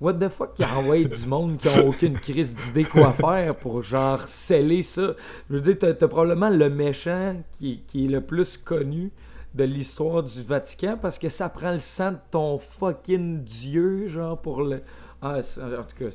what 0.00 0.14
the 0.14 0.28
fuck, 0.28 0.54
qui 0.54 0.64
envoie 0.64 1.02
du 1.02 1.26
monde 1.26 1.56
qui 1.56 1.68
ont 1.68 1.88
aucune 1.88 2.18
crise 2.18 2.56
d'idée 2.56 2.84
quoi 2.84 3.12
faire 3.12 3.56
pour, 3.56 3.82
genre, 3.82 4.26
sceller 4.26 4.82
ça? 4.82 5.14
Je 5.50 5.56
veux 5.56 5.60
dire, 5.60 5.76
t'as, 5.78 6.08
probablement 6.08 6.50
le 6.50 6.70
méchant 6.70 7.36
qui, 7.52 7.82
qui 7.86 8.06
est 8.06 8.08
le 8.08 8.20
plus 8.20 8.56
connu 8.56 9.12
de 9.54 9.64
l'histoire 9.64 10.22
du 10.22 10.42
Vatican 10.42 10.98
parce 11.00 11.18
que 11.18 11.28
ça 11.28 11.48
prend 11.48 11.72
le 11.72 11.78
sang 11.78 12.12
de 12.12 12.18
ton 12.30 12.58
fucking 12.58 13.44
Dieu, 13.44 14.08
genre, 14.08 14.40
pour 14.40 14.62
le. 14.62 14.82
Ah, 15.26 15.38
en 15.38 15.82
tout 15.84 15.96
cas, 15.98 16.10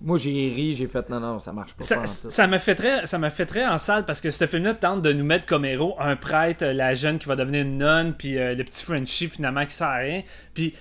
moi 0.00 0.18
j'ai 0.18 0.30
ri, 0.52 0.74
j'ai 0.74 0.88
fait 0.88 1.08
non, 1.08 1.20
non, 1.20 1.38
ça 1.38 1.52
marche 1.52 1.74
pas. 1.74 1.78
pas 1.78 1.86
Ça, 1.86 2.00
en 2.00 2.02
tout. 2.02 2.30
ça 2.34 2.46
me 2.48 2.58
fait 2.58 2.74
très, 2.74 3.06
ça 3.06 3.16
me 3.16 3.30
fait 3.30 3.46
très 3.46 3.64
en 3.64 3.78
salle 3.78 4.04
parce 4.04 4.20
que 4.20 4.32
ce 4.32 4.48
film-là 4.48 4.74
tente 4.74 5.00
de 5.00 5.12
nous 5.12 5.24
mettre 5.24 5.46
comme 5.46 5.64
héros 5.64 5.94
un 6.00 6.16
prêtre, 6.16 6.64
euh, 6.64 6.72
la 6.72 6.94
jeune 6.94 7.20
qui 7.20 7.28
va 7.28 7.36
devenir 7.36 7.62
une 7.62 7.78
nonne, 7.78 8.14
puis 8.14 8.36
euh, 8.36 8.56
le 8.56 8.64
petit 8.64 8.82
Frenchie 8.82 9.28
finalement 9.28 9.64
qui 9.64 9.76
sert 9.76 9.86
à 9.86 9.98
rien. 9.98 10.22
Puis 10.54 10.74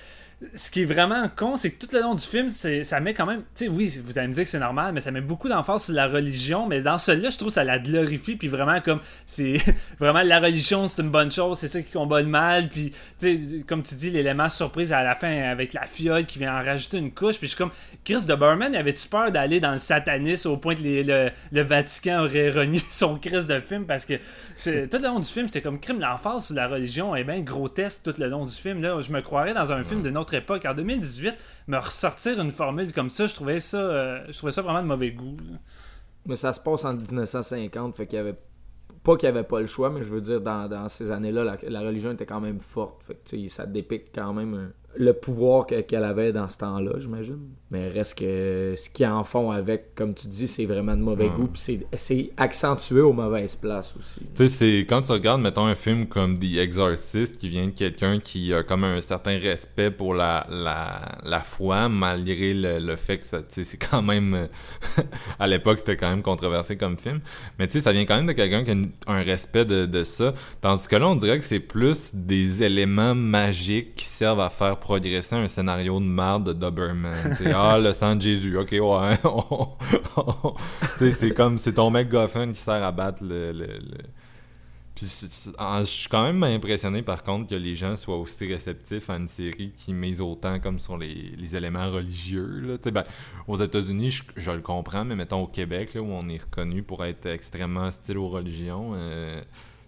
ce 0.54 0.70
qui 0.70 0.84
est 0.84 0.86
vraiment 0.86 1.28
con, 1.36 1.56
c'est 1.58 1.72
que 1.72 1.84
tout 1.84 1.96
le 1.96 2.02
long 2.02 2.14
du 2.14 2.24
film, 2.24 2.50
ça 2.50 3.00
met 3.00 3.16
quand 3.16 3.26
même. 3.26 3.40
Tu 3.56 3.66
sais, 3.66 3.68
oui, 3.70 4.00
vous 4.06 4.20
allez 4.20 4.28
me 4.28 4.34
dire 4.34 4.44
que 4.44 4.50
c'est 4.50 4.60
normal, 4.60 4.94
mais 4.94 5.02
ça 5.02 5.10
met 5.10 5.22
beaucoup 5.22 5.50
d'emphase 5.50 5.86
sur 5.86 5.96
la 5.96 6.08
religion. 6.08 6.68
Mais 6.68 6.82
dans 6.84 7.00
celui-là, 7.00 7.32
je 7.32 7.38
trouve 7.38 7.48
que 7.48 7.56
ça 7.56 7.64
la 7.64 7.80
glorifie. 7.80 8.36
Puis 8.36 8.48
vraiment, 8.48 8.80
comme. 8.80 9.00
C'est 9.26 9.58
vraiment 10.00 10.22
la 10.22 10.40
religion, 10.40 10.88
c'est 10.88 11.02
une 11.02 11.10
bonne 11.10 11.32
chose. 11.32 11.58
C'est 11.58 11.68
ça 11.68 11.82
qui 11.82 11.92
combat 11.92 12.22
le 12.22 12.28
mal. 12.28 12.70
Puis, 12.70 12.92
tu 13.20 13.50
sais, 13.50 13.64
comme 13.64 13.82
tu 13.82 13.96
dis, 13.96 14.12
l'élément 14.12 14.48
surprise 14.48 14.94
à 14.94 15.02
la 15.04 15.16
fin 15.16 15.28
avec 15.50 15.74
la 15.74 15.88
fiole 15.88 16.26
qui 16.28 16.38
vient 16.38 16.56
en 16.56 16.64
rajouter 16.64 16.98
une 17.00 17.12
couche. 17.12 17.40
Puis 17.40 17.48
je 17.48 17.56
suis 17.56 17.58
comme. 17.58 17.72
Chris 18.06 18.24
de 18.24 18.36
Berman, 18.36 18.76
avait-tu 18.76 19.08
peur 19.08 19.32
d'aller 19.32 19.60
dans 19.60 19.72
le 19.74 19.80
satanisme 19.80 20.50
au 20.50 20.58
point 20.58 20.76
que 20.76 20.82
les- 20.82 21.04
le, 21.04 21.32
le 21.52 21.62
Vatican 21.62 22.24
aurait 22.24 22.52
renié 22.52 22.80
son 22.92 23.18
Chris 23.18 23.46
de 23.46 23.60
film? 23.60 23.86
Parce 23.86 24.06
que 24.06 24.14
tout 24.14 24.98
le 24.98 25.04
long 25.04 25.20
du 25.20 25.28
film, 25.28 25.48
j'étais 25.48 25.62
comme 25.62 25.80
crime 25.80 26.00
l'emphase 26.00 26.46
sur 26.46 26.56
la 26.56 26.68
religion 26.68 27.16
est 27.16 27.24
bien 27.24 27.40
grotesque 27.40 28.02
tout 28.04 28.14
le 28.20 28.28
long 28.28 28.46
du 28.46 28.54
film. 28.54 28.84
Là, 28.84 29.00
je 29.02 29.12
me 29.12 29.22
croirais 29.22 29.56
dans 29.56 29.72
un 29.74 29.84
film 29.84 30.04
d'une 30.04 30.16
autre 30.18 30.27
époque. 30.34 30.66
En 30.66 30.74
2018, 30.74 31.36
me 31.68 31.78
ressortir 31.78 32.40
une 32.40 32.52
formule 32.52 32.92
comme 32.92 33.10
ça, 33.10 33.28
je 33.28 33.36
trouvais 33.36 33.60
ça, 33.60 33.78
euh, 33.78 34.26
je 34.30 34.38
trouvais 34.38 34.52
ça 34.52 34.62
vraiment 34.62 34.82
de 34.82 34.88
mauvais 34.88 35.12
goût. 35.12 35.38
Mais 36.26 36.36
ça 36.36 36.54
se 36.54 36.60
passe 36.60 36.84
en 36.86 36.94
1950, 36.94 37.96
fait 37.96 38.08
qu'il 38.08 38.18
y 38.18 38.20
avait. 38.20 38.36
Pas 39.04 39.16
qu'il 39.16 39.30
n'y 39.30 39.38
avait 39.38 39.48
pas 39.48 39.62
le 39.62 39.68
choix, 39.68 39.90
mais 39.90 40.04
je 40.04 40.10
veux 40.10 40.20
dire, 40.20 40.42
dans, 40.42 40.90
ces 40.90 41.12
années-là, 41.12 41.58
la, 41.64 41.80
religion 41.80 42.12
était 42.12 42.26
quand 42.26 42.42
même 42.42 42.60
forte. 42.60 43.04
Fait 43.04 43.16
que, 43.16 43.48
ça 43.48 43.66
dépicte 43.66 44.14
quand 44.14 44.34
même 44.34 44.74
le 45.00 45.14
pouvoir 45.14 45.66
que- 45.68 45.82
qu'elle 45.82 46.04
avait 46.04 46.32
dans 46.32 46.50
ce 46.50 46.58
temps-là, 46.60 46.94
j'imagine. 47.00 47.40
Mais 47.70 47.90
reste 47.90 48.18
que 48.20 48.74
ce 48.78 48.90
qu'ils 48.90 49.06
en 49.08 49.24
font 49.26 49.52
avec, 49.52 49.94
comme 49.94 50.14
tu 50.14 50.28
dis, 50.28 50.48
c'est 50.48 50.66
vraiment 50.66 50.96
de 50.96 51.02
mauvais 51.02 51.28
goût. 51.30 51.48
Puis 51.48 51.80
c'est- 51.98 52.30
accentué 52.38 53.02
aux 53.02 53.12
mauvaises 53.14 53.56
places 53.58 53.94
aussi. 54.00 54.22
Tu 54.22 54.28
sais, 54.36 54.48
c'est 54.48 54.80
quand 54.88 55.02
tu 55.02 55.12
regardes, 55.12 55.42
mettons, 55.42 55.66
un 55.66 55.76
film 55.76 56.08
comme 56.08 56.40
The 56.40 56.58
Exorcist 56.58 57.38
qui 57.38 57.50
vient 57.50 57.66
de 57.66 57.72
quelqu'un 57.72 58.20
qui 58.20 58.54
a 58.54 58.64
comme 58.64 58.86
un 58.86 59.02
certain 59.02 59.38
respect 59.38 59.92
pour 59.92 60.14
la, 60.14 60.48
la, 60.50 61.18
la 61.26 61.42
foi, 61.42 61.90
malgré 61.90 62.54
le, 62.54 62.80
le 62.80 62.96
fait 62.96 63.18
que 63.20 63.28
ça, 63.28 63.40
tu 63.40 63.46
sais, 63.50 63.64
c'est 63.66 63.78
quand 63.78 64.02
même. 64.02 64.48
à 65.40 65.48
l'époque, 65.48 65.80
c'était 65.80 65.98
quand 65.98 66.10
même 66.10 66.22
controversé 66.24 66.78
comme 66.78 66.98
film. 66.98 67.20
Mais 67.60 67.68
tu 67.68 67.74
sais, 67.74 67.82
ça 67.82 67.92
vient 67.92 68.06
quand 68.06 68.16
même 68.16 68.28
de 68.28 68.34
quelqu'un 68.34 68.64
qui 68.64 68.72
a 68.72 69.12
un 69.14 69.24
respect 69.24 69.66
de, 69.66 69.86
de 69.86 70.04
ça. 70.06 70.34
Tandis 70.62 70.88
que 70.88 70.96
là, 70.96 71.08
on 71.08 71.16
dirait 71.16 71.40
que 71.40 71.46
c'est 71.46 71.60
plus 71.60 72.12
des 72.14 72.64
éléments 72.64 73.14
magiques 73.16 73.96
qui 73.96 74.06
servent 74.06 74.40
à 74.40 74.50
faire 74.50 74.78
progresser 74.88 75.36
un 75.36 75.48
scénario 75.50 76.00
de 76.00 76.06
merde 76.06 76.46
de 76.48 76.54
Doberman. 76.54 77.14
Ah, 77.54 77.78
le 77.78 77.92
sang 77.92 78.16
de 78.16 78.22
Jésus, 78.22 78.58
ok, 78.58 78.72
ouais. 78.72 79.18
C'est 81.20 81.34
comme, 81.34 81.58
c'est 81.58 81.74
ton 81.74 81.90
mec 81.90 82.10
Goffin 82.10 82.48
qui 82.52 82.60
sert 82.60 82.84
à 82.84 82.92
battre 82.92 83.22
le- 83.24 83.80
puis 84.96 85.06
je 85.06 85.84
suis 85.86 86.10
quand 86.10 86.24
même 86.24 86.42
impressionné 86.42 87.04
par 87.04 87.22
contre 87.22 87.48
que 87.52 87.54
les 87.56 87.76
gens 87.76 87.96
soient 87.96 88.18
aussi 88.18 88.52
réceptifs 88.52 89.12
à 89.12 89.18
une 89.18 89.28
série 89.28 89.72
qui 89.78 89.94
mise 89.94 90.22
autant 90.22 90.60
comme 90.60 90.80
sur 90.80 90.98
les, 90.98 91.36
les 91.38 91.56
éléments 91.56 91.92
religieux. 91.92 92.62
Là. 92.64 92.92
Ben, 92.92 93.04
aux 93.48 93.62
États-Unis, 93.62 94.10
je, 94.10 94.24
je 94.38 94.50
le 94.52 94.62
comprends, 94.62 95.06
mais 95.06 95.16
mettons 95.16 95.44
au 95.44 95.48
Québec, 95.48 95.94
là, 95.94 96.02
où 96.02 96.10
on 96.12 96.28
est 96.30 96.42
reconnu 96.42 96.82
pour 96.82 97.06
être 97.06 97.28
extrêmement 97.28 97.86
hostile 97.90 98.18
aux 98.18 98.30
religions. 98.30 98.94
euh, 98.96 99.40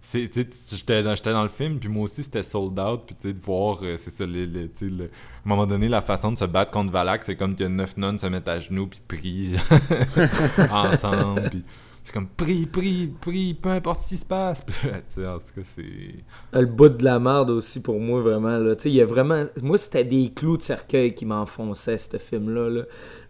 j'étais 0.02 1.02
dans, 1.02 1.14
dans 1.14 1.42
le 1.42 1.48
film, 1.48 1.78
puis 1.78 1.88
moi 1.88 2.04
aussi 2.04 2.22
c'était 2.22 2.42
sold 2.42 2.78
out, 2.78 3.02
puis 3.06 3.14
tu 3.20 3.28
sais, 3.28 3.34
de 3.34 3.44
voir, 3.44 3.78
euh, 3.82 3.96
c'est 3.98 4.10
ça, 4.10 4.24
les- 4.26 4.46
les- 4.46 4.68
tu 4.70 4.88
sais, 4.88 4.94
le- 4.94 5.04
à 5.04 5.06
un 5.46 5.48
moment 5.48 5.66
donné, 5.66 5.88
la 5.88 6.02
façon 6.02 6.32
de 6.32 6.38
se 6.38 6.44
battre 6.44 6.70
contre 6.70 6.90
Valak, 6.92 7.22
c'est 7.24 7.36
comme 7.36 7.54
que 7.54 7.64
neuf 7.64 7.96
nonnes 7.96 8.18
se 8.18 8.26
mettent 8.26 8.48
à 8.48 8.60
genoux, 8.60 8.86
puis 8.86 9.00
prient 9.06 9.56
ensemble, 10.70 11.48
puis 11.50 11.64
c'est 12.02 12.12
comme 12.14 12.28
prie, 12.28 12.66
prie, 12.66 13.12
prie, 13.20 13.54
peu 13.54 13.68
importe 13.68 14.02
ce 14.02 14.08
qui 14.08 14.16
se 14.16 14.24
passe. 14.24 14.62
Puis, 14.66 14.74
tu 14.82 15.20
sais, 15.20 15.26
en 15.26 15.38
tout 15.38 15.44
cas, 15.54 15.60
c'est. 15.76 16.58
Le 16.58 16.66
bout 16.66 16.88
de 16.88 17.04
la 17.04 17.18
merde 17.20 17.50
aussi 17.50 17.80
pour 17.80 18.00
moi, 18.00 18.22
vraiment. 18.22 18.56
Là. 18.56 18.74
Tu 18.74 18.84
sais, 18.84 18.88
il 18.90 18.94
y 18.94 19.02
a 19.02 19.06
vraiment. 19.06 19.44
Moi, 19.62 19.76
c'était 19.76 20.04
des 20.04 20.32
clous 20.34 20.56
de 20.56 20.62
cercueil 20.62 21.14
qui 21.14 21.26
m'enfonçaient, 21.26 21.98
ce 21.98 22.16
film-là. 22.16 22.70
là. 22.70 22.82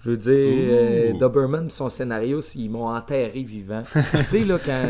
Je 0.04 0.10
veux 0.10 0.16
dire, 0.16 0.32
euh. 0.32 1.12
Doberman, 1.18 1.68
son 1.68 1.88
scénario, 1.88 2.38
ils 2.54 2.68
m'ont 2.70 2.88
enterré 2.88 3.42
vivant. 3.42 3.82
tu 4.12 4.22
sais, 4.22 4.44
là, 4.44 4.56
quand. 4.64 4.88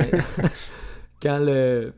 Quand 1.22 1.38
le. 1.38 1.92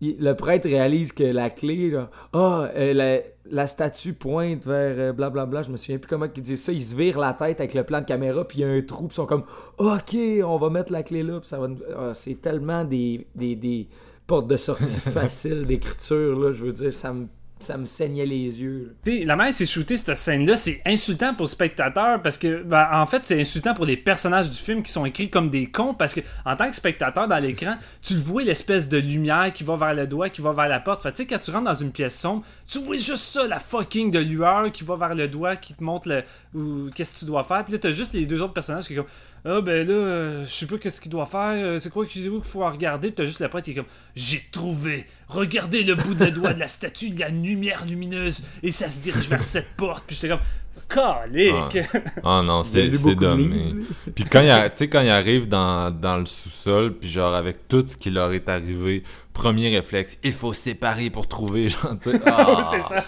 il- 0.00 0.16
Le 0.20 0.34
prêtre 0.34 0.68
réalise 0.68 1.12
que 1.12 1.24
la 1.24 1.50
clé, 1.50 1.90
là, 1.90 2.10
euh, 2.34 2.92
la, 2.94 3.20
la 3.50 3.66
statue 3.66 4.12
pointe 4.14 4.64
vers 4.64 4.94
euh, 4.98 5.12
blablabla, 5.12 5.62
je 5.62 5.70
me 5.70 5.76
souviens 5.76 5.98
plus 5.98 6.08
comment 6.08 6.26
ils 6.34 6.42
disent 6.42 6.62
ça, 6.62 6.72
ils 6.72 6.84
se 6.84 6.94
virent 6.96 7.18
la 7.18 7.32
tête 7.34 7.58
avec 7.60 7.74
le 7.74 7.82
plan 7.82 8.00
de 8.00 8.04
caméra, 8.06 8.46
puis 8.46 8.58
il 8.58 8.60
y 8.60 8.64
a 8.64 8.68
un 8.68 8.80
trou, 8.82 9.08
puis 9.08 9.14
ils 9.14 9.16
sont 9.16 9.26
comme, 9.26 9.44
ok, 9.78 10.16
on 10.44 10.56
va 10.56 10.70
mettre 10.70 10.92
la 10.92 11.02
clé 11.02 11.22
là, 11.24 11.40
puis 11.40 11.48
ça 11.48 11.58
va 11.58 11.66
nous- 11.68 11.78
Ah, 11.96 12.12
c'est 12.14 12.40
tellement 12.40 12.84
des, 12.84 13.26
des, 13.34 13.56
des 13.56 13.88
portes 14.26 14.46
de 14.46 14.56
sortie 14.56 14.84
faciles 15.00 15.66
d'écriture, 15.66 16.38
là, 16.38 16.52
je 16.52 16.64
veux 16.64 16.72
dire, 16.72 16.92
ça 16.92 17.12
me, 17.12 17.26
ça 17.60 17.76
me 17.76 17.86
saignait 17.86 18.26
les 18.26 18.60
yeux. 18.60 18.86
là. 18.86 18.92
Tu 19.04 19.18
sais, 19.18 19.24
la 19.24 19.36
manière 19.36 19.54
c'est 19.54 19.66
shooté 19.66 19.96
cette 19.96 20.16
scène-là, 20.16 20.56
c'est 20.56 20.80
insultant 20.86 21.34
pour 21.34 21.44
le 21.44 21.50
spectateur 21.50 22.22
parce 22.22 22.38
que, 22.38 22.62
ben, 22.62 22.88
en 22.92 23.06
fait, 23.06 23.24
c'est 23.24 23.40
insultant 23.40 23.74
pour 23.74 23.84
les 23.84 23.96
personnages 23.96 24.50
du 24.50 24.56
film 24.56 24.82
qui 24.82 24.92
sont 24.92 25.04
écrits 25.04 25.30
comme 25.30 25.50
des 25.50 25.66
cons 25.66 25.94
parce 25.94 26.14
que, 26.14 26.20
en 26.44 26.56
tant 26.56 26.68
que 26.68 26.76
spectateur 26.76 27.28
dans 27.28 27.36
l'écran, 27.36 27.76
tu 28.02 28.14
le 28.14 28.20
vois 28.20 28.42
l'espèce 28.42 28.88
de 28.88 28.98
lumière 28.98 29.52
qui 29.52 29.64
va 29.64 29.76
vers 29.76 29.94
le 29.94 30.06
doigt, 30.06 30.28
qui 30.28 30.40
va 30.40 30.52
vers 30.52 30.68
la 30.68 30.80
porte. 30.80 31.02
Fait 31.02 31.12
tu 31.12 31.22
sais, 31.22 31.26
quand 31.26 31.38
tu 31.38 31.50
rentres 31.50 31.64
dans 31.64 31.74
une 31.74 31.92
pièce 31.92 32.18
sombre, 32.18 32.44
tu 32.66 32.78
vois 32.80 32.96
juste 32.96 33.24
ça, 33.24 33.46
la 33.46 33.58
fucking 33.58 34.10
de 34.10 34.18
lueur 34.18 34.70
qui 34.72 34.84
va 34.84 34.96
vers 34.96 35.14
le 35.14 35.28
doigt, 35.28 35.56
qui 35.56 35.74
te 35.74 35.82
montre 35.82 36.08
le, 36.08 36.22
ou 36.54 36.90
qu'est-ce 36.94 37.12
que 37.12 37.18
tu 37.18 37.24
dois 37.24 37.44
faire. 37.44 37.64
Puis 37.64 37.72
là, 37.72 37.78
t'as 37.78 37.92
juste 37.92 38.12
les 38.12 38.26
deux 38.26 38.40
autres 38.42 38.54
personnages 38.54 38.86
qui 38.86 38.94
sont 38.94 39.02
comme, 39.02 39.10
ah 39.44 39.60
ben 39.60 39.86
là, 39.86 39.94
euh, 39.94 40.44
je 40.44 40.50
sais 40.50 40.66
pas 40.66 40.78
qu'est-ce 40.78 41.00
qu'il 41.00 41.10
doit 41.10 41.26
faire, 41.26 41.52
euh, 41.54 41.78
c'est 41.78 41.90
quoi 41.92 42.06
qu'il 42.06 42.30
faut 42.42 42.66
regarder. 42.68 43.08
Puis 43.08 43.16
t'as 43.16 43.24
juste 43.24 43.40
le 43.40 43.48
prêtre 43.48 43.64
qui 43.64 43.72
est 43.72 43.74
comme, 43.74 43.84
j'ai 44.16 44.44
trouvé, 44.50 45.06
regardez 45.28 45.82
le 45.84 45.94
bout 45.94 46.14
de 46.14 46.26
doigt 46.26 46.54
de 46.54 46.60
la 46.60 46.68
statue, 46.68 47.06
il 47.06 47.18
y 47.18 47.22
a 47.22 47.28
une 47.28 47.44
lumière 47.44 47.84
lumineuse 47.86 48.42
et 48.62 48.70
ça 48.70 48.88
se 48.88 49.02
dirige 49.02 49.28
vers 49.28 49.42
cette 49.42 49.70
porte. 49.76 50.04
Puis 50.06 50.16
j'étais 50.16 50.28
comme, 50.28 50.40
calique. 50.88 51.78
Ah 52.24 52.42
non, 52.44 52.62
Il 52.62 52.66
a 52.66 52.70
c'est 52.70 52.88
de 52.88 52.90
livres, 52.90 53.34
lui. 53.36 53.86
Puis 54.14 54.24
quand 54.24 54.40
il, 54.40 54.50
a- 54.50 54.68
tu 54.70 54.78
sais, 54.78 54.88
quand 54.88 55.00
il 55.02 55.10
arrive 55.10 55.48
dans, 55.48 55.90
dans 55.90 56.16
le 56.18 56.26
sous-sol, 56.26 56.94
puis 56.98 57.08
genre 57.08 57.34
avec 57.34 57.68
tout 57.68 57.84
ce 57.86 57.96
qui 57.96 58.10
leur 58.10 58.32
est 58.32 58.48
arrivé, 58.48 59.02
premier 59.38 59.68
réflexe, 59.68 60.18
il 60.24 60.32
faut 60.32 60.52
se 60.52 60.62
séparer 60.62 61.10
pour 61.10 61.28
trouver, 61.28 61.68
genre, 61.68 61.94
ah, 62.26 62.70
c'est 62.72 62.82
ça. 62.82 63.04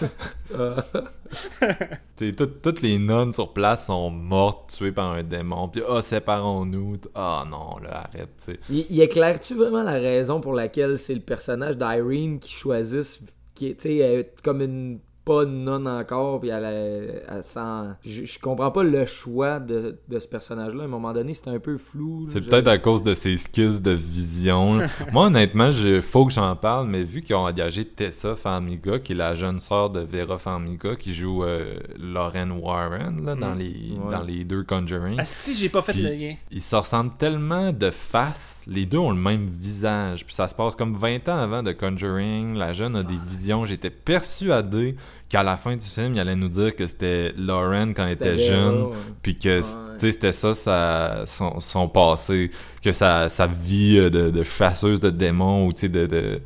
Toutes 2.63 2.81
les 2.81 2.97
nonnes 2.97 3.33
sur 3.33 3.51
place 3.51 3.87
sont 3.87 4.09
mortes, 4.09 4.73
tuées 4.77 4.93
par 4.93 5.11
un 5.11 5.23
démon, 5.23 5.67
puis 5.67 5.81
ah, 5.87 6.01
séparons-nous, 6.01 6.97
ah 7.15 7.43
non, 7.49 7.77
là, 7.83 8.07
arrête, 8.07 8.29
tu 8.45 8.53
sais. 8.53 8.59
Il, 8.69 8.85
il 8.89 9.01
éclaire-tu 9.01 9.55
vraiment 9.55 9.83
la 9.83 9.93
raison 9.93 10.39
pour 10.39 10.53
laquelle 10.53 10.97
c'est 10.97 11.15
le 11.15 11.19
personnage 11.19 11.77
d'Irene 11.77 12.39
qui 12.39 12.53
choisisse, 12.53 13.21
qui 13.53 13.67
est, 13.67 13.75
tu 13.75 13.89
sais, 13.89 13.97
est 13.97 14.41
comme 14.41 14.61
une 14.61 14.99
pas 15.23 15.45
nonne 15.45 15.87
encore, 15.87 16.39
puis 16.39 16.49
elle, 16.49 16.63
elle, 16.63 17.23
elle 17.29 17.43
sent... 17.43 17.59
Je, 18.03 18.25
je 18.25 18.39
comprends 18.39 18.71
pas 18.71 18.83
le 18.83 19.05
choix 19.05 19.59
de, 19.59 19.97
de 20.07 20.19
ce 20.19 20.27
personnage-là. 20.27 20.81
À 20.83 20.85
un 20.85 20.89
moment 20.89 21.13
donné, 21.13 21.33
c'était 21.33 21.51
un 21.51 21.59
peu 21.59 21.77
flou. 21.77 22.25
là. 22.25 22.31
C'est 22.33 22.41
peut-être 22.49 22.67
à 22.67 22.77
cause 22.79 23.03
de 23.03 23.13
ses 23.13 23.37
skills 23.37 23.81
de 23.81 23.91
vision. 23.91 24.79
Moi, 25.11 25.27
honnêtement, 25.27 25.69
il 25.71 26.01
faut 26.01 26.25
que 26.25 26.33
j'en 26.33 26.55
parle, 26.55 26.87
mais 26.87 27.03
vu 27.03 27.21
qu'ils 27.21 27.35
ont 27.35 27.45
engagé 27.45 27.85
Tessa 27.85 28.35
Farmiga, 28.35 28.99
qui 28.99 29.11
est 29.13 29.15
la 29.15 29.35
jeune 29.35 29.59
sœur 29.59 29.89
de 29.91 29.99
Vera 29.99 30.37
Farmiga, 30.37 30.95
qui 30.95 31.13
joue 31.13 31.43
euh, 31.43 31.75
Lauren 31.99 32.49
Warren 32.51 33.23
là, 33.25 33.35
dans, 33.35 33.53
les, 33.53 33.71
Ouais. 34.03 34.11
dans 34.11 34.23
les 34.23 34.43
deux 34.43 34.63
Conjuring, 34.63 35.19
Asti, 35.19 35.53
j'ai 35.53 35.69
pas 35.69 35.81
fait 35.81 35.93
le 35.93 36.09
lien. 36.15 36.35
ils 36.51 36.61
se 36.61 36.75
ressemblent 36.75 37.15
tellement 37.17 37.71
de 37.71 37.91
face. 37.91 38.60
Les 38.67 38.85
deux 38.85 38.99
ont 38.99 39.11
le 39.11 39.17
même 39.19 39.47
visage. 39.47 40.25
Puis 40.25 40.35
ça 40.35 40.47
se 40.47 40.53
passe 40.55 40.75
comme 40.75 40.95
20 40.95 41.27
ans 41.29 41.37
avant 41.39 41.63
de 41.63 41.71
Conjuring. 41.71 42.55
La 42.55 42.73
jeune 42.73 42.95
a 42.95 43.03
des 43.03 43.17
visions. 43.27 43.65
J'étais 43.65 43.89
persuadé 43.89 44.95
qu'à 45.29 45.43
la 45.43 45.57
fin 45.57 45.75
du 45.75 45.85
film, 45.85 46.13
il 46.13 46.19
allait 46.19 46.35
nous 46.35 46.49
dire 46.49 46.75
que 46.75 46.85
c'était 46.87 47.33
Lauren 47.37 47.93
quand 47.93 48.05
elle 48.05 48.13
était 48.13 48.37
jeune. 48.37 48.85
Puis 49.23 49.37
que 49.37 49.61
c'était 49.99 50.31
ça 50.31 51.23
son, 51.25 51.59
son 51.59 51.87
passé. 51.87 52.51
Que 52.83 52.91
sa, 52.91 53.29
sa 53.29 53.47
vie 53.47 53.97
euh, 53.97 54.09
de, 54.09 54.29
de 54.29 54.43
chasseuse 54.43 54.99
de 54.99 55.09
démons 55.09 55.65
ou 55.67 55.73
tu 55.73 55.81
sais, 55.81 55.89
de, 55.89 56.05
de- 56.05 56.41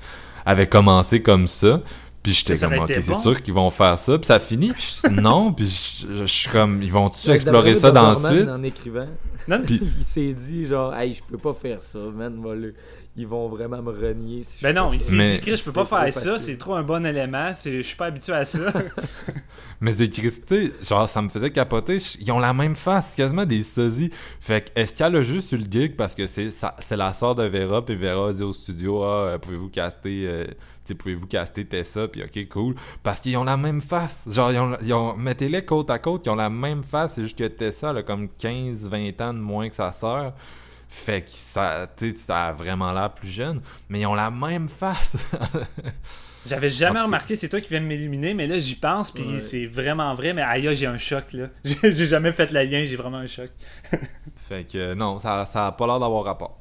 avait 0.46 0.68
commencé 0.68 1.22
comme 1.22 1.48
ça. 1.48 1.82
Puis 2.26 2.34
j'étais 2.34 2.58
comme, 2.58 2.74
ok, 2.80 2.92
c'est 2.94 3.08
bon. 3.08 3.20
sûr 3.20 3.42
qu'ils 3.42 3.54
vont 3.54 3.70
faire 3.70 3.98
ça. 3.98 4.18
Puis 4.18 4.26
ça 4.28 4.40
finit. 4.40 4.72
Puis 4.74 4.96
je- 5.04 5.10
non. 5.10 5.54
Puis 5.54 5.66
je, 5.66 6.08
je- 6.14 6.16
je 6.22 6.26
suis 6.26 6.50
comme, 6.50 6.82
ils 6.82 6.92
vont-tu 6.92 7.30
explorer 7.30 7.74
ça 7.76 7.92
moi, 7.92 8.02
dans 8.14 8.20
la 8.20 8.30
suite? 8.32 8.50
En 8.50 8.64
écrivant, 8.64 9.08
Non, 9.48 9.62
Puis- 9.64 9.80
il 10.00 10.04
s'est 10.04 10.34
dit 10.34 10.66
genre, 10.66 10.94
hey, 10.96 11.14
je 11.14 11.22
peux 11.24 11.38
pas 11.38 11.54
faire 11.54 11.82
ça, 11.84 12.00
man. 12.00 12.42
va 12.44 12.56
le- 12.56 12.74
Ils 13.18 13.28
vont 13.28 13.48
vraiment 13.48 13.82
me 13.82 13.92
renier. 13.92 14.44
Si 14.44 14.62
Ben 14.62 14.76
non, 14.76 14.90
il 14.92 15.00
s'est 15.00 15.16
dit, 15.16 15.40
Chris, 15.40 15.56
je 15.58 15.64
peux 15.64 15.72
pas 15.72 15.86
faire 15.86 16.12
ça, 16.14 16.38
c'est 16.40 16.58
trop 16.58 16.74
un 16.74 16.84
bon 16.84 17.06
élément, 17.06 17.52
c'est- 17.54 17.78
je 17.78 17.82
suis 17.88 17.96
pas 17.96 18.08
habitué 18.08 18.34
à 18.34 18.44
ça. 18.44 18.74
Mais 19.82 19.94
c'est 19.96 20.06
écrit, 20.06 20.32
tu 20.32 20.42
sais, 20.48 20.72
genre, 20.82 21.08
ça 21.08 21.22
me 21.22 21.30
faisait 21.30 21.50
capoter. 21.52 21.98
Ils 22.20 22.32
ont 22.32 22.40
la 22.40 22.54
même 22.54 22.76
face, 22.76 23.08
c'est 23.10 23.18
quasiment 23.18 23.46
des 23.46 23.62
sosies. 23.64 24.10
Fait 24.40 24.66
que, 24.74 24.80
est-ce 24.80 24.94
qu'elle 24.94 25.16
a 25.16 25.22
juste 25.22 25.52
eu 25.52 25.58
le 25.58 25.66
gig 25.70 25.96
parce 25.96 26.16
que 26.16 26.28
c'est 26.28 26.50
la 26.96 27.14
sœur 27.14 27.36
de 27.36 27.44
Vera, 27.44 27.86
puis 27.86 27.96
Vera 27.96 28.30
a 28.30 28.34
dit 28.34 28.44
au 28.44 28.54
studio, 28.54 29.04
ah, 29.04 29.20
euh, 29.22 29.38
pouvez-vous 29.38 29.70
caster, 29.70 30.24
euh, 30.28 30.46
pouvez-vous 30.94 31.26
caster 31.28 31.66
Tessa, 31.66 32.08
puis 32.08 32.22
ok, 32.24 32.48
cool. 32.50 32.76
Parce 33.02 33.20
qu'ils 33.20 33.36
ont 33.38 33.44
la 33.44 33.58
même 33.58 33.82
face. 33.82 34.16
Genre, 34.28 34.52
ils 34.52 34.60
ont, 34.60 34.78
ils 34.84 34.94
ont- 34.94 35.16
mettez-les 35.16 35.66
côte 35.66 35.90
à 35.90 35.98
côte, 35.98 36.24
ils 36.26 36.30
ont 36.30 36.36
la 36.36 36.50
même 36.52 36.84
face, 36.84 37.14
c'est 37.16 37.24
juste 37.24 37.38
que 37.38 37.48
Tessa, 37.48 37.90
elle 37.92 37.98
a 37.98 38.04
comme 38.04 38.28
15-20 38.40 39.22
ans 39.24 39.34
de 39.34 39.40
moins 39.40 39.68
que 39.70 39.76
sa 39.76 39.92
sœur. 39.92 40.34
Fait 40.88 41.22
que 41.24 41.32
ça, 41.32 41.88
ça 42.26 42.44
a 42.46 42.52
vraiment 42.54 42.94
l'air 42.94 43.12
plus 43.14 43.28
jeune, 43.28 43.62
mais 43.90 44.02
ils 44.02 44.06
ont 44.06 44.14
la 44.14 44.30
même 44.30 44.70
face. 44.70 45.18
J'avais 46.46 46.70
jamais 46.70 47.00
remarqué, 47.02 47.36
c'est 47.36 47.50
toi 47.50 47.60
qui 47.60 47.70
viens 47.70 47.82
de 47.82 47.88
m'éliminer, 47.88 48.36
mais 48.36 48.46
là 48.46 48.60
j'y 48.60 48.76
pense, 48.76 49.10
puis 49.10 49.24
Ouais. 49.24 49.40
c'est 49.40 49.66
vraiment 49.66 50.14
vrai, 50.14 50.32
mais 50.32 50.44
aïe, 50.44 50.70
j'ai 50.76 50.86
un 50.86 51.00
choc 51.00 51.34
là. 51.34 51.48
J'ai 51.66 51.92
j'ai 51.92 52.06
jamais 52.06 52.32
fait 52.32 52.52
le 52.52 52.62
lien, 52.62 52.86
j'ai 52.86 52.96
vraiment 52.96 53.18
un 53.18 53.26
choc. 53.26 53.50
Fait 54.48 54.64
que 54.72 54.78
euh, 54.78 54.96
non, 54.96 55.18
ça, 55.18 55.48
ça 55.52 55.66
a 55.66 55.72
pas 55.72 55.88
l'air 55.88 56.00
d'avoir 56.00 56.24
rapport. 56.24 56.60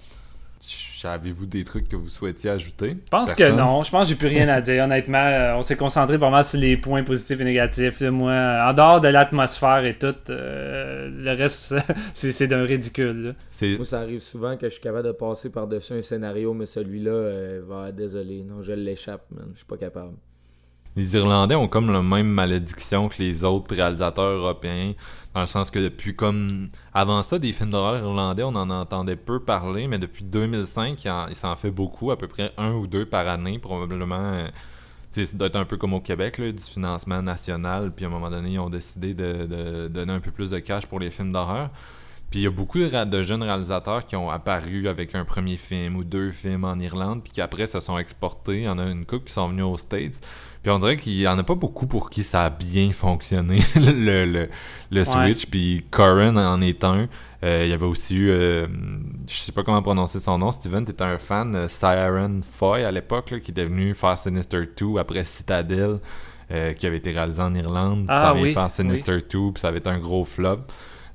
Avez-vous 1.07 1.47
des 1.47 1.65
trucs 1.65 1.89
que 1.89 1.97
vous 1.97 2.09
souhaitiez 2.09 2.51
ajouter? 2.51 2.91
Je 3.05 3.11
pense 3.11 3.33
Personne? 3.35 3.57
que 3.57 3.61
non, 3.61 3.83
je 3.83 3.91
pense 3.91 4.05
que 4.05 4.09
j'ai 4.11 4.15
plus 4.15 4.29
rien 4.29 4.49
à 4.49 4.61
dire. 4.61 4.85
Honnêtement, 4.85 5.19
euh, 5.19 5.55
on 5.57 5.63
s'est 5.63 5.77
concentré 5.77 6.19
pas 6.19 6.31
mal 6.31 6.45
sur 6.45 6.59
les 6.59 6.77
points 6.77 7.03
positifs 7.05 7.41
et 7.41 7.45
négatifs. 7.45 8.01
là. 8.01 8.11
Moi, 8.11 8.31
euh, 8.31 8.69
en 8.71 8.73
dehors 8.73 9.01
de 9.01 9.09
l'atmosphère 9.09 9.85
et 9.85 9.97
tout, 9.97 10.15
euh, 10.31 11.11
le 11.11 11.31
reste, 11.33 11.75
c'est 12.15 12.33
c'est 12.33 12.47
d'un 12.47 12.65
ridicule. 12.65 13.35
Moi, 13.63 13.85
ça 13.85 14.01
arrive 14.01 14.21
souvent 14.21 14.57
que 14.57 14.67
je 14.69 14.75
suis 14.75 14.83
capable 14.83 15.07
de 15.09 15.13
passer 15.13 15.51
par-dessus 15.51 15.93
un 15.95 16.03
scénario, 16.03 16.55
mais 16.55 16.67
celui-là, 16.67 17.11
euh, 17.11 17.61
va, 17.67 17.93
désolé, 17.93 18.43
non, 18.43 18.63
je 18.63 18.73
l'échappe, 18.73 19.25
man. 19.31 19.49
Je 19.53 19.59
suis 19.59 19.67
pas 19.67 19.77
capable. 19.77 20.15
Les 20.97 21.17
Irlandais 21.17 21.57
ont 21.57 21.67
comme 21.67 21.93
la 21.93 22.03
même 22.03 22.29
malédiction 22.29 23.09
que 23.09 23.17
les 23.21 23.43
autres 23.43 23.75
réalisateurs 23.75 24.31
européens, 24.31 24.93
dans 25.35 25.41
le 25.41 25.47
sens 25.47 25.71
que 25.71 25.81
depuis 25.81 26.15
comme... 26.15 26.69
Avant 26.93 27.23
ça, 27.23 27.41
des 27.41 27.53
films 27.53 27.71
d'horreur 27.71 27.97
irlandais, 27.97 28.45
on 28.45 28.55
en 28.55 28.71
entendait 28.71 29.17
peu 29.17 29.41
parler, 29.41 29.89
mais 29.89 29.99
depuis 29.99 30.23
2005, 30.23 31.05
il, 31.05 31.11
en- 31.11 31.27
il 31.29 31.35
s'en 31.35 31.57
fait 31.57 31.73
beaucoup, 31.73 32.13
à 32.13 32.17
peu 32.17 32.29
près 32.29 32.53
un 32.59 32.73
ou 32.75 32.87
deux 32.87 33.07
par 33.07 33.27
année, 33.27 33.59
probablement... 33.59 34.15
euh, 34.35 34.47
tu 35.13 35.21
sais, 35.21 35.27
ça 35.27 35.37
doit 35.37 35.49
être 35.49 35.57
un 35.57 35.65
peu 35.65 35.77
comme 35.77 35.95
au 35.95 36.01
Québec, 36.01 36.41
du 36.41 36.63
financement 36.63 37.23
national, 37.23 37.93
puis 37.95 38.05
à 38.05 38.09
un 38.09 38.11
moment 38.13 38.31
donné, 38.31 38.51
ils 38.53 38.59
ont 38.61 38.71
décidé 38.71 39.15
de 39.15 39.89
donner 39.89 40.13
un 40.13 40.21
peu 40.21 40.31
plus 40.31 40.51
de 40.51 40.59
cash 40.61 40.87
pour 40.87 41.01
les 41.01 41.11
films 41.11 41.33
d'horreur. 41.33 41.71
Puis 42.35 42.41
il 42.41 42.45
y 42.47 42.49
a 42.49 42.51
beaucoup 42.51 42.81
de, 42.81 43.05
de 43.05 43.23
jeunes 43.23 43.45
réalisateurs 43.45 44.05
qui 44.05 44.17
ont 44.17 44.29
apparu 44.29 44.89
avec 44.89 45.15
un 45.15 45.25
premier 45.25 45.57
film 45.57 45.95
ou 45.95 46.03
deux 46.03 46.33
films 46.33 46.65
en 46.65 46.77
Irlande, 46.81 47.23
puis 47.23 47.33
qui 47.33 47.41
après 47.41 47.67
se 47.67 47.79
sont 47.79 47.97
exportés. 47.97 48.57
Il 48.57 48.65
y 48.65 48.69
en 48.69 48.77
a 48.81 48.87
une 48.87 49.07
couple 49.07 49.27
qui 49.27 49.33
sont 49.35 49.47
venus 49.47 49.63
aux 49.63 49.79
States. 49.79 50.21
Puis 50.61 50.73
on 50.73 50.81
dirait 50.81 50.97
qu'il 50.97 51.13
y 51.13 51.29
en 51.29 51.39
a 51.39 51.45
pas 51.45 51.55
beaucoup 51.55 51.87
pour 51.87 52.11
qui 52.11 52.25
ça 52.25 52.47
a 52.47 52.51
bien 52.51 52.91
fonctionné, 52.91 53.61
le, 53.77 54.25
le, 54.25 54.49
le 54.91 55.05
switch. 55.05 55.47
Puis 55.47 55.85
Corin 55.93 56.37
en 56.37 56.61
est 56.61 56.83
un. 56.83 57.07
Euh, 57.45 57.63
il 57.67 57.71
y 57.71 57.73
avait 57.73 57.87
aussi 57.87 58.17
eu, 58.17 58.31
euh, 58.31 58.67
je 59.29 59.37
sais 59.37 59.53
pas 59.53 59.63
comment 59.63 59.81
prononcer 59.81 60.19
son 60.19 60.37
nom, 60.37 60.51
Steven, 60.51 60.85
t'étais 60.85 61.05
un 61.05 61.19
fan, 61.19 61.55
euh, 61.55 61.69
Siren 61.69 62.43
Foy 62.43 62.83
à 62.83 62.91
l'époque, 62.91 63.27
qui 63.39 63.53
est 63.53 63.55
devenu 63.55 63.95
faire 63.95 64.19
Sinister 64.19 64.63
2 64.77 64.99
après 64.99 65.23
Citadel, 65.23 66.01
euh, 66.51 66.73
qui 66.73 66.85
avait 66.89 66.97
été 66.97 67.13
réalisé 67.13 67.41
en 67.41 67.55
Irlande. 67.55 68.07
Ah 68.09 68.23
ça 68.23 68.35
oui, 68.35 68.53
faire 68.53 68.73
Sinister 68.73 69.19
2, 69.19 69.23
puis 69.23 69.53
ça 69.59 69.69
avait 69.69 69.79
été 69.79 69.89
un 69.89 70.01
gros 70.01 70.25
flop. 70.25 70.63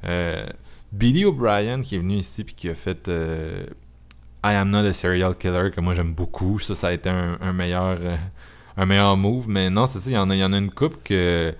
Euh, 0.05 0.45
Billy 0.92 1.26
O'Brien 1.26 1.82
qui 1.82 1.96
est 1.96 2.00
venu 2.00 2.16
ici 2.16 2.44
puis 2.44 2.56
qui 2.56 2.70
a 2.70 2.76
fait 2.76 3.08
euh, 3.08 3.66
I 4.44 4.54
Am 4.54 4.70
Not 4.70 4.86
a 4.86 4.94
Serial 4.94 5.36
Killer 5.36 5.72
que 5.72 5.82
moi 5.82 5.94
j'aime 5.94 6.14
beaucoup. 6.14 6.60
Ça, 6.60 6.76
ça 6.76 6.88
a 6.88 6.94
été 6.94 7.10
un, 7.10 7.54
meilleur 7.54 7.98
euh, 8.02 8.16
un 8.78 8.86
meilleur 8.86 9.18
move. 9.18 9.48
Mais 9.48 9.70
non, 9.70 9.86
c'est 9.86 10.00
ça, 10.00 10.10
il 10.10 10.14
y 10.14 10.18
en 10.18 10.30
a, 10.30 10.36
y 10.36 10.44
en 10.44 10.54
a 10.54 10.58
une 10.58 10.72
coupe 10.72 11.04
que 11.04 11.54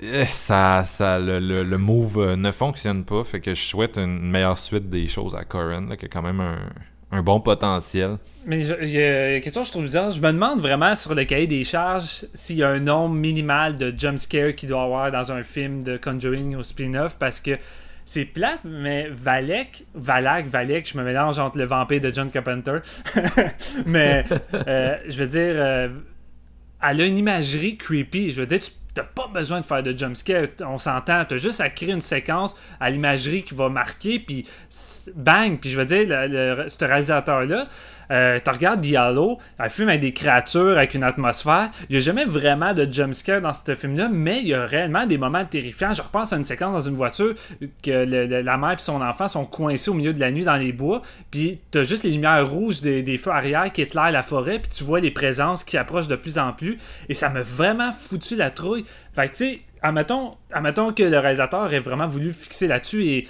eh, 0.00 0.24
ça, 0.24 0.82
ça 0.84 1.18
le, 1.18 1.76
move 1.76 2.18
euh, 2.18 2.36
ne 2.36 2.50
fonctionne 2.50 3.04
pas. 3.04 3.22
Fait 3.22 3.40
que 3.40 3.54
je 3.54 3.62
souhaite 3.62 3.98
une 3.98 4.30
meilleure 4.30 4.58
suite 4.58 4.88
des 4.88 5.06
choses 5.06 5.34
à 5.34 5.44
Corin, 5.44 5.88
là, 5.88 5.96
qui 5.96 6.06
a 6.06 6.08
quand 6.08 6.22
même 6.22 6.40
un, 6.40 7.22
bon 7.22 7.40
potentiel. 7.40 8.16
Mais 8.46 8.64
il 8.64 8.88
y 8.88 9.02
a 9.02 9.38
que 9.40 9.50
je 9.50 9.70
trouve 9.70 9.84
bizarre. 9.84 10.10
Je 10.10 10.20
me 10.22 10.32
demande 10.32 10.60
vraiment 10.60 10.94
sur 10.94 11.14
le 11.14 11.24
cahier 11.24 11.46
des 11.46 11.62
charges 11.62 12.24
s'il 12.32 12.56
y 12.56 12.62
a 12.62 12.70
un 12.70 12.80
nombre 12.80 13.14
minimal 13.14 13.76
de 13.76 13.94
jumpscares 13.96 14.54
qu'il 14.56 14.70
doit 14.70 14.82
avoir 14.82 15.12
dans 15.12 15.30
un 15.30 15.44
film 15.44 15.84
de 15.84 15.98
Conjuring 15.98 16.56
ou 16.56 16.62
spin-off 16.62 17.16
parce 17.18 17.38
que 17.38 17.58
c'est 18.04 18.24
plate, 18.24 18.60
mais 18.64 19.08
Valek, 19.10 19.84
Valak, 19.94 20.46
Valek, 20.46 20.88
je 20.90 20.98
me 20.98 21.04
mélange 21.04 21.38
entre 21.38 21.58
le 21.58 21.64
vampire 21.64 22.00
de 22.00 22.12
John 22.12 22.30
Carpenter. 22.30 22.78
mais 23.86 24.24
euh, 24.54 24.96
je 25.08 25.18
veux 25.22 25.28
dire, 25.28 25.52
euh, 25.56 25.88
elle 26.82 27.00
a 27.00 27.06
une 27.06 27.18
imagerie 27.18 27.76
creepy. 27.76 28.32
Je 28.32 28.40
veux 28.40 28.46
dire, 28.46 28.60
tu 28.60 28.70
n'as 28.96 29.04
pas 29.04 29.28
besoin 29.32 29.60
de 29.60 29.66
faire 29.66 29.82
de 29.82 29.96
jumpscare. 29.96 30.46
On 30.60 30.78
s'entend. 30.78 31.24
Tu 31.24 31.34
as 31.34 31.38
juste 31.38 31.60
à 31.60 31.70
créer 31.70 31.92
une 31.92 32.00
séquence 32.00 32.56
à 32.80 32.90
l'imagerie 32.90 33.42
qui 33.44 33.54
va 33.54 33.68
marquer, 33.68 34.18
puis 34.18 34.46
bang. 35.14 35.58
Puis 35.60 35.70
je 35.70 35.78
veux 35.78 35.84
dire, 35.86 36.04
le, 36.06 36.26
le- 36.62 36.68
ce 36.68 36.84
réalisateur-là, 36.84 37.68
euh, 38.12 38.38
tu 38.44 38.50
regardes 38.50 38.80
Diallo, 38.80 39.38
un 39.58 39.68
film 39.68 39.88
avec 39.88 40.02
des 40.02 40.12
créatures, 40.12 40.76
avec 40.76 40.94
une 40.94 41.02
atmosphère. 41.02 41.70
Il 41.88 41.92
n'y 41.92 41.96
a 41.96 42.00
jamais 42.00 42.24
vraiment 42.24 42.74
de 42.74 42.90
jumpscare 42.90 43.40
dans 43.40 43.52
ce 43.52 43.74
film-là, 43.74 44.08
mais 44.12 44.40
il 44.40 44.48
y 44.48 44.54
a 44.54 44.64
réellement 44.64 45.06
des 45.06 45.18
moments 45.18 45.44
terrifiants. 45.44 45.92
Je 45.92 46.02
repense 46.02 46.32
à 46.32 46.36
une 46.36 46.44
séquence 46.44 46.72
dans 46.72 46.90
une 46.90 46.96
voiture 46.96 47.34
que 47.82 47.90
la 47.90 48.56
mère 48.58 48.72
et 48.72 48.78
son 48.78 49.00
enfant 49.00 49.28
sont 49.28 49.46
coincés 49.46 49.90
au 49.90 49.94
milieu 49.94 50.12
de 50.12 50.20
la 50.20 50.30
nuit 50.30 50.44
dans 50.44 50.56
les 50.56 50.72
bois, 50.72 51.02
puis 51.30 51.60
tu 51.70 51.78
as 51.78 51.84
juste 51.84 52.04
les 52.04 52.10
lumières 52.10 52.48
rouges 52.48 52.80
des, 52.82 53.18
feux 53.18 53.30
arrière 53.30 53.72
qui 53.72 53.82
éclairent 53.82 54.12
la 54.12 54.22
forêt, 54.22 54.58
puis 54.58 54.70
tu 54.70 54.84
vois 54.84 55.00
les 55.00 55.10
présences 55.10 55.64
qui 55.64 55.76
approchent 55.78 56.08
de 56.08 56.16
plus 56.16 56.38
en 56.38 56.52
plus, 56.52 56.78
et 57.08 57.14
ça 57.14 57.28
m'a 57.30 57.42
vraiment 57.42 57.92
foutu 57.92 58.36
la 58.36 58.50
trouille. 58.50 58.84
Fait 59.14 59.28
que 59.28 59.36
tu 59.36 59.44
sais, 59.44 59.60
admettons, 59.82 60.36
admettons 60.52 60.92
que 60.92 61.02
le 61.02 61.18
réalisateur 61.18 61.72
ait 61.72 61.80
vraiment 61.80 62.08
voulu 62.08 62.32
fixer 62.32 62.66
là-dessus 62.66 63.06
et 63.06 63.28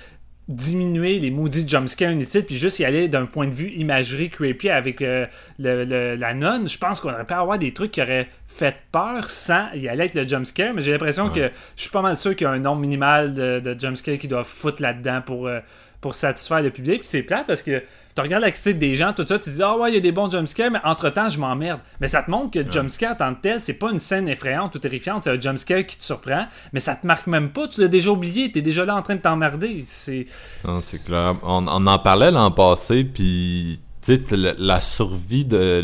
diminuer 0.55 1.19
les 1.19 1.31
maudits 1.31 1.67
jumpscares 1.69 2.13
inutiles 2.13 2.45
puis 2.45 2.57
juste 2.57 2.79
y 2.79 2.85
aller 2.85 3.09
d'un 3.09 3.27
point 3.27 3.47
de 3.47 3.53
vue 3.55 3.71
imagerie 3.71 4.31
creepy 4.31 4.71
avec 4.71 5.03
euh, 5.03 5.27
le- 5.59 5.85
le- 5.85 6.15
la 6.17 6.35
nonne, 6.35 6.69
je 6.69 6.79
pense 6.79 7.01
qu'on 7.01 7.13
aurait 7.13 7.25
pu 7.27 7.35
avoir 7.35 7.59
des 7.59 7.73
trucs 7.73 7.93
qui 7.93 8.03
auraient 8.03 8.29
fait 8.49 8.77
peur 8.93 9.31
sans 9.31 9.67
y 9.75 9.89
aller 9.89 10.03
avec 10.03 10.15
le 10.15 10.27
jumpscare, 10.29 10.75
mais 10.75 10.83
j'ai 10.83 10.93
l'impression 10.93 11.31
que 11.31 11.51
je 11.77 11.81
suis 11.83 11.91
pas 11.91 12.03
mal 12.03 12.17
sûr 12.17 12.37
qu'il 12.37 12.45
y 12.47 12.49
a 12.49 12.53
un 12.53 12.59
nombre 12.59 12.81
minimal 12.81 13.35
de, 13.35 13.61
de 13.61 13.79
jumpscares 13.79 14.19
qui 14.19 14.29
doivent 14.29 14.47
foutre 14.47 14.83
là-dedans 14.83 15.23
pour, 15.25 15.47
euh, 15.47 15.61
pour 16.03 16.15
satisfaire 16.15 16.61
le 16.61 16.69
public. 16.69 17.01
Puis 17.01 17.09
c'est 17.09 17.23
plate 17.23 17.47
parce 17.47 17.63
que 17.63 17.83
tu 18.15 18.21
regardes 18.21 18.43
la 18.43 18.51
critique 18.51 18.79
des 18.79 18.95
gens, 18.97 19.15
tout 19.15 19.27
ça, 19.27 19.39
tu 19.39 19.49
dis 19.49 19.63
Ah 19.63 19.79
ouais, 19.79 19.91
il 19.91 19.95
y 19.95 19.97
a 19.97 20.01
des 20.01 20.13
bons 20.13 20.31
jumpscares, 20.31 20.71
mais 20.71 20.81
entre-temps, 20.85 21.31
je 21.31 21.39
m'emmerde. 21.39 21.81
Mais 22.01 22.09
ça 22.09 22.23
te 22.23 22.31
montre 22.31 22.51
que 22.51 22.59
le 22.59 22.71
jumpscare 22.71 23.13
en 23.13 23.17
tant 23.17 23.35
que 23.35 23.41
tel, 23.41 23.61
c'est 23.61 23.75
pas 23.75 23.91
une 23.91 23.99
scène 23.99 24.29
effrayante 24.29 24.75
ou 24.75 24.79
terrifiante, 24.79 25.23
c'est 25.23 25.31
un 25.31 25.41
jumpscare 25.41 25.87
qui 25.87 25.97
te 25.97 26.03
surprend, 26.03 26.47
mais 26.75 26.81
ça 26.81 26.95
te 26.95 27.07
marque 27.07 27.27
même 27.27 27.51
pas, 27.51 27.69
tu 27.69 27.81
l'as 27.81 27.89
déjà 27.89 28.11
oublié, 28.11 28.53
t'es 28.53 28.61
déjà 28.61 28.85
là 28.85 28.97
en 28.97 29.01
train 29.03 29.15
de 29.15 29.23
t'emmerder. 29.23 29.83
C'est. 29.87 30.27
Non, 30.67 30.75
c'est 30.75 31.07
clair. 31.07 31.37
On, 31.43 31.67
on 31.67 31.87
en 31.87 31.99
parlait 31.99 32.31
l'an 32.31 32.51
passé, 32.51 33.05
puis 33.05 33.81
tu 34.03 34.17
sais, 34.17 34.37
la, 34.37 34.55
la 34.59 34.81
survie 34.81 35.45
de 35.45 35.81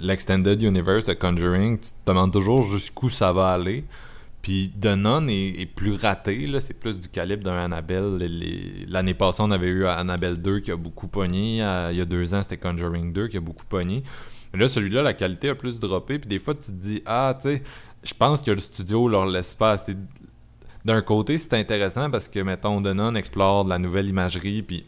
l'Extended 0.00 0.62
Universe 0.62 1.06
de 1.06 1.14
Conjuring, 1.14 1.80
tu 1.80 1.90
te 1.90 2.10
demandes 2.10 2.32
toujours 2.32 2.62
jusqu'où 2.62 3.10
ça 3.10 3.32
va 3.32 3.48
aller. 3.48 3.84
Puis 4.42 4.72
The 4.80 4.98
est, 5.28 5.66
plus 5.66 5.94
raté, 5.94 6.48
là, 6.48 6.60
c'est 6.60 6.74
plus 6.74 6.98
du 6.98 7.08
calibre 7.08 7.44
d'un 7.44 7.56
Annabelle. 7.56 8.18
L'année 8.88 9.14
passée, 9.14 9.40
on 9.40 9.52
avait 9.52 9.68
eu 9.68 9.86
Annabelle 9.86 10.42
2 10.42 10.58
qui 10.60 10.72
a 10.72 10.76
beaucoup 10.76 11.06
pogné. 11.06 11.58
Il 11.58 11.96
y 11.96 12.00
a 12.00 12.04
deux 12.04 12.34
ans, 12.34 12.42
c'était 12.42 12.56
Conjuring 12.56 13.12
2 13.12 13.28
qui 13.28 13.36
a 13.36 13.40
beaucoup 13.40 13.64
pogné. 13.64 14.02
Mais 14.52 14.58
là, 14.58 14.68
celui-là, 14.68 15.02
la 15.02 15.14
qualité 15.14 15.48
a 15.48 15.54
plus 15.54 15.78
droppé. 15.78 16.18
Puis 16.18 16.28
des 16.28 16.40
fois, 16.40 16.54
tu 16.54 16.66
te 16.66 16.70
dis, 16.72 17.02
ah, 17.06 17.38
tu 17.40 17.48
sais, 17.48 17.62
je 18.02 18.14
pense 18.14 18.42
que 18.42 18.50
le 18.50 18.58
studio 18.58 19.08
leur 19.08 19.26
laisse 19.26 19.54
pas 19.54 19.72
assez. 19.72 19.96
D'un 20.84 21.02
côté, 21.02 21.38
c'est 21.38 21.54
intéressant 21.54 22.10
parce 22.10 22.26
que, 22.26 22.40
mettons, 22.40 22.82
The 22.82 23.16
explore 23.16 23.64
de 23.64 23.70
la 23.70 23.78
nouvelle 23.78 24.08
imagerie, 24.08 24.62
puis 24.62 24.84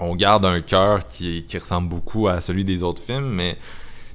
on 0.00 0.16
garde 0.16 0.44
un 0.44 0.60
cœur 0.60 1.06
qui, 1.06 1.44
qui 1.44 1.56
ressemble 1.56 1.88
beaucoup 1.88 2.26
à 2.26 2.40
celui 2.40 2.64
des 2.64 2.82
autres 2.82 3.00
films, 3.00 3.28
mais 3.28 3.56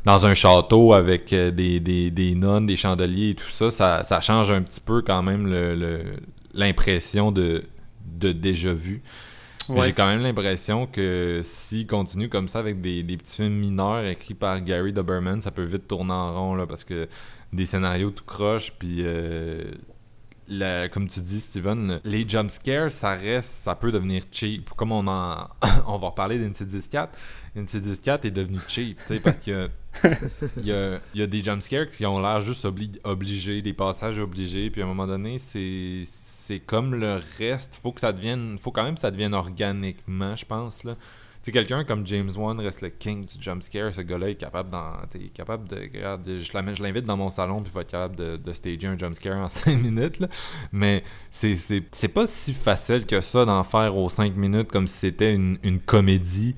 dans 0.05 0.25
un 0.25 0.33
château 0.33 0.93
avec 0.93 1.33
euh, 1.33 1.51
des, 1.51 1.79
des, 1.79 2.09
des 2.11 2.33
nonnes, 2.35 2.65
des 2.65 2.75
chandeliers 2.75 3.31
et 3.31 3.35
tout 3.35 3.49
ça, 3.49 3.69
ça, 3.71 4.03
ça 4.03 4.21
change 4.21 4.51
un 4.51 4.61
petit 4.61 4.79
peu 4.81 5.01
quand 5.01 5.21
même 5.23 5.47
le- 5.47 5.75
le- 5.75 6.15
l'impression 6.53 7.31
de, 7.31 7.63
de 8.05 8.31
déjà 8.31 8.73
vu. 8.73 9.01
Ouais. 9.69 9.87
J'ai 9.87 9.91
quand 9.93 10.07
même 10.07 10.21
l'impression 10.21 10.87
que 10.87 11.41
s'il 11.43 11.87
continue 11.87 12.29
comme 12.29 12.47
ça 12.47 12.59
avec 12.59 12.79
des, 12.79 13.03
des 13.03 13.17
petits 13.17 13.35
films 13.35 13.55
mineurs 13.55 14.05
écrits 14.05 14.33
par 14.33 14.61
Gary 14.61 14.93
Doberman, 14.93 15.41
ça 15.41 15.51
peut 15.51 15.65
vite 15.65 15.87
tourner 15.89 16.13
en 16.13 16.33
rond 16.33 16.55
là, 16.55 16.65
parce 16.65 16.85
que 16.85 17.09
des 17.51 17.65
scénarios 17.65 18.11
tout 18.11 18.23
croche, 18.23 18.71
puis 18.79 18.99
euh, 19.01 19.63
la- 20.47 20.87
comme 20.87 21.07
tu 21.09 21.19
dis, 21.19 21.41
Steven, 21.41 21.99
les 22.05 22.27
jumpscares, 22.27 22.91
ça 22.91 23.13
reste, 23.15 23.51
ça 23.63 23.75
peut 23.75 23.91
devenir 23.91 24.23
cheap. 24.31 24.69
Comme 24.69 24.93
on 24.93 25.05
en, 25.05 25.49
on 25.87 25.97
va 25.97 26.07
reparler 26.07 26.39
d'Insidious 26.39 26.83
4, 26.89 27.11
Insidious 27.57 27.97
4 28.01 28.23
est 28.25 28.31
devenu 28.31 28.59
cheap, 28.69 28.97
parce 29.21 29.39
que 29.39 29.69
il 30.57 30.65
y 30.65 30.71
a, 31.21 31.27
des 31.27 31.43
jumpscares 31.43 31.89
qui 31.89 32.05
ont 32.05 32.19
l'air 32.21 32.41
juste 32.41 32.65
obli- 32.65 32.99
obligés, 33.03 33.61
des 33.61 33.73
passages 33.73 34.19
obligés, 34.19 34.69
puis 34.69 34.81
à 34.81 34.85
un 34.85 34.87
moment 34.87 35.07
donné, 35.07 35.39
c'est 35.39 36.03
c'est 36.45 36.59
comme 36.59 36.95
le 36.95 37.19
reste. 37.37 37.77
Faut 37.83 37.91
que 37.91 37.99
ça 37.99 38.13
devienne, 38.13 38.57
faut 38.61 38.71
quand 38.71 38.83
même 38.85 38.95
que 38.95 39.01
ça 39.01 39.11
devienne 39.11 39.33
organiquement, 39.33 40.35
je 40.35 40.45
pense 40.45 40.83
là. 40.85 40.95
Quelqu'un 41.51 41.85
comme 41.85 42.05
James 42.05 42.29
Wan 42.35 42.59
reste 42.59 42.81
le 42.81 42.89
king 42.89 43.25
du 43.25 43.41
jumpscare. 43.41 43.93
Ce 43.93 44.01
gars-là 44.01 44.29
est 44.31 44.35
capable, 44.35 44.69
d'en- 44.69 44.97
t'es 45.09 45.29
capable 45.29 45.65
de, 45.69 46.39
je 46.39 46.83
l'invite 46.83 47.05
dans 47.05 47.15
mon 47.15 47.29
salon 47.29 47.59
puis 47.59 47.67
il 47.71 47.73
va 47.73 47.81
être 47.81 47.91
capable 47.91 48.15
de, 48.17 48.51
stager 48.53 48.85
un 48.87 48.97
jumpscare 48.97 49.37
en 49.37 49.47
5 49.65 49.77
minutes. 49.81 50.19
là. 50.19 50.27
Mais 50.73 51.05
c'est- 51.29 52.07
pas 52.13 52.27
si 52.27 52.53
facile 52.53 53.05
que 53.05 53.21
ça 53.21 53.45
d'en 53.45 53.63
faire 53.63 53.95
aux 53.95 54.09
5 54.09 54.35
minutes 54.35 54.69
comme 54.69 54.87
si 54.87 54.97
c'était 54.97 55.33
une 55.33 55.79
comédie. 55.79 56.53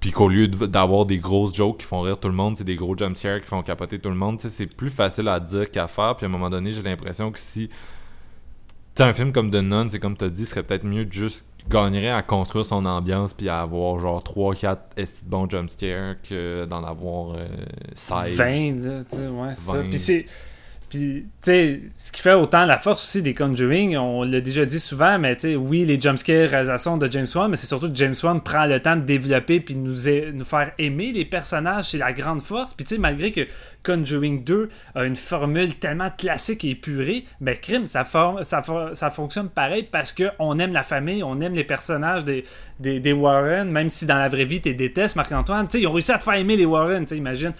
Puis 0.00 0.12
qu'au 0.12 0.28
lieu 0.28 0.46
d'avoir 0.46 1.06
des 1.06 1.18
grosses 1.18 1.54
jokes 1.54 1.78
qui 1.78 1.84
font 1.84 2.00
rire 2.02 2.18
tout 2.18 2.28
le 2.28 2.34
monde, 2.34 2.56
c'est 2.56 2.64
des 2.64 2.76
gros 2.76 2.96
jumpscares 2.96 3.40
qui 3.40 3.48
font 3.48 3.62
capoter 3.62 3.98
tout 3.98 4.10
le 4.10 4.14
monde. 4.14 4.40
C'est 4.40 4.76
plus 4.76 4.90
facile 4.90 5.28
à 5.28 5.40
dire 5.40 5.70
qu'à 5.70 5.88
faire. 5.88 6.14
Puis 6.16 6.24
à 6.24 6.28
un 6.28 6.32
moment 6.32 6.50
donné, 6.50 6.72
j'ai 6.72 6.82
l'impression 6.82 7.32
que 7.32 7.38
si. 7.38 7.68
Tu 7.68 7.74
sais, 8.96 9.04
un 9.04 9.12
film 9.12 9.32
comme 9.32 9.50
The 9.50 9.56
Nun, 9.56 9.88
c'est 9.90 9.98
comme 9.98 10.16
tu 10.16 10.24
as 10.24 10.30
dit, 10.30 10.46
serait 10.46 10.62
peut-être 10.62 10.84
mieux 10.84 11.04
de 11.04 11.12
juste 11.12 11.46
gagnerait 11.68 12.10
à 12.10 12.22
construire 12.22 12.64
son 12.64 12.86
ambiance 12.86 13.34
puis 13.34 13.48
à 13.48 13.60
avoir 13.60 13.98
genre 13.98 14.22
3-4 14.22 14.78
bons 15.26 15.50
jumpscares 15.50 16.16
que 16.26 16.64
d'en 16.64 16.82
avoir 16.84 17.34
euh, 17.34 17.46
16. 17.94 18.36
20, 18.36 18.44
là, 18.84 19.04
tu 19.04 19.16
sais, 19.16 19.26
ouais, 19.26 19.54
c'est 19.54 19.60
ça. 19.60 19.82
20. 19.82 19.88
Puis 19.88 19.98
c'est. 19.98 20.26
Puis, 20.88 21.26
tu 21.42 21.50
sais, 21.50 21.80
ce 21.96 22.12
qui 22.12 22.22
fait 22.22 22.34
autant 22.34 22.64
la 22.64 22.78
force 22.78 23.02
aussi 23.02 23.22
des 23.22 23.34
Conjuring, 23.34 23.96
on 23.96 24.22
l'a 24.22 24.40
déjà 24.40 24.64
dit 24.64 24.80
souvent, 24.80 25.18
mais 25.18 25.36
tu 25.36 25.48
sais, 25.48 25.56
oui, 25.56 25.84
les 25.84 26.00
jumpscares, 26.00 26.48
réalisations 26.50 26.96
de 26.96 27.10
James 27.10 27.26
Wan, 27.34 27.50
mais 27.50 27.56
c'est 27.56 27.66
surtout 27.66 27.90
que 27.90 27.94
James 27.96 28.14
Wan 28.22 28.40
prend 28.40 28.64
le 28.66 28.80
temps 28.80 28.96
de 28.96 29.02
développer 29.02 29.60
puis 29.60 29.74
nous, 29.74 29.96
nous 30.32 30.44
faire 30.44 30.72
aimer 30.78 31.12
les 31.12 31.24
personnages, 31.24 31.90
c'est 31.90 31.98
la 31.98 32.12
grande 32.12 32.40
force. 32.40 32.72
Puis, 32.74 32.86
tu 32.86 32.94
sais, 32.94 33.00
malgré 33.00 33.32
que 33.32 33.46
Conjuring 33.92 34.44
2 34.44 34.68
a 34.94 35.04
une 35.04 35.16
formule 35.16 35.74
tellement 35.76 36.10
classique 36.10 36.64
et 36.64 36.70
épurée, 36.70 37.24
ben, 37.40 37.56
crime, 37.56 37.88
ça, 37.88 38.04
ça, 38.42 38.62
for- 38.62 38.90
ça 38.94 39.10
fonctionne 39.10 39.48
pareil 39.48 39.88
parce 39.90 40.12
qu'on 40.12 40.58
aime 40.58 40.72
la 40.72 40.82
famille, 40.82 41.22
on 41.22 41.40
aime 41.40 41.54
les 41.54 41.64
personnages 41.64 42.24
des, 42.24 42.44
des, 42.78 43.00
des 43.00 43.12
Warren, 43.12 43.70
même 43.70 43.90
si 43.90 44.04
dans 44.06 44.18
la 44.18 44.28
vraie 44.28 44.44
vie, 44.44 44.60
tu 44.60 44.74
détestes 44.74 45.16
Marc-Antoine. 45.16 45.66
Ils 45.74 45.86
ont 45.86 45.92
réussi 45.92 46.12
à 46.12 46.18
te 46.18 46.24
faire 46.24 46.34
aimer 46.34 46.56
les 46.56 46.66
Warren, 46.66 47.06
imagine. 47.10 47.52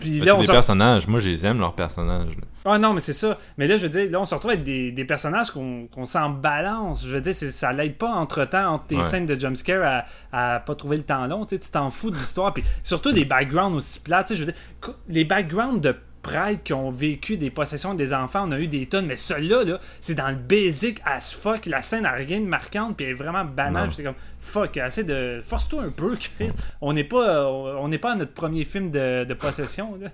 Puis 0.00 0.18
Mais 0.20 0.26
là, 0.26 0.36
on 0.36 0.40
des 0.40 0.46
sort- 0.46 0.54
personnages. 0.56 1.06
Moi, 1.06 1.20
je 1.20 1.28
les 1.30 1.46
aime, 1.46 1.60
leurs 1.60 1.74
personnages. 1.74 2.30
là. 2.36 2.42
ah 2.72 2.78
non, 2.78 2.92
mais 2.92 3.00
c'est 3.00 3.12
ça. 3.12 3.38
Mais 3.58 3.68
là, 3.68 3.76
je 3.76 3.82
veux 3.84 3.88
dire, 3.88 4.10
là, 4.10 4.20
on 4.20 4.24
se 4.24 4.34
retrouve 4.34 4.50
avec 4.50 4.64
des, 4.64 4.90
des 4.90 5.04
personnages 5.04 5.50
qu'on 5.50 5.86
qu'on 5.86 6.04
s'en 6.04 6.30
balance. 6.30 7.06
Je 7.06 7.14
veux 7.14 7.20
dire, 7.20 7.34
ça 7.34 7.72
l'aide 7.72 7.96
pas 7.96 8.10
entre-temps, 8.10 8.72
entre 8.74 8.86
tes 8.86 8.96
Ouais. 8.96 9.02
scènes 9.02 9.26
de 9.26 9.38
jumpscare 9.38 10.04
à, 10.32 10.54
à 10.56 10.60
pas 10.60 10.74
trouver 10.74 10.96
le 10.96 11.02
temps 11.04 11.26
long. 11.26 11.46
Tu 11.46 11.58
t'en 11.60 11.90
fous 11.90 12.10
de 12.10 12.16
l'histoire. 12.16 12.52
Puis 12.52 12.64
surtout 12.82 13.12
des 13.12 13.24
backgrounds 13.24 13.76
aussi 13.76 14.00
sais, 14.26 14.34
je 14.34 14.44
veux 14.44 14.52
dire, 14.52 14.60
les 15.08 15.24
backgrounds 15.24 15.75
de 15.76 15.94
prêtres 16.22 16.62
qui 16.64 16.72
ont 16.72 16.90
vécu 16.90 17.36
des 17.36 17.50
possessions 17.50 17.94
des 17.94 18.12
enfants, 18.12 18.48
on 18.48 18.52
a 18.52 18.58
eu 18.58 18.66
des 18.66 18.86
tonnes. 18.86 19.06
Mais 19.06 19.16
celui-là, 19.16 19.64
là, 19.64 19.78
c'est 20.00 20.14
dans 20.14 20.28
le 20.28 20.36
basic 20.36 21.00
as 21.04 21.32
fuck. 21.32 21.66
La 21.66 21.82
scène 21.82 22.04
a 22.04 22.12
rien 22.12 22.40
de 22.40 22.46
marquante, 22.46 22.96
puis 22.96 23.06
elle 23.06 23.12
est 23.12 23.14
vraiment 23.14 23.44
banale. 23.44 23.90
J'étais 23.90 24.04
comme, 24.04 24.14
fuck, 24.40 24.76
assez 24.76 25.04
de. 25.04 25.40
Force-toi 25.44 25.84
un 25.84 25.90
peu, 25.90 26.16
Chris. 26.16 26.50
On 26.80 26.92
n'est 26.92 27.04
pas, 27.04 27.48
on 27.48 27.88
n'est 27.88 27.98
pas 27.98 28.12
à 28.12 28.16
notre 28.16 28.32
premier 28.32 28.64
film 28.64 28.90
de, 28.90 29.24
de 29.24 29.34
possession. 29.34 29.96
Là. 30.00 30.08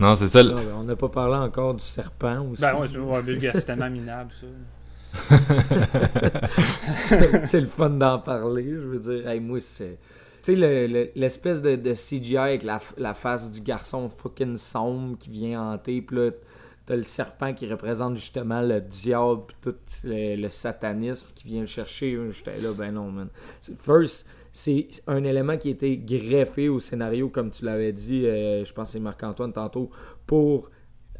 Non, 0.00 0.16
c'est 0.16 0.28
ça. 0.28 0.42
on 0.76 0.84
n'a 0.84 0.96
pas 0.96 1.08
parlé 1.08 1.34
encore 1.34 1.74
du 1.74 1.84
serpent 1.84 2.46
aussi. 2.52 2.62
Ben 2.62 2.76
ouais, 2.76 2.86
c'est 2.86 2.98
ouais, 2.98 3.50
c'est 3.54 3.64
tellement 3.64 3.90
minable, 3.90 4.30
ça. 4.40 4.46
c'est 7.44 7.60
le 7.60 7.66
fun 7.66 7.90
d'en 7.90 8.20
parler. 8.20 8.70
Je 8.70 8.86
veux 8.86 8.98
dire, 8.98 9.28
hey, 9.28 9.40
moi, 9.40 9.60
c'est. 9.60 9.98
Tu 10.48 10.54
sais, 10.54 10.60
le- 10.60 10.86
le- 10.86 11.10
l'espèce 11.14 11.60
de, 11.60 11.92
CGI 11.92 12.38
avec 12.38 12.62
la, 12.62 12.78
face 13.12 13.50
du 13.50 13.60
garçon 13.60 14.08
fucking 14.08 14.56
sombre 14.56 15.18
qui 15.18 15.28
vient 15.28 15.60
hanter, 15.60 16.00
puis 16.00 16.16
là, 16.16 16.30
t'as 16.86 16.96
le 16.96 17.02
serpent 17.02 17.52
qui 17.52 17.66
représente 17.70 18.16
justement 18.16 18.62
le 18.62 18.80
diable, 18.80 19.42
puis 19.46 19.56
tout 19.60 19.76
le, 20.04 20.48
satanisme 20.48 21.26
qui 21.34 21.48
vient 21.48 21.60
le 21.60 21.66
chercher. 21.66 22.18
J'étais 22.30 22.56
là, 22.62 22.72
ben 22.72 22.92
non, 22.92 23.10
man. 23.10 23.28
First, 23.78 24.26
c'est 24.50 24.88
un 25.06 25.22
élément 25.22 25.58
qui 25.58 25.68
a 25.68 25.72
été 25.72 25.98
greffé 25.98 26.70
au 26.70 26.80
scénario, 26.80 27.28
comme 27.28 27.50
tu 27.50 27.66
l'avais 27.66 27.92
dit, 27.92 28.24
euh, 28.26 28.64
je 28.64 28.72
pense 28.72 28.88
que 28.88 28.92
c'est 28.92 29.00
Marc-Antoine 29.00 29.52
tantôt, 29.52 29.90
pour 30.26 30.70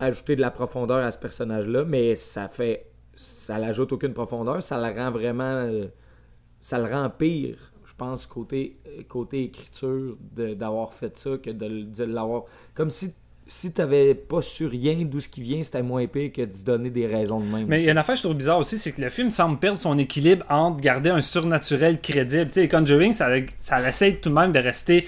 ajouter 0.01 0.37
de 0.37 0.41
la 0.41 0.51
profondeur 0.51 1.05
à 1.05 1.11
ce 1.11 1.19
personnage-là, 1.19 1.85
mais 1.85 2.15
ça 2.15 2.49
fait. 2.49 2.87
Ça 3.15 3.59
l'ajoute 3.59 3.93
aucune 3.93 4.15
profondeur, 4.15 4.63
ça 4.63 4.79
le 4.79 4.99
rend 4.99 5.11
vraiment. 5.11 5.43
euh, 5.45 5.85
ça 6.61 6.79
le 6.79 6.87
rend 6.87 7.09
pire, 7.11 7.68
pense, 7.99 8.27
côté, 8.27 8.79
côté 9.09 9.45
écriture, 9.45 10.17
d'avoir 10.35 10.95
fait 10.95 11.17
ça 11.17 11.31
que 11.43 11.51
de, 11.51 11.83
de 11.83 12.05
l'avoir. 12.05 12.45
Comme 12.75 12.91
si, 12.91 13.13
si 13.47 13.73
t'avais 13.73 14.15
pas 14.15 14.41
su 14.43 14.67
rien 14.67 15.05
d'où 15.05 15.21
ce 15.21 15.29
qui 15.29 15.41
vient, 15.41 15.63
c'était 15.63 15.83
moins 15.83 16.07
pire 16.07 16.31
que 16.33 16.43
de 16.43 16.53
se 16.53 16.65
donner 16.65 16.91
des 16.91 17.07
raisons 17.07 17.41
de 17.41 17.47
même. 17.47 17.67
Mais 17.67 17.81
il 17.81 17.87
y 17.87 17.89
a 17.89 17.93
une 17.93 17.99
affaire 17.99 18.15
que 18.15 18.19
je 18.19 18.25
trouve 18.25 18.37
bizarre 18.37 18.59
aussi, 18.59 18.79
c'est 18.79 18.93
que 18.93 19.01
le 19.01 19.09
film 19.09 19.31
semble 19.31 19.59
perdre 19.59 19.79
son 19.79 19.99
équilibre 19.99 20.45
entre 20.49 20.81
garder 20.81 21.11
un 21.11 21.21
surnaturel 21.21 22.01
crédible. 22.01 22.51
Tu 22.51 22.61
sais, 22.61 22.69
Conjuring, 22.69 23.13
ça, 23.13 23.29
ça 23.57 23.87
essaie 23.89 24.15
tout 24.15 24.29
de 24.29 24.35
même 24.35 24.53
de 24.53 24.61
rester 24.61 25.07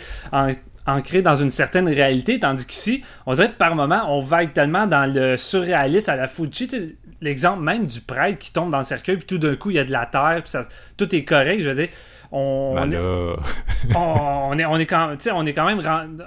ancré 0.87 1.23
dans 1.23 1.37
une 1.37 1.51
certaine 1.51 1.89
réalité, 1.89 2.41
tandis 2.41 2.67
qu'ici, 2.67 3.05
on 3.27 3.35
dirait 3.35 3.51
que 3.51 3.57
par 3.57 3.75
moment, 3.75 4.03
on 4.09 4.21
vague 4.21 4.53
tellement 4.53 4.87
dans 4.87 5.13
le 5.13 5.37
surréaliste 5.37 6.09
à 6.09 6.17
la 6.17 6.27
Fuji. 6.27 6.67
Tu 6.69 6.97
L'exemple 7.23 7.63
même 7.63 7.87
du 7.87 8.01
prêtre 8.01 8.39
qui 8.39 8.51
tombe 8.51 8.71
dans 8.71 8.79
le 8.79 8.85
cercueil, 8.85 9.19
puis 9.19 9.27
tout 9.27 9.37
d'un 9.37 9.55
coup, 9.55 9.69
il 9.69 9.77
y 9.77 9.79
a 9.79 9.85
de 9.85 9.93
la 9.93 10.07
terre, 10.07 10.41
puis 10.41 10.51
ça, 10.51 10.67
tout 10.97 11.15
est 11.15 11.23
correct. 11.23 11.61
Je 11.61 11.69
veux 11.69 11.75
dire, 11.75 11.89
on, 12.33 12.75
Ben 12.75 12.83
on 12.89 12.93
est- 12.93 12.95
là, 12.95 13.37
on, 13.97 14.51
on 14.53 14.59
est, 14.59 14.65
on 14.65 14.77
est 14.77 14.87
quand, 14.87 15.09
tu 15.13 15.25
sais, 15.25 15.31
on 15.33 15.45
est 15.47 15.53
quand 15.53 15.67
même, 15.67 15.81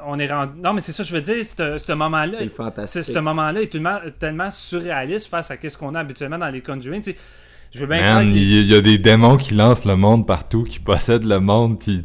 on 0.06 0.20
est 0.20 0.28
rend- 0.28 0.50
non 0.62 0.74
mais 0.74 0.82
c'est 0.82 0.92
ça, 0.92 1.04
je 1.04 1.14
veux 1.14 1.22
dire, 1.22 1.46
ce 1.46 1.78
ce 1.78 1.92
moment-là, 1.94 2.38
C'est 2.40 2.46
le 2.46 2.88
ce, 2.88 3.02
ce 3.02 3.20
moment-là 3.20 3.62
est 3.62 3.68
tellement, 3.68 4.00
tellement 4.20 4.52
surréaliste 4.52 5.28
face 5.30 5.50
à 5.52 5.56
ce 5.62 5.78
qu'on 5.78 5.96
a 5.96 6.00
habituellement 6.00 6.38
dans 6.38 6.50
les 6.50 6.62
Conjuring. 6.62 7.02
tu 7.02 7.12
sais. 7.12 7.18
Je 7.72 7.80
veux 7.80 7.88
bien 7.88 8.02
man, 8.02 8.28
il 8.30 8.38
y, 8.38 8.60
il 8.62 8.68
y 8.68 8.76
a 8.76 8.82
des 8.82 8.98
démons 9.00 9.36
qui 9.38 9.56
lancent 9.56 9.86
le 9.86 9.96
monde 9.96 10.28
partout, 10.28 10.64
qui 10.64 10.80
possèdent 10.80 11.26
le 11.26 11.40
monde. 11.40 11.80
Puis, 11.80 12.04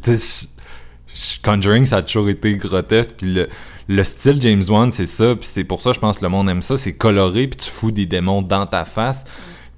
Conjuring, 1.43 1.85
ça 1.85 1.97
a 1.97 2.01
toujours 2.01 2.29
été 2.29 2.55
grotesque. 2.57 3.11
Puis 3.17 3.33
le, 3.33 3.49
le 3.87 4.03
style 4.03 4.41
James 4.41 4.63
Wan, 4.67 4.91
c'est 4.91 5.05
ça. 5.07 5.35
Puis 5.35 5.47
c'est 5.51 5.63
pour 5.63 5.81
ça, 5.81 5.93
je 5.93 5.99
pense 5.99 6.17
que 6.17 6.23
le 6.23 6.29
monde 6.29 6.49
aime 6.49 6.61
ça. 6.61 6.77
C'est 6.77 6.93
coloré, 6.93 7.47
puis 7.47 7.59
tu 7.59 7.69
fous 7.69 7.91
des 7.91 8.05
démons 8.05 8.41
dans 8.41 8.65
ta 8.65 8.85
face. 8.85 9.23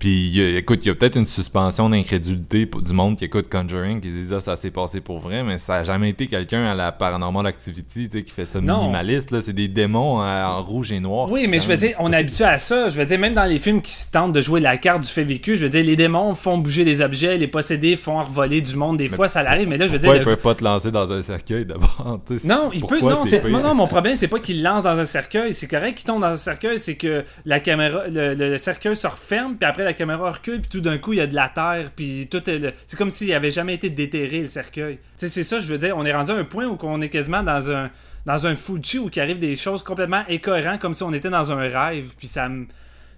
Puis 0.02 0.42
écoute, 0.58 0.80
il 0.84 0.88
y 0.88 0.90
a 0.92 0.96
peut-être 0.96 1.16
une 1.16 1.28
suspension 1.28 1.88
d'incrédulité 1.88 2.66
du 2.66 2.92
monde 2.92 3.18
qui 3.20 3.26
écoute 3.26 3.48
Conjuring, 3.50 4.02
qui 4.02 4.08
se 4.08 4.14
dit 4.30 4.34
ah, 4.36 4.40
ça 4.40 4.58
s'est 4.58 4.72
passé 4.72 5.00
pour 5.00 5.20
vrai, 5.20 5.44
mais 5.44 5.60
ça 5.60 5.76
a 5.76 5.84
jamais 5.84 6.10
été 6.10 6.26
quelqu'un 6.26 6.66
à 6.66 6.74
la 6.74 6.92
Paranormal 6.92 7.46
Activity 7.46 8.10
tu 8.10 8.18
sais, 8.18 8.24
qui 8.24 8.32
fait 8.32 8.48
ça 8.48 8.60
Non. 8.60 8.80
minimaliste. 8.80 9.30
là. 9.30 9.42
C'est 9.44 9.54
des 9.54 9.68
démons 9.68 10.18
en, 10.18 10.24
en 10.24 10.64
rouge 10.64 10.92
et 10.92 11.00
noir. 11.00 11.30
Oui, 11.30 11.46
mais 11.48 11.60
je 11.60 11.68
veux 11.68 11.78
dire, 11.78 11.96
on 12.00 12.12
est 12.12 12.16
habitué 12.18 12.46
à 12.46 12.58
ça. 12.58 12.90
Je 12.90 13.00
veux 13.00 13.06
dire, 13.06 13.20
même 13.20 13.36
dans 13.36 13.46
les 13.46 13.60
films 13.60 13.80
qui 13.84 13.92
se 13.94 14.10
tentent 14.10 14.34
de 14.34 14.42
jouer 14.42 14.60
la 14.60 14.76
carte 14.78 15.02
du 15.04 15.08
fait 15.08 15.24
vécu, 15.24 15.56
je 15.56 15.66
veux 15.66 15.70
dire, 15.70 15.84
les 15.86 15.96
démons 15.96 16.34
font 16.34 16.58
bouger 16.58 16.84
des 16.84 17.02
objets, 17.02 17.38
les 17.38 17.48
possédés 17.48 17.96
font 17.96 18.18
envoler 18.18 18.62
du 18.62 18.76
monde. 18.76 18.98
Des 18.98 19.08
fois, 19.08 19.30
ça 19.30 19.44
l'arrive, 19.44 19.68
mais 19.68 19.78
là, 19.78 19.86
je 19.86 19.92
veux 19.92 20.00
dire. 20.00 20.10
Pourquoi 20.10 20.16
ils 20.16 20.20
le- 20.26 20.36
peuvent 20.36 20.44
pas 20.44 20.56
te 20.56 20.64
lancer 20.64 20.90
dans 20.90 21.12
un 21.12 21.22
cercueil 21.22 21.64
d'abord 21.68 22.20
Non, 22.44 22.72
il 22.74 22.84
peut. 22.88 23.00
Non, 23.02 23.24
non, 23.52 23.62
non, 23.62 23.76
mon 23.76 23.86
problème, 23.86 24.16
c'est 24.16 24.28
pas 24.28 24.40
qu'il 24.40 24.64
lance 24.64 24.82
dans 24.82 24.98
un 24.98 25.06
cercueil. 25.06 25.54
C'est 25.54 25.68
correct 25.68 25.94
qu'il 26.00 26.08
tombe 26.08 26.22
dans 26.22 26.28
un 26.28 26.36
cercueil, 26.38 26.80
c'est 26.80 26.96
que 26.96 27.24
la 27.46 27.60
caméra, 27.60 28.08
le, 28.08 28.34
le- 28.34 28.50
le 28.50 28.58
cercueil 28.58 28.96
se 28.96 29.06
referme, 29.06 29.58
puis 29.58 29.70
après 29.70 29.84
la 29.84 29.91
caméra 29.94 30.32
recule, 30.32 30.62
puis 30.62 30.70
tout 30.70 30.82
d'un 30.82 30.98
coup, 30.98 31.14
il 31.14 31.18
y 31.20 31.22
a 31.22 31.28
de 31.28 31.36
la 31.36 31.50
terre, 31.50 31.92
puis 31.96 32.28
tout 32.30 32.50
est. 32.50 32.60
le- 32.60 32.74
C'est 32.88 32.98
comme 32.98 33.12
s'il 33.12 33.34
avait 33.34 33.52
jamais 33.52 33.74
été 33.76 33.90
déterré 33.90 34.40
le 34.42 34.48
cercueil. 34.48 34.96
Tu 34.96 35.02
sais, 35.18 35.28
c'est 35.30 35.44
ça, 35.44 35.60
je 35.60 35.66
veux 35.68 35.78
dire. 35.78 35.96
On 35.98 36.06
est 36.06 36.14
rendu 36.14 36.32
à 36.32 36.36
un 36.36 36.44
point 36.44 36.66
où 36.68 36.78
on 36.84 37.02
est 37.02 37.10
quasiment 37.10 37.44
dans 37.44 37.70
un 37.70 37.90
dans 38.26 38.46
un 38.46 38.56
Fuji 38.56 39.00
où 39.00 39.10
il 39.12 39.20
arrive 39.20 39.40
des 39.40 39.56
choses 39.56 39.82
complètement 39.82 40.24
incohérentes, 40.30 40.80
comme 40.80 40.94
si 40.94 41.02
on 41.04 41.12
était 41.14 41.30
dans 41.32 41.52
un 41.52 41.58
rêve, 41.68 42.14
puis 42.18 42.28
ça 42.28 42.48
me 42.50 42.68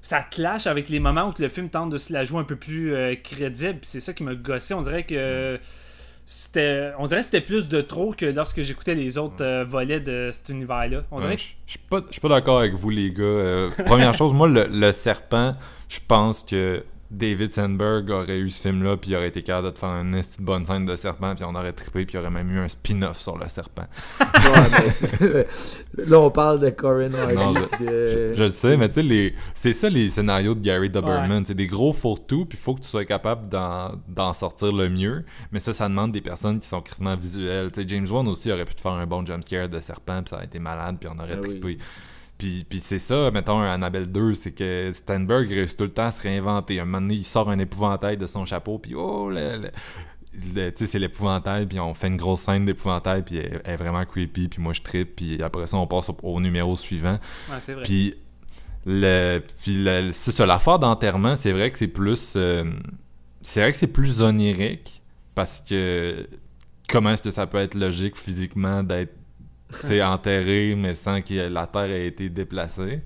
ça 0.01 0.21
clash 0.21 0.67
avec 0.67 0.89
les 0.89 0.99
moments 0.99 1.29
où 1.29 1.33
le 1.41 1.47
film 1.49 1.69
tente 1.69 1.89
de 1.89 1.97
se 1.97 2.11
la 2.13 2.23
jouer 2.25 2.39
un 2.39 2.43
peu 2.45 2.55
plus 2.57 2.93
euh, 2.93 3.13
crédible, 3.15 3.79
puis 3.79 3.89
c'est 3.89 3.99
ça 4.01 4.13
qui 4.13 4.23
m'a 4.23 4.35
gossé. 4.35 4.73
On 4.73 4.81
dirait 4.81 5.03
que 5.03 5.59
c'était 6.25 6.91
on 6.99 7.07
dirait 7.07 7.19
que 7.19 7.25
c'était 7.25 7.41
plus 7.41 7.67
de 7.67 7.81
trop 7.81 8.13
que 8.13 8.25
lorsque 8.25 8.61
j'écoutais 8.61 8.95
les 8.95 9.17
autres 9.17 9.43
euh, 9.43 9.65
volets 9.67 9.99
de 9.99 10.29
cet 10.31 10.49
univers-là. 10.49 11.03
On 11.11 11.19
dirait 11.19 11.31
Ouais, 11.31 11.35
que 11.35 11.41
je 11.41 11.71
suis 11.71 11.79
pas, 11.89 11.99
je 12.07 12.11
suis 12.13 12.21
pas 12.21 12.29
d'accord 12.29 12.59
avec 12.59 12.73
vous, 12.73 12.89
les 12.89 13.11
gars. 13.11 13.23
Euh, 13.23 13.69
première 13.85 14.13
chose, 14.17 14.33
moi, 14.33 14.47
le, 14.47 14.67
le 14.71 14.91
serpent, 14.93 15.55
je 15.93 15.99
pense 16.07 16.43
que 16.43 16.83
David 17.11 17.51
Sandberg 17.51 18.09
aurait 18.09 18.39
eu 18.39 18.49
ce 18.49 18.63
film-là, 18.67 18.97
puis 18.97 19.11
il 19.11 19.15
aurait 19.15 19.27
été 19.27 19.43
capable 19.43 19.67
de 19.67 19.71
te 19.73 19.77
faire 19.77 19.89
une 19.89 20.19
petite 20.19 20.41
bonne 20.41 20.65
scène 20.65 20.87
de 20.87 20.95
serpent, 20.95 21.35
puis 21.35 21.45
on 21.47 21.53
aurait 21.53 21.71
trippé, 21.73 22.05
puis 22.07 22.15
il 22.15 22.19
aurait 22.19 22.31
même 22.31 22.49
eu 22.49 22.57
un 22.57 22.67
spin-off 22.67 23.19
sur 23.19 23.37
le 23.37 23.47
serpent. 23.49 23.83
Ouais, 24.43 24.67
mais 24.83 24.89
c'est- 24.89 25.47
là, 25.95 26.19
on 26.19 26.31
parle 26.31 26.59
de 26.59 26.69
Corinne 26.71 27.13
Hardy. 27.15 27.35
Non, 27.35 27.53
puis 27.71 27.85
de- 27.85 28.33
Je 28.35 28.41
le 28.43 28.49
sais, 28.49 28.75
mais 28.77 28.87
tu 28.89 28.95
sais, 28.95 29.03
les... 29.03 29.35
c'est 29.53 29.73
ça 29.73 29.89
les 29.89 30.09
scénarios 30.09 30.55
de 30.55 30.61
Gary 30.61 30.89
Doberman. 30.89 31.45
C'est 31.45 31.53
des 31.53 31.67
gros 31.67 31.93
fourre-tout, 31.93 32.45
puis 32.45 32.57
il 32.57 32.61
faut 32.61 32.73
que 32.73 32.81
tu 32.81 32.89
sois 32.89 33.05
capable 33.05 33.47
d'en, 33.47 34.33
sortir 34.33 34.71
le 34.73 34.89
mieux. 34.89 35.23
Mais 35.51 35.59
ça, 35.59 35.71
ça 35.73 35.87
demande 35.87 36.11
des 36.11 36.21
personnes 36.21 36.59
qui 36.59 36.67
sont 36.67 36.81
crissement 36.81 37.15
visuelles. 37.15 37.71
Tu 37.71 37.81
sais, 37.81 37.87
James 37.87 38.07
Wan 38.09 38.27
aussi 38.27 38.51
aurait 38.51 38.65
pu 38.65 38.73
te 38.75 38.81
faire 38.81 38.93
un 38.93 39.05
bon 39.05 39.23
jumpscare 39.25 39.69
de 39.69 39.79
serpent, 39.79 40.21
puis 40.23 40.31
ça 40.31 40.37
aurait 40.37 40.45
été 40.45 40.57
malade, 40.59 40.97
puis 40.99 41.07
on 41.15 41.19
aurait 41.21 41.37
Ah 41.37 41.47
oui. 41.63 41.77
Puis, 42.43 42.65
puis 42.67 42.79
c'est 42.81 42.99
ça, 42.99 43.31
mettons, 43.31 43.61
Annabelle 43.61 44.11
2, 44.11 44.33
c'est 44.33 44.51
que 44.51 44.91
Stenberg 44.93 45.47
réussit 45.47 45.77
tout 45.77 45.85
le 45.85 45.91
temps 45.91 46.07
à 46.07 46.11
se 46.11 46.21
réinventer. 46.21 46.77
Un 46.79 46.85
moment 46.85 46.99
donné, 46.99 47.15
il 47.15 47.23
sort 47.23 47.49
un 47.49 47.57
épouvantail 47.57 48.17
de 48.17 48.27
son 48.27 48.43
chapeau, 48.43 48.79
puis 48.79 48.95
oh, 48.95 49.29
le, 49.29 49.57
le- 49.57 49.71
le- 50.55 50.69
tu 50.71 50.79
sais, 50.79 50.85
c'est 50.87 50.99
l'épouvantail, 50.99 51.65
puis 51.67 51.79
on 51.79 51.93
fait 51.93 52.07
une 52.07 52.17
grosse 52.17 52.41
scène 52.41 52.65
d'épouvantail, 52.65 53.23
puis 53.23 53.37
elle, 53.37 53.61
elle 53.63 53.73
est 53.73 53.77
vraiment 53.77 54.03
creepy, 54.05 54.49
puis 54.49 54.61
moi 54.61 54.73
je 54.73 54.81
trippe, 54.81 55.15
puis 55.15 55.41
après 55.41 55.67
ça, 55.67 55.77
on 55.77 55.87
passe 55.87 56.09
au, 56.09 56.17
au 56.23 56.41
numéro 56.41 56.75
suivant. 56.75 57.17
Ouais, 57.49 57.57
c'est 57.61 57.75
vrai. 57.75 57.83
Puis, 57.83 58.15
le, 58.85 59.39
puis 59.61 59.81
le, 59.81 60.09
c'est 60.11 60.31
ça, 60.31 60.45
l'affaire 60.45 60.79
d'enterrement, 60.79 61.37
c'est 61.37 61.53
vrai 61.53 61.71
que 61.71 61.77
c'est 61.77 61.87
plus. 61.87 62.33
euh, 62.35 62.65
c'est 63.41 63.61
vrai 63.61 63.71
que 63.71 63.77
c'est 63.77 63.87
plus 63.87 64.21
onirique 64.21 65.01
parce 65.35 65.61
que 65.61 66.27
comment 66.89 67.11
est-ce 67.11 67.21
que 67.21 67.31
ça 67.31 67.47
peut 67.47 67.59
être 67.59 67.75
logique 67.75 68.17
physiquement 68.17 68.83
d'être 68.83 69.13
enterré 70.03 70.75
mais 70.77 70.93
sans 70.95 71.21
que 71.21 71.33
la 71.47 71.67
terre 71.67 71.89
ait 71.91 72.07
été 72.07 72.29
déplacée? 72.29 73.01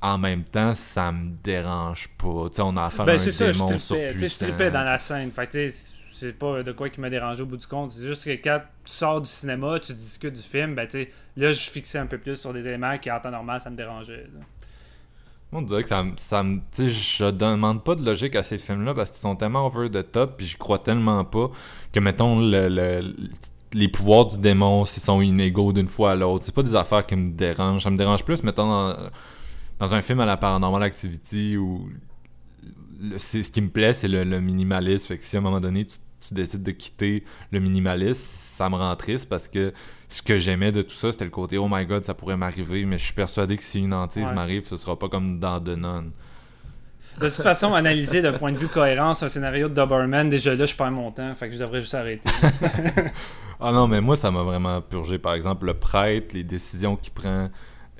En 0.00 0.18
même 0.18 0.44
temps, 0.44 0.74
ça 0.74 1.10
me 1.10 1.30
dérange 1.42 2.08
pas. 2.18 2.48
Tu 2.50 2.56
sais, 2.56 2.62
on 2.62 2.76
a 2.76 2.84
affaire 2.84 3.00
à 3.02 3.04
Ben, 3.06 3.14
un 3.14 3.18
c'est 3.18 3.32
ça, 3.32 3.50
je 3.50 3.58
démon 3.58 3.72
je 3.72 3.78
surpuissant. 3.78 4.44
trippais 4.46 4.70
dans 4.70 4.84
la 4.84 4.98
scène. 4.98 5.30
Fait 5.30 5.46
que, 5.46 5.68
c'est 6.12 6.32
pas 6.38 6.62
de 6.62 6.72
quoi 6.72 6.90
qui 6.90 7.00
m'a 7.00 7.10
dérangé 7.10 7.42
au 7.42 7.46
bout 7.46 7.56
du 7.56 7.66
compte. 7.66 7.92
C'est 7.92 8.06
juste 8.06 8.24
que 8.24 8.30
quand 8.30 8.60
tu 8.84 8.92
sors 8.92 9.20
du 9.20 9.28
cinéma, 9.28 9.78
tu 9.80 9.94
discutes 9.94 10.34
du 10.34 10.42
film, 10.42 10.74
ben, 10.74 10.86
tu 10.86 11.08
là, 11.36 11.52
je 11.52 11.70
fixais 11.70 11.98
un 11.98 12.06
peu 12.06 12.18
plus 12.18 12.36
sur 12.36 12.52
des 12.52 12.66
éléments 12.68 12.96
qui, 12.98 13.10
en 13.10 13.20
temps 13.20 13.30
normal, 13.30 13.60
ça 13.60 13.70
me 13.70 13.76
dérangeait. 13.76 14.28
là. 14.34 14.40
On 15.52 15.62
dirait 15.62 15.82
que 15.82 15.88
ça, 15.88 16.04
ça 16.16 16.42
me. 16.42 16.60
Tu 16.72 16.90
je 16.90 17.30
demande 17.30 17.82
pas 17.82 17.94
de 17.94 18.04
logique 18.04 18.34
à 18.36 18.42
ces 18.42 18.58
films-là 18.58 18.94
parce 18.94 19.10
qu'ils 19.10 19.20
sont 19.20 19.36
tellement 19.36 19.66
over 19.66 19.88
the 19.90 20.10
top, 20.12 20.36
puis 20.36 20.46
je 20.46 20.56
crois 20.58 20.78
tellement 20.78 21.24
pas 21.24 21.50
que, 21.92 22.00
mettons, 22.00 22.40
le, 22.40 22.68
le- 22.68 23.14
les 23.76 23.88
pouvoirs 23.88 24.26
du 24.26 24.38
démon, 24.38 24.84
s'ils 24.86 25.02
sont 25.02 25.20
inégaux 25.20 25.72
d'une 25.72 25.88
fois 25.88 26.12
à 26.12 26.14
l'autre, 26.14 26.44
c'est 26.44 26.54
pas 26.54 26.62
des 26.62 26.74
affaires 26.74 27.04
qui 27.04 27.14
me 27.16 27.30
dérangent. 27.30 27.82
Ça 27.82 27.90
me 27.90 27.96
dérange 27.98 28.24
plus, 28.24 28.42
mettons, 28.42 28.66
dans, 28.66 28.96
dans 29.78 29.94
un 29.94 30.00
film 30.02 30.20
à 30.20 30.26
la 30.26 30.36
Paranormal 30.36 30.82
Activity 30.82 31.56
où 31.56 31.88
le- 33.00 33.18
ce 33.18 33.38
qui 33.50 33.60
me 33.60 33.68
plaît, 33.68 33.92
c'est 33.92 34.08
le, 34.08 34.24
le 34.24 34.40
minimalisme. 34.40 35.06
Fait 35.08 35.18
que 35.18 35.24
si 35.24 35.36
à 35.36 35.40
un 35.40 35.42
moment 35.42 35.60
donné, 35.60 35.84
tu, 35.84 35.96
tu 36.26 36.32
décides 36.34 36.62
de 36.62 36.70
quitter 36.70 37.24
le 37.50 37.60
minimalisme, 37.60 38.28
ça 38.42 38.70
me 38.70 38.76
rend 38.76 38.96
triste 38.96 39.28
parce 39.28 39.48
que 39.48 39.72
ce 40.08 40.22
que 40.22 40.38
j'aimais 40.38 40.72
de 40.72 40.80
tout 40.82 40.94
ça, 40.94 41.12
c'était 41.12 41.24
le 41.26 41.30
côté 41.30 41.58
oh 41.58 41.68
my 41.70 41.84
god, 41.84 42.04
ça 42.04 42.14
pourrait 42.14 42.36
m'arriver, 42.38 42.84
mais 42.86 42.96
je 42.96 43.04
suis 43.04 43.12
persuadé 43.12 43.56
que 43.58 43.62
si 43.62 43.80
une 43.80 43.92
hantise 43.92 44.28
Ouais. 44.28 44.32
m'arrive, 44.34 44.66
ce 44.66 44.76
sera 44.78 44.98
pas 44.98 45.08
comme 45.10 45.38
dans 45.38 45.60
The 45.60 45.76
Nun. 45.76 46.04
De 47.18 47.28
toute 47.30 47.42
façon, 47.42 47.74
analyser 47.74 48.20
d'un 48.20 48.34
point 48.34 48.52
de 48.52 48.58
vue 48.58 48.68
cohérence 48.68 49.22
un 49.22 49.28
scénario 49.30 49.68
de 49.68 49.74
Doberman, 49.74 50.28
déjà 50.28 50.54
là, 50.54 50.66
je 50.66 50.76
perds 50.76 50.90
mon 50.90 51.10
temps. 51.10 51.34
Fait 51.34 51.48
que 51.48 51.54
je 51.54 51.58
devrais 51.60 51.80
juste 51.80 51.94
arrêter. 51.94 52.28
Ah 53.58 53.72
non, 53.72 53.88
mais 53.88 54.02
moi, 54.02 54.16
ça 54.16 54.30
m'a 54.30 54.42
vraiment 54.42 54.82
purgé. 54.82 55.18
Par 55.18 55.32
exemple, 55.32 55.64
le 55.66 55.74
prêtre, 55.74 56.34
les 56.34 56.44
décisions 56.44 56.94
qu'il 56.96 57.12
prend. 57.14 57.48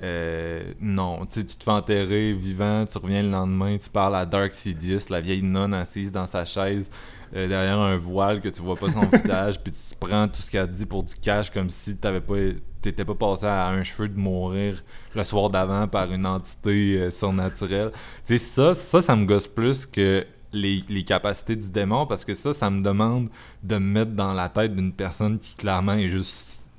euh, 0.03 0.61
non, 0.79 1.25
tu 1.25 1.43
tu 1.45 1.57
te 1.57 1.63
fais 1.63 1.71
enterrer 1.71 2.33
vivant, 2.33 2.85
tu 2.85 2.97
reviens 2.99 3.23
le 3.23 3.31
lendemain, 3.31 3.75
tu 3.77 3.89
parles 3.89 4.15
à 4.15 4.25
Dark 4.27 4.53
Sidious, 4.53 4.99
la 5.09 5.19
vieille 5.19 5.41
nonne 5.41 5.73
assise 5.73 6.11
dans 6.11 6.27
sa 6.27 6.45
chaise, 6.45 6.87
euh, 7.35 7.47
derrière 7.47 7.79
un 7.79 7.97
voile 7.97 8.41
que 8.41 8.49
tu 8.49 8.61
vois 8.61 8.75
pas 8.75 8.89
son 8.89 9.01
visage, 9.23 9.59
puis 9.61 9.71
tu 9.71 9.95
prends 9.99 10.27
tout 10.27 10.41
ce 10.41 10.49
qu'elle 10.49 10.71
dit 10.71 10.85
pour 10.85 11.03
du 11.03 11.13
cash 11.15 11.51
comme 11.51 11.69
si 11.69 11.95
t'avais 11.97 12.21
pas, 12.21 12.35
t'étais 12.81 13.05
pas 13.05 13.15
passé 13.15 13.45
à 13.45 13.69
un 13.69 13.83
cheveu 13.83 14.09
de 14.09 14.17
mourir 14.17 14.83
le 15.15 15.23
soir 15.23 15.49
d'avant 15.49 15.87
par 15.87 16.11
une 16.11 16.25
entité 16.25 16.97
euh, 16.97 17.11
surnaturelle. 17.11 17.91
Tu 18.25 18.37
sais, 18.37 18.45
ça, 18.45 18.75
ça, 18.75 19.01
ça 19.01 19.15
me 19.15 19.25
gosse 19.25 19.47
plus 19.47 19.85
que 19.85 20.25
les, 20.53 20.83
les 20.87 21.03
capacités 21.03 21.55
du 21.55 21.69
démon 21.69 22.05
parce 22.05 22.23
que 22.23 22.33
ça, 22.33 22.53
ça 22.53 22.69
me 22.69 22.81
demande 22.81 23.29
de 23.63 23.75
me 23.75 23.91
mettre 23.93 24.11
dans 24.11 24.33
la 24.33 24.49
tête 24.49 24.75
d'une 24.75 24.93
personne 24.93 25.37
qui 25.39 25.55
clairement 25.55 25.93
est 25.93 26.09
juste 26.09 26.69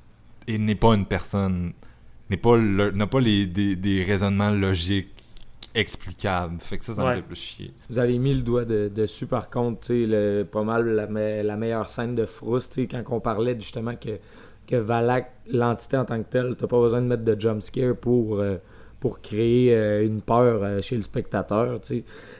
et 0.47 0.57
n'est 0.57 0.75
pas 0.75 0.95
une 0.95 1.05
personne 1.05 1.73
n'est 2.29 2.37
pas 2.37 2.57
n'a 2.57 3.07
pas 3.07 3.19
les, 3.19 3.45
des 3.47 4.03
raisonnements 4.03 4.51
logiques 4.51 5.18
explicables 5.75 6.59
fait 6.59 6.77
que 6.77 6.85
ça 6.85 6.93
ça 6.93 7.03
Ouais. 7.03 7.09
me 7.11 7.15
fait 7.15 7.21
plus 7.21 7.35
chier 7.35 7.71
Vous 7.89 7.99
avez 7.99 8.17
mis 8.17 8.33
le 8.33 8.41
doigt 8.41 8.65
de- 8.65 8.89
dessus, 8.93 9.25
par 9.27 9.49
contre, 9.49 9.87
le- 9.91 10.43
pas 10.43 10.63
mal 10.63 10.87
la, 10.87 11.07
me- 11.07 11.41
la 11.43 11.55
meilleure 11.55 11.89
scène 11.89 12.15
de 12.15 12.25
Froust, 12.25 12.79
quand 12.89 13.03
on 13.09 13.19
parlait 13.19 13.55
justement 13.59 13.95
que, 13.95 14.19
que 14.67 14.75
Valak, 14.75 15.31
l'entité 15.51 15.97
en 15.97 16.05
tant 16.05 16.21
que 16.21 16.29
telle, 16.29 16.55
t'as 16.57 16.67
pas 16.67 16.79
besoin 16.79 17.01
de 17.01 17.07
mettre 17.07 17.23
de 17.23 17.39
jumpscare 17.39 17.95
pour, 17.95 18.39
euh, 18.39 18.57
pour 18.99 19.21
créer 19.21 19.73
euh, 19.75 20.05
une 20.05 20.21
peur 20.21 20.63
euh, 20.63 20.81
chez 20.81 20.95
le 20.95 21.01
spectateur. 21.03 21.79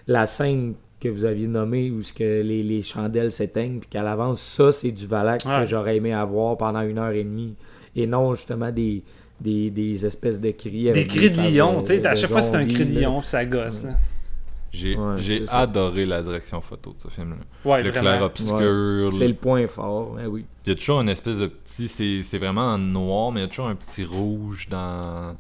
La 0.08 0.26
scène 0.26 0.76
que 1.00 1.08
vous 1.08 1.24
aviez 1.26 1.48
nommée 1.48 1.92
où 1.92 2.02
ce 2.04 2.12
que 2.12 2.42
les, 2.42 2.62
les 2.62 2.82
chandelles 2.82 3.32
s'éteignent 3.32 3.80
puis 3.80 3.90
qu'elle 3.90 4.08
avance, 4.08 4.42
ça, 4.42 4.72
c'est 4.72 4.92
du 4.92 5.08
Valak 5.08 5.42
Ouais. 5.46 5.60
que 5.60 5.66
j'aurais 5.66 5.96
aimé 5.98 6.12
avoir 6.14 6.58
pendant 6.58 6.82
une 6.82 6.98
heure 6.98 7.12
et 7.14 7.24
demie. 7.24 7.56
Et 7.96 8.06
non, 8.06 8.34
justement, 8.36 8.72
des, 8.72 9.04
des, 9.42 9.70
des 9.72 10.06
espèces 10.06 10.40
de 10.42 10.52
cris. 10.52 10.92
Des 10.92 11.08
cris 11.08 11.30
de 11.30 11.58
lion, 11.58 11.82
tu 11.82 11.88
sais. 11.96 12.06
À 12.08 12.16
chaque 12.16 12.32
fois, 12.32 12.42
c'est 12.42 12.56
un 12.56 12.66
cri 12.66 12.86
de 12.86 13.00
lion, 13.00 13.20
puis 13.20 13.28
ça 13.30 13.46
gosse. 13.46 13.84
là. 13.84 13.92
j'ai 14.72 14.96
Ouais, 14.96 15.44
adoré 15.50 16.06
la 16.06 16.22
direction 16.22 16.62
photo 16.62 16.94
de 16.94 17.02
ce 17.02 17.08
film 17.08 17.32
là 17.32 17.38
Ouais, 17.66 17.82
le 17.84 17.92
clair 17.92 18.22
obscur 18.22 19.12
C'est 19.12 19.28
le 19.28 19.34
point 19.34 19.66
fort, 19.68 20.18
hein, 20.20 20.28
oui. 20.30 20.46
Il 20.66 20.70
y 20.70 20.72
a 20.74 20.76
toujours 20.76 21.02
une 21.02 21.10
espèce 21.10 21.38
de 21.38 21.48
petit. 21.48 21.88
C'est 21.88 22.22
c'est 22.24 22.38
vraiment 22.38 22.74
en 22.74 22.78
noir, 22.78 23.32
mais 23.32 23.40
il 23.40 23.44
y 23.44 23.46
a 23.46 23.50
toujours 23.50 23.68
un 23.68 23.76
petit 23.76 24.06
rouge 24.06 24.68
dans, 24.70 25.36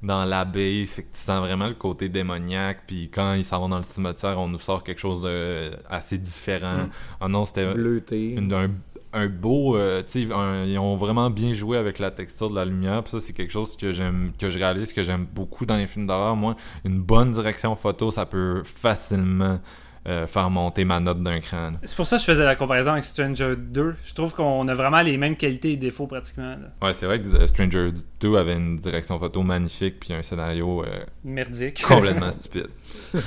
dans 0.00 0.24
l'abeille. 0.24 0.86
Fait 0.86 1.02
que 1.02 1.08
tu 1.12 1.18
sens 1.20 1.40
vraiment 1.40 1.66
le 1.66 1.74
côté 1.74 2.08
démoniaque. 2.08 2.82
Puis 2.86 3.10
quand 3.12 3.32
ils 3.34 3.44
s'en 3.44 3.58
vont 3.58 3.68
dans 3.70 3.78
le 3.78 3.82
cimetière, 3.82 4.38
on 4.38 4.46
nous 4.46 4.60
sort 4.60 4.84
quelque 4.84 5.00
chose 5.00 5.22
de 5.22 5.70
assez 5.90 6.16
différent. 6.18 6.76
Mm. 6.84 6.90
Ah 7.20 7.26
non, 7.28 7.44
c'était 7.46 7.74
Bleuté. 7.74 8.34
une- 8.34 8.52
un, 8.52 8.70
un 9.12 9.26
beau. 9.28 9.76
euh, 9.76 10.02
un- 10.32 10.64
ils 10.64 10.78
ont 10.78 10.96
vraiment 10.96 11.30
bien 11.30 11.52
joué 11.54 11.76
avec 11.78 11.98
la 11.98 12.10
texture 12.10 12.50
de 12.50 12.54
la 12.56 12.64
lumière. 12.64 13.02
Puis 13.02 13.12
ça, 13.12 13.20
c'est 13.20 13.32
quelque 13.32 13.50
chose 13.52 13.76
que 13.76 13.92
j'aime, 13.92 14.32
que 14.38 14.50
je 14.50 14.58
réalise 14.58 14.92
que 14.92 15.02
j'aime 15.02 15.26
beaucoup 15.32 15.66
dans 15.66 15.76
les 15.76 15.86
films 15.86 16.06
d'horreur. 16.06 16.36
Moi, 16.36 16.56
une 16.84 17.00
bonne 17.00 17.30
direction 17.32 17.74
photo, 17.76 18.10
ça 18.10 18.26
peut 18.26 18.62
facilement 18.64 19.60
euh, 20.08 20.26
faire 20.26 20.48
monter 20.48 20.84
ma 20.86 20.98
note 21.00 21.22
d'un 21.22 21.38
cran. 21.40 21.72
C'est 21.82 21.94
pour 21.96 22.06
ça 22.06 22.16
que 22.16 22.22
je 22.22 22.26
faisais 22.26 22.44
la 22.44 22.56
comparaison 22.56 22.92
avec 22.92 23.04
Stranger 23.04 23.54
2. 23.56 23.94
Je 24.02 24.14
trouve 24.14 24.32
qu'on 24.34 24.66
a 24.66 24.74
vraiment 24.74 25.02
les 25.02 25.16
mêmes 25.18 25.36
qualités 25.36 25.72
et 25.72 25.76
défauts 25.76 26.06
pratiquement. 26.06 26.56
là. 26.56 26.70
Ouais, 26.86 26.94
c'est 26.94 27.04
vrai 27.06 27.20
que 27.20 27.26
euh, 27.28 27.46
Stranger 27.46 27.90
2 28.20 28.36
avait 28.36 28.54
une 28.56 28.76
direction 28.76 29.18
photo 29.18 29.42
magnifique 29.42 30.00
puis 30.00 30.14
un 30.14 30.22
scénario 30.22 30.82
euh, 30.84 31.00
Merdique. 31.24 31.82
complètement 31.86 32.30
stupide. 32.32 32.68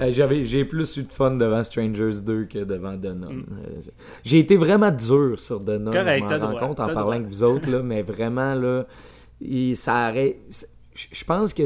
Euh, 0.00 0.10
j'avais, 0.10 0.44
j'ai 0.44 0.64
plus 0.64 0.96
eu 0.96 1.02
de 1.04 1.12
fun 1.12 1.32
devant 1.32 1.62
Strangers 1.62 2.22
2 2.24 2.44
que 2.46 2.58
devant 2.64 2.96
The 2.98 3.04
Nun. 3.04 3.28
Mm. 3.32 3.46
Euh, 3.52 3.80
j'ai 4.24 4.38
été 4.38 4.56
vraiment 4.56 4.90
dur 4.90 5.38
sur 5.38 5.58
The 5.64 5.68
Nun. 5.78 5.90
Correct, 5.90 6.26
je 6.30 6.34
m'en 6.36 6.52
rends 6.52 6.68
compte 6.68 6.80
en 6.80 6.86
parlant 6.86 7.10
avec 7.12 7.26
vous 7.26 7.42
autres, 7.42 7.70
là, 7.70 7.82
mais 7.82 8.02
vraiment, 8.02 8.54
là, 8.54 8.84
il- 9.40 9.76
ça 9.76 10.10
aurait... 10.10 10.36
Je 10.96 11.24
pense 11.24 11.52
que 11.52 11.64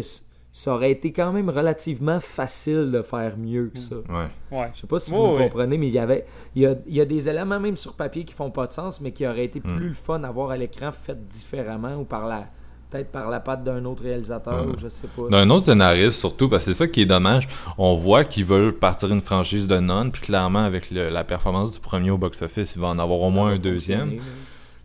ça 0.60 0.74
aurait 0.74 0.90
été 0.90 1.12
quand 1.12 1.32
même 1.32 1.50
relativement 1.50 2.18
facile 2.18 2.90
de 2.90 3.00
faire 3.02 3.36
mieux 3.38 3.70
que 3.72 3.78
ça. 3.78 3.94
Ouais. 4.08 4.26
Ouais. 4.58 4.70
Je 4.74 4.80
sais 4.80 4.86
pas 4.88 4.98
si 4.98 5.12
vous 5.12 5.16
me 5.24 5.32
ouais. 5.36 5.44
comprenez, 5.44 5.78
mais 5.78 5.86
il 5.86 5.94
y 5.94 5.98
avait 6.00 6.26
il 6.56 6.62
y 6.62 6.66
a, 6.66 6.74
il 6.86 6.94
y 6.96 7.00
a 7.00 7.04
des 7.04 7.28
éléments 7.28 7.60
même 7.60 7.76
sur 7.76 7.92
papier 7.94 8.24
qui 8.24 8.34
font 8.34 8.50
pas 8.50 8.66
de 8.66 8.72
sens, 8.72 9.00
mais 9.00 9.12
qui 9.12 9.24
auraient 9.24 9.44
été 9.44 9.60
Mm. 9.60 9.76
plus 9.76 9.86
le 9.88 9.94
fun 9.94 10.24
à 10.24 10.30
voir 10.32 10.50
à 10.50 10.56
l'écran 10.56 10.90
fait 10.90 11.16
différemment 11.28 11.94
ou 12.00 12.04
par 12.04 12.26
la 12.26 12.46
peut-être 12.90 13.12
par 13.12 13.28
la 13.30 13.38
patte 13.38 13.62
d'un 13.64 13.84
autre 13.84 14.02
réalisateur, 14.02 14.66
Ouais. 14.66 14.72
ou 14.72 14.78
je 14.78 14.88
sais 14.88 15.06
pas. 15.14 15.28
D'un 15.30 15.48
autre 15.50 15.66
scénariste, 15.66 16.16
surtout, 16.18 16.48
parce 16.48 16.64
que 16.64 16.72
c'est 16.72 16.78
ça 16.78 16.88
qui 16.88 17.02
est 17.02 17.06
dommage. 17.06 17.46
On 17.76 17.96
voit 17.96 18.24
qu'ils 18.24 18.46
veulent 18.46 18.72
partir 18.72 19.12
une 19.12 19.20
franchise 19.20 19.66
de 19.68 19.78
non, 19.78 20.08
puis 20.10 20.22
clairement, 20.22 20.64
avec 20.64 20.90
le- 20.90 21.10
la 21.10 21.22
performance 21.22 21.70
du 21.72 21.80
premier 21.80 22.10
au 22.10 22.16
box-office, 22.18 22.72
il 22.74 22.80
va 22.80 22.88
en 22.88 22.98
avoir 22.98 23.20
au 23.20 23.28
Ça 23.28 23.36
moins 23.36 23.50
un 23.50 23.58
deuxième. 23.58 24.16
là. 24.16 24.22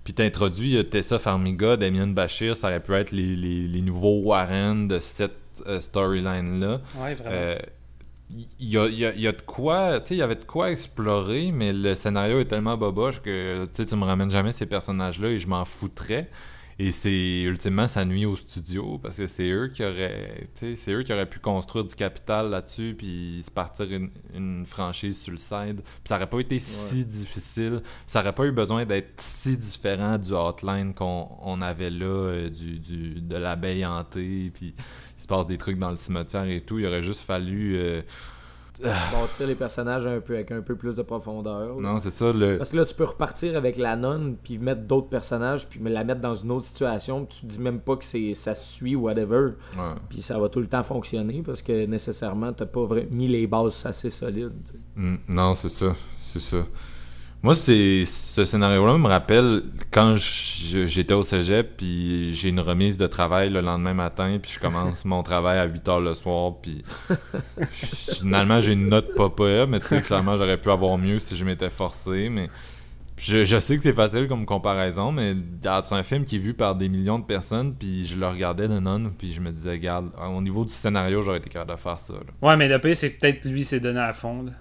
Puis 0.04 0.14
t'introduis 0.14 0.76
euh, 0.76 0.84
Tessa 0.84 1.18
Farmiga, 1.18 1.78
Damien 1.78 2.08
Bachir, 2.08 2.58
ça 2.58 2.68
aurait 2.68 2.82
pu 2.82 2.94
être 2.94 3.12
les, 3.12 3.36
les- 3.38 3.68
les 3.70 3.82
nouveaux 3.82 4.20
Warren 4.22 4.88
de 4.90 5.00
cette 5.00 5.32
euh, 5.68 5.80
storyline-là. 5.80 6.82
Ouais, 6.98 7.16
vraiment. 7.16 7.30
Euh, 7.36 7.58
Il 8.60 8.68
y, 8.68 8.78
a, 8.80 8.88
il 8.88 8.98
y 8.98 9.06
a- 9.06 9.14
il 9.14 9.22
y 9.22 9.28
a 9.28 9.32
de 9.32 9.42
quoi, 9.42 10.00
tu 10.00 10.08
sais, 10.08 10.16
il 10.16 10.18
y 10.18 10.22
avait 10.24 10.36
de 10.38 10.44
quoi 10.46 10.72
explorer, 10.72 11.52
mais 11.52 11.72
le 11.72 11.94
scénario 11.94 12.40
est 12.40 12.46
tellement 12.46 12.76
boboche 12.78 13.22
que 13.22 13.66
tu 13.66 13.70
sais, 13.74 13.86
tu 13.86 13.96
me 13.96 14.06
ramènes 14.06 14.32
jamais 14.32 14.54
ces 14.54 14.66
personnages-là 14.66 15.28
et 15.30 15.38
je 15.38 15.48
m'en 15.48 15.66
foutrais. 15.66 16.30
Et 16.80 16.90
c'est 16.90 17.42
ultimement 17.44 17.88
ça 17.88 18.04
nuit 18.04 18.26
au 18.26 18.36
studio 18.36 18.98
parce 18.98 19.18
que 19.18 19.28
c'est 19.28 19.48
eux 19.52 19.68
qui 19.68 19.84
auraient, 19.84 20.48
tu 20.56 20.72
sais, 20.72 20.76
c'est 20.76 20.92
eux 20.94 21.04
qui 21.04 21.14
auraient 21.14 21.30
pu 21.30 21.38
construire 21.38 21.86
du 21.86 21.94
capital 21.94 22.50
là-dessus 22.50 22.96
puis 22.98 23.44
se 23.46 23.52
partir 23.52 23.86
une, 23.92 24.10
une 24.34 24.66
franchise 24.66 25.22
sur 25.22 25.32
le 25.34 25.38
side. 25.38 25.82
Puis 25.84 26.06
ça 26.06 26.16
aurait 26.16 26.28
pas 26.30 26.40
été 26.40 26.58
si 26.58 27.06
difficile, 27.06 27.84
ça 28.08 28.22
aurait 28.22 28.34
pas 28.34 28.46
eu 28.46 28.52
besoin 28.52 28.86
d'être 28.86 29.22
si 29.22 29.56
différent 29.56 30.18
du 30.18 30.32
hotline 30.32 30.96
qu'on 30.96 31.28
on 31.40 31.62
avait 31.62 31.92
là, 31.92 32.06
euh, 32.08 32.50
du, 32.50 32.80
du- 32.80 33.22
de 33.22 33.36
l'abeille 33.38 33.86
hantée, 33.86 34.50
puis 34.52 34.74
il 35.13 35.13
se 35.24 35.28
passe 35.28 35.46
des 35.48 35.58
trucs 35.58 35.80
dans 35.80 35.90
le 35.90 35.96
cimetière 35.96 36.46
et 36.46 36.62
tout. 36.62 36.80
Il 36.80 36.86
aurait 36.86 37.02
juste 37.02 37.22
fallu. 37.22 37.78
euh, 37.78 38.02
bâtir 38.82 39.48
les 39.48 39.56
personnages 39.56 40.08
un 40.08 40.20
peu 40.20 40.34
avec 40.34 40.52
un 40.52 40.62
peu 40.62 40.76
plus 40.76 40.96
de 40.96 41.02
profondeur. 41.04 41.80
Non, 41.80 42.00
c'est 42.00 42.12
ça. 42.12 42.34
Le... 42.34 42.58
Parce 42.58 42.72
que 42.72 42.78
là, 42.78 42.86
tu 42.86 42.96
peux 42.96 43.04
repartir 43.04 43.56
avec 43.56 43.78
la 43.78 43.96
nonne, 43.96 44.36
puis 44.44 44.58
mettre 44.58 44.82
d'autres 44.82 45.10
personnages, 45.10 45.68
puis 45.70 45.80
me 45.80 45.90
la 45.90 46.04
mettre 46.04 46.22
dans 46.22 46.34
une 46.34 46.52
autre 46.52 46.66
situation, 46.66 47.26
puis 47.26 47.38
tu 47.42 47.46
dis 47.46 47.60
même 47.60 47.80
pas 47.80 47.96
que 47.96 48.04
c'est 48.04 48.34
ça 48.34 48.56
se 48.56 48.74
suit, 48.74 48.96
whatever. 48.96 49.52
Ouais. 49.78 49.94
Puis 50.10 50.22
ça 50.22 50.40
va 50.40 50.50
tout 50.50 50.60
le 50.60 50.68
temps 50.68 50.84
fonctionner, 50.84 51.44
parce 51.46 51.62
que 51.62 51.86
nécessairement, 51.86 52.52
t'as 52.52 52.66
pas 52.66 52.88
mis 53.12 53.28
les 53.28 53.46
bases 53.48 53.86
assez 53.86 54.10
solides. 54.10 54.52
Mm, 54.96 55.16
non, 55.30 55.54
c'est 55.54 55.70
ça. 55.70 55.94
C'est 56.22 56.42
ça. 56.42 56.66
Moi, 57.44 57.56
c'est 57.56 58.06
ce 58.06 58.46
scénario-là 58.46 58.98
me 58.98 59.08
rappelle 59.10 59.64
quand 59.92 60.16
j'étais 60.16 61.14
au 61.14 61.24
cégep, 61.24 61.76
puis 61.76 62.34
j'ai 62.34 62.48
une 62.48 62.62
remise 62.62 62.96
de 62.96 63.06
travail 63.06 63.50
le 63.50 63.60
lendemain 63.60 63.94
matin, 63.94 64.40
puis 64.42 64.50
je 64.54 64.60
commence 64.62 65.04
mon 65.06 65.24
travail 65.24 65.60
à 65.60 65.66
8 65.66 65.90
heures 65.90 66.00
le 66.00 66.14
soir, 66.14 66.54
puis 66.62 66.86
finalement, 68.18 68.62
j'ai 68.62 68.72
une 68.72 68.88
note 68.88 69.14
pas 69.16 69.30
mais 69.68 69.82
tu 69.82 69.88
sais, 69.88 70.02
clairement, 70.02 70.38
j'aurais 70.38 70.56
pu 70.56 70.72
avoir 70.72 70.98
mieux 70.98 71.20
si 71.20 71.36
je 71.36 71.44
m'étais 71.44 71.70
forcé, 71.70 72.30
mais 72.30 72.48
je, 73.18 73.44
je 73.44 73.60
sais 73.60 73.76
que 73.76 73.84
c'est 73.84 73.92
facile 73.92 74.30
comme 74.30 74.46
comparaison, 74.46 75.12
mais 75.12 75.36
c'est 75.62 75.96
un 75.96 76.04
film 76.04 76.24
qui 76.24 76.38
est 76.38 76.40
vu 76.40 76.54
par 76.54 76.76
des 76.76 76.88
millions 76.88 77.20
de 77.20 77.26
personnes, 77.26 77.76
puis 77.76 78.06
je 78.06 78.16
le 78.16 78.26
regardais 78.26 78.70
de 78.70 78.80
non, 78.80 79.12
puis 79.18 79.34
je 79.34 79.42
me 79.42 79.52
disais, 79.52 79.72
regarde, 79.72 80.12
au 80.34 80.42
niveau 80.42 80.64
du 80.64 80.72
scénario, 80.72 81.22
j'aurais 81.22 81.40
été 81.40 81.50
capable 81.50 81.74
de 81.74 81.78
faire 81.78 82.00
ça. 82.00 82.14
là. 82.14 82.20
Ouais, 82.42 82.56
mais 82.56 82.70
le 82.70 82.80
pire, 82.80 82.96
c'est 82.96 83.10
peut-être 83.10 83.44
lui 83.44 83.66
s'est 83.66 83.82
donné 83.82 84.00
à 84.00 84.14
fond. 84.14 84.44
là. 84.44 84.52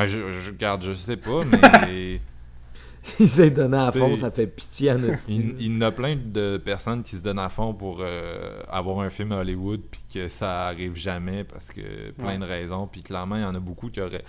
Ben, 0.00 0.06
je, 0.06 0.30
je 0.32 0.52
je 0.80 0.92
sais 0.94 1.16
pas, 1.16 1.40
mais... 1.86 2.20
Il 3.18 3.28
s'est 3.28 3.50
donné 3.50 3.78
à 3.78 3.90
fond, 3.90 4.14
ça 4.14 4.30
fait 4.30 4.46
pitié 4.46 4.92
en 4.92 4.98
esti. 4.98 5.36
Il, 5.36 5.62
il 5.66 5.74
y 5.74 5.76
en 5.76 5.80
a 5.80 5.90
plein 5.90 6.16
de 6.16 6.58
personnes 6.62 7.02
qui 7.02 7.16
se 7.16 7.22
donnent 7.22 7.38
à 7.38 7.48
fond 7.48 7.72
pour 7.72 7.98
euh, 8.00 8.60
avoir 8.68 9.00
un 9.00 9.08
film 9.10 9.32
à 9.32 9.38
Hollywood 9.38 9.80
puis 9.90 10.02
que 10.12 10.28
ça 10.28 10.66
arrive 10.66 10.96
jamais 10.96 11.44
parce 11.44 11.70
que 11.70 12.10
plein 12.12 12.26
Ouais. 12.32 12.38
de 12.38 12.44
raisons 12.44 12.86
puis 12.86 13.02
clairement 13.02 13.36
il 13.36 13.42
y 13.42 13.44
en 13.44 13.54
a 13.54 13.60
beaucoup 13.60 13.88
qui 13.88 14.00
auraient 14.02 14.24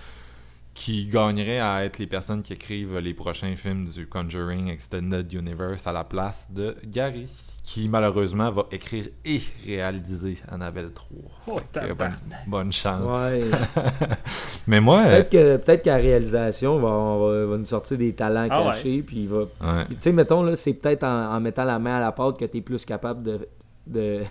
qui 0.73 1.07
gagneraient 1.07 1.59
à 1.59 1.83
être 1.83 1.99
les 1.99 2.07
personnes 2.07 2.41
qui 2.41 2.53
écrivent 2.53 2.97
les 2.97 3.13
prochains 3.13 3.57
films 3.57 3.89
du 3.89 4.07
Conjuring 4.07 4.69
Extended 4.69 5.31
Universe 5.33 5.85
à 5.85 5.91
la 5.91 6.05
place 6.05 6.47
de 6.49 6.77
Gary, 6.85 7.27
qui 7.63 7.87
malheureusement 7.87 8.51
va 8.51 8.65
écrire 8.71 9.05
et 9.23 9.39
réaliser 9.65 10.37
Annabelle 10.49 10.91
3. 10.93 11.17
Oh, 11.47 11.57
que, 11.71 11.93
bonne, 11.93 12.17
bonne 12.47 12.71
chance. 12.71 13.03
Ouais. 13.03 13.43
Mais 14.67 14.81
moi, 14.81 15.03
peut-être 15.03 15.29
que 15.29 15.57
peut-être 15.57 15.83
qu'à 15.83 15.97
la 15.97 16.03
réalisation, 16.03 16.79
va, 16.79 16.89
on 16.89 17.47
va, 17.49 17.57
nous 17.57 17.65
sortir 17.65 17.97
des 17.97 18.13
talents 18.13 18.47
Ah 18.49 18.61
ouais. 18.61 18.71
cachés, 18.71 19.03
puis 19.03 19.21
il 19.21 19.29
va. 19.29 19.41
ouais. 19.41 19.85
Tu 19.89 19.95
sais, 20.01 20.11
mettons, 20.11 20.43
là, 20.43 20.55
c'est 20.55 20.73
peut-être 20.73 21.03
en, 21.03 21.35
en 21.35 21.39
mettant 21.39 21.63
la 21.63 21.79
main 21.79 21.97
à 21.97 21.99
la 21.99 22.11
pâte 22.11 22.39
que 22.39 22.45
tu 22.45 22.57
es 22.57 22.61
plus 22.61 22.83
capable 22.83 23.23
de. 23.23 23.47
de 23.87 24.21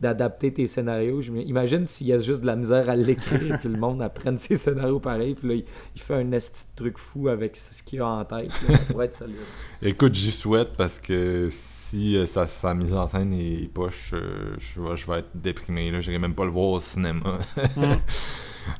d'adapter 0.00 0.52
tes 0.52 0.66
scénarios. 0.66 1.20
Je 1.20 1.32
m'imagine 1.32 1.86
s'il 1.86 2.06
y 2.06 2.12
a 2.12 2.18
juste 2.18 2.42
de 2.42 2.46
la 2.46 2.56
misère 2.56 2.88
à 2.88 2.96
l'écrire, 2.96 3.58
puis 3.60 3.68
le 3.68 3.78
monde 3.78 4.00
apprenne 4.02 4.36
ses 4.38 4.56
scénarios 4.56 5.00
pareil, 5.00 5.34
puis 5.34 5.48
là, 5.48 5.54
il, 5.54 5.64
il 5.96 6.00
fait 6.00 6.14
un 6.14 6.32
esti 6.32 6.64
de 6.70 6.76
truc 6.84 6.98
fou 6.98 7.28
avec 7.28 7.56
ce 7.56 7.82
qu'il 7.82 8.00
a 8.00 8.06
en 8.06 8.24
tête. 8.24 8.48
là. 8.68 8.76
Ça 8.76 8.92
pourrait 8.92 9.06
être 9.06 9.14
solide. 9.14 9.36
Écoute, 9.82 10.14
j'y 10.14 10.30
souhaite 10.30 10.76
parce 10.76 10.98
que 11.00 11.48
si 11.50 12.16
euh, 12.16 12.26
sa, 12.26 12.46
sa 12.46 12.74
mise 12.74 12.92
en 12.94 13.08
scène 13.08 13.32
est 13.32 13.68
poche, 13.72 14.10
euh, 14.14 14.54
je, 14.58 14.80
vais, 14.80 14.96
je 14.96 15.06
vais 15.10 15.18
être 15.20 15.30
déprimé. 15.34 15.90
Je 16.00 16.10
n'irai 16.10 16.18
même 16.18 16.34
pas 16.34 16.44
le 16.44 16.50
voir 16.50 16.68
au 16.68 16.80
cinéma. 16.80 17.38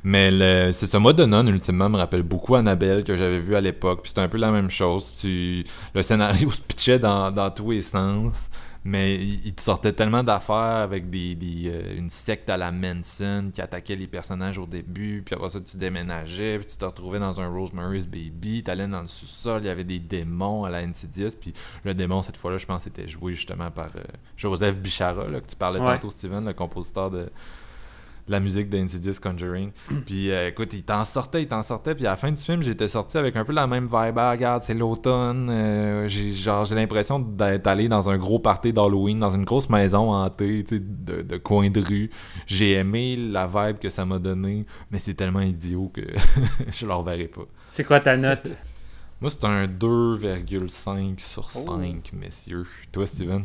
Mais 0.04 0.30
le- 0.30 0.72
c'est 0.72 0.86
ce 0.86 0.96
mode 0.98 1.16
de 1.16 1.24
non, 1.24 1.46
ultimement, 1.46 1.88
me 1.88 1.96
rappelle 1.96 2.22
beaucoup 2.22 2.54
Annabelle 2.56 3.04
que 3.04 3.16
j'avais 3.16 3.38
vu 3.40 3.54
à 3.56 3.60
l'époque. 3.60 4.00
Puis 4.02 4.10
c'était 4.10 4.20
un 4.20 4.28
peu 4.28 4.36
la 4.38 4.50
même 4.50 4.70
chose. 4.70 5.16
Tu, 5.20 5.64
le 5.94 6.02
scénario 6.02 6.50
se 6.50 6.60
pitchait 6.60 6.98
dans, 6.98 7.30
dans 7.30 7.50
tous 7.50 7.70
les 7.70 7.82
sens. 7.82 8.32
Mais 8.88 9.16
il, 9.16 9.54
te 9.54 9.60
sortait 9.60 9.92
tellement 9.92 10.24
d'affaires 10.24 10.56
avec 10.56 11.10
des, 11.10 11.34
des, 11.34 11.64
euh, 11.66 11.96
une 11.98 12.08
secte 12.08 12.48
à 12.48 12.56
la 12.56 12.72
Manson 12.72 13.50
qui 13.52 13.60
attaquait 13.60 13.96
les 13.96 14.06
personnages 14.06 14.56
au 14.56 14.64
début. 14.64 15.22
Puis 15.24 15.34
après 15.34 15.50
ça, 15.50 15.60
tu 15.60 15.76
déménageais. 15.76 16.58
Puis 16.58 16.68
tu 16.68 16.78
te 16.78 16.84
retrouvais 16.86 17.18
dans 17.18 17.38
un 17.38 17.48
Rosemary's 17.48 18.06
Baby. 18.06 18.62
Tu 18.64 18.70
allais 18.70 18.88
dans 18.88 19.02
le 19.02 19.06
sous-sol. 19.06 19.60
Il 19.62 19.66
y 19.66 19.68
avait 19.68 19.84
des 19.84 19.98
démons 19.98 20.64
à 20.64 20.70
la 20.70 20.78
Insidious. 20.78 21.32
Puis 21.38 21.52
le 21.84 21.92
démon, 21.92 22.22
cette 22.22 22.38
fois-là, 22.38 22.56
je 22.56 22.64
pense, 22.64 22.86
était 22.86 23.06
joué 23.06 23.34
justement 23.34 23.70
par 23.70 23.90
euh, 23.96 24.02
Joseph 24.38 24.76
Bichara, 24.76 25.28
là, 25.28 25.40
que 25.42 25.46
tu 25.48 25.56
parlais 25.56 25.80
Ouais. 25.80 25.96
tantôt, 25.96 26.10
Steven, 26.10 26.46
le 26.46 26.54
compositeur 26.54 27.10
de 27.10 27.28
la 28.30 28.40
musique 28.40 28.68
d'Insidious 28.68 29.14
Conjuring. 29.22 29.70
Puis 30.06 30.30
euh, 30.30 30.48
écoute, 30.48 30.72
il 30.74 30.82
t'en 30.82 31.04
sortait, 31.04 31.42
il 31.42 31.48
t'en 31.48 31.62
sortait. 31.62 31.94
Puis 31.94 32.06
à 32.06 32.10
la 32.10 32.16
fin 32.16 32.30
du 32.30 32.40
film, 32.42 32.62
j'étais 32.62 32.88
sorti 32.88 33.18
avec 33.18 33.36
un 33.36 33.44
peu 33.44 33.52
la 33.52 33.66
même 33.66 33.84
vibe. 33.84 34.18
Ah, 34.18 34.30
regarde, 34.32 34.62
c'est 34.62 34.74
l'automne. 34.74 35.48
euh, 35.50 36.08
j'ai 36.08 36.30
genre 36.32 36.64
j'ai 36.64 36.74
l'impression 36.74 37.18
d'être 37.18 37.66
allé 37.66 37.88
dans 37.88 38.08
un 38.08 38.18
gros 38.18 38.38
party 38.38 38.72
d'Halloween, 38.72 39.18
dans 39.18 39.30
une 39.30 39.44
grosse 39.44 39.68
maison 39.70 40.12
hantée, 40.12 40.64
tu 40.68 40.76
sais, 40.76 40.82
de, 40.84 41.22
de 41.22 41.36
coin 41.36 41.70
de 41.70 41.80
rue. 41.80 42.10
J'ai 42.46 42.72
aimé 42.72 43.16
la 43.16 43.46
vibe 43.46 43.78
que 43.78 43.88
ça 43.88 44.04
m'a 44.04 44.18
donné, 44.18 44.64
mais 44.90 44.98
c'est 44.98 45.14
tellement 45.14 45.40
idiot 45.40 45.90
que 45.94 46.02
je 46.72 46.86
le 46.86 46.92
reverrai 46.94 47.28
pas. 47.28 47.42
C'est 47.66 47.84
quoi 47.84 48.00
ta 48.00 48.16
note? 48.16 48.48
Moi, 49.20 49.30
c'est 49.30 49.44
un 49.46 49.66
2,5 49.66 51.18
sur 51.18 51.50
5, 51.50 51.66
Oh. 51.66 52.16
messieurs. 52.16 52.66
Toi, 52.92 53.04
Steven? 53.06 53.42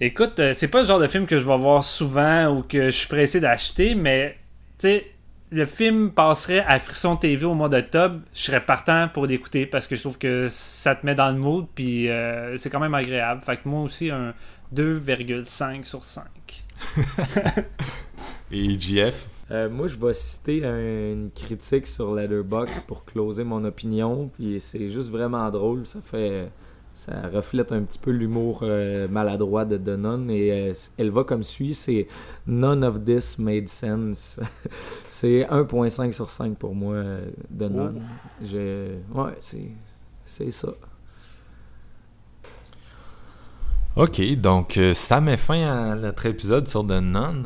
Écoute, 0.00 0.38
euh, 0.38 0.52
c'est 0.54 0.68
pas 0.68 0.80
le 0.80 0.86
genre 0.86 1.00
de 1.00 1.06
film 1.08 1.26
que 1.26 1.38
je 1.38 1.46
vais 1.46 1.56
voir 1.56 1.82
souvent 1.84 2.48
ou 2.56 2.62
que 2.62 2.84
je 2.84 2.90
suis 2.96 3.08
pressé 3.08 3.40
d'acheter, 3.40 3.94
mais 3.96 4.36
tu 4.78 4.88
sais, 4.88 5.06
le 5.50 5.64
film 5.64 6.12
passerait 6.12 6.60
à 6.60 6.78
Frisson 6.78 7.16
TV 7.16 7.44
au 7.46 7.54
mois 7.54 7.68
d'octobre, 7.68 8.20
je 8.32 8.42
serais 8.42 8.64
partant 8.64 9.08
pour 9.12 9.26
l'écouter 9.26 9.66
parce 9.66 9.86
que 9.88 9.96
je 9.96 10.02
trouve 10.02 10.18
que 10.18 10.46
ça 10.48 10.94
te 10.94 11.04
met 11.04 11.16
dans 11.16 11.30
le 11.30 11.38
mood, 11.38 11.66
puis 11.74 12.08
euh, 12.08 12.56
c'est 12.58 12.70
quand 12.70 12.78
même 12.80 12.94
agréable. 12.94 13.40
Fait 13.42 13.56
que 13.56 13.68
moi 13.68 13.80
aussi, 13.82 14.10
un 14.10 14.34
2,5 14.74 15.82
sur 15.84 16.04
5. 16.04 16.24
Et 18.52 18.78
JF? 18.78 19.26
Euh, 19.50 19.68
moi, 19.70 19.88
je 19.88 19.96
vais 19.96 20.12
citer 20.12 20.64
un- 20.64 20.76
une 21.12 21.30
critique 21.34 21.86
sur 21.86 22.14
Letterboxd 22.14 22.84
pour 22.86 23.04
closer 23.04 23.44
mon 23.44 23.64
opinion. 23.64 24.30
Puis 24.34 24.60
c'est 24.60 24.88
juste 24.90 25.10
vraiment 25.10 25.48
drôle. 25.50 25.86
Ça 25.86 26.00
fait, 26.02 26.50
ça 26.98 27.28
reflète 27.32 27.70
un 27.70 27.82
petit 27.82 27.98
peu 27.98 28.10
l'humour 28.10 28.60
euh, 28.62 29.06
maladroit 29.06 29.64
de 29.64 29.76
The 29.76 29.96
Nun. 29.96 30.28
Et 30.30 30.50
euh, 30.50 30.72
elle 30.98 31.10
va 31.10 31.22
comme 31.22 31.44
suit 31.44 31.72
c'est 31.72 32.08
None 32.48 32.82
of 32.82 33.04
this 33.04 33.38
made 33.38 33.68
sense. 33.68 34.40
c'est 35.08 35.46
1.5 35.48 36.10
sur 36.10 36.28
5 36.28 36.56
pour 36.56 36.74
moi, 36.74 36.96
euh. 36.96 37.30
Je, 38.42 38.96
ouais, 39.14 39.32
c'est, 39.38 39.68
c'est 40.26 40.50
ça. 40.50 40.70
Ok, 43.94 44.20
donc 44.34 44.76
euh, 44.76 44.92
ça 44.92 45.20
met 45.20 45.36
fin 45.36 45.62
à 45.62 45.94
notre 45.94 46.26
épisode 46.26 46.66
sur 46.66 46.84
The 46.84 47.00
Nun. 47.00 47.44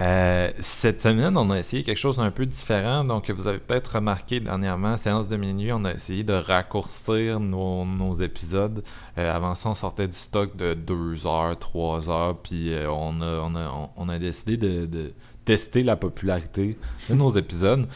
Euh, 0.00 0.50
cette 0.58 1.02
semaine, 1.02 1.36
on 1.36 1.50
a 1.50 1.58
essayé 1.58 1.82
quelque 1.82 1.98
chose 1.98 2.16
d'un 2.16 2.30
peu 2.30 2.46
différent. 2.46 3.04
Donc, 3.04 3.30
vous 3.30 3.46
avez 3.46 3.58
peut-être 3.58 3.96
remarqué 3.96 4.40
dernièrement, 4.40 4.96
séance 4.96 5.28
de 5.28 5.36
minuit, 5.36 5.72
on 5.72 5.84
a 5.84 5.92
essayé 5.92 6.24
de 6.24 6.32
raccourcir 6.32 7.40
nos, 7.40 8.14
épisodes. 8.14 8.82
Euh, 9.18 9.34
avant 9.34 9.54
ça, 9.54 9.68
on 9.68 9.74
sortait 9.74 10.08
du 10.08 10.16
stock 10.16 10.56
de 10.56 10.74
2 10.74 11.26
heures, 11.26 11.58
3 11.58 12.10
heures, 12.10 12.38
puis 12.38 12.72
euh, 12.72 12.90
on, 12.90 14.08
a, 14.08 14.18
décidé 14.18 14.56
de 14.56 15.12
tester 15.44 15.82
la 15.82 15.96
popularité 15.96 16.78
de 17.10 17.14
nos 17.14 17.30
épisodes. 17.30 17.86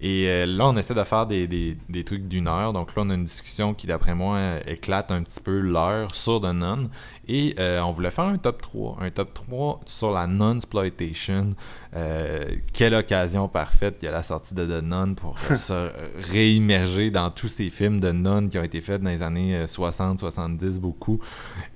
Et 0.00 0.28
euh, 0.28 0.46
là, 0.46 0.68
on 0.68 0.76
essaie 0.76 0.94
de 0.94 1.02
faire 1.02 1.26
des, 1.26 1.46
des- 1.48 1.76
des 1.88 2.04
trucs 2.04 2.28
d'une 2.28 2.46
heure. 2.46 2.72
Donc 2.72 2.94
là, 2.94 3.02
on 3.04 3.10
a 3.10 3.14
une 3.14 3.24
discussion 3.24 3.74
qui, 3.74 3.86
d'après 3.88 4.14
moi, 4.14 4.38
éclate 4.66 5.10
un 5.10 5.22
petit 5.24 5.40
peu 5.40 5.58
l'heure 5.58 6.14
sur 6.14 6.40
The 6.40 6.52
Nun. 6.54 6.88
Et 7.26 7.54
euh, 7.58 7.80
on 7.80 7.90
voulait 7.92 8.10
faire 8.12 8.24
un 8.26 8.38
top 8.38 8.62
3. 8.62 8.98
Un 9.00 9.10
top 9.10 9.34
3 9.34 9.80
sur 9.86 10.12
la 10.12 10.26
non-exploitation. 10.26 11.50
Euh, 11.96 12.44
quelle 12.72 12.94
occasion 12.94 13.48
parfaite. 13.48 13.96
Il 14.02 14.04
y 14.04 14.08
a 14.08 14.12
la 14.12 14.22
sortie 14.22 14.54
de 14.54 14.64
The 14.64 14.82
Nun 14.84 15.14
pour 15.14 15.36
euh, 15.50 15.56
se 15.56 15.90
réimmerger 16.30 17.10
dans 17.10 17.30
tous 17.30 17.48
ces 17.48 17.68
films 17.70 17.98
de 18.00 18.12
Nun 18.12 18.48
qui 18.48 18.58
ont 18.58 18.62
été 18.62 18.80
faits 18.80 19.02
dans 19.02 19.10
les 19.10 19.22
années 19.22 19.56
euh, 19.56 19.66
60, 19.66 20.20
70, 20.20 20.78
beaucoup. 20.80 21.18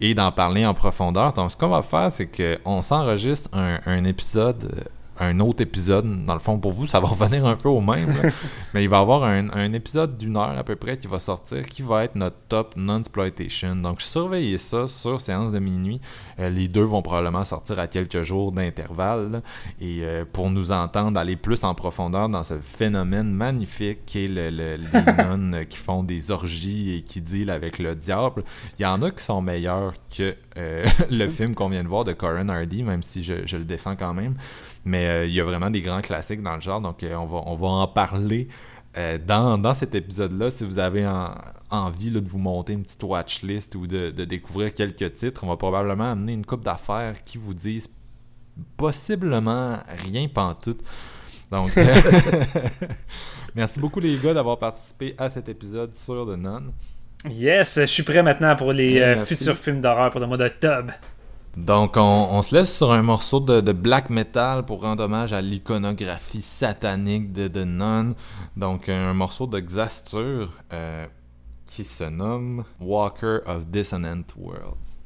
Et 0.01 0.15
d'en 0.15 0.31
parler 0.33 0.65
en 0.65 0.75
profondeur. 0.75 1.33
Donc, 1.33 1.51
ce 1.51 1.57
qu'on 1.57 1.69
va 1.69 1.83
faire, 1.83 2.13
c'est 2.13 2.29
qu'on 2.29 2.83
s'enregistre 2.83 3.49
un, 3.53 3.81
un 3.87 4.05
épisode. 4.05 4.85
Un 5.19 5.41
autre 5.41 5.61
épisode, 5.63 6.25
dans 6.27 6.35
le 6.35 6.41
fond, 6.41 6.59
pour 6.59 6.73
vous, 6.73 6.87
ça 6.87 6.99
va 7.01 7.07
revenir 7.15 7.45
un 7.47 7.57
peu 7.57 7.69
au 7.69 7.81
même, 7.81 8.09
là. 8.23 8.31
mais 8.75 8.83
il 8.85 8.89
va 8.89 8.99
y 8.99 9.01
avoir 9.01 9.25
un, 9.25 9.51
un 9.51 9.73
épisode 9.73 10.17
d'une 10.19 10.37
heure 10.37 10.57
à 10.59 10.65
peu 10.65 10.75
près 10.77 10.97
qui 10.97 11.07
va 11.07 11.19
sortir, 11.21 11.63
qui 11.67 11.83
va 11.83 12.05
être 12.05 12.15
notre 12.17 12.37
top 12.49 12.75
non-exploitation. 12.77 13.77
Donc, 13.77 14.01
surveillez 14.01 14.59
ça 14.59 14.87
sur 14.87 15.21
séance 15.21 15.53
de 15.53 15.59
minuit. 15.59 16.01
Euh, 16.41 16.49
les 16.49 16.67
deux 16.69 16.83
vont 16.83 17.03
probablement 17.03 17.45
sortir 17.45 17.79
à 17.79 17.87
quelques 17.87 18.23
jours 18.23 18.53
d'intervalle. 18.53 19.43
Et 19.81 19.99
euh, 20.03 20.25
pour 20.31 20.51
nous 20.51 20.73
entendre 20.73 21.19
aller 21.19 21.37
plus 21.37 21.63
en 21.65 21.75
profondeur 21.75 22.29
dans 22.29 22.45
ce 22.45 22.55
phénomène 22.59 23.31
magnifique 23.31 24.05
qui 24.07 24.25
est 24.25 24.29
le, 24.29 24.51
le- 24.51 24.77
les 24.77 25.13
nonnes 25.25 25.55
euh, 25.55 25.65
qui 25.65 25.77
font 25.79 26.03
des 26.03 26.31
orgies 26.31 26.97
et 26.97 27.03
qui 27.03 27.21
dealent 27.21 27.51
avec 27.51 27.79
le 27.79 27.95
diable, 27.95 28.45
il 28.79 28.83
y 28.83 28.87
en 28.87 29.03
a 29.03 29.11
qui 29.11 29.23
sont 29.23 29.43
meilleurs 29.43 29.93
que 30.17 30.35
euh, 30.57 30.85
le 31.11 31.29
film 31.29 31.55
qu'on 31.55 31.69
vient 31.69 31.83
de 31.83 31.89
voir 31.89 32.05
de 32.05 32.13
Corin 32.13 32.49
Hardy, 32.49 32.83
même 32.83 33.03
si 33.03 33.23
je, 33.23 33.35
je 33.47 33.57
le 33.57 33.65
défends 33.65 33.97
quand 33.97 34.15
même. 34.15 34.37
Mais 34.85 35.07
euh, 35.07 35.27
il 35.27 35.33
y 35.33 35.41
a 35.41 35.45
vraiment 35.45 35.71
des 35.71 35.81
grands 35.81 36.01
classiques 36.01 36.43
dans 36.43 36.55
le 36.55 36.61
genre, 36.61 36.81
donc 36.81 37.03
euh, 37.03 37.15
on, 37.15 37.27
va, 37.27 37.43
on 37.47 37.55
va 37.57 37.69
en 37.69 37.87
parler 37.87 38.49
euh, 38.99 39.17
dans, 39.25 39.57
dans 39.59 39.75
cet 39.75 39.95
épisode-là. 39.95 40.51
Si 40.51 40.65
vous 40.65 40.79
avez 40.79 41.07
en- 41.07 41.35
envie 41.71 42.11
là, 42.11 42.21
de 42.21 42.29
vous 42.29 42.39
monter 42.39 42.73
une 42.73 42.83
petite 42.83 43.03
watchlist 43.03 43.75
ou 43.77 43.87
de, 43.87 44.11
de 44.11 44.25
découvrir 44.25 44.75
quelques 44.75 45.15
titres, 45.15 45.45
on 45.45 45.49
va 45.49 45.57
probablement 45.57 46.11
amener 46.13 46.33
une 46.33 46.45
coupe 46.45 46.65
d'affaires 46.65 47.23
qui 47.25 47.39
vous 47.39 47.55
disent 47.55 47.89
possiblement 48.77 49.79
rien 50.05 50.29
pantoute. 50.29 50.81
Donc, 51.51 51.71
merci 53.55 53.79
beaucoup 53.81 54.01
les 54.01 54.19
gars 54.19 54.35
d'avoir 54.35 54.59
participé 54.59 55.15
à 55.19 55.31
cet 55.31 55.49
épisode 55.49 55.95
sur 55.95 56.27
The 56.27 56.37
Nun. 56.39 56.73
Yes, 57.31 57.79
je 57.81 57.87
suis 57.87 58.03
prêt 58.03 58.23
maintenant 58.23 58.57
pour 58.57 58.73
les 58.73 59.01
euh, 59.01 59.17
futurs 59.25 59.57
films 59.57 59.81
d'horreur 59.81 60.11
pour 60.11 60.21
le 60.21 60.27
mois 60.27 60.37
d'octobre. 60.37 60.93
Donc, 61.57 61.97
on, 61.97 62.41
se 62.41 62.55
laisse 62.55 62.75
sur 62.75 62.93
un 62.93 63.03
morceau 63.03 63.39
de, 63.39 63.73
black 63.73 64.09
metal 64.09 64.65
pour 64.65 64.83
rendre 64.83 65.05
hommage 65.05 65.33
à 65.33 65.43
l'iconographie 65.43 66.41
satanique 66.41 67.33
de 67.33 67.47
The. 67.49 68.17
Donc, 68.57 68.89
un 68.89 69.13
morceau 69.13 69.47
de 69.47 69.61
Xastur 69.61 70.51
euh, 70.73 71.07
qui 71.67 71.85
se 71.85 72.05
nomme 72.05 72.65
Walker 72.81 73.41
of 73.47 73.67
Dissonant 73.67 74.25
Worlds. 74.37 74.99